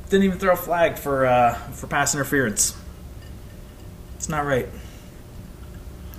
didn't 0.09 0.23
even 0.23 0.39
throw 0.39 0.53
a 0.53 0.57
flag 0.57 0.97
for 0.97 1.25
uh, 1.25 1.53
for 1.71 1.87
pass 1.87 2.13
interference. 2.13 2.75
It's 4.15 4.27
not 4.27 4.45
right. 4.45 4.67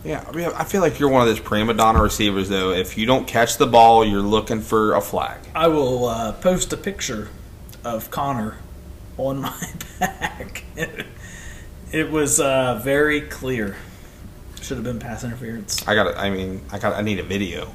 Yeah, 0.04 0.24
I 0.26 0.32
mean, 0.32 0.46
I 0.54 0.64
feel 0.64 0.80
like 0.80 0.98
you're 0.98 1.08
one 1.08 1.22
of 1.22 1.28
those 1.28 1.40
prima 1.40 1.74
donna 1.74 2.00
receivers, 2.02 2.48
though. 2.48 2.70
If 2.70 2.96
you 2.96 3.04
don't 3.06 3.26
catch 3.26 3.56
the 3.58 3.66
ball, 3.66 4.04
you're 4.04 4.22
looking 4.22 4.60
for 4.60 4.94
a 4.94 5.00
flag. 5.00 5.38
I 5.54 5.68
will 5.68 6.06
uh, 6.06 6.32
post 6.32 6.72
a 6.72 6.76
picture 6.76 7.28
of 7.84 8.10
Connor 8.10 8.56
on 9.16 9.40
my 9.40 9.72
back. 9.98 10.64
it 11.92 12.10
was 12.10 12.38
uh, 12.40 12.80
very 12.82 13.22
clear. 13.22 13.76
Should 14.62 14.76
have 14.76 14.84
been 14.84 14.98
pass 14.98 15.24
interference. 15.24 15.86
I 15.86 15.94
got. 15.94 16.16
I 16.16 16.30
mean, 16.30 16.62
I 16.70 16.78
got. 16.78 16.94
I 16.94 17.02
need 17.02 17.18
a 17.18 17.22
video. 17.24 17.72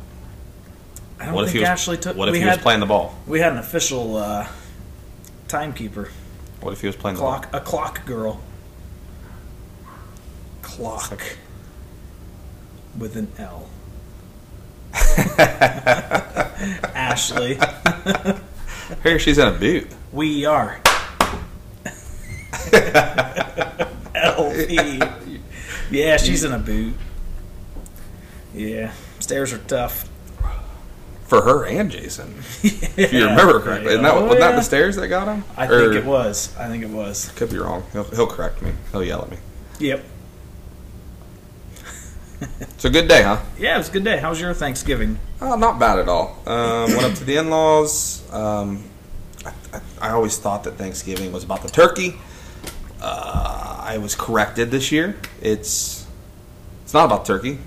I 1.20 1.26
don't 1.26 1.36
What 1.36 1.44
if 1.46 1.50
think 1.52 1.58
he 1.58 1.60
was? 1.62 1.70
Ashley 1.70 1.98
took. 1.98 2.16
what 2.18 2.30
if 2.30 2.36
he 2.36 2.42
had, 2.42 2.56
was 2.58 2.64
playing 2.64 2.80
the 2.80 2.86
ball? 2.86 3.16
We 3.28 3.40
had 3.40 3.54
an 3.54 3.58
official 3.60 4.18
uh, 4.18 4.48
timekeeper, 5.48 6.10
What 6.62 6.74
if 6.74 6.82
he 6.82 6.88
was 6.88 6.96
playing 6.96 7.18
clock, 7.18 7.48
a 7.54 7.60
clock 7.62 8.06
girl, 8.06 8.42
clock 10.62 11.22
with 12.98 13.16
an 13.16 13.32
L. 13.38 13.70
Ashley. 16.96 17.58
Here, 19.04 19.20
she's 19.20 19.38
in 19.38 19.48
a 19.48 19.52
boot. 19.52 19.88
we 20.12 20.46
are. 20.46 20.80
LP. 24.16 25.00
Yeah, 25.92 26.18
she's 26.18 26.44
in 26.44 26.54
a 26.54 26.60
boot. 26.60 26.94
Yeah, 28.54 28.92
stairs 29.20 29.54
are 29.54 29.58
tough. 29.60 30.10
For 31.26 31.42
her 31.42 31.66
and 31.66 31.90
Jason, 31.90 32.36
if 32.64 33.12
you 33.12 33.26
remember 33.26 33.60
correctly. 33.60 33.90
Isn't 33.94 34.04
that, 34.04 34.14
Oh, 34.14 34.22
wasn't 34.26 34.42
that 34.42 34.56
the 34.56 34.62
stairs 34.62 34.96
that 34.98 35.08
got 35.08 35.28
him? 35.28 35.44
I 35.58 35.66
Or- 35.68 35.80
think 35.92 36.04
it 36.04 36.06
was. 36.08 36.56
I 36.58 36.68
think 36.68 36.84
it 36.84 36.90
was. 36.90 37.30
Could 37.36 37.50
be 37.50 37.58
wrong. 37.58 37.84
He'll, 37.94 38.04
he'll 38.04 38.28
correct 38.28 38.62
me. 38.62 38.72
He'll 38.92 39.04
yell 39.04 39.24
at 39.24 39.32
me. 39.32 39.38
Yep. 39.80 40.04
It's 42.60 42.86
a 42.86 42.90
good 42.90 43.08
day, 43.08 43.24
huh? 43.24 43.42
Yeah, 43.58 43.76
it 43.76 43.78
was 43.78 43.90
a 43.90 43.92
good 43.94 44.04
day. 44.04 44.18
How 44.18 44.30
was 44.30 44.42
your 44.42 44.54
Thanksgiving? 44.54 45.18
Oh, 45.40 45.56
not 45.56 45.80
bad 45.80 46.00
at 46.00 46.10
all. 46.10 46.38
Um, 46.46 46.92
went 46.92 47.04
up 47.04 47.14
to 47.16 47.24
the 47.24 47.38
in-laws. 47.38 48.30
Um, 48.34 48.84
I, 49.46 49.54
I, 49.72 49.82
I 50.02 50.10
always 50.12 50.38
thought 50.38 50.66
that 50.66 50.74
Thanksgiving 50.74 51.32
was 51.32 51.44
about 51.46 51.62
the 51.62 51.70
turkey. 51.70 52.16
Uh, 53.02 53.78
I 53.80 53.98
was 54.00 54.16
corrected 54.16 54.70
this 54.72 54.92
year. 54.92 55.16
It's 55.42 56.06
it's 56.84 56.94
not 56.94 57.06
about 57.06 57.26
turkey. 57.26 57.60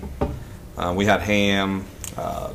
Uh, 0.77 0.93
we 0.97 1.07
had 1.07 1.21
ham. 1.23 1.87
Uh, 2.17 2.53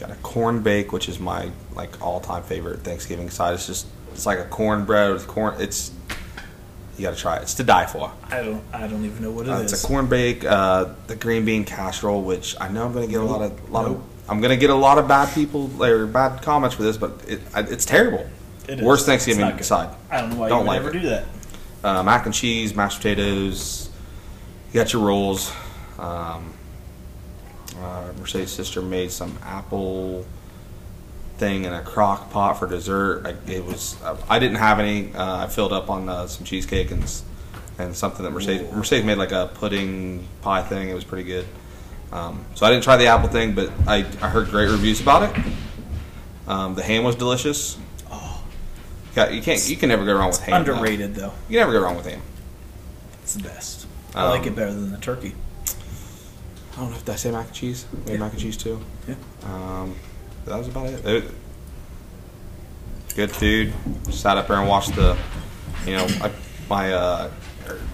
got 0.00 0.10
a 0.10 0.16
corn 0.16 0.62
bake, 0.62 0.92
which 0.92 1.08
is 1.08 1.20
my 1.20 1.50
like 1.74 2.00
all-time 2.02 2.42
favorite 2.42 2.80
Thanksgiving 2.80 3.30
side. 3.30 3.54
It's 3.54 3.66
just 3.66 3.86
it's 4.12 4.26
like 4.26 4.38
a 4.38 4.44
cornbread 4.44 5.12
with 5.12 5.28
corn. 5.28 5.54
It's 5.60 5.92
you 7.00 7.06
got 7.06 7.14
to 7.16 7.20
try 7.20 7.36
it. 7.36 7.42
It's 7.42 7.54
to 7.54 7.64
die 7.64 7.86
for. 7.86 8.12
I 8.30 8.42
don't. 8.42 8.62
I 8.74 8.86
don't 8.86 9.04
even 9.06 9.22
know 9.22 9.30
what 9.30 9.46
it 9.46 9.50
Uh, 9.52 9.60
is. 9.60 9.72
it's 9.72 9.82
a 9.84 9.86
corn 9.86 10.06
bake, 10.06 10.44
uh, 10.44 10.86
the 11.06 11.16
green 11.16 11.44
bean 11.46 11.64
casserole, 11.64 12.22
which 12.22 12.54
I 12.60 12.68
know 12.68 12.84
I'm 12.86 12.92
to 13.06 13.06
get 13.06 13.20
a 13.20 13.24
lot 13.24 13.40
of 13.42 13.70
lot 13.70 13.86
Nope. 13.88 13.96
of 13.96 14.30
I'm 14.30 14.40
to 14.42 14.56
get 14.56 14.70
a 14.70 14.74
lot 14.74 14.98
of 14.98 15.08
bad 15.08 15.34
people 15.34 15.70
or 15.82 16.06
bad 16.06 16.42
comments 16.42 16.76
for 16.76 16.82
this, 16.82 16.96
but 16.98 17.12
it, 17.26 17.40
it's 17.56 17.84
terrible. 17.86 18.28
It 18.68 18.78
is. 18.78 18.84
Worst 18.84 19.06
Thanksgiving 19.06 19.40
not 19.40 19.56
good. 19.56 19.64
side. 19.64 19.88
I 20.10 20.20
don't 20.20 20.30
know 20.30 20.36
why 20.36 20.48
Don't 20.50 20.58
you 20.66 20.70
would 20.70 20.76
like 20.76 20.80
ever 20.80 20.90
it. 20.90 20.92
do 20.92 21.08
that. 21.08 21.24
Uh, 21.82 22.02
mac 22.02 22.26
and 22.26 22.34
cheese, 22.34 22.74
mashed 22.76 22.98
potatoes. 22.98 23.88
You 24.72 24.80
got 24.80 24.92
your 24.92 25.02
rolls. 25.02 25.50
Um, 25.98 26.52
uh, 27.82 28.12
Mercedes' 28.18 28.52
sister 28.52 28.82
made 28.82 29.10
some 29.10 29.36
apple 29.42 30.24
thing 31.40 31.64
in 31.64 31.72
a 31.72 31.82
crock 31.82 32.30
pot 32.30 32.58
for 32.58 32.68
dessert. 32.68 33.26
I, 33.26 33.50
it 33.50 33.64
was 33.64 33.96
I 34.28 34.38
didn't 34.38 34.58
have 34.58 34.78
any. 34.78 35.12
Uh, 35.14 35.44
I 35.44 35.46
filled 35.48 35.72
up 35.72 35.90
on 35.90 36.08
uh, 36.08 36.26
some 36.28 36.44
cheesecake 36.44 36.90
and 36.92 37.02
and 37.78 37.96
something 37.96 38.22
that 38.24 38.30
Mercedes 38.30 38.70
Mercedes 38.72 39.04
made 39.04 39.16
like 39.18 39.32
a 39.32 39.50
pudding 39.54 40.28
pie 40.42 40.62
thing. 40.62 40.88
It 40.90 40.94
was 40.94 41.02
pretty 41.04 41.24
good. 41.24 41.46
Um, 42.12 42.44
so 42.54 42.66
I 42.66 42.70
didn't 42.70 42.84
try 42.84 42.96
the 42.96 43.06
apple 43.06 43.28
thing, 43.28 43.54
but 43.54 43.70
I, 43.86 43.98
I 44.20 44.28
heard 44.28 44.48
great 44.48 44.68
reviews 44.68 45.00
about 45.00 45.22
it. 45.36 45.44
Um, 46.46 46.74
the 46.74 46.82
ham 46.82 47.04
was 47.04 47.14
delicious. 47.16 47.78
Oh, 48.10 48.42
You 49.16 49.40
can't 49.40 49.68
you 49.68 49.76
can 49.76 49.88
never 49.88 50.04
go 50.04 50.14
wrong 50.16 50.28
with 50.28 50.40
ham. 50.40 50.60
underrated 50.60 51.14
though. 51.14 51.32
You 51.48 51.58
can 51.58 51.66
never 51.68 51.72
go 51.72 51.80
wrong 51.82 51.96
with 51.96 52.06
ham. 52.06 52.20
It's 53.22 53.34
the 53.34 53.42
best. 53.44 53.86
I 54.14 54.28
like 54.28 54.42
Um, 54.42 54.48
it 54.48 54.56
better 54.56 54.72
than 54.72 54.90
the 54.92 54.98
turkey. 54.98 55.34
I 56.72 56.80
don't 56.80 56.90
know 56.90 56.96
if 56.96 57.04
did 57.04 57.12
I 57.12 57.16
say 57.16 57.30
mac 57.30 57.46
and 57.46 57.54
cheese. 57.54 57.86
We 58.06 58.12
Yeah. 58.12 58.18
mac 58.18 58.32
and 58.32 58.40
cheese 58.40 58.56
too. 58.56 58.80
Yeah. 59.08 59.14
That 60.46 60.58
was 60.58 60.68
about 60.68 60.86
it. 60.86 61.04
It- 61.06 61.30
Good 63.16 63.32
food. 63.32 63.72
Sat 64.10 64.36
up 64.36 64.46
there 64.46 64.56
and 64.58 64.68
watched 64.68 64.94
the, 64.94 65.16
you 65.84 65.96
know, 65.96 66.06
I, 66.22 66.30
my 66.68 66.92
uh, 66.92 67.30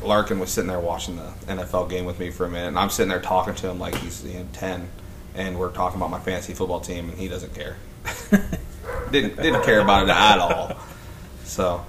Larkin 0.03 0.39
was 0.39 0.51
sitting 0.51 0.69
there 0.69 0.79
watching 0.79 1.17
the 1.17 1.33
NFL 1.47 1.89
game 1.89 2.05
with 2.05 2.19
me 2.21 2.31
for 2.31 2.45
a 2.45 2.51
minute, 2.51 2.69
and 2.69 2.79
I'm 2.79 2.91
sitting 2.91 3.09
there 3.09 3.21
talking 3.21 3.55
to 3.55 3.71
him 3.71 3.79
like 3.79 3.95
he's 3.97 4.23
you 4.25 4.35
know 4.35 4.47
ten, 4.53 4.89
and 5.35 5.59
we're 5.59 5.71
talking 5.73 5.97
about 5.99 6.11
my 6.11 6.21
fantasy 6.21 6.53
football 6.53 6.81
team, 6.81 7.09
and 7.09 7.19
he 7.19 7.29
doesn't 7.29 7.55
care. 7.55 7.77
didn't 9.11 9.37
didn't 9.37 9.63
care 9.65 9.81
about 9.81 10.05
it 10.05 10.11
at 10.11 10.39
all. 10.39 10.77
So 11.45 11.85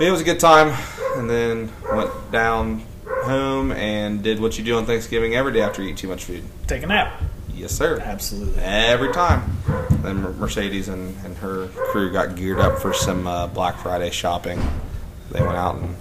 it 0.00 0.10
was 0.10 0.22
a 0.22 0.24
good 0.24 0.40
time, 0.40 0.74
and 1.16 1.28
then 1.28 1.70
went 1.92 2.10
down 2.32 2.82
home 3.06 3.72
and 3.72 4.22
did 4.22 4.40
what 4.40 4.56
you 4.58 4.64
do 4.64 4.78
on 4.78 4.86
Thanksgiving 4.86 5.34
every 5.34 5.52
day 5.52 5.60
after 5.60 5.82
you 5.82 5.90
eat 5.90 5.98
too 5.98 6.08
much 6.08 6.24
food. 6.24 6.44
Take 6.66 6.82
a 6.82 6.86
nap. 6.86 7.20
Yes, 7.58 7.72
sir. 7.72 7.98
Absolutely. 8.00 8.62
Every 8.62 9.12
time. 9.12 9.56
Then 10.02 10.22
Mercedes 10.38 10.88
and, 10.88 11.16
and 11.24 11.36
her 11.38 11.68
crew 11.90 12.12
got 12.12 12.36
geared 12.36 12.60
up 12.60 12.78
for 12.78 12.94
some 12.94 13.26
uh, 13.26 13.48
Black 13.48 13.76
Friday 13.78 14.10
shopping. 14.10 14.60
They 15.32 15.40
went 15.40 15.56
out 15.56 15.76
and 15.76 15.96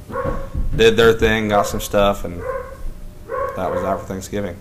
did 0.77 0.95
their 0.95 1.13
thing, 1.13 1.49
got 1.49 1.65
some 1.65 1.81
stuff, 1.81 2.23
and 2.25 2.39
that 3.55 3.71
was 3.71 3.81
that 3.81 3.99
for 3.99 4.05
Thanksgiving. 4.05 4.55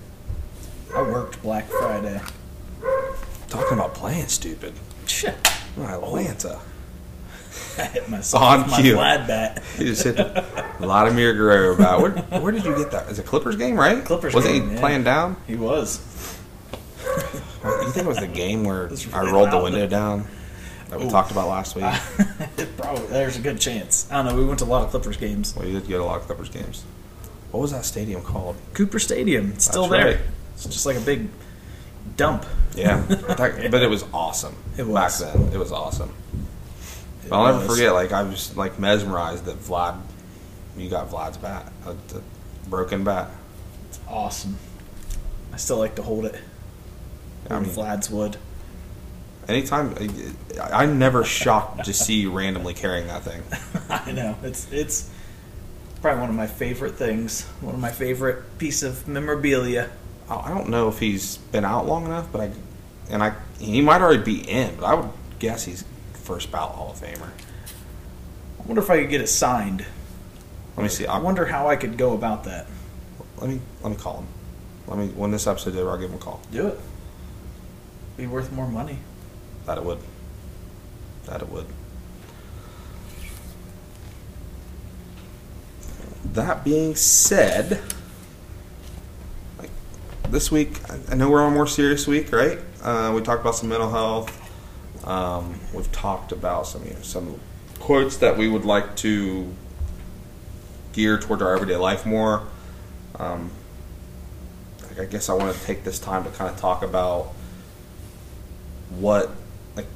I 0.94 1.02
worked 1.02 1.42
Black 1.42 1.68
Friday. 1.68 2.20
Talking 3.48 3.74
about 3.78 3.94
playing 3.94 4.28
stupid. 4.28 4.72
Shit. 5.06 5.36
Atlanta. 5.78 6.58
I 7.78 7.84
hit 7.84 8.08
myself 8.08 8.42
On 8.42 8.62
with 8.62 8.70
my 8.70 8.80
cue. 8.80 8.94
flat 8.94 9.28
bat. 9.28 9.62
He 9.76 9.84
just 9.84 10.02
hit 10.02 10.16
Vladimir 10.78 11.34
Guerrero 11.34 11.74
about. 11.74 12.00
Where, 12.00 12.40
where 12.40 12.52
did 12.52 12.64
you 12.64 12.74
get 12.74 12.90
that? 12.92 13.08
Is 13.10 13.18
it 13.18 13.26
Clippers 13.26 13.56
game, 13.56 13.78
right? 13.78 14.02
Clippers 14.04 14.34
Wasn't 14.34 14.54
game, 14.54 14.68
he 14.68 14.74
yeah. 14.74 14.80
playing 14.80 15.04
down? 15.04 15.36
He 15.46 15.56
was. 15.56 16.00
You 17.16 17.90
think 17.90 18.06
it 18.06 18.08
was 18.08 18.18
the 18.18 18.26
game 18.26 18.64
where 18.64 18.86
It's 18.86 19.12
I 19.12 19.30
rolled 19.30 19.50
the 19.50 19.60
window 19.62 19.86
down 19.86 20.26
that 20.88 20.98
we 20.98 21.06
Ooh. 21.06 21.10
talked 21.10 21.30
about 21.30 21.48
last 21.48 21.74
week? 21.74 21.84
Probably. 22.76 23.06
There's 23.08 23.36
a 23.36 23.40
good 23.40 23.58
chance. 23.60 24.08
I 24.10 24.22
don't 24.22 24.26
know. 24.26 24.36
We 24.40 24.46
went 24.46 24.60
to 24.60 24.64
a 24.64 24.66
lot 24.66 24.84
of 24.84 24.90
Clippers 24.90 25.16
games. 25.16 25.54
well, 25.56 25.66
you 25.66 25.72
did 25.78 25.88
get 25.88 26.00
a 26.00 26.04
lot 26.04 26.20
of 26.20 26.26
Clippers 26.26 26.48
games. 26.48 26.84
What 27.50 27.60
was 27.60 27.72
that 27.72 27.84
stadium 27.84 28.22
called? 28.22 28.56
Cooper 28.74 28.98
Stadium. 28.98 29.52
It's 29.52 29.64
still 29.64 29.88
That's 29.88 30.02
there. 30.04 30.14
right. 30.16 30.24
It's 30.54 30.64
just 30.64 30.86
like 30.86 30.96
a 30.96 31.00
big 31.00 31.28
dump. 32.16 32.44
Yeah, 32.74 33.04
but 33.36 33.82
it 33.82 33.88
was 33.90 34.04
awesome. 34.12 34.54
It 34.76 34.86
was. 34.86 35.20
back 35.22 35.32
then. 35.34 35.52
It 35.52 35.58
was 35.58 35.72
awesome. 35.72 36.12
It 37.24 37.32
I'll 37.32 37.52
never 37.52 37.66
forget. 37.66 37.92
Like 37.94 38.12
I 38.12 38.22
was 38.22 38.56
like 38.56 38.78
mesmerized 38.78 39.46
that 39.46 39.58
Vlad, 39.58 39.98
you 40.76 40.90
got 40.90 41.08
Vlad's 41.10 41.38
bat, 41.38 41.72
a, 41.86 41.90
a 41.90 42.68
broken 42.68 43.02
bat. 43.04 43.30
It's 43.88 44.00
awesome. 44.08 44.56
I 45.52 45.56
still 45.56 45.78
like 45.78 45.94
to 45.96 46.02
hold 46.02 46.26
it. 46.26 46.34
I 47.50 47.58
mean, 47.60 47.70
Vlad's 47.70 48.10
wood. 48.10 48.36
anytime 49.48 49.94
I, 50.60 50.82
I'm 50.82 50.98
never 50.98 51.24
shocked 51.24 51.84
to 51.84 51.92
see 51.92 52.20
you 52.20 52.30
randomly 52.32 52.74
carrying 52.74 53.06
that 53.08 53.22
thing. 53.22 53.42
I 53.88 54.12
know. 54.12 54.36
It's 54.42 54.70
it's 54.72 55.10
probably 56.02 56.20
one 56.20 56.30
of 56.30 56.36
my 56.36 56.46
favorite 56.46 56.94
things. 56.94 57.44
One 57.60 57.74
of 57.74 57.80
my 57.80 57.92
favorite 57.92 58.58
piece 58.58 58.82
of 58.82 59.06
memorabilia. 59.08 59.90
I 60.28 60.48
don't 60.48 60.68
know 60.68 60.88
if 60.88 60.98
he's 60.98 61.36
been 61.36 61.64
out 61.64 61.86
long 61.86 62.04
enough, 62.06 62.30
but 62.32 62.40
I 62.40 62.50
and 63.10 63.22
I 63.22 63.34
he 63.60 63.80
might 63.80 64.00
already 64.00 64.22
be 64.22 64.40
in, 64.40 64.76
but 64.76 64.84
I 64.86 64.94
would 64.94 65.10
guess 65.38 65.64
he's 65.64 65.84
first 66.14 66.50
ballot 66.50 66.74
Hall 66.74 66.90
of 66.90 67.00
Famer. 67.00 67.28
I 67.28 68.62
wonder 68.66 68.82
if 68.82 68.90
I 68.90 69.00
could 69.00 69.10
get 69.10 69.20
it 69.20 69.28
signed. 69.28 69.84
Let 70.76 70.82
me 70.82 70.88
see. 70.88 71.06
I 71.06 71.18
wonder 71.18 71.46
how 71.46 71.68
I 71.68 71.76
could 71.76 71.96
go 71.96 72.14
about 72.14 72.44
that. 72.44 72.66
let 73.38 73.48
me 73.48 73.60
let 73.82 73.90
me 73.90 73.96
call 73.96 74.18
him. 74.18 74.26
Let 74.88 74.98
me 74.98 75.06
when 75.08 75.30
this 75.30 75.46
episode's 75.46 75.76
over, 75.76 75.90
I'll 75.90 75.98
give 75.98 76.10
him 76.10 76.16
a 76.16 76.18
call. 76.18 76.40
Do 76.50 76.66
it. 76.66 76.80
Be 78.16 78.26
worth 78.26 78.50
more 78.50 78.66
money. 78.66 78.98
That 79.66 79.78
it 79.78 79.84
would. 79.84 79.98
That 81.26 81.42
it 81.42 81.48
would. 81.48 81.66
That 86.24 86.64
being 86.64 86.94
said, 86.94 87.82
like 89.58 89.70
this 90.28 90.50
week, 90.50 90.80
I- 91.10 91.14
know 91.14 91.30
we're 91.30 91.42
on 91.42 91.52
a 91.52 91.54
more 91.54 91.66
serious 91.66 92.06
week, 92.06 92.32
right? 92.32 92.58
Uh, 92.82 93.12
we 93.14 93.20
talked 93.22 93.40
about 93.40 93.54
some 93.56 93.68
mental 93.68 93.90
health. 93.90 94.42
Um, 95.06 95.60
we've 95.72 95.90
talked 95.92 96.32
about 96.32 96.66
some 96.66 96.84
you 96.84 96.90
know, 96.90 97.02
some 97.02 97.40
quotes 97.78 98.16
that 98.18 98.36
we 98.36 98.48
would 98.48 98.64
like 98.64 98.96
to 98.96 99.52
gear 100.92 101.18
towards 101.18 101.42
our 101.42 101.54
everyday 101.54 101.76
life 101.76 102.06
more. 102.06 102.42
Um, 103.18 103.50
I 104.98 105.04
guess 105.04 105.28
I 105.28 105.34
want 105.34 105.54
to 105.54 105.64
take 105.64 105.84
this 105.84 105.98
time 105.98 106.24
to 106.24 106.30
kind 106.30 106.50
of 106.50 106.58
talk 106.58 106.82
about 106.82 107.32
what 108.90 109.30
like 109.74 109.86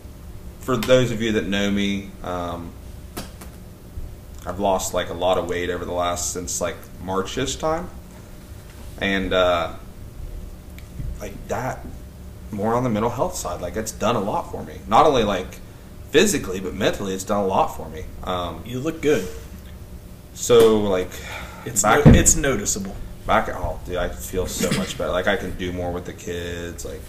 for 0.61 0.76
those 0.76 1.11
of 1.11 1.20
you 1.22 1.32
that 1.32 1.47
know 1.47 1.70
me 1.70 2.11
um, 2.22 2.72
I've 4.47 4.59
lost 4.61 4.95
like 4.95 5.11
a 5.11 5.14
lot 5.14 5.38
of 5.38 5.49
weight 5.49 5.70
over 5.70 5.84
the 5.84 5.93
last 5.93 6.32
since 6.32 6.61
like 6.61 6.76
Marchish 7.05 7.57
time, 7.57 7.88
and 9.01 9.32
uh, 9.32 9.72
like 11.20 11.34
that 11.49 11.84
more 12.51 12.74
on 12.74 12.82
the 12.82 12.91
mental 12.91 13.11
health 13.11 13.36
side. 13.36 13.61
Like 13.61 13.76
it's 13.76 13.93
done 13.93 14.16
a 14.16 14.20
lot 14.20 14.51
for 14.51 14.62
me. 14.64 14.78
Not 14.88 15.07
only 15.07 15.24
like 15.24 15.59
physically, 16.11 16.59
but 16.59 16.74
mentally, 16.74 17.14
it's 17.14 17.22
done 17.24 17.45
a 17.45 17.47
lot 17.47 17.68
for 17.76 17.88
me. 17.91 18.05
Um, 18.24 18.62
You 18.66 18.80
look 18.80 19.01
good. 19.03 19.28
so 20.34 20.78
like 20.80 21.11
It's 21.66 21.84
no, 21.84 22.01
in- 22.01 22.14
it's 22.14 22.34
noticeable. 22.34 22.97
back 23.26 23.49
at 23.49 23.55
home, 23.55 23.78
dude, 23.84 23.97
I 23.97 24.09
feel 24.09 24.47
so 24.47 24.70
much 24.78 24.97
better. 24.97 25.12
Like 25.12 25.26
I 25.28 25.36
can 25.36 25.57
do 25.59 25.70
more 25.72 25.93
with 25.93 26.07
the 26.07 26.14
kids. 26.14 26.84
Like 26.86 27.03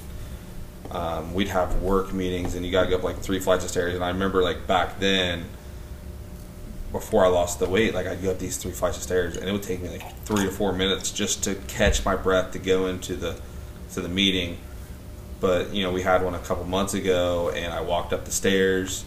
um, 0.91 1.33
we'd 1.33 1.47
have 1.47 1.81
work 1.81 2.13
meetings, 2.13 2.55
and 2.55 2.65
you 2.65 2.71
got 2.71 2.83
to 2.83 2.89
go 2.89 2.97
up 2.97 3.03
like 3.03 3.17
three 3.19 3.39
flights 3.39 3.63
of 3.63 3.69
stairs. 3.69 3.95
And 3.95 4.03
I 4.03 4.09
remember 4.09 4.41
like 4.41 4.67
back 4.67 4.99
then, 4.99 5.45
before 6.91 7.23
I 7.23 7.29
lost 7.29 7.59
the 7.59 7.69
weight, 7.69 7.93
like 7.93 8.07
I'd 8.07 8.21
go 8.21 8.31
up 8.31 8.39
these 8.39 8.57
three 8.57 8.71
flights 8.71 8.97
of 8.97 9.03
stairs, 9.03 9.37
and 9.37 9.47
it 9.47 9.51
would 9.51 9.63
take 9.63 9.81
me 9.81 9.89
like 9.89 10.17
three 10.25 10.45
to 10.45 10.51
four 10.51 10.73
minutes 10.73 11.11
just 11.11 11.43
to 11.45 11.55
catch 11.67 12.03
my 12.03 12.15
breath 12.15 12.51
to 12.51 12.59
go 12.59 12.87
into 12.87 13.15
the 13.15 13.39
to 13.93 14.01
the 14.01 14.09
meeting. 14.09 14.57
But 15.39 15.73
you 15.73 15.83
know, 15.83 15.91
we 15.91 16.01
had 16.01 16.23
one 16.23 16.35
a 16.35 16.39
couple 16.39 16.65
months 16.65 16.93
ago, 16.93 17.49
and 17.49 17.73
I 17.73 17.81
walked 17.81 18.11
up 18.11 18.25
the 18.25 18.31
stairs, 18.31 19.05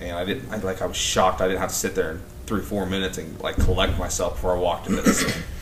and 0.00 0.16
I 0.16 0.24
didn't. 0.24 0.52
I 0.52 0.58
like 0.58 0.82
I 0.82 0.86
was 0.86 0.96
shocked. 0.98 1.40
I 1.40 1.48
didn't 1.48 1.60
have 1.60 1.70
to 1.70 1.74
sit 1.74 1.94
there 1.94 2.10
in 2.12 2.22
three 2.44 2.62
four 2.62 2.84
minutes 2.84 3.16
and 3.16 3.40
like 3.40 3.56
collect 3.56 3.98
myself 3.98 4.34
before 4.34 4.54
I 4.54 4.58
walked 4.58 4.88
into 4.88 5.02
this. 5.02 5.24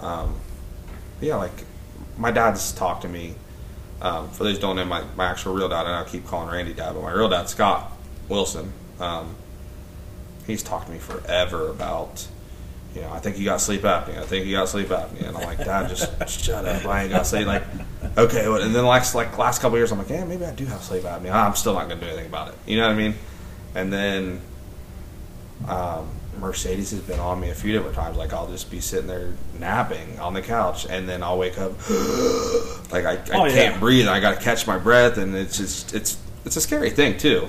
Um, 0.00 0.36
yeah, 1.20 1.36
like 1.36 1.52
my 2.16 2.30
dad's 2.30 2.72
talked 2.72 3.02
to 3.02 3.08
me. 3.08 3.34
Um, 4.02 4.30
for 4.30 4.44
those 4.44 4.56
who 4.56 4.62
don't 4.62 4.76
know, 4.76 4.84
my, 4.84 5.04
my 5.16 5.26
actual 5.26 5.54
real 5.54 5.68
dad, 5.68 5.86
and 5.86 5.94
I 5.94 6.04
keep 6.04 6.26
calling 6.26 6.50
Randy 6.50 6.72
dad, 6.72 6.94
but 6.94 7.02
my 7.02 7.12
real 7.12 7.28
dad, 7.28 7.48
Scott 7.48 7.92
Wilson, 8.28 8.72
um, 8.98 9.34
he's 10.46 10.62
talked 10.62 10.86
to 10.86 10.92
me 10.92 10.98
forever 10.98 11.68
about, 11.68 12.26
you 12.94 13.02
know, 13.02 13.10
I 13.12 13.18
think 13.18 13.38
you 13.38 13.44
got 13.44 13.60
sleep 13.60 13.82
apnea. 13.82 14.18
I 14.18 14.24
think 14.24 14.46
you 14.46 14.52
got 14.52 14.68
sleep 14.68 14.88
apnea. 14.88 15.28
And 15.28 15.36
I'm 15.36 15.44
like, 15.44 15.58
Dad, 15.58 15.88
just 15.88 16.28
shut 16.44 16.64
up. 16.64 16.86
I 16.86 17.02
ain't 17.02 17.12
got 17.12 17.26
sleep. 17.26 17.46
Like, 17.46 17.62
okay. 18.16 18.46
And 18.46 18.74
then 18.74 18.86
last, 18.86 19.14
like 19.14 19.36
last 19.36 19.60
couple 19.60 19.78
years, 19.78 19.92
I'm 19.92 19.98
like, 19.98 20.08
yeah, 20.08 20.24
maybe 20.24 20.44
I 20.44 20.54
do 20.54 20.64
have 20.66 20.82
sleep 20.82 21.02
apnea. 21.02 21.32
I'm 21.32 21.54
still 21.54 21.74
not 21.74 21.88
going 21.88 22.00
to 22.00 22.06
do 22.06 22.10
anything 22.10 22.28
about 22.28 22.48
it. 22.48 22.54
You 22.66 22.78
know 22.78 22.86
what 22.86 22.94
I 22.94 22.96
mean? 22.96 23.14
And 23.74 23.92
then 23.92 24.40
um, 25.68 26.08
Mercedes 26.38 26.90
has 26.92 27.00
been 27.00 27.18
on 27.20 27.38
me 27.40 27.50
a 27.50 27.54
few 27.54 27.72
different 27.72 27.94
times. 27.96 28.16
Like 28.16 28.32
I'll 28.32 28.46
just 28.48 28.70
be 28.70 28.80
sitting 28.80 29.06
there 29.06 29.32
napping 29.58 30.18
on 30.20 30.32
the 30.34 30.42
couch, 30.42 30.86
and 30.88 31.08
then 31.08 31.22
I'll 31.22 31.38
wake 31.38 31.58
up 31.58 31.72
like 32.92 33.04
I, 33.04 33.12
I 33.14 33.20
Oh, 33.34 33.50
can't 33.50 33.78
breathe. 33.80 34.08
I 34.08 34.20
got 34.20 34.36
to 34.38 34.42
catch 34.42 34.66
my 34.66 34.78
breath, 34.78 35.18
and 35.18 35.34
it's 35.34 35.56
just 35.58 35.94
it's 35.94 36.16
it's 36.44 36.56
a 36.56 36.60
scary 36.60 36.90
thing 36.90 37.18
too. 37.18 37.48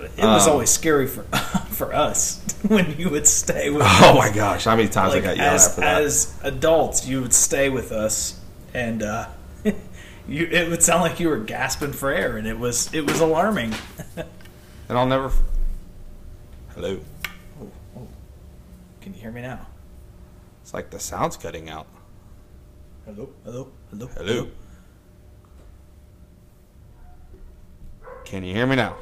It 0.00 0.24
was 0.24 0.46
Um, 0.48 0.54
always 0.54 0.70
scary 0.70 1.06
for 1.06 1.22
for 1.70 1.94
us 1.94 2.42
when 2.66 2.98
you 2.98 3.08
would 3.10 3.26
stay 3.28 3.70
with 3.70 3.82
Oh 3.84 4.14
my 4.18 4.30
gosh, 4.32 4.64
how 4.64 4.74
many 4.76 4.88
times 4.88 5.14
like 5.14 5.22
I 5.24 5.26
got 5.28 5.36
yelled 5.36 5.48
at 5.48 5.54
as 5.54 5.74
for 5.74 5.80
that? 5.82 6.02
as 6.02 6.40
adults 6.42 7.06
you 7.06 7.20
would 7.22 7.32
stay 7.32 7.68
with 7.70 7.92
us 7.92 8.40
and 8.74 9.02
uh 9.04 9.26
you 10.28 10.46
it 10.50 10.68
would 10.70 10.82
sound 10.82 11.02
like 11.02 11.20
you 11.20 11.28
were 11.28 11.38
gasping 11.38 11.92
for 11.92 12.10
air 12.10 12.36
and 12.36 12.48
it 12.48 12.58
was 12.58 12.92
it 12.92 13.06
was 13.06 13.20
alarming 13.20 13.74
and 14.16 14.98
I'll 14.98 15.06
never. 15.06 15.30
Hello. 16.74 16.98
Can 19.02 19.14
you 19.14 19.20
hear 19.20 19.32
me 19.32 19.42
now 19.42 19.66
It's 20.62 20.72
like 20.72 20.90
the 20.90 21.00
sound's 21.00 21.36
cutting 21.36 21.68
out. 21.68 21.86
hello 23.04 23.30
hello 23.44 23.72
hello 23.90 24.06
Hello. 24.16 24.48
Can 28.24 28.44
you 28.44 28.54
hear 28.54 28.66
me 28.66 28.76
now? 28.76 28.96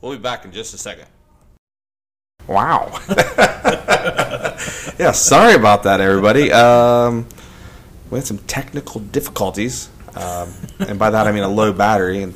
We'll 0.00 0.12
be 0.12 0.18
back 0.18 0.44
in 0.44 0.52
just 0.52 0.74
a 0.74 0.78
second. 0.78 1.06
Wow. 2.46 3.00
yeah, 4.98 5.10
sorry 5.12 5.54
about 5.54 5.82
that, 5.84 6.00
everybody. 6.00 6.52
Um, 6.52 7.26
we 8.10 8.18
had 8.18 8.26
some 8.26 8.38
technical 8.38 9.00
difficulties, 9.00 9.88
um, 10.14 10.52
and 10.78 10.98
by 10.98 11.10
that 11.10 11.26
I 11.26 11.32
mean 11.32 11.42
a 11.42 11.48
low 11.48 11.72
battery. 11.72 12.22
And 12.22 12.34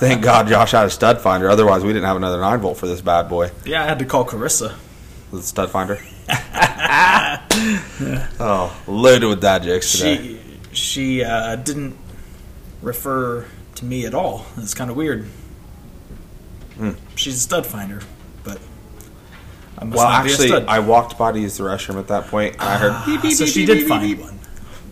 thank 0.00 0.22
God 0.22 0.48
Josh 0.48 0.72
had 0.72 0.86
a 0.86 0.90
stud 0.90 1.20
finder. 1.20 1.48
Otherwise, 1.50 1.82
we 1.84 1.92
didn't 1.92 2.06
have 2.06 2.16
another 2.16 2.40
nine 2.40 2.58
volt 2.60 2.78
for 2.78 2.86
this 2.86 3.02
bad 3.02 3.28
boy. 3.28 3.50
yeah 3.66 3.82
i 3.84 3.86
had 3.86 3.98
to 3.98 4.04
call 4.06 4.24
Karissa 4.24 4.74
The 5.32 5.42
stud 5.42 5.70
finder. 5.70 5.98
oh, 8.40 8.82
loaded 8.86 9.26
with 9.26 9.40
dad 9.40 9.62
jokes 9.62 9.92
today. 9.92 10.16
she 10.16 10.40
she 10.72 11.24
uh 11.24 11.56
didn't 11.56 11.96
refer 12.82 13.46
to 13.76 13.84
me 13.84 14.04
at 14.06 14.14
all 14.14 14.46
it's 14.56 14.74
kind 14.74 14.90
of 14.90 14.96
weird 14.96 15.26
Hmm. 16.76 16.90
she's 17.14 17.36
a 17.36 17.40
stud 17.40 17.66
finder 17.66 18.00
but 18.44 18.58
I 19.78 19.84
must 19.84 19.96
Well, 19.98 20.08
not 20.08 20.24
actually, 20.26 20.48
be 20.48 20.52
a 20.54 20.56
stud. 20.56 20.68
I 20.68 20.78
walked 20.80 21.18
by 21.18 21.32
to 21.32 21.38
use 21.38 21.56
the 21.58 21.64
restroom 21.64 21.98
at 21.98 22.08
that 22.08 22.26
point, 22.28 22.54
and 22.54 22.62
I 22.62 22.78
heard 22.78 23.06
beep, 23.06 23.20
beep, 23.22 23.32
so 23.32 23.44
beep, 23.44 23.54
she 23.54 23.66
did 23.66 23.86
find 23.86 24.20
one 24.20 24.38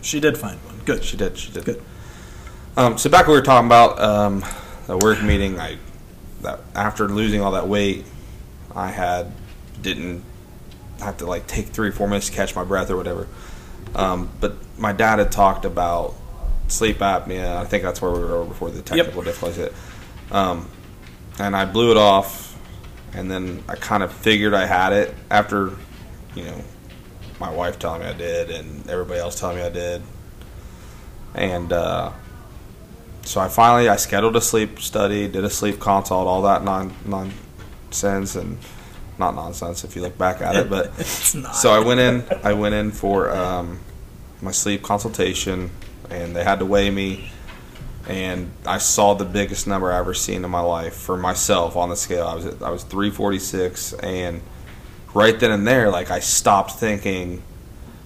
she 0.03 0.21
did 0.21 0.37
find 0.39 0.59
one 0.65 0.79
good 0.85 1.03
She 1.05 1.17
did. 1.17 1.37
She 1.39 1.51
did. 1.53 1.65
Good. 1.65 1.83
Um, 2.77 2.97
so 2.99 3.09
back 3.11 3.27
we 3.27 3.35
were 3.35 3.43
talking 3.43 3.67
about 3.67 4.01
um, 4.01 4.45
the 4.87 4.97
work 4.97 5.23
meeting. 5.23 5.59
I 5.61 5.77
that 6.43 6.61
after 6.75 7.09
losing 7.09 7.41
all 7.43 7.53
that 7.53 7.69
weight, 7.69 8.05
I 8.75 8.89
had 8.89 9.33
didn't 9.83 10.25
have 11.01 11.19
to 11.19 11.27
like 11.27 11.47
take 11.47 11.67
three 11.69 11.89
or 11.89 11.93
four 11.93 12.09
minutes 12.09 12.29
to 12.29 12.33
catch 12.33 12.55
my 12.55 12.65
breath 12.65 12.91
or 12.91 12.97
whatever. 12.97 13.27
Um, 13.95 14.31
but 14.41 14.57
my 14.79 14.93
dad 14.93 15.19
had 15.19 15.33
talked 15.33 15.65
about 15.65 16.15
sleep 16.69 16.99
apnea. 16.99 17.57
I 17.57 17.65
think 17.65 17.83
that's 17.83 18.01
where 18.01 18.13
we 18.13 18.21
were 18.21 18.45
before 18.45 18.71
the 18.71 18.83
technical 18.83 19.23
difficulties 19.23 19.57
hit. 19.57 19.75
Um, 20.31 20.69
and 21.39 21.57
I 21.57 21.65
blew 21.65 21.91
it 21.91 21.97
off, 21.97 22.59
and 23.13 23.31
then 23.31 23.65
I 23.69 23.75
kind 23.75 24.03
of 24.03 24.13
figured 24.13 24.55
I 24.55 24.67
had 24.67 24.93
it 24.93 25.15
after, 25.31 25.73
you 26.35 26.45
know, 26.45 26.63
my 27.41 27.51
wife 27.51 27.79
telling 27.79 28.03
me 28.03 28.07
I 28.07 28.13
did, 28.13 28.51
and 28.51 28.89
everybody 28.89 29.19
else 29.19 29.41
telling 29.41 29.57
me 29.57 29.63
I 29.63 29.71
did, 29.71 30.03
and 31.35 31.73
uh, 31.73 32.13
so 33.23 33.41
I 33.41 33.49
finally 33.49 33.89
I 33.89 33.97
scheduled 33.97 34.37
a 34.37 34.41
sleep 34.41 34.81
study, 34.81 35.27
did 35.29 35.45
a 35.45 35.51
sleep 35.51 35.81
consult, 35.81 36.27
all 36.27 36.43
that 36.43 36.63
non 36.63 36.95
nonsense 37.05 38.37
and 38.37 38.59
not 39.21 39.37
nonsense 39.37 39.85
if 39.85 39.95
you 39.95 40.03
look 40.03 40.19
back 40.19 40.41
at 40.41 40.57
it, 40.57 40.69
but 40.69 40.87
it's 40.99 41.35
not 41.35 41.55
so 41.55 41.71
I 41.71 41.79
went 41.79 42.01
in. 42.01 42.25
I 42.43 42.55
went 42.55 42.75
in 42.75 42.91
for 42.91 43.31
um, 43.31 43.79
my 44.43 44.51
sleep 44.51 44.83
consultation, 44.83 45.71
and 46.11 46.35
they 46.35 46.43
had 46.43 46.59
to 46.59 46.67
weigh 46.67 46.91
me. 46.91 47.31
And 48.09 48.51
I 48.67 48.79
saw 48.79 49.15
the 49.15 49.25
biggest 49.25 49.69
number 49.69 49.93
I 49.93 49.99
ever 49.99 50.15
seen 50.15 50.45
in 50.45 50.51
my 50.51 50.61
life 50.61 50.95
for 50.95 51.17
myself 51.17 51.77
on 51.77 51.91
the 51.91 51.97
scale. 51.97 52.27
I 52.27 52.35
was 52.35 52.47
at, 52.47 52.63
I 52.63 52.71
was 52.71 52.83
346, 52.83 53.93
and 53.95 54.43
right 55.15 55.39
then 55.39 55.53
and 55.53 55.67
there, 55.67 55.91
like 55.91 56.11
I 56.11 56.19
stopped 56.19 56.73
thinking, 56.73 57.43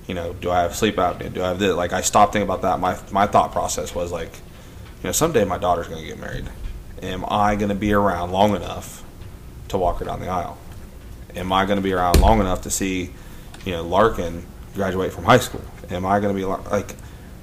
you 0.07 0.15
know, 0.15 0.35
do 0.35 0.51
I 0.51 0.63
have 0.63 0.75
sleep 0.75 0.97
apnea? 0.97 1.33
Do 1.33 1.43
I 1.43 1.49
have 1.49 1.59
this? 1.59 1.75
Like 1.75 1.93
I 1.93 2.03
stopped 2.03 2.35
thinking 2.35 2.49
about 2.49 2.63
that. 2.63 2.81
My 2.81 2.99
my 3.11 3.27
thought 3.27 3.53
process 3.53 3.95
was 3.95 4.13
like, 4.13 4.33
you 4.35 5.05
know, 5.05 5.13
someday 5.13 5.45
my 5.45 5.59
daughter's 5.59 5.89
going 5.89 6.03
to 6.03 6.07
get 6.07 6.19
married. 6.19 6.49
Am 7.03 7.25
I 7.29 7.57
going 7.57 7.69
to 7.69 7.75
be 7.75 7.93
around 7.93 8.33
long 8.33 8.55
enough 8.55 9.05
to 9.69 9.79
walk 9.79 9.99
her 10.01 10.05
down 10.05 10.21
the 10.21 10.29
aisle? 10.29 10.59
Am 11.37 11.53
I 11.53 11.65
going 11.65 11.77
to 11.77 11.83
be 11.83 11.93
around 11.93 12.21
long 12.21 12.41
enough 12.41 12.63
to 12.63 12.71
see, 12.71 13.11
you 13.65 13.73
know, 13.73 13.83
Larkin 13.83 14.45
graduate 14.75 15.13
from 15.13 15.25
high 15.25 15.39
school? 15.39 15.65
Am 15.91 16.07
I 16.07 16.21
going 16.21 16.35
to 16.35 16.39
be 16.39 16.45
like? 16.45 16.95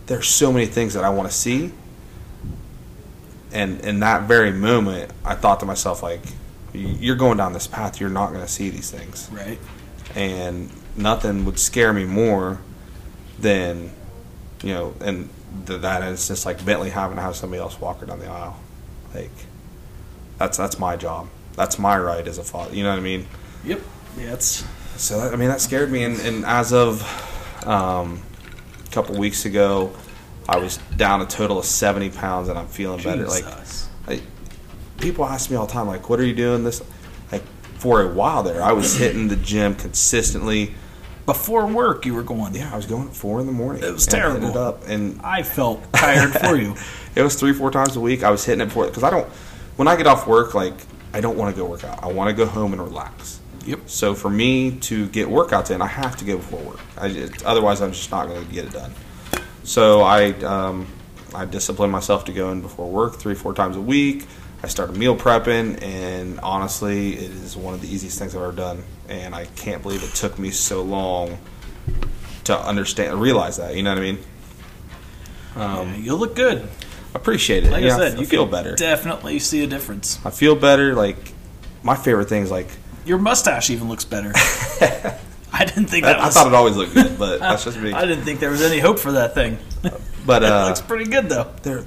There's 0.08 0.28
so 0.28 0.52
many 0.52 0.66
things 0.66 0.94
that 0.94 1.04
I 1.04 1.10
want 1.10 1.30
to 1.30 1.36
see. 1.36 1.72
And 3.52 3.82
in 3.82 4.00
that 4.00 4.24
very 4.24 4.52
moment, 4.52 5.12
I 5.26 5.36
thought 5.36 5.60
to 5.60 5.66
myself, 5.66 6.02
like, 6.04 6.22
you're 6.74 7.18
going 7.18 7.38
down 7.38 7.54
this 7.54 7.68
path. 7.68 8.00
You're 8.00 8.10
not 8.10 8.30
going 8.30 8.42
to 8.42 8.52
see 8.52 8.70
these 8.70 8.90
things 8.90 9.30
right 9.32 9.60
and 10.16 10.70
nothing 10.96 11.46
would 11.46 11.60
scare 11.60 11.94
me 11.94 12.06
more 12.06 12.60
than 13.40 13.92
you 14.64 14.74
know 14.74 14.94
and 15.02 15.30
th- 15.66 15.82
that 15.82 16.04
instance 16.04 16.46
like 16.46 16.64
bentley 16.66 16.90
having 16.90 17.16
to 17.16 17.22
have 17.22 17.36
somebody 17.36 17.62
else 17.62 17.80
walk 17.80 18.00
her 18.00 18.06
down 18.06 18.20
the 18.20 18.28
aisle 18.28 18.60
like 19.14 19.32
that's 20.38 20.58
that's 20.58 20.78
my 20.78 20.96
job 20.96 21.28
that's 21.56 21.80
my 21.80 21.98
right 21.98 22.28
as 22.28 22.38
a 22.38 22.44
father 22.44 22.76
you 22.76 22.84
know 22.84 22.90
what 22.90 23.00
i 23.00 23.02
mean 23.02 23.26
yep 23.64 23.82
yeah 24.18 24.34
it's 24.34 24.66
so 24.98 25.20
that, 25.20 25.34
i 25.34 25.36
mean 25.36 25.50
that 25.50 25.62
scared 25.62 25.92
me 25.92 26.04
and, 26.04 26.20
and 26.22 26.46
as 26.46 26.74
of 26.74 27.02
um, 27.66 28.22
a 28.86 28.92
couple 28.92 29.18
weeks 29.18 29.46
ago 29.46 29.94
i 30.50 30.58
was 30.58 30.78
down 30.96 31.22
a 31.22 31.26
total 31.26 31.60
of 31.60 31.66
70 31.66 32.10
pounds 32.12 32.50
and 32.50 32.58
i'm 32.58 32.68
feeling 32.68 33.02
better 33.02 33.28
like 33.28 33.46
I, 34.08 34.22
people 35.02 35.26
ask 35.26 35.50
me 35.50 35.58
all 35.58 35.66
the 35.66 35.74
time, 35.74 35.88
like, 35.88 36.10
"What 36.10 36.20
are 36.20 36.26
you 36.26 36.36
doing?" 36.36 36.64
This, 36.64 36.82
like, 37.32 37.44
for 37.78 38.02
a 38.02 38.08
while 38.08 38.44
there, 38.44 38.62
I 38.62 38.72
was 38.72 38.96
hitting 38.98 39.28
the 39.28 39.36
gym 39.36 39.76
consistently. 39.76 40.76
before 41.26 41.68
work 41.68 42.06
you 42.06 42.14
were 42.14 42.24
going 42.24 42.54
Yeah, 42.56 42.72
I 42.72 42.76
was 42.76 42.86
going 42.86 43.08
at 43.08 43.16
four 43.16 43.40
in 43.42 43.48
the 43.48 43.52
morning. 43.52 43.84
It 43.84 43.92
was 43.92 44.06
terrible. 44.06 44.50
It 44.50 44.56
up, 44.56 44.88
and 44.88 45.20
i 45.24 45.44
felt 45.44 45.92
tired 45.94 46.34
for 46.34 46.56
you 46.56 46.76
it 47.16 47.22
was 47.22 47.36
three, 47.36 47.54
four 47.54 47.72
times 47.72 47.96
a 47.96 48.00
week. 48.00 48.24
I 48.24 48.32
was 48.32 48.46
hitting 48.46 48.66
it 48.66 48.72
for 48.72 48.86
because 48.86 49.04
I 49.04 49.10
don't. 49.10 49.28
When 49.76 49.88
I 49.88 49.96
get 49.96 50.08
off 50.08 50.28
work, 50.28 50.54
like, 50.54 50.76
I 51.14 51.22
don't 51.22 51.38
want 51.38 51.54
to 51.54 51.60
go 51.60 51.68
work 51.68 51.84
out. 51.84 52.04
I 52.04 52.08
want 52.08 52.30
to 52.30 52.36
go 52.36 52.46
home 52.46 52.74
and 52.74 52.82
relax. 52.82 53.41
Yep. 53.66 53.90
So 53.90 54.16
for 54.16 54.30
me 54.30 54.72
to 54.82 55.08
get 55.10 55.28
workouts 55.28 55.72
in, 55.72 55.82
I 55.82 55.88
have 55.88 56.18
to 56.18 56.26
go 56.26 56.38
before 56.38 56.60
work. 56.62 56.80
I, 56.98 57.08
it, 57.08 57.46
otherwise, 57.46 57.82
I'm 57.82 57.92
just 57.92 58.10
not 58.10 58.28
going 58.28 58.46
to 58.46 58.52
get 58.52 58.66
it 58.66 58.74
done. 58.74 58.92
So 59.64 60.02
I 60.02 60.32
um, 60.42 60.88
I 61.34 61.46
discipline 61.46 61.92
myself 61.92 62.26
to 62.26 62.34
go 62.34 62.52
in 62.52 62.62
before 62.62 62.90
work 62.90 63.16
three, 63.16 63.36
four 63.36 63.54
times 63.54 63.78
a 63.78 63.82
week. 63.82 64.26
I 64.64 64.68
started 64.68 64.96
meal 64.96 65.16
prepping, 65.16 65.82
and 65.82 66.40
honestly, 66.42 67.14
it 67.14 67.32
is 67.32 67.58
one 67.58 67.74
of 67.74 67.82
the 67.82 67.88
easiest 67.88 68.20
things 68.20 68.36
I've 68.36 68.44
ever 68.44 68.52
done. 68.52 68.84
And 69.10 69.34
I 69.34 69.46
can't 69.46 69.82
believe 69.82 70.04
it 70.04 70.14
took 70.14 70.38
me 70.38 70.52
so 70.52 70.84
long 70.84 71.40
to 72.44 72.58
understand, 72.58 73.20
realize 73.20 73.58
that. 73.58 73.76
You 73.76 73.84
know 73.84 73.92
what 73.92 74.00
I 74.00 74.02
mean? 74.02 74.20
Yeah, 75.56 75.96
you 75.96 76.16
look 76.16 76.36
good. 76.36 76.62
I 77.14 77.18
appreciate 77.18 77.66
it. 77.66 77.72
Like 77.72 77.84
Yeah, 77.84 77.96
I 77.96 78.10
said, 78.10 78.20
you 78.20 78.26
feel 78.26 78.46
better. 78.46 78.76
Definitely 78.76 79.40
see 79.40 79.64
a 79.64 79.68
difference. 79.68 80.20
I 80.26 80.30
feel 80.30 80.56
better. 80.56 80.94
Like 80.94 81.34
my 81.84 81.96
favorite 81.96 82.30
thing 82.30 82.44
is 82.44 82.52
like 82.52 82.68
Your 83.06 83.18
mustache 83.18 83.70
even 83.70 83.90
looks 83.90 84.06
better. 84.06 84.32
I 85.54 85.66
didn't 85.66 85.88
think 85.88 86.06
I, 86.06 86.14
that 86.14 86.20
I 86.20 86.26
was. 86.26 86.34
thought 86.34 86.48
it 86.48 86.54
always 86.54 86.76
looked 86.76 86.94
good, 86.94 87.20
but 87.20 87.40
that's 87.40 87.66
just 87.66 87.78
me. 87.78 87.92
I 87.94 88.06
didn't 88.06 88.24
think 88.24 88.40
there 88.40 88.52
was 88.52 88.62
any 88.62 88.80
hope 88.80 89.00
for 89.00 89.14
that 89.14 89.34
thing. 89.34 89.58
But 90.24 90.44
it 90.44 90.52
uh, 90.52 90.68
looks 90.68 90.82
pretty 90.82 91.06
good 91.06 91.30
though. 91.30 91.52
there, 91.64 91.82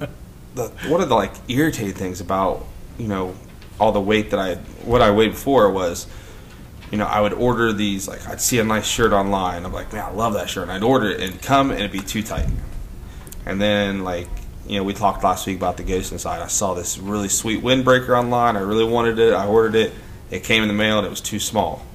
the 0.55 0.67
one 0.87 0.99
of 0.99 1.07
the 1.07 1.15
like 1.15 1.31
irritating 1.47 1.93
things 1.93 2.19
about 2.19 2.65
you 2.97 3.07
know 3.07 3.33
all 3.79 3.93
the 3.93 4.01
weight 4.01 4.31
that 4.31 4.39
I 4.39 4.55
what 4.83 5.01
I 5.01 5.11
weighed 5.11 5.31
before 5.31 5.71
was 5.71 6.05
you 6.91 6.97
know 6.97 7.05
I 7.05 7.21
would 7.21 7.31
order 7.33 7.71
these 7.71 8.09
like 8.09 8.27
I'd 8.27 8.41
see 8.41 8.59
a 8.59 8.63
nice 8.63 8.85
shirt 8.85 9.13
online 9.13 9.65
I'm 9.65 9.71
like 9.71 9.93
man 9.93 10.03
I 10.03 10.11
love 10.11 10.33
that 10.33 10.49
shirt 10.49 10.63
and 10.63 10.71
I'd 10.71 10.83
order 10.83 11.09
it 11.11 11.21
and 11.21 11.23
it'd 11.23 11.41
come 11.41 11.71
and 11.71 11.79
it'd 11.79 11.91
be 11.91 11.99
too 11.99 12.23
tight 12.23 12.49
and 13.45 13.61
then 13.61 14.03
like 14.03 14.27
you 14.67 14.77
know 14.77 14.83
we 14.83 14.93
talked 14.93 15.23
last 15.23 15.47
week 15.47 15.57
about 15.57 15.77
the 15.77 15.83
ghost 15.83 16.11
inside 16.11 16.41
I 16.41 16.47
saw 16.47 16.73
this 16.73 16.97
really 16.97 17.29
sweet 17.29 17.63
windbreaker 17.63 18.17
online 18.17 18.57
I 18.57 18.61
really 18.61 18.83
wanted 18.83 19.19
it 19.19 19.33
I 19.33 19.47
ordered 19.47 19.75
it 19.75 19.93
it 20.31 20.43
came 20.43 20.61
in 20.61 20.67
the 20.67 20.73
mail 20.73 20.97
and 20.97 21.07
it 21.07 21.09
was 21.09 21.21
too 21.21 21.39
small 21.39 21.85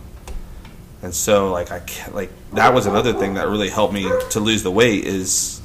and 1.02 1.14
so 1.14 1.50
like 1.50 1.70
I 1.70 1.82
like 2.12 2.30
that 2.52 2.74
was 2.74 2.86
another 2.86 3.12
thing 3.12 3.34
that 3.34 3.48
really 3.48 3.70
helped 3.70 3.94
me 3.94 4.10
to 4.30 4.40
lose 4.40 4.62
the 4.62 4.70
weight 4.70 5.04
is 5.04 5.60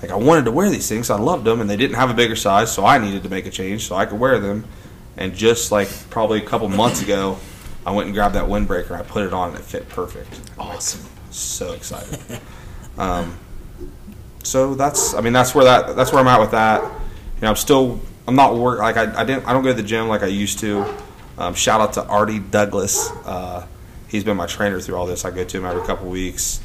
like 0.00 0.10
I 0.10 0.16
wanted 0.16 0.46
to 0.46 0.50
wear 0.50 0.68
these 0.70 0.88
things. 0.88 1.10
I 1.10 1.18
loved 1.18 1.44
them, 1.44 1.60
and 1.60 1.68
they 1.68 1.76
didn't 1.76 1.96
have 1.96 2.10
a 2.10 2.14
bigger 2.14 2.36
size, 2.36 2.72
so 2.72 2.84
I 2.84 2.98
needed 2.98 3.22
to 3.22 3.28
make 3.28 3.46
a 3.46 3.50
change 3.50 3.86
so 3.86 3.94
I 3.94 4.06
could 4.06 4.18
wear 4.18 4.38
them. 4.38 4.64
And 5.16 5.34
just 5.34 5.70
like 5.70 5.88
probably 6.10 6.38
a 6.38 6.44
couple 6.44 6.68
months 6.68 7.02
ago, 7.02 7.38
I 7.84 7.92
went 7.92 8.06
and 8.06 8.14
grabbed 8.14 8.34
that 8.34 8.48
windbreaker. 8.48 8.92
I 8.92 9.02
put 9.02 9.26
it 9.26 9.32
on, 9.32 9.50
and 9.50 9.58
it 9.58 9.62
fit 9.62 9.88
perfect. 9.88 10.40
Awesome. 10.58 11.08
so 11.30 11.72
excited. 11.72 12.40
um, 12.98 13.38
so 14.42 14.74
that's 14.74 15.14
I 15.14 15.20
mean 15.20 15.32
that's 15.32 15.54
where 15.54 15.64
that 15.64 15.94
that's 15.94 16.12
where 16.12 16.20
I'm 16.20 16.28
at 16.28 16.40
with 16.40 16.52
that. 16.52 16.82
You 16.82 17.42
know, 17.42 17.48
I'm 17.50 17.56
still 17.56 18.00
I'm 18.26 18.34
not 18.34 18.56
work 18.56 18.78
like 18.78 18.96
I, 18.96 19.20
I 19.20 19.24
didn't 19.24 19.46
I 19.46 19.52
don't 19.52 19.62
go 19.62 19.68
to 19.68 19.80
the 19.80 19.86
gym 19.86 20.08
like 20.08 20.22
I 20.22 20.28
used 20.28 20.60
to. 20.60 20.86
Um, 21.42 21.54
shout 21.54 21.80
out 21.80 21.94
to 21.94 22.06
Artie 22.06 22.38
Douglas. 22.38 23.10
Uh, 23.24 23.66
he's 24.06 24.22
been 24.22 24.36
my 24.36 24.46
trainer 24.46 24.80
through 24.80 24.94
all 24.94 25.06
this. 25.06 25.24
I 25.24 25.32
go 25.32 25.42
to 25.42 25.58
him 25.58 25.64
every 25.64 25.84
couple 25.84 26.08
weeks, 26.08 26.60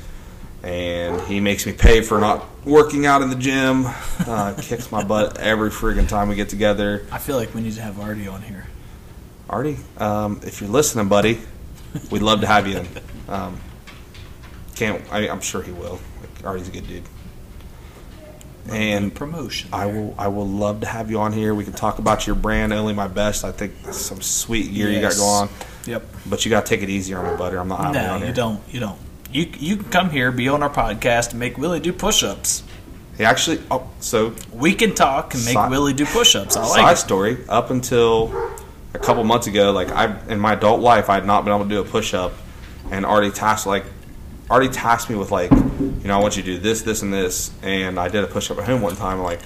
and 0.61 1.19
he 1.21 1.39
makes 1.39 1.65
me 1.65 1.73
pay 1.73 2.01
for 2.01 2.19
not 2.19 2.45
working 2.63 3.07
out 3.07 3.23
in 3.23 3.31
the 3.31 3.35
gym. 3.35 3.85
Uh, 4.19 4.53
kicks 4.61 4.91
my 4.91 5.03
butt 5.03 5.39
every 5.39 5.71
friggin' 5.71 6.07
time 6.07 6.29
we 6.29 6.35
get 6.35 6.49
together. 6.49 7.07
I 7.11 7.17
feel 7.17 7.37
like 7.37 7.55
we 7.55 7.61
need 7.61 7.73
to 7.73 7.81
have 7.81 7.99
Artie 7.99 8.27
on 8.27 8.43
here. 8.43 8.67
Artie, 9.49 9.79
um, 9.97 10.41
if 10.43 10.61
you're 10.61 10.69
listening, 10.69 11.07
buddy, 11.07 11.39
we'd 12.11 12.21
love 12.21 12.41
to 12.41 12.47
have 12.47 12.67
you 12.67 12.77
in. 12.77 12.87
Um, 13.27 13.59
can't 14.75 15.01
I, 15.11 15.27
I'm 15.27 15.41
sure 15.41 15.63
he 15.63 15.71
will. 15.71 15.99
Like, 16.21 16.45
Artie's 16.45 16.67
a 16.67 16.71
good 16.71 16.87
dude. 16.87 17.03
And 18.69 19.13
promotion. 19.13 19.69
I 19.73 19.85
will 19.87 20.15
I 20.17 20.27
will 20.27 20.47
love 20.47 20.81
to 20.81 20.87
have 20.87 21.09
you 21.11 21.19
on 21.19 21.33
here. 21.33 21.53
We 21.55 21.63
can 21.63 21.73
talk 21.73 21.99
about 21.99 22.25
your 22.27 22.35
brand, 22.35 22.73
only 22.73 22.93
my 22.93 23.07
best. 23.07 23.43
I 23.45 23.51
think 23.51 23.81
that's 23.83 23.97
some 23.97 24.21
sweet 24.21 24.73
gear 24.73 24.89
you 24.89 25.01
got 25.01 25.15
going. 25.15 25.49
Yep. 25.85 26.03
But 26.25 26.43
you 26.45 26.49
got 26.51 26.65
to 26.65 26.69
take 26.69 26.83
it 26.83 26.89
easy 26.89 27.13
on 27.13 27.29
me, 27.31 27.37
butter. 27.37 27.59
I'm 27.59 27.67
not 27.69 27.93
No, 27.93 28.17
you 28.17 28.25
here. 28.25 28.33
don't. 28.33 28.61
You 28.69 28.79
don't. 28.81 28.99
You 29.31 29.49
you 29.57 29.77
can 29.77 29.89
come 29.89 30.09
here, 30.09 30.31
be 30.31 30.47
on 30.49 30.63
our 30.63 30.69
podcast, 30.69 31.31
and 31.31 31.39
make 31.39 31.57
Willie 31.57 31.79
do 31.79 31.93
push-ups. 31.93 32.63
He 33.17 33.23
actually. 33.23 33.61
Oh, 33.71 33.89
so 33.99 34.33
We 34.53 34.73
can 34.73 34.93
talk 34.95 35.33
and 35.33 35.43
make 35.45 35.53
Side- 35.53 35.71
Willie 35.71 35.93
do 35.93 36.05
push-ups. 36.05 36.55
I 36.55 36.63
side 36.65 36.81
like 36.83 36.93
it. 36.93 36.99
story. 36.99 37.37
Up 37.49 37.69
until 37.71 38.33
a 38.93 38.99
couple 38.99 39.23
months 39.23 39.47
ago, 39.47 39.71
like 39.71 39.89
I 39.91 40.15
in 40.27 40.39
my 40.39 40.53
adult 40.53 40.81
life, 40.81 41.09
I 41.09 41.15
had 41.15 41.25
not 41.25 41.43
been 41.45 41.53
able 41.53 41.63
to 41.63 41.69
do 41.69 41.79
a 41.81 41.83
push 41.83 42.13
up, 42.13 42.33
and 42.91 43.05
Artie 43.05 43.31
tasked 43.31 43.65
like 43.67 43.85
Artie 44.49 44.69
tasked 44.69 45.09
me 45.09 45.15
with 45.17 45.29
like, 45.31 45.51
you 46.01 46.07
know, 46.07 46.17
I 46.17 46.21
want 46.21 46.37
you 46.37 46.43
to 46.43 46.53
do 46.53 46.57
this, 46.59 46.81
this, 46.81 47.01
and 47.01 47.13
this, 47.13 47.51
and 47.61 47.99
I 47.99 48.09
did 48.09 48.23
a 48.23 48.27
push 48.27 48.51
up 48.51 48.57
at 48.57 48.65
home 48.65 48.81
one 48.81 48.95
time. 48.95 49.21
Like 49.21 49.41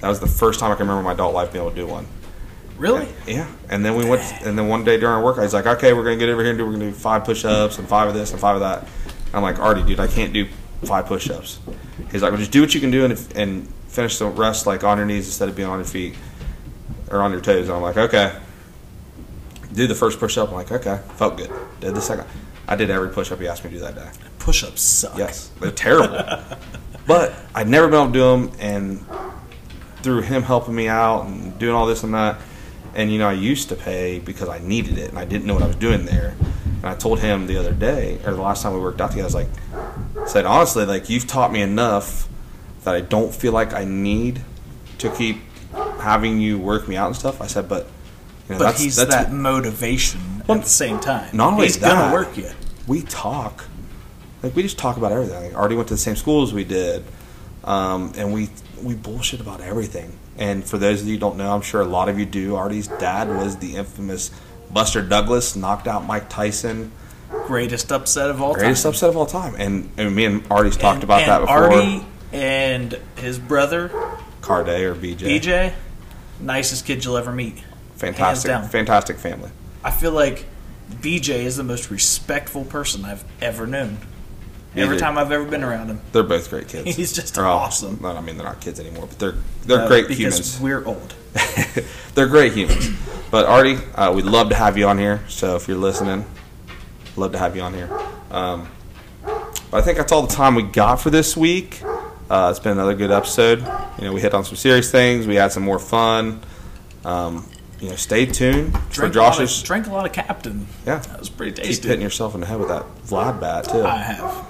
that 0.00 0.08
was 0.08 0.20
the 0.20 0.26
first 0.26 0.60
time 0.60 0.70
I 0.70 0.74
can 0.74 0.86
remember 0.86 1.02
my 1.02 1.12
adult 1.12 1.34
life 1.34 1.52
being 1.52 1.64
able 1.64 1.74
to 1.74 1.76
do 1.76 1.86
one. 1.86 2.06
Really? 2.78 3.08
Yeah, 3.26 3.46
and 3.68 3.84
then 3.84 3.94
we 3.94 4.08
went, 4.08 4.22
and 4.42 4.58
then 4.58 4.68
one 4.68 4.84
day 4.84 4.98
during 4.98 5.22
work, 5.22 5.36
I 5.38 5.42
was 5.42 5.52
like, 5.52 5.66
okay, 5.66 5.92
we're 5.92 6.04
gonna 6.04 6.16
get 6.16 6.30
over 6.30 6.40
here 6.40 6.50
and 6.50 6.58
do, 6.58 6.64
we're 6.64 6.72
gonna 6.72 6.86
do 6.86 6.92
five 6.92 7.24
push-ups 7.24 7.78
and 7.78 7.86
five 7.86 8.08
of 8.08 8.14
this 8.14 8.30
and 8.30 8.40
five 8.40 8.54
of 8.54 8.60
that. 8.60 8.88
And 9.26 9.34
I'm 9.34 9.42
like, 9.42 9.58
Artie, 9.58 9.82
dude, 9.82 10.00
I 10.00 10.06
can't 10.06 10.32
do 10.32 10.48
five 10.84 11.04
push-ups. 11.04 11.60
He's 12.10 12.22
like, 12.22 12.32
well, 12.32 12.38
just 12.38 12.52
do 12.52 12.62
what 12.62 12.74
you 12.74 12.80
can 12.80 12.90
do 12.90 13.04
and, 13.04 13.32
and 13.36 13.68
finish 13.88 14.18
the 14.18 14.26
rest 14.26 14.66
like 14.66 14.82
on 14.82 14.96
your 14.96 15.06
knees 15.06 15.26
instead 15.26 15.48
of 15.48 15.56
being 15.56 15.68
on 15.68 15.78
your 15.78 15.86
feet 15.86 16.14
or 17.10 17.20
on 17.20 17.32
your 17.32 17.42
toes. 17.42 17.68
And 17.68 17.76
I'm 17.76 17.82
like, 17.82 17.98
okay. 17.98 18.34
Do 19.72 19.86
the 19.86 19.94
first 19.94 20.18
push-up. 20.18 20.48
I'm 20.48 20.54
like, 20.54 20.72
okay, 20.72 21.00
felt 21.16 21.36
good. 21.36 21.52
Did 21.80 21.94
the 21.94 22.00
second. 22.00 22.26
I 22.70 22.76
did 22.76 22.88
every 22.88 23.08
push-up 23.10 23.40
he 23.40 23.48
asked 23.48 23.64
me 23.64 23.70
to 23.70 23.76
do 23.76 23.82
that 23.82 23.96
day. 23.96 24.08
Push-ups 24.38 24.80
suck. 24.80 25.18
Yes, 25.18 25.50
they're 25.60 25.72
terrible. 25.72 26.16
but 27.06 27.34
I'd 27.54 27.68
never 27.68 27.88
been 27.88 27.96
able 27.96 28.06
to 28.06 28.12
do 28.12 28.20
them, 28.20 28.52
and 28.60 29.04
through 30.02 30.22
him 30.22 30.42
helping 30.42 30.74
me 30.74 30.88
out 30.88 31.26
and 31.26 31.58
doing 31.58 31.74
all 31.74 31.86
this 31.86 32.04
and 32.04 32.14
that, 32.14 32.40
and 32.94 33.12
you 33.12 33.18
know, 33.18 33.28
I 33.28 33.32
used 33.32 33.68
to 33.68 33.76
pay 33.76 34.18
because 34.18 34.48
I 34.48 34.58
needed 34.58 34.98
it 34.98 35.10
and 35.10 35.18
I 35.18 35.24
didn't 35.24 35.46
know 35.46 35.54
what 35.54 35.62
I 35.62 35.66
was 35.66 35.76
doing 35.76 36.04
there. 36.04 36.34
And 36.64 36.86
I 36.86 36.94
told 36.94 37.20
him 37.20 37.46
the 37.46 37.58
other 37.58 37.72
day, 37.72 38.18
or 38.24 38.32
the 38.32 38.40
last 38.40 38.62
time 38.62 38.72
we 38.72 38.80
worked 38.80 39.00
out 39.00 39.10
together, 39.10 39.24
I 39.24 39.26
was 39.26 39.34
like, 39.34 40.28
said 40.28 40.46
honestly, 40.46 40.86
like 40.86 41.10
you've 41.10 41.26
taught 41.26 41.52
me 41.52 41.60
enough 41.60 42.28
that 42.84 42.94
I 42.94 43.00
don't 43.00 43.34
feel 43.34 43.52
like 43.52 43.74
I 43.74 43.84
need 43.84 44.40
to 44.98 45.10
keep 45.10 45.42
having 45.72 46.40
you 46.40 46.58
work 46.58 46.88
me 46.88 46.96
out 46.96 47.08
and 47.08 47.16
stuff. 47.16 47.40
I 47.40 47.46
said, 47.46 47.68
but 47.68 47.86
you 48.48 48.54
know, 48.54 48.58
But 48.58 48.64
that's, 48.64 48.80
he's 48.80 48.96
that's 48.96 49.10
that 49.10 49.32
motivation 49.32 50.20
Well, 50.46 50.58
at 50.58 50.64
the 50.64 50.70
same 50.70 50.98
time. 51.00 51.34
not 51.36 51.52
only 51.54 51.66
he's 51.66 51.78
that, 51.78 51.94
gonna 51.94 52.12
work 52.14 52.36
you. 52.36 52.48
we 52.86 53.02
talk. 53.02 53.64
Like 54.42 54.54
we 54.56 54.62
just 54.62 54.78
talk 54.78 54.96
about 54.96 55.12
everything. 55.12 55.42
Like, 55.44 55.56
Artie 55.56 55.74
went 55.76 55.88
to 55.88 55.94
the 55.94 55.98
same 55.98 56.16
school 56.16 56.42
as 56.42 56.52
we 56.52 56.64
did, 56.64 57.04
um, 57.64 58.12
and 58.16 58.32
we 58.32 58.48
we 58.82 58.94
bullshit 58.94 59.40
about 59.40 59.60
everything. 59.60 60.12
And 60.38 60.64
for 60.64 60.78
those 60.78 61.02
of 61.02 61.06
you 61.08 61.14
who 61.14 61.20
don't 61.20 61.36
know, 61.36 61.54
I'm 61.54 61.60
sure 61.60 61.82
a 61.82 61.84
lot 61.84 62.08
of 62.08 62.18
you 62.18 62.24
do. 62.24 62.56
Artie's 62.56 62.88
dad 62.88 63.28
was 63.28 63.58
the 63.58 63.76
infamous 63.76 64.30
Buster 64.72 65.02
Douglas, 65.02 65.54
knocked 65.56 65.86
out 65.86 66.06
Mike 66.06 66.28
Tyson, 66.30 66.92
Greatest 67.46 67.92
upset 67.92 68.30
of 68.30 68.40
all 68.40 68.52
time. 68.54 68.60
greatest 68.62 68.84
time. 68.84 68.90
upset 68.90 69.08
of 69.10 69.16
all 69.18 69.26
time. 69.26 69.54
And, 69.58 69.90
and 69.98 70.14
me 70.16 70.24
and 70.24 70.42
Artie's 70.50 70.76
talked 70.78 70.96
And- 70.96 71.04
about 71.04 71.20
and 71.22 71.30
that 71.30 71.40
before. 71.40 71.64
Artie 71.72 72.06
and 72.32 72.98
his 73.16 73.38
brother 73.38 73.90
Carday 74.40 74.84
or 74.84 74.94
BJ, 74.94 75.38
BJ, 75.40 75.72
nicest 76.40 76.86
kid 76.86 77.04
you'll 77.04 77.16
ever 77.18 77.32
meet. 77.32 77.62
fantastic, 77.96 78.64
fantastic 78.70 79.18
family. 79.18 79.50
I 79.84 79.90
feel 79.90 80.12
like 80.12 80.46
BJ 80.90 81.44
is 81.44 81.56
the 81.56 81.62
most 81.64 81.90
respectful 81.90 82.64
person 82.64 83.04
I've 83.04 83.24
ever 83.40 83.66
known. 83.66 83.98
Every 84.76 84.96
Either- 84.96 85.00
time 85.00 85.18
I've 85.18 85.32
ever 85.32 85.44
been 85.44 85.64
around 85.64 85.88
him, 85.88 86.00
They're 86.12 86.22
both 86.22 86.48
great 86.50 86.68
kids. 86.68 86.94
He's 86.96 87.12
just 87.12 87.36
oh, 87.38 87.42
awesome. 87.44 87.98
no, 88.00 88.08
I 88.16 88.20
mean, 88.20 88.36
they're 88.36 88.46
not 88.46 88.60
kids 88.60 88.78
anymore, 88.78 89.06
but 89.08 89.18
they're 89.18 89.34
they're 89.66 89.80
Uh, 89.82 89.88
great 89.88 90.06
because 90.08 90.18
humans. 90.38 90.60
we're 90.60 90.84
old. 90.86 91.14
they're 92.14 92.26
great 92.28 92.52
humans. 92.52 92.90
But 93.30 93.46
Artie, 93.46 93.78
uh, 93.94 94.12
we'd 94.12 94.24
love 94.24 94.48
to 94.50 94.54
have 94.54 94.76
you 94.78 94.86
on 94.86 94.98
here. 94.98 95.20
So 95.28 95.56
if 95.56 95.66
you're 95.68 95.76
listening, 95.76 96.24
love 97.16 97.32
to 97.32 97.38
have 97.38 97.56
you 97.56 97.62
on 97.62 97.74
here. 97.74 97.88
Um, 98.30 98.68
but 99.24 99.78
I 99.78 99.82
think 99.82 99.98
that's 99.98 100.12
all 100.12 100.22
the 100.22 100.34
time 100.34 100.54
we 100.56 100.62
got 100.62 100.96
for 101.00 101.10
this 101.10 101.36
week. 101.36 101.80
Uh, 102.28 102.48
it's 102.50 102.60
been 102.60 102.72
another 102.72 102.94
good 102.94 103.10
episode. 103.10 103.58
You 103.98 104.04
know, 104.04 104.12
we 104.12 104.20
hit 104.20 104.34
on 104.34 104.44
some 104.44 104.56
serious 104.56 104.90
things. 104.90 105.26
We 105.26 105.34
had 105.36 105.50
some 105.52 105.62
more 105.64 105.78
fun. 105.80 106.40
Um, 107.04 107.44
you 107.80 107.88
know, 107.88 107.96
stay 107.96 108.26
tuned 108.26 108.72
for 108.74 108.92
Drank 108.92 109.02
a, 109.02 109.06
of, 109.06 109.12
Josh's. 109.12 109.62
drank 109.62 109.86
a 109.86 109.90
lot 109.92 110.06
of 110.06 110.12
Captain. 110.12 110.66
Yeah, 110.86 110.98
That 110.98 111.18
was 111.18 111.30
pretty 111.30 111.52
tasty. 111.52 111.74
keep 111.74 111.84
hitting 111.84 112.02
yourself 112.02 112.34
in 112.34 112.40
the 112.40 112.46
head 112.46 112.58
with 112.58 112.68
that 112.68 112.84
Vlad 113.06 113.40
bat 113.40 113.64
too. 113.64 113.82
I 113.82 113.96
have. 113.98 114.46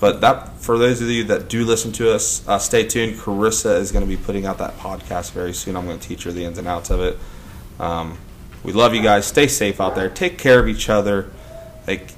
But 0.00 0.20
that 0.20 0.56
for 0.58 0.78
those 0.78 1.00
of 1.00 1.08
you 1.08 1.22
that 1.24 1.48
do 1.48 1.64
listen 1.64 1.92
to 1.92 2.12
us, 2.12 2.46
uh, 2.48 2.58
stay 2.58 2.84
tuned. 2.84 3.18
Karissa 3.18 3.76
is 3.78 3.92
going 3.92 4.04
to 4.04 4.08
be 4.08 4.16
putting 4.16 4.46
out 4.46 4.58
that 4.58 4.76
podcast 4.78 5.30
very 5.30 5.52
soon. 5.52 5.76
I'm 5.76 5.86
going 5.86 6.00
to 6.00 6.08
teach 6.08 6.24
her 6.24 6.32
the 6.32 6.44
ins 6.44 6.58
and 6.58 6.66
outs 6.66 6.90
of 6.90 7.00
it. 7.00 7.16
Um, 7.78 8.18
we 8.64 8.72
love 8.72 8.94
you 8.96 9.02
guys. 9.02 9.26
Stay 9.26 9.46
safe 9.46 9.80
out 9.80 9.94
there. 9.94 10.08
Take 10.10 10.38
care 10.38 10.58
of 10.58 10.66
each 10.68 10.88
other. 10.88 11.30
Like 11.86 12.12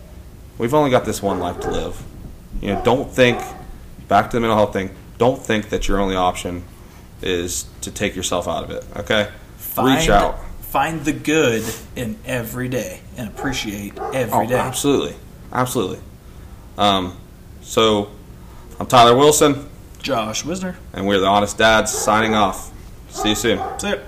we've 0.56 0.72
only 0.72 0.90
got 0.90 1.04
this 1.04 1.22
one 1.22 1.40
life 1.40 1.60
to 1.60 1.70
live. 1.70 2.02
You 2.62 2.72
know, 2.72 2.82
don't 2.84 3.10
think 3.10 3.38
back 4.08 4.30
to 4.30 4.36
the 4.38 4.40
mental 4.40 4.56
health 4.56 4.72
thing. 4.72 4.90
Don't 5.18 5.40
think 5.42 5.68
that 5.68 5.86
your 5.86 6.00
only 6.00 6.16
option 6.16 6.64
is 7.20 7.66
to 7.82 7.90
take 7.90 8.16
yourself 8.16 8.48
out 8.48 8.64
of 8.64 8.70
it. 8.70 8.84
Okay, 8.96 9.30
Find, 9.56 9.98
reach 10.00 10.08
out. 10.08 10.38
Find 10.74 11.04
the 11.04 11.12
good 11.12 11.62
in 11.94 12.16
every 12.26 12.68
day 12.68 12.98
and 13.16 13.28
appreciate 13.28 13.96
every 14.12 14.32
Oh, 14.32 14.44
day. 14.44 14.56
absolutely, 14.56 15.14
absolutely. 15.52 16.00
Um, 16.76 17.16
so 17.62 18.10
I'm 18.80 18.86
Tyler 18.86 19.16
Wilson. 19.16 19.68
Josh 20.02 20.42
Whisner. 20.42 20.74
and 20.92 21.06
we're 21.06 21.20
the 21.20 21.28
Honest 21.28 21.58
Dads 21.58 21.92
signing 21.92 22.34
off. 22.34 22.72
See 23.08 23.28
you 23.28 23.34
soon. 23.36 23.60
See 23.78 23.90
ya. 23.90 23.98